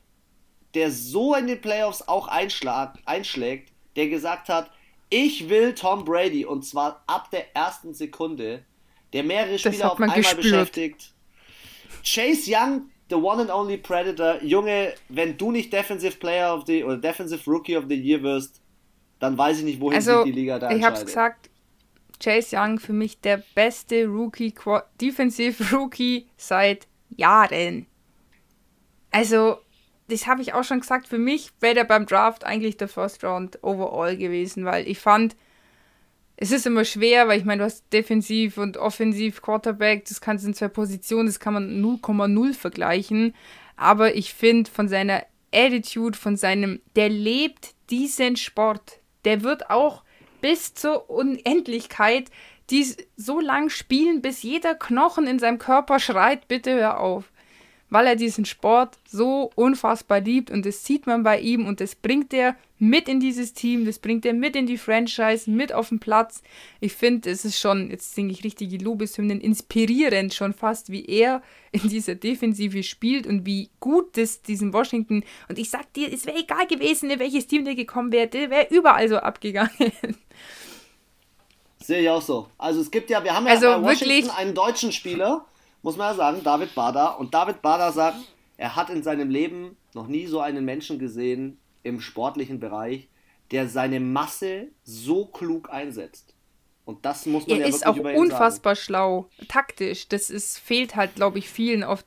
der 0.74 0.92
so 0.92 1.36
in 1.36 1.48
den 1.48 1.62
Playoffs 1.62 2.08
auch 2.08 2.28
einschlägt, 2.28 3.74
der 3.96 4.08
gesagt 4.08 4.50
hat, 4.50 4.72
ich 5.10 5.50
will 5.50 5.74
Tom 5.74 6.06
Brady 6.06 6.46
und 6.46 6.64
zwar 6.64 7.04
ab 7.08 7.30
der 7.32 7.56
ersten 7.56 7.94
Sekunde, 7.94 8.64
der 9.14 9.24
mehrere 9.24 9.58
Spieler 9.58 9.92
auf 9.92 10.00
einmal 10.00 10.18
gespürt. 10.18 10.44
beschäftigt. 10.44 11.14
Chase 12.04 12.52
Young, 12.54 12.90
the 13.10 13.16
one 13.16 13.42
and 13.42 13.50
only 13.50 13.78
Predator, 13.78 14.40
Junge, 14.42 14.94
wenn 15.10 15.38
du 15.38 15.52
nicht 15.52 15.74
Defensive 15.74 16.18
Player 16.18 16.54
of 16.54 16.66
the 16.66 16.84
oder 16.84 16.98
Defensive 16.98 17.50
Rookie 17.50 17.76
of 17.76 17.86
the 17.90 17.96
Year 17.96 18.22
wirst, 18.22 18.62
dann 19.20 19.38
weiß 19.38 19.60
ich 19.60 19.64
nicht, 19.66 19.82
wohin 19.82 19.96
also, 19.96 20.24
sich 20.24 20.34
die 20.34 20.40
Liga 20.40 20.60
da 20.60 20.72
Ich 20.72 20.84
hab's 20.84 21.06
gesagt, 21.06 21.50
Chase 22.22 22.56
Young 22.58 22.80
für 22.80 22.94
mich 22.94 23.20
der 23.22 23.44
beste 23.56 24.06
Rookie, 24.06 24.54
Defensive 25.02 25.64
Rookie 25.76 26.28
seit 26.38 26.88
Jahren. 27.10 27.88
Also, 29.12 29.58
das 30.08 30.28
habe 30.28 30.42
ich 30.42 30.54
auch 30.54 30.64
schon 30.64 30.82
gesagt, 30.82 31.08
für 31.08 31.18
mich 31.18 31.52
wäre 31.60 31.76
der 31.76 31.84
beim 31.84 32.06
Draft 32.06 32.44
eigentlich 32.44 32.78
der 32.78 32.88
First 32.88 33.24
Round 33.24 33.64
Overall 33.64 34.18
gewesen, 34.18 34.66
weil 34.66 34.88
ich 34.88 35.00
fand, 35.00 35.36
es 36.42 36.54
ist 36.54 36.66
immer 36.66 36.86
schwer, 36.86 37.28
weil 37.28 37.38
ich 37.38 37.44
meine, 37.44 37.60
du 37.60 37.66
hast 37.66 37.92
defensiv 37.92 38.58
und 38.58 38.78
offensiv 38.78 39.42
Quarterback, 39.42 40.06
das 40.06 40.22
kannst 40.22 40.46
du 40.46 40.48
in 40.48 40.54
zwei 40.54 40.70
Positionen, 40.70 41.26
das 41.26 41.42
kann 41.42 41.54
man 41.54 41.84
0,0 41.84 42.54
vergleichen. 42.54 43.36
Aber 43.76 44.16
ich 44.16 44.34
finde 44.34 44.72
von 44.72 44.88
seiner 44.88 45.26
Attitude, 45.54 46.18
von 46.18 46.38
seinem, 46.38 46.82
der 46.96 47.10
lebt 47.10 47.74
diesen 47.90 48.38
Sport. 48.38 49.02
Der 49.26 49.44
wird 49.44 49.70
auch 49.70 50.04
bis 50.40 50.74
zur 50.74 51.10
Unendlichkeit 51.10 52.32
dies 52.70 52.96
so 53.18 53.42
lang 53.42 53.70
spielen, 53.70 54.22
bis 54.22 54.42
jeder 54.42 54.76
Knochen 54.76 55.28
in 55.28 55.40
seinem 55.40 55.60
Körper 55.60 56.00
schreit, 56.00 56.48
bitte 56.48 56.74
hör 56.74 57.02
auf 57.02 57.26
weil 57.90 58.08
er 58.08 58.16
diesen 58.16 58.46
Sport 58.46 58.98
so 59.08 59.52
unfassbar 59.56 60.20
liebt 60.22 60.52
und 60.52 60.66
das 60.66 60.86
sieht 60.86 61.08
man 61.08 61.24
bei 61.24 61.40
ihm 61.40 61.66
und 61.66 61.82
das 61.82 61.96
bringt 61.96 62.34
er 62.34 62.56
mit 62.78 63.10
in 63.10 63.20
dieses 63.20 63.54
Team, 63.54 63.86
das 63.86 64.00
bringt 64.00 64.26
er 64.26 64.34
mit 64.34 64.56
in 64.56 64.66
die 64.66 64.78
Franchise, 64.78 65.50
mit 65.50 65.74
auf 65.74 65.90
den 65.90 66.00
Platz. 66.00 66.42
Ich 66.80 66.94
finde, 66.94 67.30
es 67.30 67.44
ist 67.44 67.60
schon, 67.60 67.90
jetzt 67.90 68.16
singe 68.16 68.32
ich 68.32 68.44
richtige 68.44 68.78
Lobeshymnen, 68.78 69.42
inspirierend 69.42 70.34
schon 70.34 70.54
fast, 70.54 70.90
wie 70.90 71.06
er 71.06 71.42
in 71.72 71.90
dieser 71.90 72.16
Defensive 72.16 72.84
spielt 72.84 73.28
und 73.28 73.46
wie 73.46 73.70
gut 73.80 74.16
das 74.18 74.42
diesen 74.42 74.72
Washington, 74.72 75.24
und 75.50 75.60
ich 75.60 75.70
sag 75.70 75.92
dir, 75.94 76.12
es 76.12 76.26
wäre 76.26 76.40
egal 76.40 76.68
gewesen, 76.68 77.10
in 77.10 77.20
welches 77.20 77.48
Team 77.48 77.66
der 77.66 77.76
gekommen 77.76 78.12
wäre, 78.12 78.28
der 78.28 78.50
wäre 78.50 78.68
überall 78.70 79.10
so 79.10 79.18
abgegangen. 79.18 79.94
Sehe 81.82 82.02
ich 82.02 82.10
auch 82.10 82.22
so. 82.22 82.48
Also 82.58 82.82
es 82.82 82.92
gibt 82.92 83.10
ja, 83.10 83.24
wir 83.24 83.36
haben 83.36 83.46
ja 83.46 83.54
also 83.54 83.68
bei 83.68 83.82
Washington 83.82 84.10
wirklich, 84.10 84.34
einen 84.34 84.54
deutschen 84.54 84.92
Spieler, 84.92 85.46
muss 85.82 85.98
man 85.98 86.12
ja 86.12 86.14
sagen, 86.16 86.44
David 86.44 86.76
Bader. 86.76 87.20
Und 87.20 87.34
David 87.34 87.62
Bader 87.62 87.92
sagt, 87.92 88.18
er 88.58 88.76
hat 88.76 88.90
in 88.90 89.04
seinem 89.04 89.30
Leben 89.30 89.78
noch 89.94 90.08
nie 90.08 90.28
so 90.28 90.40
einen 90.40 90.66
Menschen 90.66 91.00
gesehen 91.00 91.60
im 91.84 92.02
sportlichen 92.02 92.60
Bereich, 92.60 93.08
der 93.52 93.68
seine 93.68 94.00
Masse 94.00 94.68
so 94.84 95.26
klug 95.26 95.72
einsetzt. 95.72 96.34
Und 96.86 97.06
das 97.06 97.26
muss 97.26 97.48
man 97.48 97.60
er 97.60 97.68
ja 97.68 97.76
ist 97.76 97.86
auch 97.86 97.98
unfassbar 97.98 98.76
sagen. 98.76 98.86
schlau, 98.86 99.30
taktisch. 99.48 100.08
Das 100.08 100.30
ist, 100.30 100.58
fehlt 100.58 100.96
halt, 100.96 101.16
glaube 101.16 101.40
ich, 101.40 101.50
vielen 101.50 101.84
auf 101.84 102.04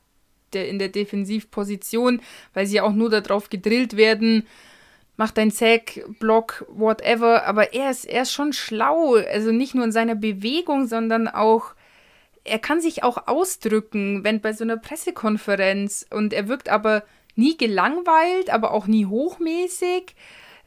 der, 0.51 0.67
in 0.67 0.77
der 0.77 0.89
Defensivposition, 0.89 2.21
weil 2.53 2.67
sie 2.67 2.81
auch 2.81 2.91
nur 2.91 3.09
darauf 3.09 3.49
gedrillt 3.49 3.95
werden, 3.97 4.45
mach 5.17 5.31
dein 5.31 5.51
Sack, 5.51 6.03
Block, 6.19 6.65
whatever. 6.69 7.45
Aber 7.45 7.73
er 7.73 7.91
ist, 7.91 8.05
er 8.05 8.23
ist 8.23 8.33
schon 8.33 8.53
schlau. 8.53 9.15
Also 9.15 9.51
nicht 9.51 9.73
nur 9.73 9.85
in 9.85 9.91
seiner 9.91 10.15
Bewegung, 10.15 10.85
sondern 10.87 11.27
auch 11.27 11.75
er 12.43 12.59
kann 12.59 12.81
sich 12.81 13.03
auch 13.03 13.27
ausdrücken, 13.27 14.23
wenn 14.23 14.41
bei 14.41 14.53
so 14.53 14.63
einer 14.63 14.77
Pressekonferenz 14.77 16.05
und 16.09 16.33
er 16.33 16.47
wirkt 16.47 16.69
aber 16.69 17.03
nie 17.35 17.57
gelangweilt, 17.57 18.49
aber 18.49 18.71
auch 18.71 18.87
nie 18.87 19.05
hochmäßig, 19.05 20.15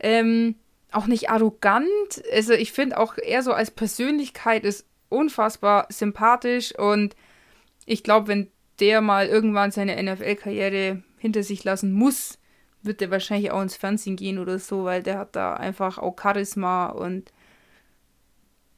ähm, 0.00 0.56
auch 0.90 1.06
nicht 1.06 1.30
arrogant. 1.30 2.22
Also 2.32 2.52
ich 2.54 2.72
finde 2.72 2.98
auch 2.98 3.16
er 3.18 3.42
so 3.42 3.52
als 3.52 3.70
Persönlichkeit 3.70 4.64
ist 4.64 4.86
unfassbar 5.08 5.86
sympathisch 5.90 6.76
und 6.76 7.14
ich 7.84 8.02
glaube, 8.02 8.28
wenn 8.28 8.50
der 8.80 9.00
mal 9.00 9.26
irgendwann 9.26 9.70
seine 9.70 10.02
NFL-Karriere 10.02 11.02
hinter 11.18 11.42
sich 11.42 11.64
lassen 11.64 11.92
muss, 11.92 12.38
wird 12.82 13.02
er 13.02 13.10
wahrscheinlich 13.10 13.50
auch 13.50 13.62
ins 13.62 13.76
Fernsehen 13.76 14.16
gehen 14.16 14.38
oder 14.38 14.58
so, 14.58 14.84
weil 14.84 15.02
der 15.02 15.18
hat 15.18 15.36
da 15.36 15.54
einfach 15.54 15.98
auch 15.98 16.16
Charisma 16.20 16.86
und 16.86 17.32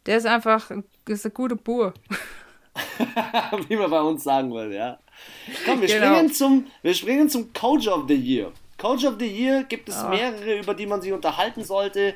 der 0.06 0.18
ist 0.18 0.26
einfach 0.26 0.70
ist 1.06 1.26
ein 1.26 1.34
guter 1.34 1.56
Bur. 1.56 1.94
Wie 3.68 3.76
man 3.76 3.90
bei 3.90 4.00
uns 4.00 4.24
sagen 4.24 4.52
würde, 4.52 4.76
ja. 4.76 4.98
Komm, 5.64 5.80
wir, 5.80 5.88
genau. 5.88 6.06
springen 6.06 6.32
zum, 6.32 6.66
wir 6.82 6.94
springen 6.94 7.28
zum 7.28 7.52
Coach 7.52 7.88
of 7.88 8.04
the 8.08 8.14
Year. 8.14 8.52
Coach 8.78 9.04
of 9.04 9.16
the 9.18 9.26
Year 9.26 9.64
gibt 9.64 9.88
es 9.88 9.96
ja. 9.96 10.08
mehrere, 10.08 10.58
über 10.60 10.74
die 10.74 10.86
man 10.86 11.02
sich 11.02 11.12
unterhalten 11.12 11.64
sollte. 11.64 12.14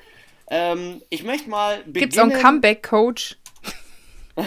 Ähm, 0.48 1.02
ich 1.10 1.24
möchte 1.24 1.50
mal 1.50 1.82
Gibt 1.86 2.12
es 2.12 2.18
auch 2.18 2.24
einen 2.24 2.40
Comeback-Coach? 2.40 3.36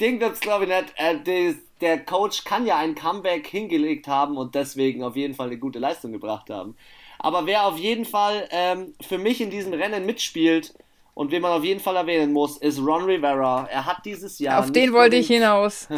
Den 0.00 0.18
gibt 0.18 0.34
es, 0.34 0.40
glaube 0.40 0.64
ich, 0.64 0.70
nicht. 0.70 0.92
Äh, 0.96 1.20
des, 1.22 1.56
der 1.80 2.04
Coach 2.04 2.44
kann 2.44 2.66
ja 2.66 2.78
ein 2.78 2.94
Comeback 2.94 3.46
hingelegt 3.46 4.08
haben 4.08 4.36
und 4.36 4.54
deswegen 4.54 5.02
auf 5.02 5.16
jeden 5.16 5.34
Fall 5.34 5.48
eine 5.48 5.58
gute 5.58 5.78
Leistung 5.78 6.12
gebracht 6.12 6.50
haben. 6.50 6.76
Aber 7.18 7.46
wer 7.46 7.66
auf 7.66 7.78
jeden 7.78 8.04
Fall 8.04 8.48
ähm, 8.50 8.94
für 9.00 9.18
mich 9.18 9.40
in 9.40 9.50
diesem 9.50 9.72
Rennen 9.72 10.06
mitspielt, 10.06 10.74
und 11.18 11.32
wen 11.32 11.42
man 11.42 11.50
auf 11.50 11.64
jeden 11.64 11.80
Fall 11.80 11.96
erwähnen 11.96 12.32
muss, 12.32 12.58
ist 12.58 12.78
Ron 12.78 13.02
Rivera. 13.02 13.66
Er 13.72 13.86
hat 13.86 14.04
dieses 14.04 14.38
Jahr. 14.38 14.60
Auf 14.60 14.70
den 14.70 14.92
wollte 14.92 15.16
den, 15.16 15.22
ich 15.22 15.26
hinaus. 15.26 15.88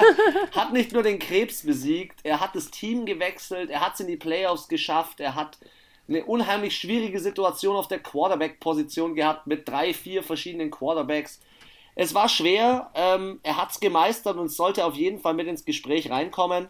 hat 0.52 0.72
nicht 0.72 0.92
nur 0.92 1.02
den 1.02 1.18
Krebs 1.18 1.66
besiegt, 1.66 2.20
er 2.22 2.38
hat 2.38 2.54
das 2.54 2.70
Team 2.70 3.04
gewechselt, 3.04 3.70
er 3.70 3.80
hat 3.80 3.94
es 3.94 4.00
in 4.00 4.06
die 4.06 4.16
Playoffs 4.16 4.68
geschafft, 4.68 5.18
er 5.18 5.34
hat 5.34 5.58
eine 6.06 6.24
unheimlich 6.24 6.76
schwierige 6.76 7.18
Situation 7.18 7.74
auf 7.74 7.88
der 7.88 7.98
Quarterback-Position 7.98 9.16
gehabt 9.16 9.48
mit 9.48 9.68
drei, 9.68 9.92
vier 9.92 10.22
verschiedenen 10.22 10.70
Quarterbacks. 10.70 11.40
Es 11.96 12.14
war 12.14 12.28
schwer, 12.28 12.92
ähm, 12.94 13.40
er 13.42 13.56
hat 13.56 13.72
es 13.72 13.80
gemeistert 13.80 14.36
und 14.36 14.46
sollte 14.46 14.84
auf 14.84 14.94
jeden 14.94 15.18
Fall 15.18 15.34
mit 15.34 15.48
ins 15.48 15.64
Gespräch 15.64 16.08
reinkommen. 16.08 16.68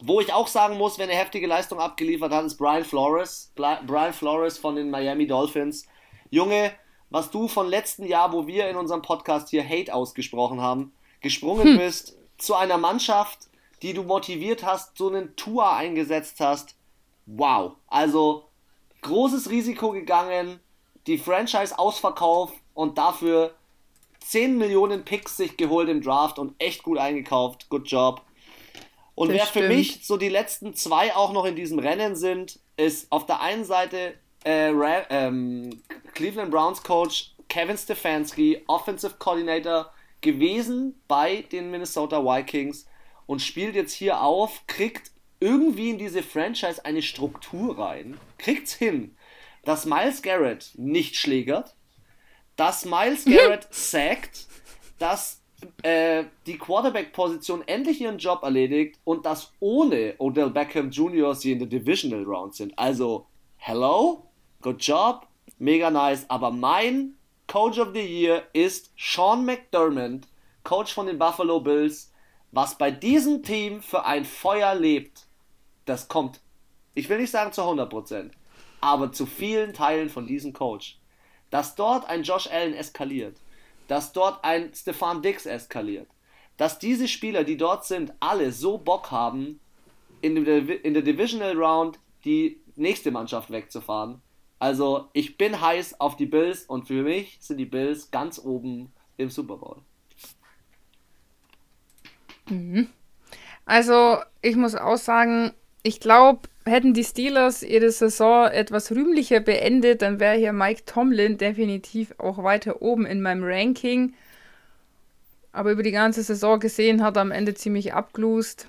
Wo 0.00 0.20
ich 0.20 0.32
auch 0.32 0.46
sagen 0.46 0.78
muss, 0.78 1.00
wenn 1.00 1.10
er 1.10 1.18
heftige 1.18 1.48
Leistung 1.48 1.80
abgeliefert 1.80 2.32
hat, 2.32 2.44
ist 2.44 2.58
Brian 2.58 2.84
Flores. 2.84 3.52
Brian 3.56 4.12
Flores 4.12 4.56
von 4.56 4.76
den 4.76 4.88
Miami 4.88 5.26
Dolphins. 5.26 5.88
Junge, 6.30 6.72
was 7.14 7.30
du 7.30 7.46
von 7.46 7.68
letzten 7.68 8.06
Jahr, 8.06 8.32
wo 8.32 8.48
wir 8.48 8.68
in 8.68 8.74
unserem 8.74 9.00
Podcast 9.00 9.50
hier 9.50 9.62
Hate 9.62 9.94
ausgesprochen 9.94 10.60
haben, 10.60 10.92
gesprungen 11.20 11.68
hm. 11.68 11.78
bist 11.78 12.18
zu 12.38 12.56
einer 12.56 12.76
Mannschaft, 12.76 13.38
die 13.82 13.94
du 13.94 14.02
motiviert 14.02 14.64
hast, 14.64 14.98
so 14.98 15.06
einen 15.06 15.36
Tour 15.36 15.72
eingesetzt 15.72 16.40
hast. 16.40 16.74
Wow. 17.26 17.76
Also 17.86 18.48
großes 19.02 19.48
Risiko 19.48 19.92
gegangen, 19.92 20.58
die 21.06 21.16
Franchise 21.16 21.78
ausverkauft 21.78 22.54
und 22.74 22.98
dafür 22.98 23.54
10 24.18 24.58
Millionen 24.58 25.04
Picks 25.04 25.36
sich 25.36 25.56
geholt 25.56 25.88
im 25.88 26.02
Draft 26.02 26.40
und 26.40 26.56
echt 26.58 26.82
gut 26.82 26.98
eingekauft. 26.98 27.70
Good 27.70 27.88
job. 27.88 28.22
Und 29.14 29.28
das 29.28 29.36
wer 29.36 29.46
stimmt. 29.46 29.66
für 29.66 29.72
mich 29.72 30.04
so 30.04 30.16
die 30.16 30.30
letzten 30.30 30.74
zwei 30.74 31.14
auch 31.14 31.32
noch 31.32 31.44
in 31.44 31.54
diesem 31.54 31.78
Rennen 31.78 32.16
sind, 32.16 32.58
ist 32.76 33.12
auf 33.12 33.24
der 33.24 33.40
einen 33.40 33.64
Seite 33.64 34.14
äh, 34.44 34.70
ähm, 35.10 35.82
Cleveland 36.14 36.50
Browns 36.50 36.82
Coach 36.82 37.34
Kevin 37.48 37.76
Stefanski, 37.76 38.62
Offensive 38.66 39.14
Coordinator 39.18 39.92
gewesen 40.20 41.00
bei 41.06 41.42
den 41.42 41.70
Minnesota 41.70 42.24
Vikings 42.24 42.86
und 43.26 43.40
spielt 43.40 43.74
jetzt 43.74 43.92
hier 43.92 44.20
auf, 44.22 44.66
kriegt 44.66 45.10
irgendwie 45.40 45.90
in 45.90 45.98
diese 45.98 46.22
Franchise 46.22 46.84
eine 46.84 47.02
Struktur 47.02 47.78
rein, 47.78 48.18
kriegt's 48.38 48.74
hin. 48.74 49.16
dass 49.64 49.86
Miles 49.86 50.22
Garrett 50.22 50.72
nicht 50.74 51.16
schlägert, 51.16 51.74
dass 52.56 52.84
Miles 52.84 53.24
Garrett 53.24 53.66
sackt, 53.70 54.46
dass 54.98 55.40
äh, 55.82 56.24
die 56.46 56.58
Quarterback-Position 56.58 57.62
endlich 57.66 58.00
ihren 58.00 58.18
Job 58.18 58.42
erledigt 58.42 58.98
und 59.04 59.24
dass 59.24 59.52
ohne 59.60 60.14
Odell 60.18 60.50
Beckham 60.50 60.90
Jr. 60.90 61.34
sie 61.34 61.52
in 61.52 61.58
der 61.58 61.68
Divisional 61.68 62.24
Round 62.24 62.54
sind. 62.54 62.78
Also, 62.78 63.26
hello, 63.56 64.23
good 64.64 64.80
job, 64.80 65.26
mega 65.58 65.90
nice, 65.90 66.24
aber 66.28 66.50
mein 66.50 67.14
Coach 67.46 67.78
of 67.78 67.92
the 67.92 68.00
Year 68.00 68.44
ist 68.54 68.90
Sean 68.96 69.44
McDermott, 69.44 70.22
Coach 70.64 70.94
von 70.94 71.06
den 71.06 71.18
Buffalo 71.18 71.60
Bills. 71.60 72.10
Was 72.50 72.78
bei 72.78 72.90
diesem 72.90 73.42
Team 73.42 73.82
für 73.82 74.06
ein 74.06 74.24
Feuer 74.24 74.74
lebt, 74.74 75.26
das 75.84 76.08
kommt, 76.08 76.40
ich 76.94 77.08
will 77.08 77.18
nicht 77.18 77.30
sagen 77.30 77.52
zu 77.52 77.60
100%, 77.60 78.30
aber 78.80 79.12
zu 79.12 79.26
vielen 79.26 79.74
Teilen 79.74 80.08
von 80.08 80.26
diesem 80.26 80.52
Coach. 80.54 80.98
Dass 81.50 81.74
dort 81.74 82.08
ein 82.08 82.22
Josh 82.22 82.46
Allen 82.46 82.72
eskaliert, 82.72 83.36
dass 83.86 84.12
dort 84.12 84.42
ein 84.44 84.72
Stefan 84.72 85.20
Dix 85.20 85.44
eskaliert, 85.44 86.08
dass 86.56 86.78
diese 86.78 87.08
Spieler, 87.08 87.44
die 87.44 87.58
dort 87.58 87.84
sind, 87.84 88.14
alle 88.20 88.50
so 88.50 88.78
Bock 88.78 89.10
haben, 89.10 89.60
in 90.22 90.42
der, 90.42 90.84
in 90.84 90.94
der 90.94 91.02
Divisional 91.02 91.54
Round 91.54 91.98
die 92.24 92.60
nächste 92.76 93.10
Mannschaft 93.10 93.50
wegzufahren. 93.50 94.22
Also 94.64 95.10
ich 95.12 95.36
bin 95.36 95.60
heiß 95.60 96.00
auf 96.00 96.16
die 96.16 96.24
Bills 96.24 96.64
und 96.64 96.86
für 96.86 97.02
mich 97.02 97.36
sind 97.38 97.58
die 97.58 97.66
Bills 97.66 98.10
ganz 98.10 98.38
oben 98.42 98.90
im 99.18 99.28
Super 99.28 99.58
Bowl. 99.58 99.76
Mhm. 102.48 102.88
Also 103.66 104.20
ich 104.40 104.56
muss 104.56 104.74
auch 104.74 104.96
sagen, 104.96 105.52
ich 105.82 106.00
glaube, 106.00 106.48
hätten 106.64 106.94
die 106.94 107.04
Steelers 107.04 107.62
ihre 107.62 107.90
Saison 107.90 108.46
etwas 108.46 108.90
rühmlicher 108.90 109.40
beendet, 109.40 110.00
dann 110.00 110.18
wäre 110.18 110.38
hier 110.38 110.54
Mike 110.54 110.84
Tomlin 110.86 111.36
definitiv 111.36 112.14
auch 112.16 112.42
weiter 112.42 112.80
oben 112.80 113.04
in 113.04 113.20
meinem 113.20 113.44
Ranking. 113.44 114.14
Aber 115.52 115.72
über 115.72 115.82
die 115.82 115.92
ganze 115.92 116.22
Saison 116.22 116.58
gesehen 116.58 117.02
hat 117.02 117.18
er 117.18 117.20
am 117.20 117.32
Ende 117.32 117.52
ziemlich 117.52 117.92
abgelust. 117.92 118.68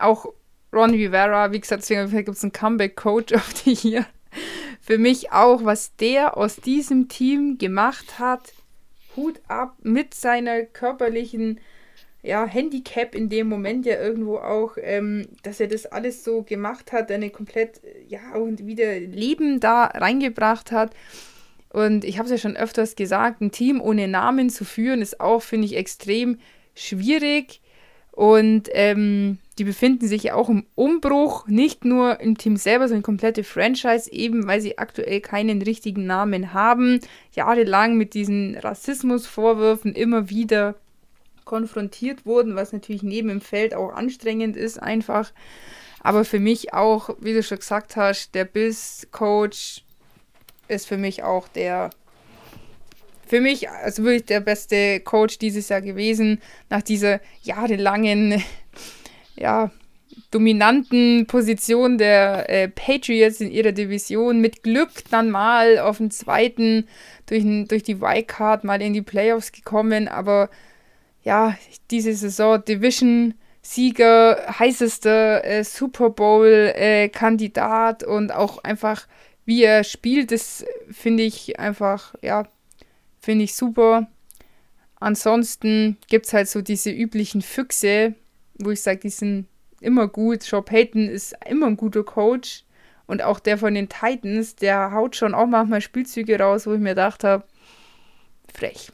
Auch 0.00 0.26
Ron 0.72 0.90
Rivera, 0.90 1.52
wie 1.52 1.60
gesagt, 1.60 1.82
deswegen 1.82 2.10
gibt 2.10 2.36
es 2.36 2.42
einen 2.42 2.50
Comeback-Coach 2.50 3.32
auf 3.36 3.54
die 3.54 3.76
hier. 3.76 4.04
Für 4.88 4.96
mich 4.96 5.32
auch, 5.32 5.66
was 5.66 5.94
der 5.96 6.38
aus 6.38 6.56
diesem 6.56 7.08
Team 7.08 7.58
gemacht 7.58 8.18
hat. 8.18 8.54
Hut 9.16 9.38
ab 9.46 9.76
mit 9.82 10.14
seiner 10.14 10.62
körperlichen 10.62 11.60
ja, 12.22 12.46
Handicap 12.46 13.14
in 13.14 13.28
dem 13.28 13.50
Moment 13.50 13.84
ja 13.84 14.00
irgendwo 14.00 14.38
auch, 14.38 14.78
ähm, 14.80 15.28
dass 15.42 15.60
er 15.60 15.66
das 15.66 15.84
alles 15.84 16.24
so 16.24 16.40
gemacht 16.42 16.90
hat, 16.92 17.12
eine 17.12 17.28
komplett, 17.28 17.82
ja, 18.08 18.34
und 18.34 18.64
wieder 18.64 18.98
Leben 18.98 19.60
da 19.60 19.84
reingebracht 19.84 20.72
hat. 20.72 20.94
Und 21.68 22.02
ich 22.02 22.16
habe 22.16 22.24
es 22.24 22.30
ja 22.30 22.38
schon 22.38 22.56
öfters 22.56 22.96
gesagt, 22.96 23.42
ein 23.42 23.50
Team 23.50 23.82
ohne 23.82 24.08
Namen 24.08 24.48
zu 24.48 24.64
führen, 24.64 25.02
ist 25.02 25.20
auch, 25.20 25.42
finde 25.42 25.66
ich, 25.66 25.76
extrem 25.76 26.38
schwierig. 26.74 27.60
Und 28.18 28.68
ähm, 28.72 29.38
die 29.58 29.64
befinden 29.64 30.08
sich 30.08 30.24
ja 30.24 30.34
auch 30.34 30.48
im 30.48 30.66
Umbruch, 30.74 31.46
nicht 31.46 31.84
nur 31.84 32.18
im 32.18 32.36
Team 32.36 32.56
selber, 32.56 32.88
sondern 32.88 33.04
komplette 33.04 33.44
Franchise, 33.44 34.10
eben 34.10 34.48
weil 34.48 34.60
sie 34.60 34.76
aktuell 34.76 35.20
keinen 35.20 35.62
richtigen 35.62 36.04
Namen 36.04 36.52
haben. 36.52 36.98
Jahrelang 37.30 37.96
mit 37.96 38.14
diesen 38.14 38.56
Rassismusvorwürfen 38.56 39.94
immer 39.94 40.30
wieder 40.30 40.74
konfrontiert 41.44 42.26
wurden, 42.26 42.56
was 42.56 42.72
natürlich 42.72 43.04
neben 43.04 43.28
dem 43.28 43.40
Feld 43.40 43.72
auch 43.72 43.92
anstrengend 43.92 44.56
ist, 44.56 44.82
einfach. 44.82 45.30
Aber 46.00 46.24
für 46.24 46.40
mich 46.40 46.74
auch, 46.74 47.10
wie 47.20 47.34
du 47.34 47.44
schon 47.44 47.60
gesagt 47.60 47.94
hast, 47.94 48.34
der 48.34 48.46
Bills-Coach 48.46 49.84
ist 50.66 50.88
für 50.88 50.98
mich 50.98 51.22
auch 51.22 51.46
der, 51.46 51.90
für 53.28 53.40
mich 53.40 53.68
also 53.68 54.04
wirklich 54.04 54.24
der 54.26 54.40
beste 54.40 55.00
Coach 55.00 55.38
dieses 55.38 55.68
Jahr 55.68 55.82
gewesen, 55.82 56.40
nach 56.70 56.82
dieser 56.82 57.20
jahrelangen, 57.42 58.42
ja, 59.36 59.70
dominanten 60.30 61.26
Position 61.26 61.96
der 61.98 62.50
äh, 62.50 62.68
Patriots 62.68 63.40
in 63.40 63.50
ihrer 63.50 63.72
Division. 63.72 64.40
Mit 64.40 64.62
Glück 64.62 64.90
dann 65.10 65.30
mal 65.30 65.78
auf 65.78 65.98
den 65.98 66.10
zweiten 66.10 66.86
durch, 67.26 67.44
durch 67.68 67.82
die 67.82 68.00
Wildcard 68.00 68.64
mal 68.64 68.80
in 68.82 68.92
die 68.92 69.02
Playoffs 69.02 69.52
gekommen, 69.52 70.08
aber 70.08 70.50
ja, 71.22 71.56
diese 71.90 72.14
Saison 72.14 72.64
Division-Sieger, 72.64 74.54
heißester 74.58 75.44
äh, 75.44 75.64
Super 75.64 76.10
Bowl-Kandidat 76.10 78.02
äh, 78.02 78.06
und 78.06 78.32
auch 78.32 78.64
einfach, 78.64 79.06
wie 79.44 79.62
er 79.62 79.84
spielt, 79.84 80.32
das 80.32 80.64
finde 80.90 81.22
ich 81.24 81.58
einfach, 81.58 82.14
ja, 82.22 82.44
finde 83.28 83.44
ich 83.44 83.54
super. 83.54 84.06
Ansonsten 85.00 85.98
gibt 86.08 86.24
es 86.24 86.32
halt 86.32 86.48
so 86.48 86.62
diese 86.62 86.90
üblichen 86.90 87.42
Füchse, 87.42 88.14
wo 88.58 88.70
ich 88.70 88.80
sage, 88.80 89.00
die 89.00 89.10
sind 89.10 89.48
immer 89.82 90.08
gut. 90.08 90.44
Joe 90.44 90.62
Payton 90.62 91.10
ist 91.10 91.34
immer 91.46 91.66
ein 91.66 91.76
guter 91.76 92.04
Coach. 92.04 92.64
Und 93.06 93.20
auch 93.20 93.38
der 93.38 93.58
von 93.58 93.74
den 93.74 93.90
Titans, 93.90 94.56
der 94.56 94.92
haut 94.92 95.14
schon 95.14 95.34
auch 95.34 95.44
manchmal 95.44 95.82
Spielzüge 95.82 96.38
raus, 96.38 96.66
wo 96.66 96.72
ich 96.72 96.80
mir 96.80 96.94
gedacht 96.94 97.22
habe, 97.22 97.44
frech. 98.50 98.92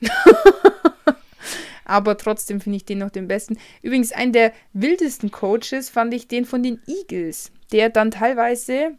aber 1.84 2.18
trotzdem 2.18 2.60
finde 2.60 2.78
ich 2.78 2.84
den 2.84 2.98
noch 2.98 3.10
den 3.10 3.28
besten. 3.28 3.56
Übrigens, 3.82 4.10
einen 4.10 4.32
der 4.32 4.52
wildesten 4.72 5.30
Coaches 5.30 5.90
fand 5.90 6.12
ich 6.12 6.26
den 6.26 6.44
von 6.44 6.64
den 6.64 6.82
Eagles, 6.88 7.52
der 7.70 7.88
dann 7.88 8.10
teilweise 8.10 8.98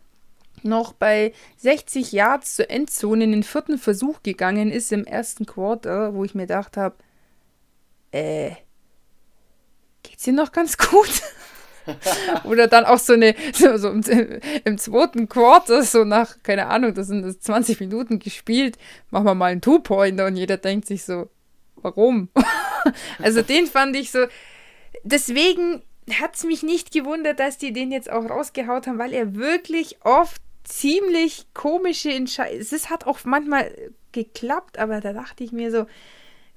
noch 0.66 0.94
bei 0.94 1.34
60 1.58 2.12
Yards 2.12 2.56
zur 2.56 2.70
Endzone 2.70 3.24
in 3.24 3.32
den 3.32 3.44
vierten 3.44 3.78
Versuch 3.78 4.24
gegangen 4.24 4.72
ist 4.72 4.92
im 4.92 5.06
ersten 5.06 5.46
Quarter, 5.46 6.14
wo 6.14 6.24
ich 6.24 6.36
mir 6.36 6.44
gedacht 6.44 6.78
habe, 6.78 6.96
äh, 8.12 8.52
geht's 10.04 10.24
dir 10.24 10.34
noch 10.34 10.52
ganz 10.52 10.78
gut? 10.78 11.22
Oder 12.46 12.68
dann 12.68 12.86
auch 12.86 12.98
so 12.98 13.14
eine, 13.14 13.36
so, 13.54 13.78
so 13.78 13.90
im, 13.90 14.02
im, 14.64 14.78
zweiten 14.78 15.30
Quarter, 15.30 15.84
so 15.84 16.04
nach, 16.04 16.42
keine 16.42 16.68
Ahnung, 16.68 16.94
das 16.94 17.08
sind 17.08 17.44
20 17.44 17.80
Minuten 17.80 18.20
gespielt, 18.20 18.78
machen 19.12 19.26
wir 19.26 19.36
mal 19.36 19.52
einen 19.52 19.62
Two-Pointer 19.62 20.26
und 20.26 20.36
jeder 20.36 20.58
denkt 20.58 20.88
sich 20.88 21.04
so, 21.04 21.30
warum? 21.76 22.30
also 23.20 23.42
den 23.42 23.68
fand 23.68 23.96
ich 23.96 24.12
so. 24.12 24.26
Deswegen 25.04 25.84
hat 26.20 26.36
es 26.36 26.44
mich 26.44 26.64
nicht 26.64 26.92
gewundert, 26.92 27.40
dass 27.40 27.58
die 27.58 27.74
den 27.74 27.92
jetzt 27.92 28.12
auch 28.12 28.30
rausgehaut 28.30 28.88
haben, 28.88 28.98
weil 28.98 29.14
er 29.14 29.36
wirklich 29.36 30.04
oft 30.04 30.42
ziemlich 30.66 31.46
komische 31.54 32.12
Entscheidungen. 32.12 32.62
Es 32.62 32.90
hat 32.90 33.06
auch 33.06 33.20
manchmal 33.24 33.72
geklappt, 34.12 34.78
aber 34.78 35.00
da 35.00 35.14
dachte 35.14 35.44
ich 35.44 35.52
mir 35.52 35.72
so, 35.72 35.86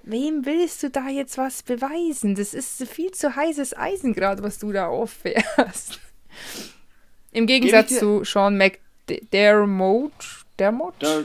wem 0.03 0.47
willst 0.47 0.83
du 0.83 0.91
da 0.91 1.09
jetzt 1.09 1.39
was 1.39 1.63
beweisen? 1.63 2.35
Das 2.35 2.55
ist 2.55 2.87
viel 2.89 3.13
zu 3.13 3.37
heißes 3.37 3.77
Eisen 3.77 4.15
gerade, 4.15 4.43
was 4.43 4.59
du 4.59 4.73
da 4.73 4.87
auffährst. 4.87 6.01
Im 7.33 7.47
Gegensatz 7.47 7.99
zu 7.99 8.25
Sean 8.25 8.57
McDermott. 8.57 10.45
Dermott? 10.59 10.95
Der. 11.01 11.23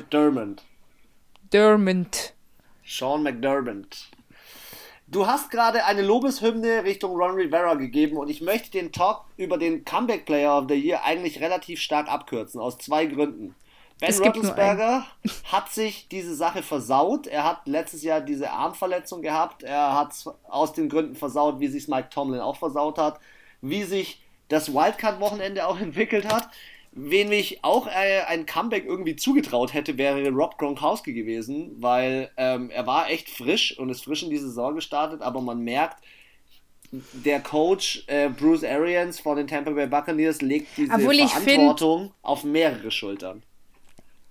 Dermont. 1.51 2.33
Sean 2.85 3.23
McDermott. 3.23 4.09
Du 5.13 5.27
hast 5.27 5.51
gerade 5.51 5.85
eine 5.85 6.01
Lobeshymne 6.01 6.83
Richtung 6.83 7.15
Ron 7.15 7.35
Rivera 7.35 7.75
gegeben 7.75 8.17
und 8.17 8.29
ich 8.29 8.41
möchte 8.41 8.71
den 8.71 8.91
Talk 8.91 9.25
über 9.37 9.59
den 9.59 9.85
Comeback 9.85 10.25
Player 10.25 10.57
of 10.57 10.65
the 10.67 10.73
Year 10.73 11.03
eigentlich 11.03 11.39
relativ 11.39 11.79
stark 11.79 12.07
abkürzen, 12.11 12.59
aus 12.59 12.79
zwei 12.79 13.05
Gründen. 13.05 13.53
Ben 13.99 14.11
Roethlisberger 14.11 15.05
hat 15.51 15.69
sich 15.69 16.07
diese 16.07 16.33
Sache 16.33 16.63
versaut. 16.63 17.27
Er 17.27 17.43
hat 17.43 17.67
letztes 17.67 18.01
Jahr 18.01 18.21
diese 18.21 18.49
Armverletzung 18.49 19.21
gehabt. 19.21 19.61
Er 19.61 19.95
hat 19.95 20.13
es 20.13 20.27
aus 20.49 20.73
den 20.73 20.89
Gründen 20.89 21.15
versaut, 21.15 21.59
wie 21.59 21.67
sich 21.67 21.87
Mike 21.87 22.09
Tomlin 22.09 22.41
auch 22.41 22.57
versaut 22.57 22.97
hat, 22.97 23.19
wie 23.61 23.83
sich 23.83 24.23
das 24.47 24.73
Wildcard-Wochenende 24.73 25.67
auch 25.67 25.79
entwickelt 25.79 26.25
hat. 26.25 26.49
Wen 26.95 27.31
ich 27.31 27.63
auch 27.63 27.87
äh, 27.87 28.21
ein 28.27 28.45
Comeback 28.45 28.85
irgendwie 28.85 29.15
zugetraut 29.15 29.73
hätte, 29.73 29.97
wäre 29.97 30.29
Rob 30.29 30.59
Gronkowski 30.59 31.13
gewesen, 31.13 31.75
weil 31.79 32.29
ähm, 32.37 32.69
er 32.69 32.85
war 32.85 33.09
echt 33.09 33.29
frisch 33.29 33.77
und 33.79 33.89
ist 33.89 34.03
frisch 34.03 34.21
in 34.21 34.29
die 34.29 34.37
Saison 34.37 34.75
gestartet, 34.75 35.21
aber 35.21 35.41
man 35.41 35.63
merkt, 35.63 36.03
der 36.91 37.39
Coach 37.39 38.03
äh, 38.07 38.29
Bruce 38.29 38.63
Arians 38.63 39.19
von 39.19 39.37
den 39.37 39.47
Tampa 39.47 39.71
Bay 39.71 39.87
Buccaneers 39.87 40.41
legt 40.41 40.77
diese 40.77 40.91
Verantwortung 40.91 42.01
find, 42.01 42.13
auf 42.21 42.43
mehrere 42.43 42.91
Schultern. 42.91 43.41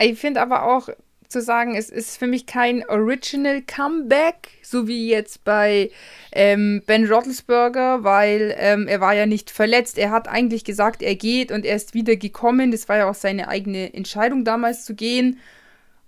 Ich 0.00 0.18
finde 0.18 0.40
aber 0.40 0.64
auch, 0.64 0.88
zu 1.32 1.40
sagen, 1.40 1.74
es 1.74 1.90
ist 1.90 2.16
für 2.18 2.26
mich 2.26 2.46
kein 2.46 2.88
Original 2.88 3.62
Comeback, 3.62 4.50
so 4.62 4.86
wie 4.86 5.08
jetzt 5.08 5.44
bei 5.44 5.90
ähm, 6.32 6.82
Ben 6.86 7.10
Roethlisberger, 7.10 8.04
weil 8.04 8.54
ähm, 8.58 8.86
er 8.86 9.00
war 9.00 9.14
ja 9.14 9.26
nicht 9.26 9.50
verletzt. 9.50 9.98
Er 9.98 10.10
hat 10.10 10.28
eigentlich 10.28 10.64
gesagt, 10.64 11.02
er 11.02 11.16
geht 11.16 11.50
und 11.50 11.64
er 11.64 11.76
ist 11.76 11.94
wieder 11.94 12.16
gekommen. 12.16 12.70
Das 12.70 12.88
war 12.88 12.98
ja 12.98 13.10
auch 13.10 13.14
seine 13.14 13.48
eigene 13.48 13.92
Entscheidung 13.94 14.44
damals 14.44 14.84
zu 14.84 14.94
gehen 14.94 15.40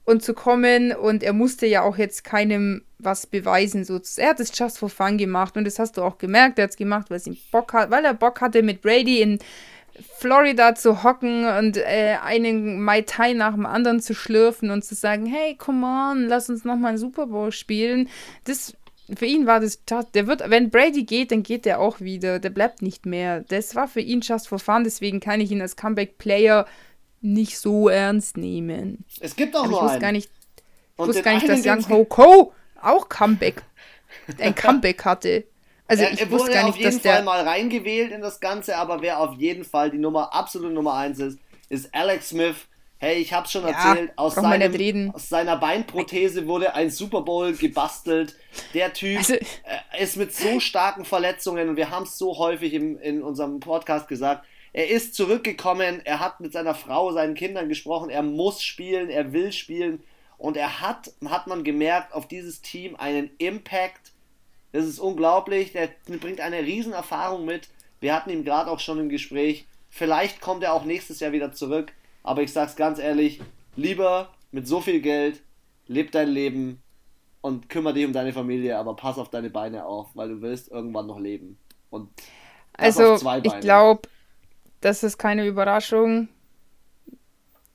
und 0.04 0.22
zu 0.22 0.34
kommen 0.34 0.92
und 0.92 1.22
er 1.22 1.32
musste 1.32 1.66
ja 1.66 1.82
auch 1.82 1.96
jetzt 1.96 2.24
keinem 2.24 2.82
was 2.98 3.26
beweisen. 3.26 3.84
So. 3.84 4.00
Er 4.16 4.30
hat 4.30 4.40
es 4.40 4.56
just 4.56 4.78
for 4.78 4.88
fun 4.88 5.18
gemacht 5.18 5.56
und 5.56 5.64
das 5.64 5.78
hast 5.78 5.96
du 5.96 6.02
auch 6.02 6.18
gemerkt. 6.18 6.58
Er 6.58 6.64
hat 6.64 6.70
es 6.70 6.76
gemacht, 6.76 7.10
weil, 7.10 7.20
Bock 7.50 7.72
hat, 7.72 7.90
weil 7.90 8.04
er 8.04 8.14
Bock 8.14 8.40
hatte 8.40 8.62
mit 8.62 8.82
Brady 8.82 9.20
in 9.20 9.38
Florida 10.18 10.74
zu 10.74 11.02
hocken 11.02 11.46
und 11.46 11.76
äh, 11.76 12.16
einen 12.22 12.80
Mai 12.82 13.02
Tai 13.02 13.32
nach 13.34 13.54
dem 13.54 13.66
anderen 13.66 14.00
zu 14.00 14.14
schlürfen 14.14 14.70
und 14.70 14.84
zu 14.84 14.94
sagen, 14.94 15.26
hey, 15.26 15.56
come 15.56 15.86
on, 15.86 16.26
lass 16.26 16.48
uns 16.50 16.64
nochmal 16.64 16.90
einen 16.90 16.98
Super 16.98 17.26
Bowl 17.26 17.52
spielen. 17.52 18.08
Das, 18.44 18.74
für 19.14 19.26
ihn 19.26 19.46
war 19.46 19.60
das, 19.60 19.80
der 20.14 20.26
wird, 20.26 20.48
wenn 20.50 20.70
Brady 20.70 21.04
geht, 21.04 21.30
dann 21.30 21.42
geht 21.42 21.64
der 21.64 21.80
auch 21.80 22.00
wieder. 22.00 22.38
Der 22.40 22.50
bleibt 22.50 22.82
nicht 22.82 23.06
mehr. 23.06 23.40
Das 23.42 23.74
war 23.74 23.86
für 23.88 24.00
ihn 24.00 24.20
just 24.20 24.48
for 24.48 24.58
fun, 24.58 24.82
deswegen 24.84 25.20
kann 25.20 25.40
ich 25.40 25.50
ihn 25.52 25.60
als 25.60 25.76
Comeback-Player 25.76 26.66
nicht 27.20 27.58
so 27.58 27.88
ernst 27.88 28.36
nehmen. 28.36 29.04
Es 29.20 29.36
gibt 29.36 29.56
auch 29.56 29.64
Aber 29.64 29.68
nur 29.68 29.78
ich 29.78 29.82
wusste 29.82 29.92
einen. 29.92 30.00
gar 30.00 30.12
nicht, 30.12 30.30
ich 30.98 31.06
Und 31.06 31.08
wusste 31.08 31.22
gar 31.22 31.34
nicht, 31.34 31.48
dass 31.48 31.64
Young 31.64 31.88
Ho 31.88 32.04
Ko 32.04 32.52
auch 32.80 33.08
Comeback, 33.08 33.62
ein 34.38 34.54
Comeback 34.56 35.04
hatte. 35.04 35.44
Also 35.86 36.04
er, 36.04 36.12
ich 36.12 36.20
er 36.20 36.30
wusste 36.30 36.46
wurde 36.48 36.52
gar 36.54 36.64
auf 36.64 36.74
nicht, 36.74 36.78
jeden 36.84 36.92
dass 36.96 37.02
der 37.02 37.14
Fall 37.14 37.22
mal 37.24 37.40
reingewählt 37.46 38.12
in 38.12 38.20
das 38.20 38.40
Ganze, 38.40 38.76
aber 38.76 39.02
wer 39.02 39.20
auf 39.20 39.34
jeden 39.34 39.64
Fall 39.64 39.90
die 39.90 39.98
Nummer, 39.98 40.34
absolute 40.34 40.72
Nummer 40.72 40.94
1 40.94 41.18
ist, 41.18 41.38
ist 41.68 41.94
Alex 41.94 42.30
Smith. 42.30 42.56
Hey, 42.98 43.16
ich 43.16 43.34
hab's 43.34 43.52
schon 43.52 43.64
Ja, 43.66 43.70
erzählt, 43.90 44.12
aus, 44.16 44.34
brauchen 44.34 44.50
wir 44.58 44.70
seinem, 44.70 45.10
aus 45.14 45.28
seiner 45.28 45.56
Beinprothese 45.58 46.46
wurde 46.46 46.74
ein 46.74 46.88
Super 46.90 47.20
Bowl 47.20 47.52
gebastelt. 47.52 48.34
Der 48.72 48.92
Typ 48.94 49.18
Also- 49.18 49.34
äh, 49.34 50.02
ist 50.02 50.16
mit 50.16 50.34
so 50.34 50.58
starken 50.58 51.04
Verletzungen 51.04 51.68
und 51.68 51.76
wir 51.76 51.90
haben 51.90 52.04
es 52.04 52.16
so 52.16 52.38
häufig 52.38 52.72
im, 52.72 52.96
in 52.98 53.22
unserem 53.22 53.60
Podcast 53.60 54.08
gesagt. 54.08 54.46
Er 54.72 54.88
ist 54.88 55.14
zurückgekommen, 55.14 56.00
er 56.04 56.18
hat 56.20 56.40
mit 56.40 56.52
seiner 56.52 56.74
Frau, 56.74 57.12
seinen 57.12 57.34
Kindern 57.34 57.68
gesprochen, 57.68 58.08
er 58.10 58.22
muss 58.22 58.62
spielen, 58.62 59.10
er 59.10 59.32
will 59.32 59.52
spielen 59.52 60.02
und 60.38 60.56
er 60.56 60.80
hat, 60.80 61.12
hat 61.28 61.46
man 61.46 61.62
gemerkt, 61.62 62.14
auf 62.14 62.26
dieses 62.26 62.62
Team 62.62 62.96
einen 62.96 63.30
Impact. 63.38 64.12
Das 64.74 64.86
ist 64.86 64.98
unglaublich, 64.98 65.70
der 65.70 65.88
bringt 66.20 66.40
eine 66.40 66.58
Riesenerfahrung 66.58 67.44
mit. 67.44 67.68
Wir 68.00 68.12
hatten 68.12 68.30
ihn 68.30 68.42
gerade 68.42 68.68
auch 68.68 68.80
schon 68.80 68.98
im 68.98 69.08
Gespräch. 69.08 69.68
Vielleicht 69.88 70.40
kommt 70.40 70.64
er 70.64 70.72
auch 70.72 70.84
nächstes 70.84 71.20
Jahr 71.20 71.30
wieder 71.30 71.52
zurück, 71.52 71.92
aber 72.24 72.42
ich 72.42 72.52
sag's 72.52 72.74
ganz 72.74 72.98
ehrlich, 72.98 73.40
lieber 73.76 74.34
mit 74.50 74.66
so 74.66 74.80
viel 74.80 75.00
Geld, 75.00 75.44
leb 75.86 76.10
dein 76.10 76.26
Leben 76.26 76.82
und 77.40 77.68
kümmere 77.68 77.94
dich 77.94 78.04
um 78.04 78.12
deine 78.12 78.32
Familie, 78.32 78.76
aber 78.76 78.96
pass 78.96 79.16
auf 79.16 79.30
deine 79.30 79.48
Beine 79.48 79.86
auf, 79.86 80.08
weil 80.14 80.30
du 80.30 80.42
willst 80.42 80.72
irgendwann 80.72 81.06
noch 81.06 81.20
leben. 81.20 81.56
Und 81.90 82.10
Also, 82.72 83.12
auf 83.12 83.20
zwei 83.20 83.38
ich 83.44 83.60
glaube, 83.60 84.08
das 84.80 85.04
ist 85.04 85.18
keine 85.18 85.46
Überraschung, 85.46 86.26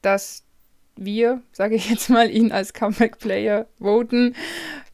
dass 0.02 0.44
wir, 1.06 1.42
sage 1.52 1.76
ich 1.76 1.90
jetzt 1.90 2.10
mal, 2.10 2.30
ihn 2.30 2.52
als 2.52 2.74
Comeback-Player 2.74 3.68
voten, 3.80 4.36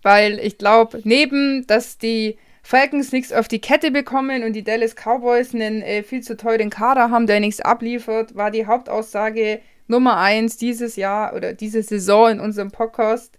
weil 0.01 0.39
ich 0.39 0.57
glaube, 0.57 1.01
neben, 1.03 1.65
dass 1.67 1.97
die 1.97 2.37
Falcons 2.63 3.11
nichts 3.11 3.31
auf 3.31 3.47
die 3.47 3.61
Kette 3.61 3.91
bekommen 3.91 4.43
und 4.43 4.53
die 4.53 4.63
Dallas 4.63 4.95
Cowboys 4.95 5.53
einen 5.53 5.81
äh, 5.81 6.03
viel 6.03 6.21
zu 6.21 6.35
teuren 6.35 6.69
Kader 6.69 7.11
haben, 7.11 7.27
der 7.27 7.39
nichts 7.39 7.61
abliefert, 7.61 8.35
war 8.35 8.51
die 8.51 8.65
Hauptaussage 8.65 9.61
Nummer 9.87 10.17
eins 10.17 10.57
dieses 10.57 10.95
Jahr 10.95 11.35
oder 11.35 11.53
diese 11.53 11.83
Saison 11.83 12.31
in 12.31 12.39
unserem 12.39 12.71
Podcast 12.71 13.37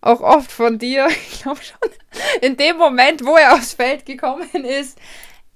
auch 0.00 0.20
oft 0.20 0.52
von 0.52 0.78
dir, 0.78 1.08
ich 1.30 1.42
glaube 1.42 1.60
schon, 1.62 1.90
in 2.40 2.56
dem 2.56 2.76
Moment, 2.76 3.24
wo 3.24 3.36
er 3.36 3.54
aufs 3.54 3.74
Feld 3.74 4.06
gekommen 4.06 4.64
ist, 4.64 4.98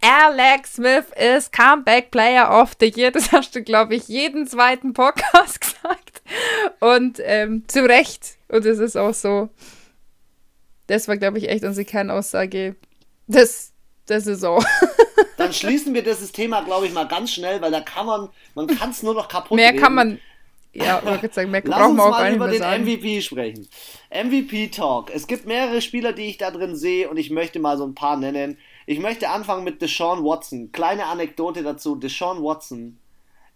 Alex 0.01 0.75
Smith 0.75 1.07
ist 1.17 1.53
Comeback 1.53 2.11
Player 2.11 2.63
of 2.63 2.77
the 2.79 2.93
Year. 2.95 3.11
Das 3.11 3.33
hast 3.33 3.55
du, 3.57 3.63
glaube 3.63 3.97
ich, 3.97 4.07
jeden 4.07 4.47
zweiten 4.47 4.93
Podcast 4.93 5.61
gesagt. 5.61 6.08
Und 6.81 7.21
ähm, 7.23 7.65
zu 7.69 7.85
Recht. 7.85 8.37
Und 8.49 8.65
es 8.65 8.79
ist 8.79 8.97
auch 8.97 9.15
so. 9.15 9.49
Das 10.87 11.09
war, 11.09 11.17
glaube 11.17 11.39
ich, 11.39 11.49
echt 11.49 11.65
unsere 11.65 11.85
Kernaussage 11.85 12.77
des, 13.27 13.73
der 14.09 14.21
Saison. 14.21 14.65
Dann 15.37 15.53
schließen 15.53 15.95
wir 15.95 16.03
dieses 16.03 16.33
Thema, 16.33 16.63
glaube 16.63 16.87
ich, 16.87 16.93
mal 16.93 17.07
ganz 17.07 17.31
schnell, 17.31 17.61
weil 17.61 17.71
da 17.71 17.81
kann 17.81 18.07
man, 18.07 18.29
man 18.55 18.67
kann 18.67 18.91
es 18.91 19.03
nur 19.03 19.15
noch 19.15 19.29
kaputt 19.29 19.57
mehr 19.57 19.69
reden. 19.71 19.81
kann 19.81 19.95
man. 19.95 20.21
Ja, 20.73 20.99
ich 20.99 21.07
wollte 21.07 21.33
sagen, 21.33 21.51
mehr 21.51 21.63
Lass 21.65 21.79
brauchen 21.79 21.91
uns 21.93 21.99
wir 21.99 22.05
auch 22.07 22.11
mal 22.11 22.35
über 22.35 22.49
den 22.49 22.59
sagen. 22.59 22.85
MVP 22.85 23.23
sprechen. 23.23 23.69
MVP 24.11 24.69
Talk. 24.69 25.11
Es 25.15 25.27
gibt 25.27 25.47
mehrere 25.47 25.81
Spieler, 25.81 26.13
die 26.13 26.25
ich 26.25 26.39
da 26.39 26.51
drin 26.51 26.77
sehe 26.77 27.09
und 27.09 27.17
ich 27.17 27.31
möchte 27.31 27.59
mal 27.59 27.77
so 27.77 27.87
ein 27.87 27.95
paar 27.95 28.17
nennen. 28.17 28.59
Ich 28.87 28.99
möchte 28.99 29.29
anfangen 29.29 29.65
mit 29.65 29.83
Deshaun 29.83 30.25
Watson. 30.25 30.73
Kleine 30.73 31.07
Anekdote 31.07 31.63
dazu. 31.63 31.97
Deshaun 31.97 32.43
Watson 32.43 32.99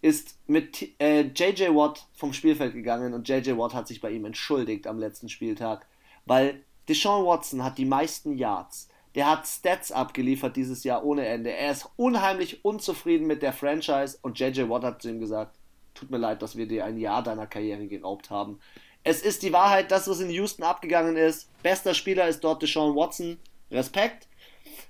ist 0.03 0.37
mit 0.47 0.99
äh, 0.99 1.21
JJ 1.21 1.69
Watt 1.69 2.05
vom 2.13 2.33
Spielfeld 2.33 2.73
gegangen 2.73 3.13
und 3.13 3.27
JJ 3.27 3.57
Watt 3.57 3.73
hat 3.73 3.87
sich 3.87 4.01
bei 4.01 4.11
ihm 4.11 4.25
entschuldigt 4.25 4.85
am 4.85 4.99
letzten 4.99 5.29
Spieltag, 5.29 5.87
weil 6.25 6.61
Deshaun 6.89 7.25
Watson 7.25 7.63
hat 7.63 7.77
die 7.77 7.85
meisten 7.85 8.37
Yards. 8.37 8.89
Der 9.15 9.29
hat 9.29 9.47
Stats 9.47 9.93
abgeliefert 9.93 10.57
dieses 10.57 10.83
Jahr 10.83 11.05
ohne 11.05 11.25
Ende. 11.25 11.51
Er 11.51 11.71
ist 11.71 11.87
unheimlich 11.95 12.65
unzufrieden 12.65 13.27
mit 13.27 13.41
der 13.41 13.53
Franchise 13.53 14.17
und 14.21 14.37
JJ 14.37 14.67
Watt 14.67 14.83
hat 14.83 15.01
zu 15.01 15.09
ihm 15.09 15.21
gesagt, 15.21 15.55
tut 15.93 16.11
mir 16.11 16.17
leid, 16.17 16.41
dass 16.41 16.57
wir 16.57 16.67
dir 16.67 16.83
ein 16.83 16.97
Jahr 16.97 17.23
deiner 17.23 17.47
Karriere 17.47 17.87
geraubt 17.87 18.29
haben. 18.29 18.59
Es 19.05 19.21
ist 19.21 19.41
die 19.41 19.53
Wahrheit, 19.53 19.89
das, 19.91 20.09
was 20.09 20.19
in 20.19 20.29
Houston 20.31 20.63
abgegangen 20.63 21.15
ist. 21.15 21.47
Bester 21.63 21.93
Spieler 21.93 22.27
ist 22.27 22.43
dort 22.43 22.61
Deshaun 22.61 22.95
Watson. 22.95 23.37
Respekt. 23.71 24.27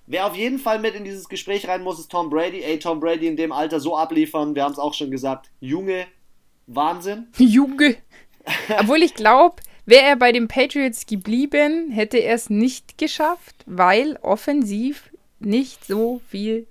Wer 0.05 0.27
auf 0.27 0.35
jeden 0.35 0.59
Fall 0.59 0.79
mit 0.79 0.95
in 0.95 1.03
dieses 1.05 1.29
Gespräch 1.29 1.67
rein 1.67 1.81
muss, 1.83 1.99
ist 1.99 2.11
Tom 2.11 2.29
Brady. 2.29 2.61
Ey, 2.61 2.77
Tom 2.79 2.99
Brady 2.99 3.27
in 3.27 3.37
dem 3.37 3.51
Alter 3.51 3.79
so 3.79 3.97
abliefern, 3.97 4.53
wir 4.55 4.63
haben 4.63 4.73
es 4.73 4.79
auch 4.79 4.93
schon 4.93 5.11
gesagt. 5.11 5.49
Junge, 5.59 6.05
Wahnsinn. 6.67 7.27
Junge. 7.37 7.95
Obwohl 8.79 9.01
ich 9.01 9.13
glaube, 9.13 9.61
wäre 9.85 10.03
er 10.05 10.15
bei 10.17 10.31
den 10.33 10.47
Patriots 10.49 11.05
geblieben, 11.05 11.89
hätte 11.91 12.17
er 12.17 12.35
es 12.35 12.49
nicht 12.49 12.97
geschafft, 12.97 13.55
weil 13.65 14.17
offensiv 14.21 15.09
nicht 15.39 15.85
so 15.85 16.21
viel 16.27 16.67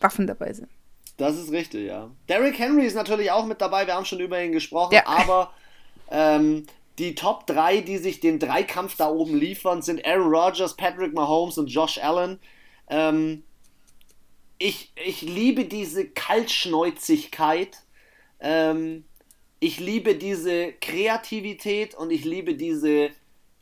Waffen 0.00 0.26
dabei 0.26 0.52
sind. 0.52 0.68
Das 1.16 1.36
ist 1.36 1.50
richtig, 1.50 1.86
ja. 1.88 2.10
Derrick 2.28 2.58
Henry 2.58 2.86
ist 2.86 2.94
natürlich 2.94 3.30
auch 3.30 3.44
mit 3.46 3.60
dabei, 3.60 3.86
wir 3.86 3.94
haben 3.94 4.04
schon 4.04 4.20
über 4.20 4.42
ihn 4.42 4.52
gesprochen, 4.52 4.94
Ja. 4.94 5.06
aber 5.06 5.52
ähm, 6.10 6.66
die 6.98 7.14
Top 7.14 7.46
3, 7.46 7.80
die 7.80 7.98
sich 7.98 8.20
den 8.20 8.38
Dreikampf 8.38 8.96
da 8.96 9.08
oben 9.10 9.36
liefern, 9.36 9.82
sind 9.82 10.04
Aaron 10.06 10.32
Rodgers, 10.32 10.76
Patrick 10.76 11.14
Mahomes 11.14 11.58
und 11.58 11.66
Josh 11.68 11.98
Allen. 11.98 12.38
Ähm, 12.88 13.42
ich, 14.58 14.92
ich 15.04 15.22
liebe 15.22 15.64
diese 15.64 16.08
Kaltschnäuzigkeit. 16.08 17.78
Ähm, 18.40 19.04
ich 19.60 19.80
liebe 19.80 20.14
diese 20.14 20.72
Kreativität 20.72 21.94
und 21.94 22.10
ich 22.10 22.24
liebe 22.24 22.54
diese, 22.54 23.10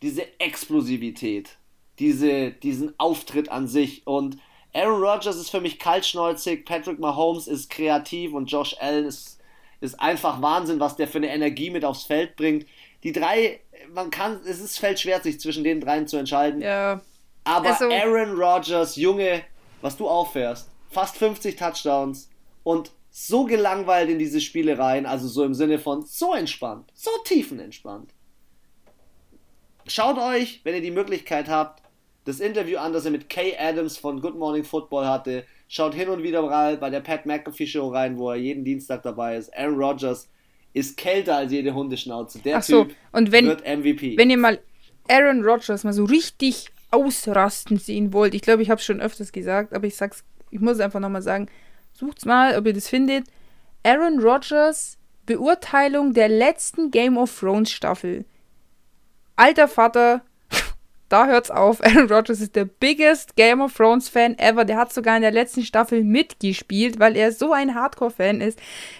diese 0.02 0.26
Explosivität. 0.40 1.56
Diese, 1.98 2.50
diesen 2.50 2.98
Auftritt 2.98 3.48
an 3.48 3.68
sich. 3.68 4.06
Und 4.06 4.38
Aaron 4.74 5.02
Rodgers 5.02 5.36
ist 5.36 5.50
für 5.50 5.62
mich 5.62 5.78
kaltschnäuzig, 5.78 6.66
Patrick 6.66 6.98
Mahomes 6.98 7.46
ist 7.46 7.70
kreativ 7.70 8.34
und 8.34 8.50
Josh 8.50 8.76
Allen 8.78 9.06
ist, 9.06 9.38
ist 9.80 9.98
einfach 9.98 10.42
Wahnsinn, 10.42 10.80
was 10.80 10.96
der 10.96 11.08
für 11.08 11.18
eine 11.18 11.32
Energie 11.32 11.70
mit 11.70 11.84
aufs 11.84 12.04
Feld 12.04 12.36
bringt. 12.36 12.66
Die 13.02 13.12
drei, 13.12 13.60
man 13.94 14.10
kann, 14.10 14.40
es 14.44 14.60
ist 14.60 14.78
fällt 14.78 15.00
schwer, 15.00 15.22
sich 15.22 15.40
zwischen 15.40 15.64
den 15.64 15.80
dreien 15.80 16.06
zu 16.06 16.18
entscheiden. 16.18 16.60
Ja. 16.60 17.00
Aber 17.46 17.68
Also- 17.68 17.88
Aaron 17.90 18.36
Rodgers, 18.38 18.96
Junge, 18.96 19.42
was 19.80 19.96
du 19.96 20.08
auffährst, 20.08 20.68
fast 20.90 21.16
50 21.16 21.56
Touchdowns 21.56 22.28
und 22.64 22.90
so 23.10 23.44
gelangweilt 23.44 24.10
in 24.10 24.18
diese 24.18 24.40
Spiele 24.40 24.78
rein, 24.78 25.06
also 25.06 25.28
so 25.28 25.44
im 25.44 25.54
Sinne 25.54 25.78
von 25.78 26.02
so 26.04 26.34
entspannt, 26.34 26.90
so 26.94 27.10
tiefenentspannt. 27.24 28.10
Schaut 29.86 30.18
euch, 30.18 30.60
wenn 30.64 30.74
ihr 30.74 30.80
die 30.80 30.90
Möglichkeit 30.90 31.48
habt, 31.48 31.82
das 32.24 32.40
Interview 32.40 32.78
an, 32.78 32.92
das 32.92 33.04
er 33.04 33.12
mit 33.12 33.28
Kay 33.30 33.56
Adams 33.56 33.96
von 33.96 34.20
Good 34.20 34.34
Morning 34.36 34.64
Football 34.64 35.06
hatte. 35.06 35.44
Schaut 35.68 35.94
hin 35.94 36.08
und 36.08 36.22
wieder 36.24 36.42
mal 36.42 36.76
bei 36.76 36.90
der 36.90 37.00
Pat 37.00 37.24
McAfee 37.26 37.66
Show 37.66 37.88
rein, 37.88 38.18
wo 38.18 38.30
er 38.30 38.36
jeden 38.36 38.64
Dienstag 38.64 39.02
dabei 39.04 39.36
ist. 39.36 39.56
Aaron 39.56 39.76
Rodgers 39.80 40.28
ist 40.72 40.96
kälter 40.96 41.36
als 41.36 41.52
jede 41.52 41.72
Hundeschnauze. 41.72 42.40
Der 42.40 42.58
Ach 42.58 42.62
so, 42.64 42.84
Typ 42.84 42.96
und 43.12 43.30
wenn- 43.30 43.46
wird 43.46 43.64
MVP. 43.64 44.16
Wenn 44.18 44.30
ihr 44.30 44.36
mal 44.38 44.58
Aaron 45.08 45.44
Rodgers 45.44 45.84
mal 45.84 45.92
so 45.92 46.04
richtig 46.04 46.66
ausrasten 46.90 47.78
sehen 47.78 48.12
wollt, 48.12 48.34
ich 48.34 48.42
glaube, 48.42 48.62
ich 48.62 48.70
habe 48.70 48.78
es 48.78 48.84
schon 48.84 49.00
öfters 49.00 49.32
gesagt, 49.32 49.74
aber 49.74 49.86
ich 49.86 49.96
sag's, 49.96 50.24
ich 50.50 50.60
muss 50.60 50.74
es 50.74 50.80
einfach 50.80 51.00
nochmal 51.00 51.22
sagen, 51.22 51.48
sucht's 51.92 52.24
mal, 52.24 52.56
ob 52.56 52.66
ihr 52.66 52.72
das 52.72 52.88
findet. 52.88 53.26
Aaron 53.82 54.20
Rodgers 54.20 54.98
Beurteilung 55.26 56.14
der 56.14 56.28
letzten 56.28 56.90
Game 56.90 57.18
of 57.18 57.38
Thrones 57.38 57.72
Staffel. 57.72 58.24
Alter 59.34 59.68
Vater, 59.68 60.22
da 61.08 61.26
hört's 61.26 61.50
auf. 61.50 61.80
Aaron 61.84 62.10
Rodgers 62.10 62.40
ist 62.40 62.56
der 62.56 62.64
biggest 62.64 63.36
Game 63.36 63.60
of 63.60 63.74
Thrones 63.74 64.08
Fan 64.08 64.38
ever. 64.38 64.64
Der 64.64 64.76
hat 64.76 64.92
sogar 64.92 65.16
in 65.16 65.22
der 65.22 65.30
letzten 65.30 65.62
Staffel 65.62 66.02
mitgespielt, 66.04 66.98
weil 66.98 67.16
er 67.16 67.32
so 67.32 67.52
ein 67.52 67.74
Hardcore-Fan 67.74 68.40
ist. 68.40 68.58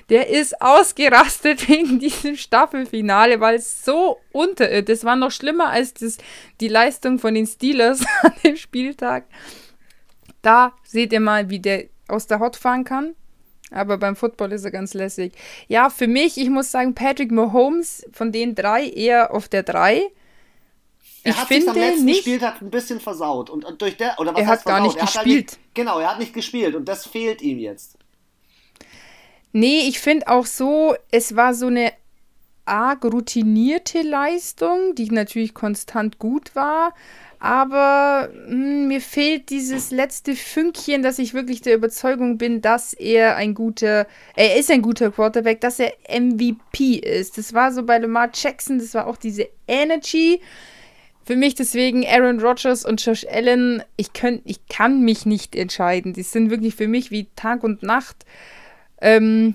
Der 0.09 0.28
ist 0.28 0.61
ausgerastet 0.61 1.69
wegen 1.69 1.99
diesem 1.99 2.37
Staffelfinale, 2.37 3.41
weil 3.41 3.57
es 3.57 3.85
so 3.85 4.19
unterirrt. 4.33 4.89
Das 4.89 5.05
war 5.05 5.16
noch 5.16 5.31
schlimmer 5.31 5.70
als 5.70 5.95
das, 5.95 6.19
die 6.61 6.69
Leistung 6.69 7.19
von 7.19 7.35
den 7.35 7.47
Steelers 7.47 8.05
an 8.23 8.33
dem 8.45 8.57
Spieltag. 8.57 9.24
Da 10.43 10.73
seht 10.85 11.12
ihr 11.12 11.20
mal, 11.20 11.51
wie 11.51 11.59
der 11.59 11.87
aus 12.09 12.27
der 12.27 12.39
Hot 12.39 12.57
fahren 12.57 12.85
kann. 12.85 13.15
Aber 13.73 13.99
beim 13.99 14.15
Football 14.15 14.53
ist 14.53 14.65
er 14.65 14.70
ganz 14.70 14.95
lässig. 14.95 15.33
Ja, 15.66 15.91
für 15.91 16.07
mich, 16.07 16.39
ich 16.39 16.51
muss 16.51 16.70
sagen, 16.70 16.95
Patrick 16.95 17.33
Mahomes 17.33 18.07
von 18.12 18.31
den 18.31 18.55
drei 18.55 18.89
eher 18.89 19.35
auf 19.35 19.49
der 19.49 19.65
3. 19.65 20.03
Er 21.27 21.32
Ich 21.32 21.36
hat 21.39 21.48
sich 21.48 21.57
am 21.69 21.74
finde 21.74 21.81
letzten 21.89 22.05
nicht- 22.05 22.20
Spieltag 22.20 22.62
ein 22.62 22.70
bisschen 22.70 23.01
versaut. 23.01 23.51
Und, 23.51 23.65
und 23.65 23.82
durch 23.82 23.97
der, 23.97 24.19
oder 24.20 24.32
was 24.32 24.40
Er 24.40 24.47
hat 24.47 24.65
gar 24.65 24.81
nicht 24.81 24.97
er 24.97 25.03
Hat 25.03 25.16
halt 25.16 25.24
gespielt. 25.24 25.47
nicht, 25.53 25.74
genau, 25.74 25.98
er 25.98 26.11
hat 26.12 26.19
nicht 26.20 26.32
gespielt 26.32 26.77
und 26.77 26.86
das 26.86 27.05
fehlt 27.07 27.43
ihm 27.43 27.59
jetzt. 27.59 27.98
Nee, 29.53 29.89
ich 29.89 29.98
finde 29.98 30.28
auch 30.28 30.47
so, 30.47 30.94
es 31.11 31.35
war 31.35 31.53
so 31.55 31.66
eine 31.66 31.93
arg 32.65 33.05
routinierte 33.05 34.03
Leistung, 34.03 34.94
die 34.94 35.11
natürlich 35.11 35.53
konstant 35.55 36.19
gut 36.19 36.55
war. 36.55 36.94
Aber 37.39 38.31
mh, 38.32 38.48
hm, 38.51 38.89
mir 38.89 39.01
fehlt 39.01 39.51
dieses 39.51 39.90
letzte 39.90 40.35
Fünkchen, 40.36 41.03
dass 41.03 41.19
ich 41.19 41.35
wirklich 41.35 41.61
der 41.61 41.74
Überzeugung 41.74 42.39
bin, 42.39 42.62
dass 42.62 42.93
er 42.93 43.36
ein 43.36 43.55
guter, 43.55 44.07
er 44.36 44.57
ist 44.57 44.70
ein 44.70 44.81
guter 44.82 45.11
Quarterback, 45.11 45.61
dass 45.61 45.78
er 45.78 45.93
MVP 46.09 46.97
ist. 46.97 47.36
Das 47.36 47.53
war 47.53 47.73
so 47.73 47.82
bei 47.82 47.98
Lamar 47.98 48.31
Jackson, 48.32 48.78
das 48.78 48.94
war 48.94 49.07
auch 49.07 49.16
diese 49.16 49.48
Energy. 49.69 50.40
Für 51.27 51.35
mich 51.35 51.57
deswegen 51.57 52.07
Aaron 52.07 52.39
Rodgers 52.39 52.85
und 52.85 53.05
Josh 53.05 53.27
Allen, 53.28 53.82
ich, 53.97 54.12
könnt, 54.12 54.43
ich 54.44 54.69
kann 54.69 55.03
mich 55.03 55.27
nicht 55.27 55.57
entscheiden. 55.57 56.12
Die 56.12 56.23
sind 56.23 56.51
wirklich 56.51 56.77
für 56.77 56.86
mich 56.86 57.11
wie 57.11 57.27
Tag 57.35 57.65
und 57.65 57.82
Nacht. 57.82 58.24
Ähm, 59.01 59.55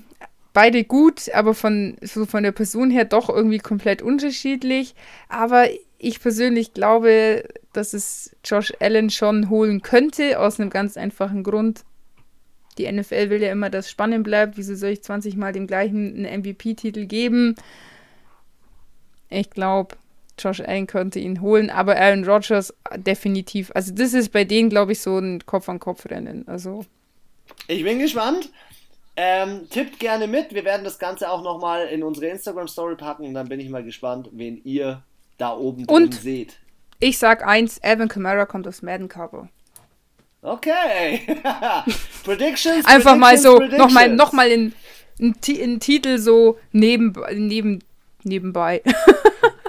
beide 0.52 0.84
gut, 0.84 1.34
aber 1.34 1.54
von, 1.54 1.96
so 2.02 2.26
von 2.26 2.44
der 2.44 2.52
Person 2.52 2.92
her 2.92 3.06
doch 3.06 3.30
irgendwie 3.30 3.60
komplett 3.60 4.02
unterschiedlich. 4.02 4.96
Aber 5.30 5.70
ich 5.98 6.20
persönlich 6.20 6.74
glaube, 6.74 7.46
dass 7.72 7.94
es 7.94 8.36
Josh 8.44 8.74
Allen 8.82 9.10
schon 9.10 9.50
holen 9.50 9.82
könnte, 9.82 10.42
aus 10.42 10.60
einem 10.60 10.72
ganz 10.72 10.98
einfachen 10.98 11.42
Grund. 11.42 11.86
Die 12.78 12.92
NFL 12.92 13.30
will 13.30 13.42
ja 13.42 13.52
immer, 13.54 13.70
dass 13.70 13.90
spannend 13.90 14.26
bleibt. 14.26 14.58
Wieso 14.58 14.76
soll 14.76 14.90
ich 14.90 15.04
20 15.04 15.38
Mal 15.38 15.54
dem 15.54 15.68
gleichen 15.68 16.26
einen 16.26 16.42
MVP-Titel 16.42 17.06
geben? 17.06 17.56
Ich 19.30 19.50
glaube, 19.52 19.96
Josh 20.42 20.62
Allen 20.62 20.88
könnte 20.88 21.20
ihn 21.20 21.42
holen, 21.42 21.70
aber 21.70 21.98
Aaron 21.98 22.24
Rodgers 22.26 22.74
definitiv. 22.96 23.72
Also, 23.74 23.94
das 23.94 24.14
ist 24.14 24.32
bei 24.32 24.44
denen, 24.44 24.70
glaube 24.70 24.94
ich, 24.94 25.02
so 25.02 25.18
ein 25.18 25.46
Kopf-an-Kopf-Rennen. 25.46 26.48
Also. 26.48 26.86
Ich 27.68 27.84
bin 27.84 28.00
gespannt. 28.00 28.50
Ähm, 29.18 29.68
tippt 29.70 30.00
gerne 30.00 30.28
mit. 30.28 30.54
Wir 30.54 30.64
werden 30.64 30.84
das 30.84 30.98
Ganze 30.98 31.30
auch 31.30 31.44
nochmal 31.44 31.88
in 31.88 32.02
unsere 32.02 32.28
Instagram-Story 32.28 32.96
packen. 32.96 33.26
Und 33.26 33.34
dann 33.34 33.50
bin 33.50 33.60
ich 33.60 33.70
mal 33.70 33.84
gespannt, 33.84 34.30
wen 34.32 34.62
ihr 34.64 35.04
da 35.38 35.56
oben 35.56 35.86
drin 35.86 35.96
Und 35.96 36.16
seht. 36.16 36.60
Ich 37.00 37.18
sag 37.18 37.46
eins: 37.46 37.80
Evan 37.84 38.08
Kamara 38.08 38.46
kommt 38.46 38.68
aufs 38.68 38.82
Madden 38.82 39.10
Cover. 39.10 39.50
Okay. 40.42 41.22
Predictions. 42.24 42.86
Einfach 42.86 43.18
Predictions, 43.18 43.20
mal 43.20 43.38
so, 43.38 43.60
nochmal 43.78 44.10
noch 44.10 44.34
mal 44.34 44.50
in, 44.50 44.74
in, 45.20 45.36
in 45.46 45.80
Titel 45.80 46.18
so 46.18 46.58
neben, 46.72 47.14
neben, 47.34 47.84
nebenbei. 48.24 48.82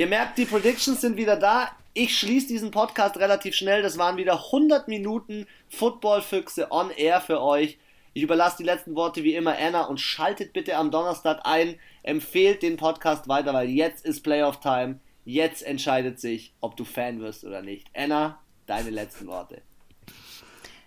Ihr 0.00 0.06
merkt, 0.06 0.38
die 0.38 0.46
Predictions 0.46 1.02
sind 1.02 1.18
wieder 1.18 1.36
da. 1.36 1.68
Ich 1.92 2.18
schließe 2.18 2.48
diesen 2.48 2.70
Podcast 2.70 3.18
relativ 3.18 3.54
schnell. 3.54 3.82
Das 3.82 3.98
waren 3.98 4.16
wieder 4.16 4.46
100 4.46 4.88
Minuten 4.88 5.46
Football-Füchse 5.68 6.68
on 6.70 6.90
air 6.90 7.20
für 7.20 7.42
euch. 7.42 7.76
Ich 8.14 8.22
überlasse 8.22 8.56
die 8.56 8.64
letzten 8.64 8.94
Worte 8.94 9.24
wie 9.24 9.34
immer 9.34 9.58
Anna 9.58 9.82
und 9.82 10.00
schaltet 10.00 10.54
bitte 10.54 10.78
am 10.78 10.90
Donnerstag 10.90 11.40
ein. 11.44 11.78
Empfehlt 12.02 12.62
den 12.62 12.78
Podcast 12.78 13.28
weiter, 13.28 13.52
weil 13.52 13.68
jetzt 13.68 14.06
ist 14.06 14.22
Playoff 14.22 14.60
Time. 14.60 15.00
Jetzt 15.26 15.62
entscheidet 15.62 16.18
sich, 16.18 16.54
ob 16.62 16.78
du 16.78 16.86
Fan 16.86 17.20
wirst 17.20 17.44
oder 17.44 17.60
nicht. 17.60 17.88
Anna, 17.92 18.40
deine 18.64 18.88
letzten 18.88 19.26
Worte. 19.26 19.60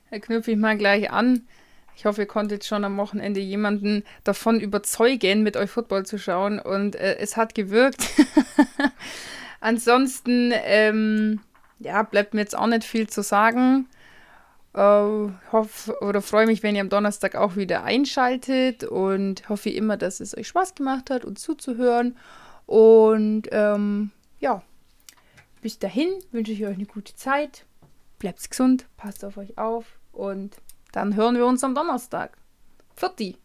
Da 0.10 0.18
knüpfe 0.18 0.54
ich 0.54 0.58
mal 0.58 0.76
gleich 0.76 1.12
an. 1.12 1.48
Ich 1.96 2.06
hoffe, 2.06 2.22
ihr 2.22 2.28
konntet 2.28 2.66
schon 2.66 2.84
am 2.84 2.98
Wochenende 2.98 3.40
jemanden 3.40 4.04
davon 4.24 4.60
überzeugen, 4.60 5.44
mit 5.44 5.58
euch 5.58 5.70
Football 5.70 6.06
zu 6.06 6.18
schauen. 6.18 6.60
Und 6.60 6.96
äh, 6.96 7.18
es 7.18 7.38
hat 7.38 7.56
gewirkt. 7.56 8.04
Ansonsten, 9.60 10.52
ähm, 10.54 11.40
ja, 11.80 12.04
bleibt 12.04 12.34
mir 12.34 12.42
jetzt 12.42 12.58
auch 12.58 12.68
nicht 12.68 12.84
viel 12.84 13.08
zu 13.08 13.22
sagen. 13.22 13.88
Äh, 14.74 14.80
hoffe 15.52 15.96
oder 16.02 16.22
freue 16.22 16.48
mich, 16.48 16.64
wenn 16.64 16.76
ihr 16.76 16.82
am 16.82 16.90
Donnerstag 16.90 17.36
auch 17.36 17.56
wieder 17.56 17.84
einschaltet 17.84 18.84
und 18.84 19.48
hoffe 19.48 19.70
immer, 19.70 19.98
dass 19.98 20.20
es 20.20 20.36
euch 20.36 20.48
Spaß 20.48 20.76
gemacht 20.76 21.10
hat, 21.12 21.26
uns 21.26 21.42
zuzuhören. 21.42 22.18
Und 22.66 23.44
ähm, 23.52 24.12
ja, 24.40 24.64
bis 25.62 25.80
dahin 25.80 26.10
wünsche 26.32 26.52
ich 26.52 26.66
euch 26.66 26.76
eine 26.76 26.86
gute 26.86 27.16
Zeit. 27.16 27.66
Bleibt 28.20 28.50
gesund, 28.50 28.86
passt 28.98 29.24
auf 29.24 29.38
euch 29.38 29.58
auf 29.58 29.86
und 30.12 30.56
dann 30.94 31.16
hören 31.16 31.36
wir 31.36 31.46
uns 31.46 31.64
am 31.64 31.76
Donnerstag. 31.76 32.38
Pfiat 32.96 33.36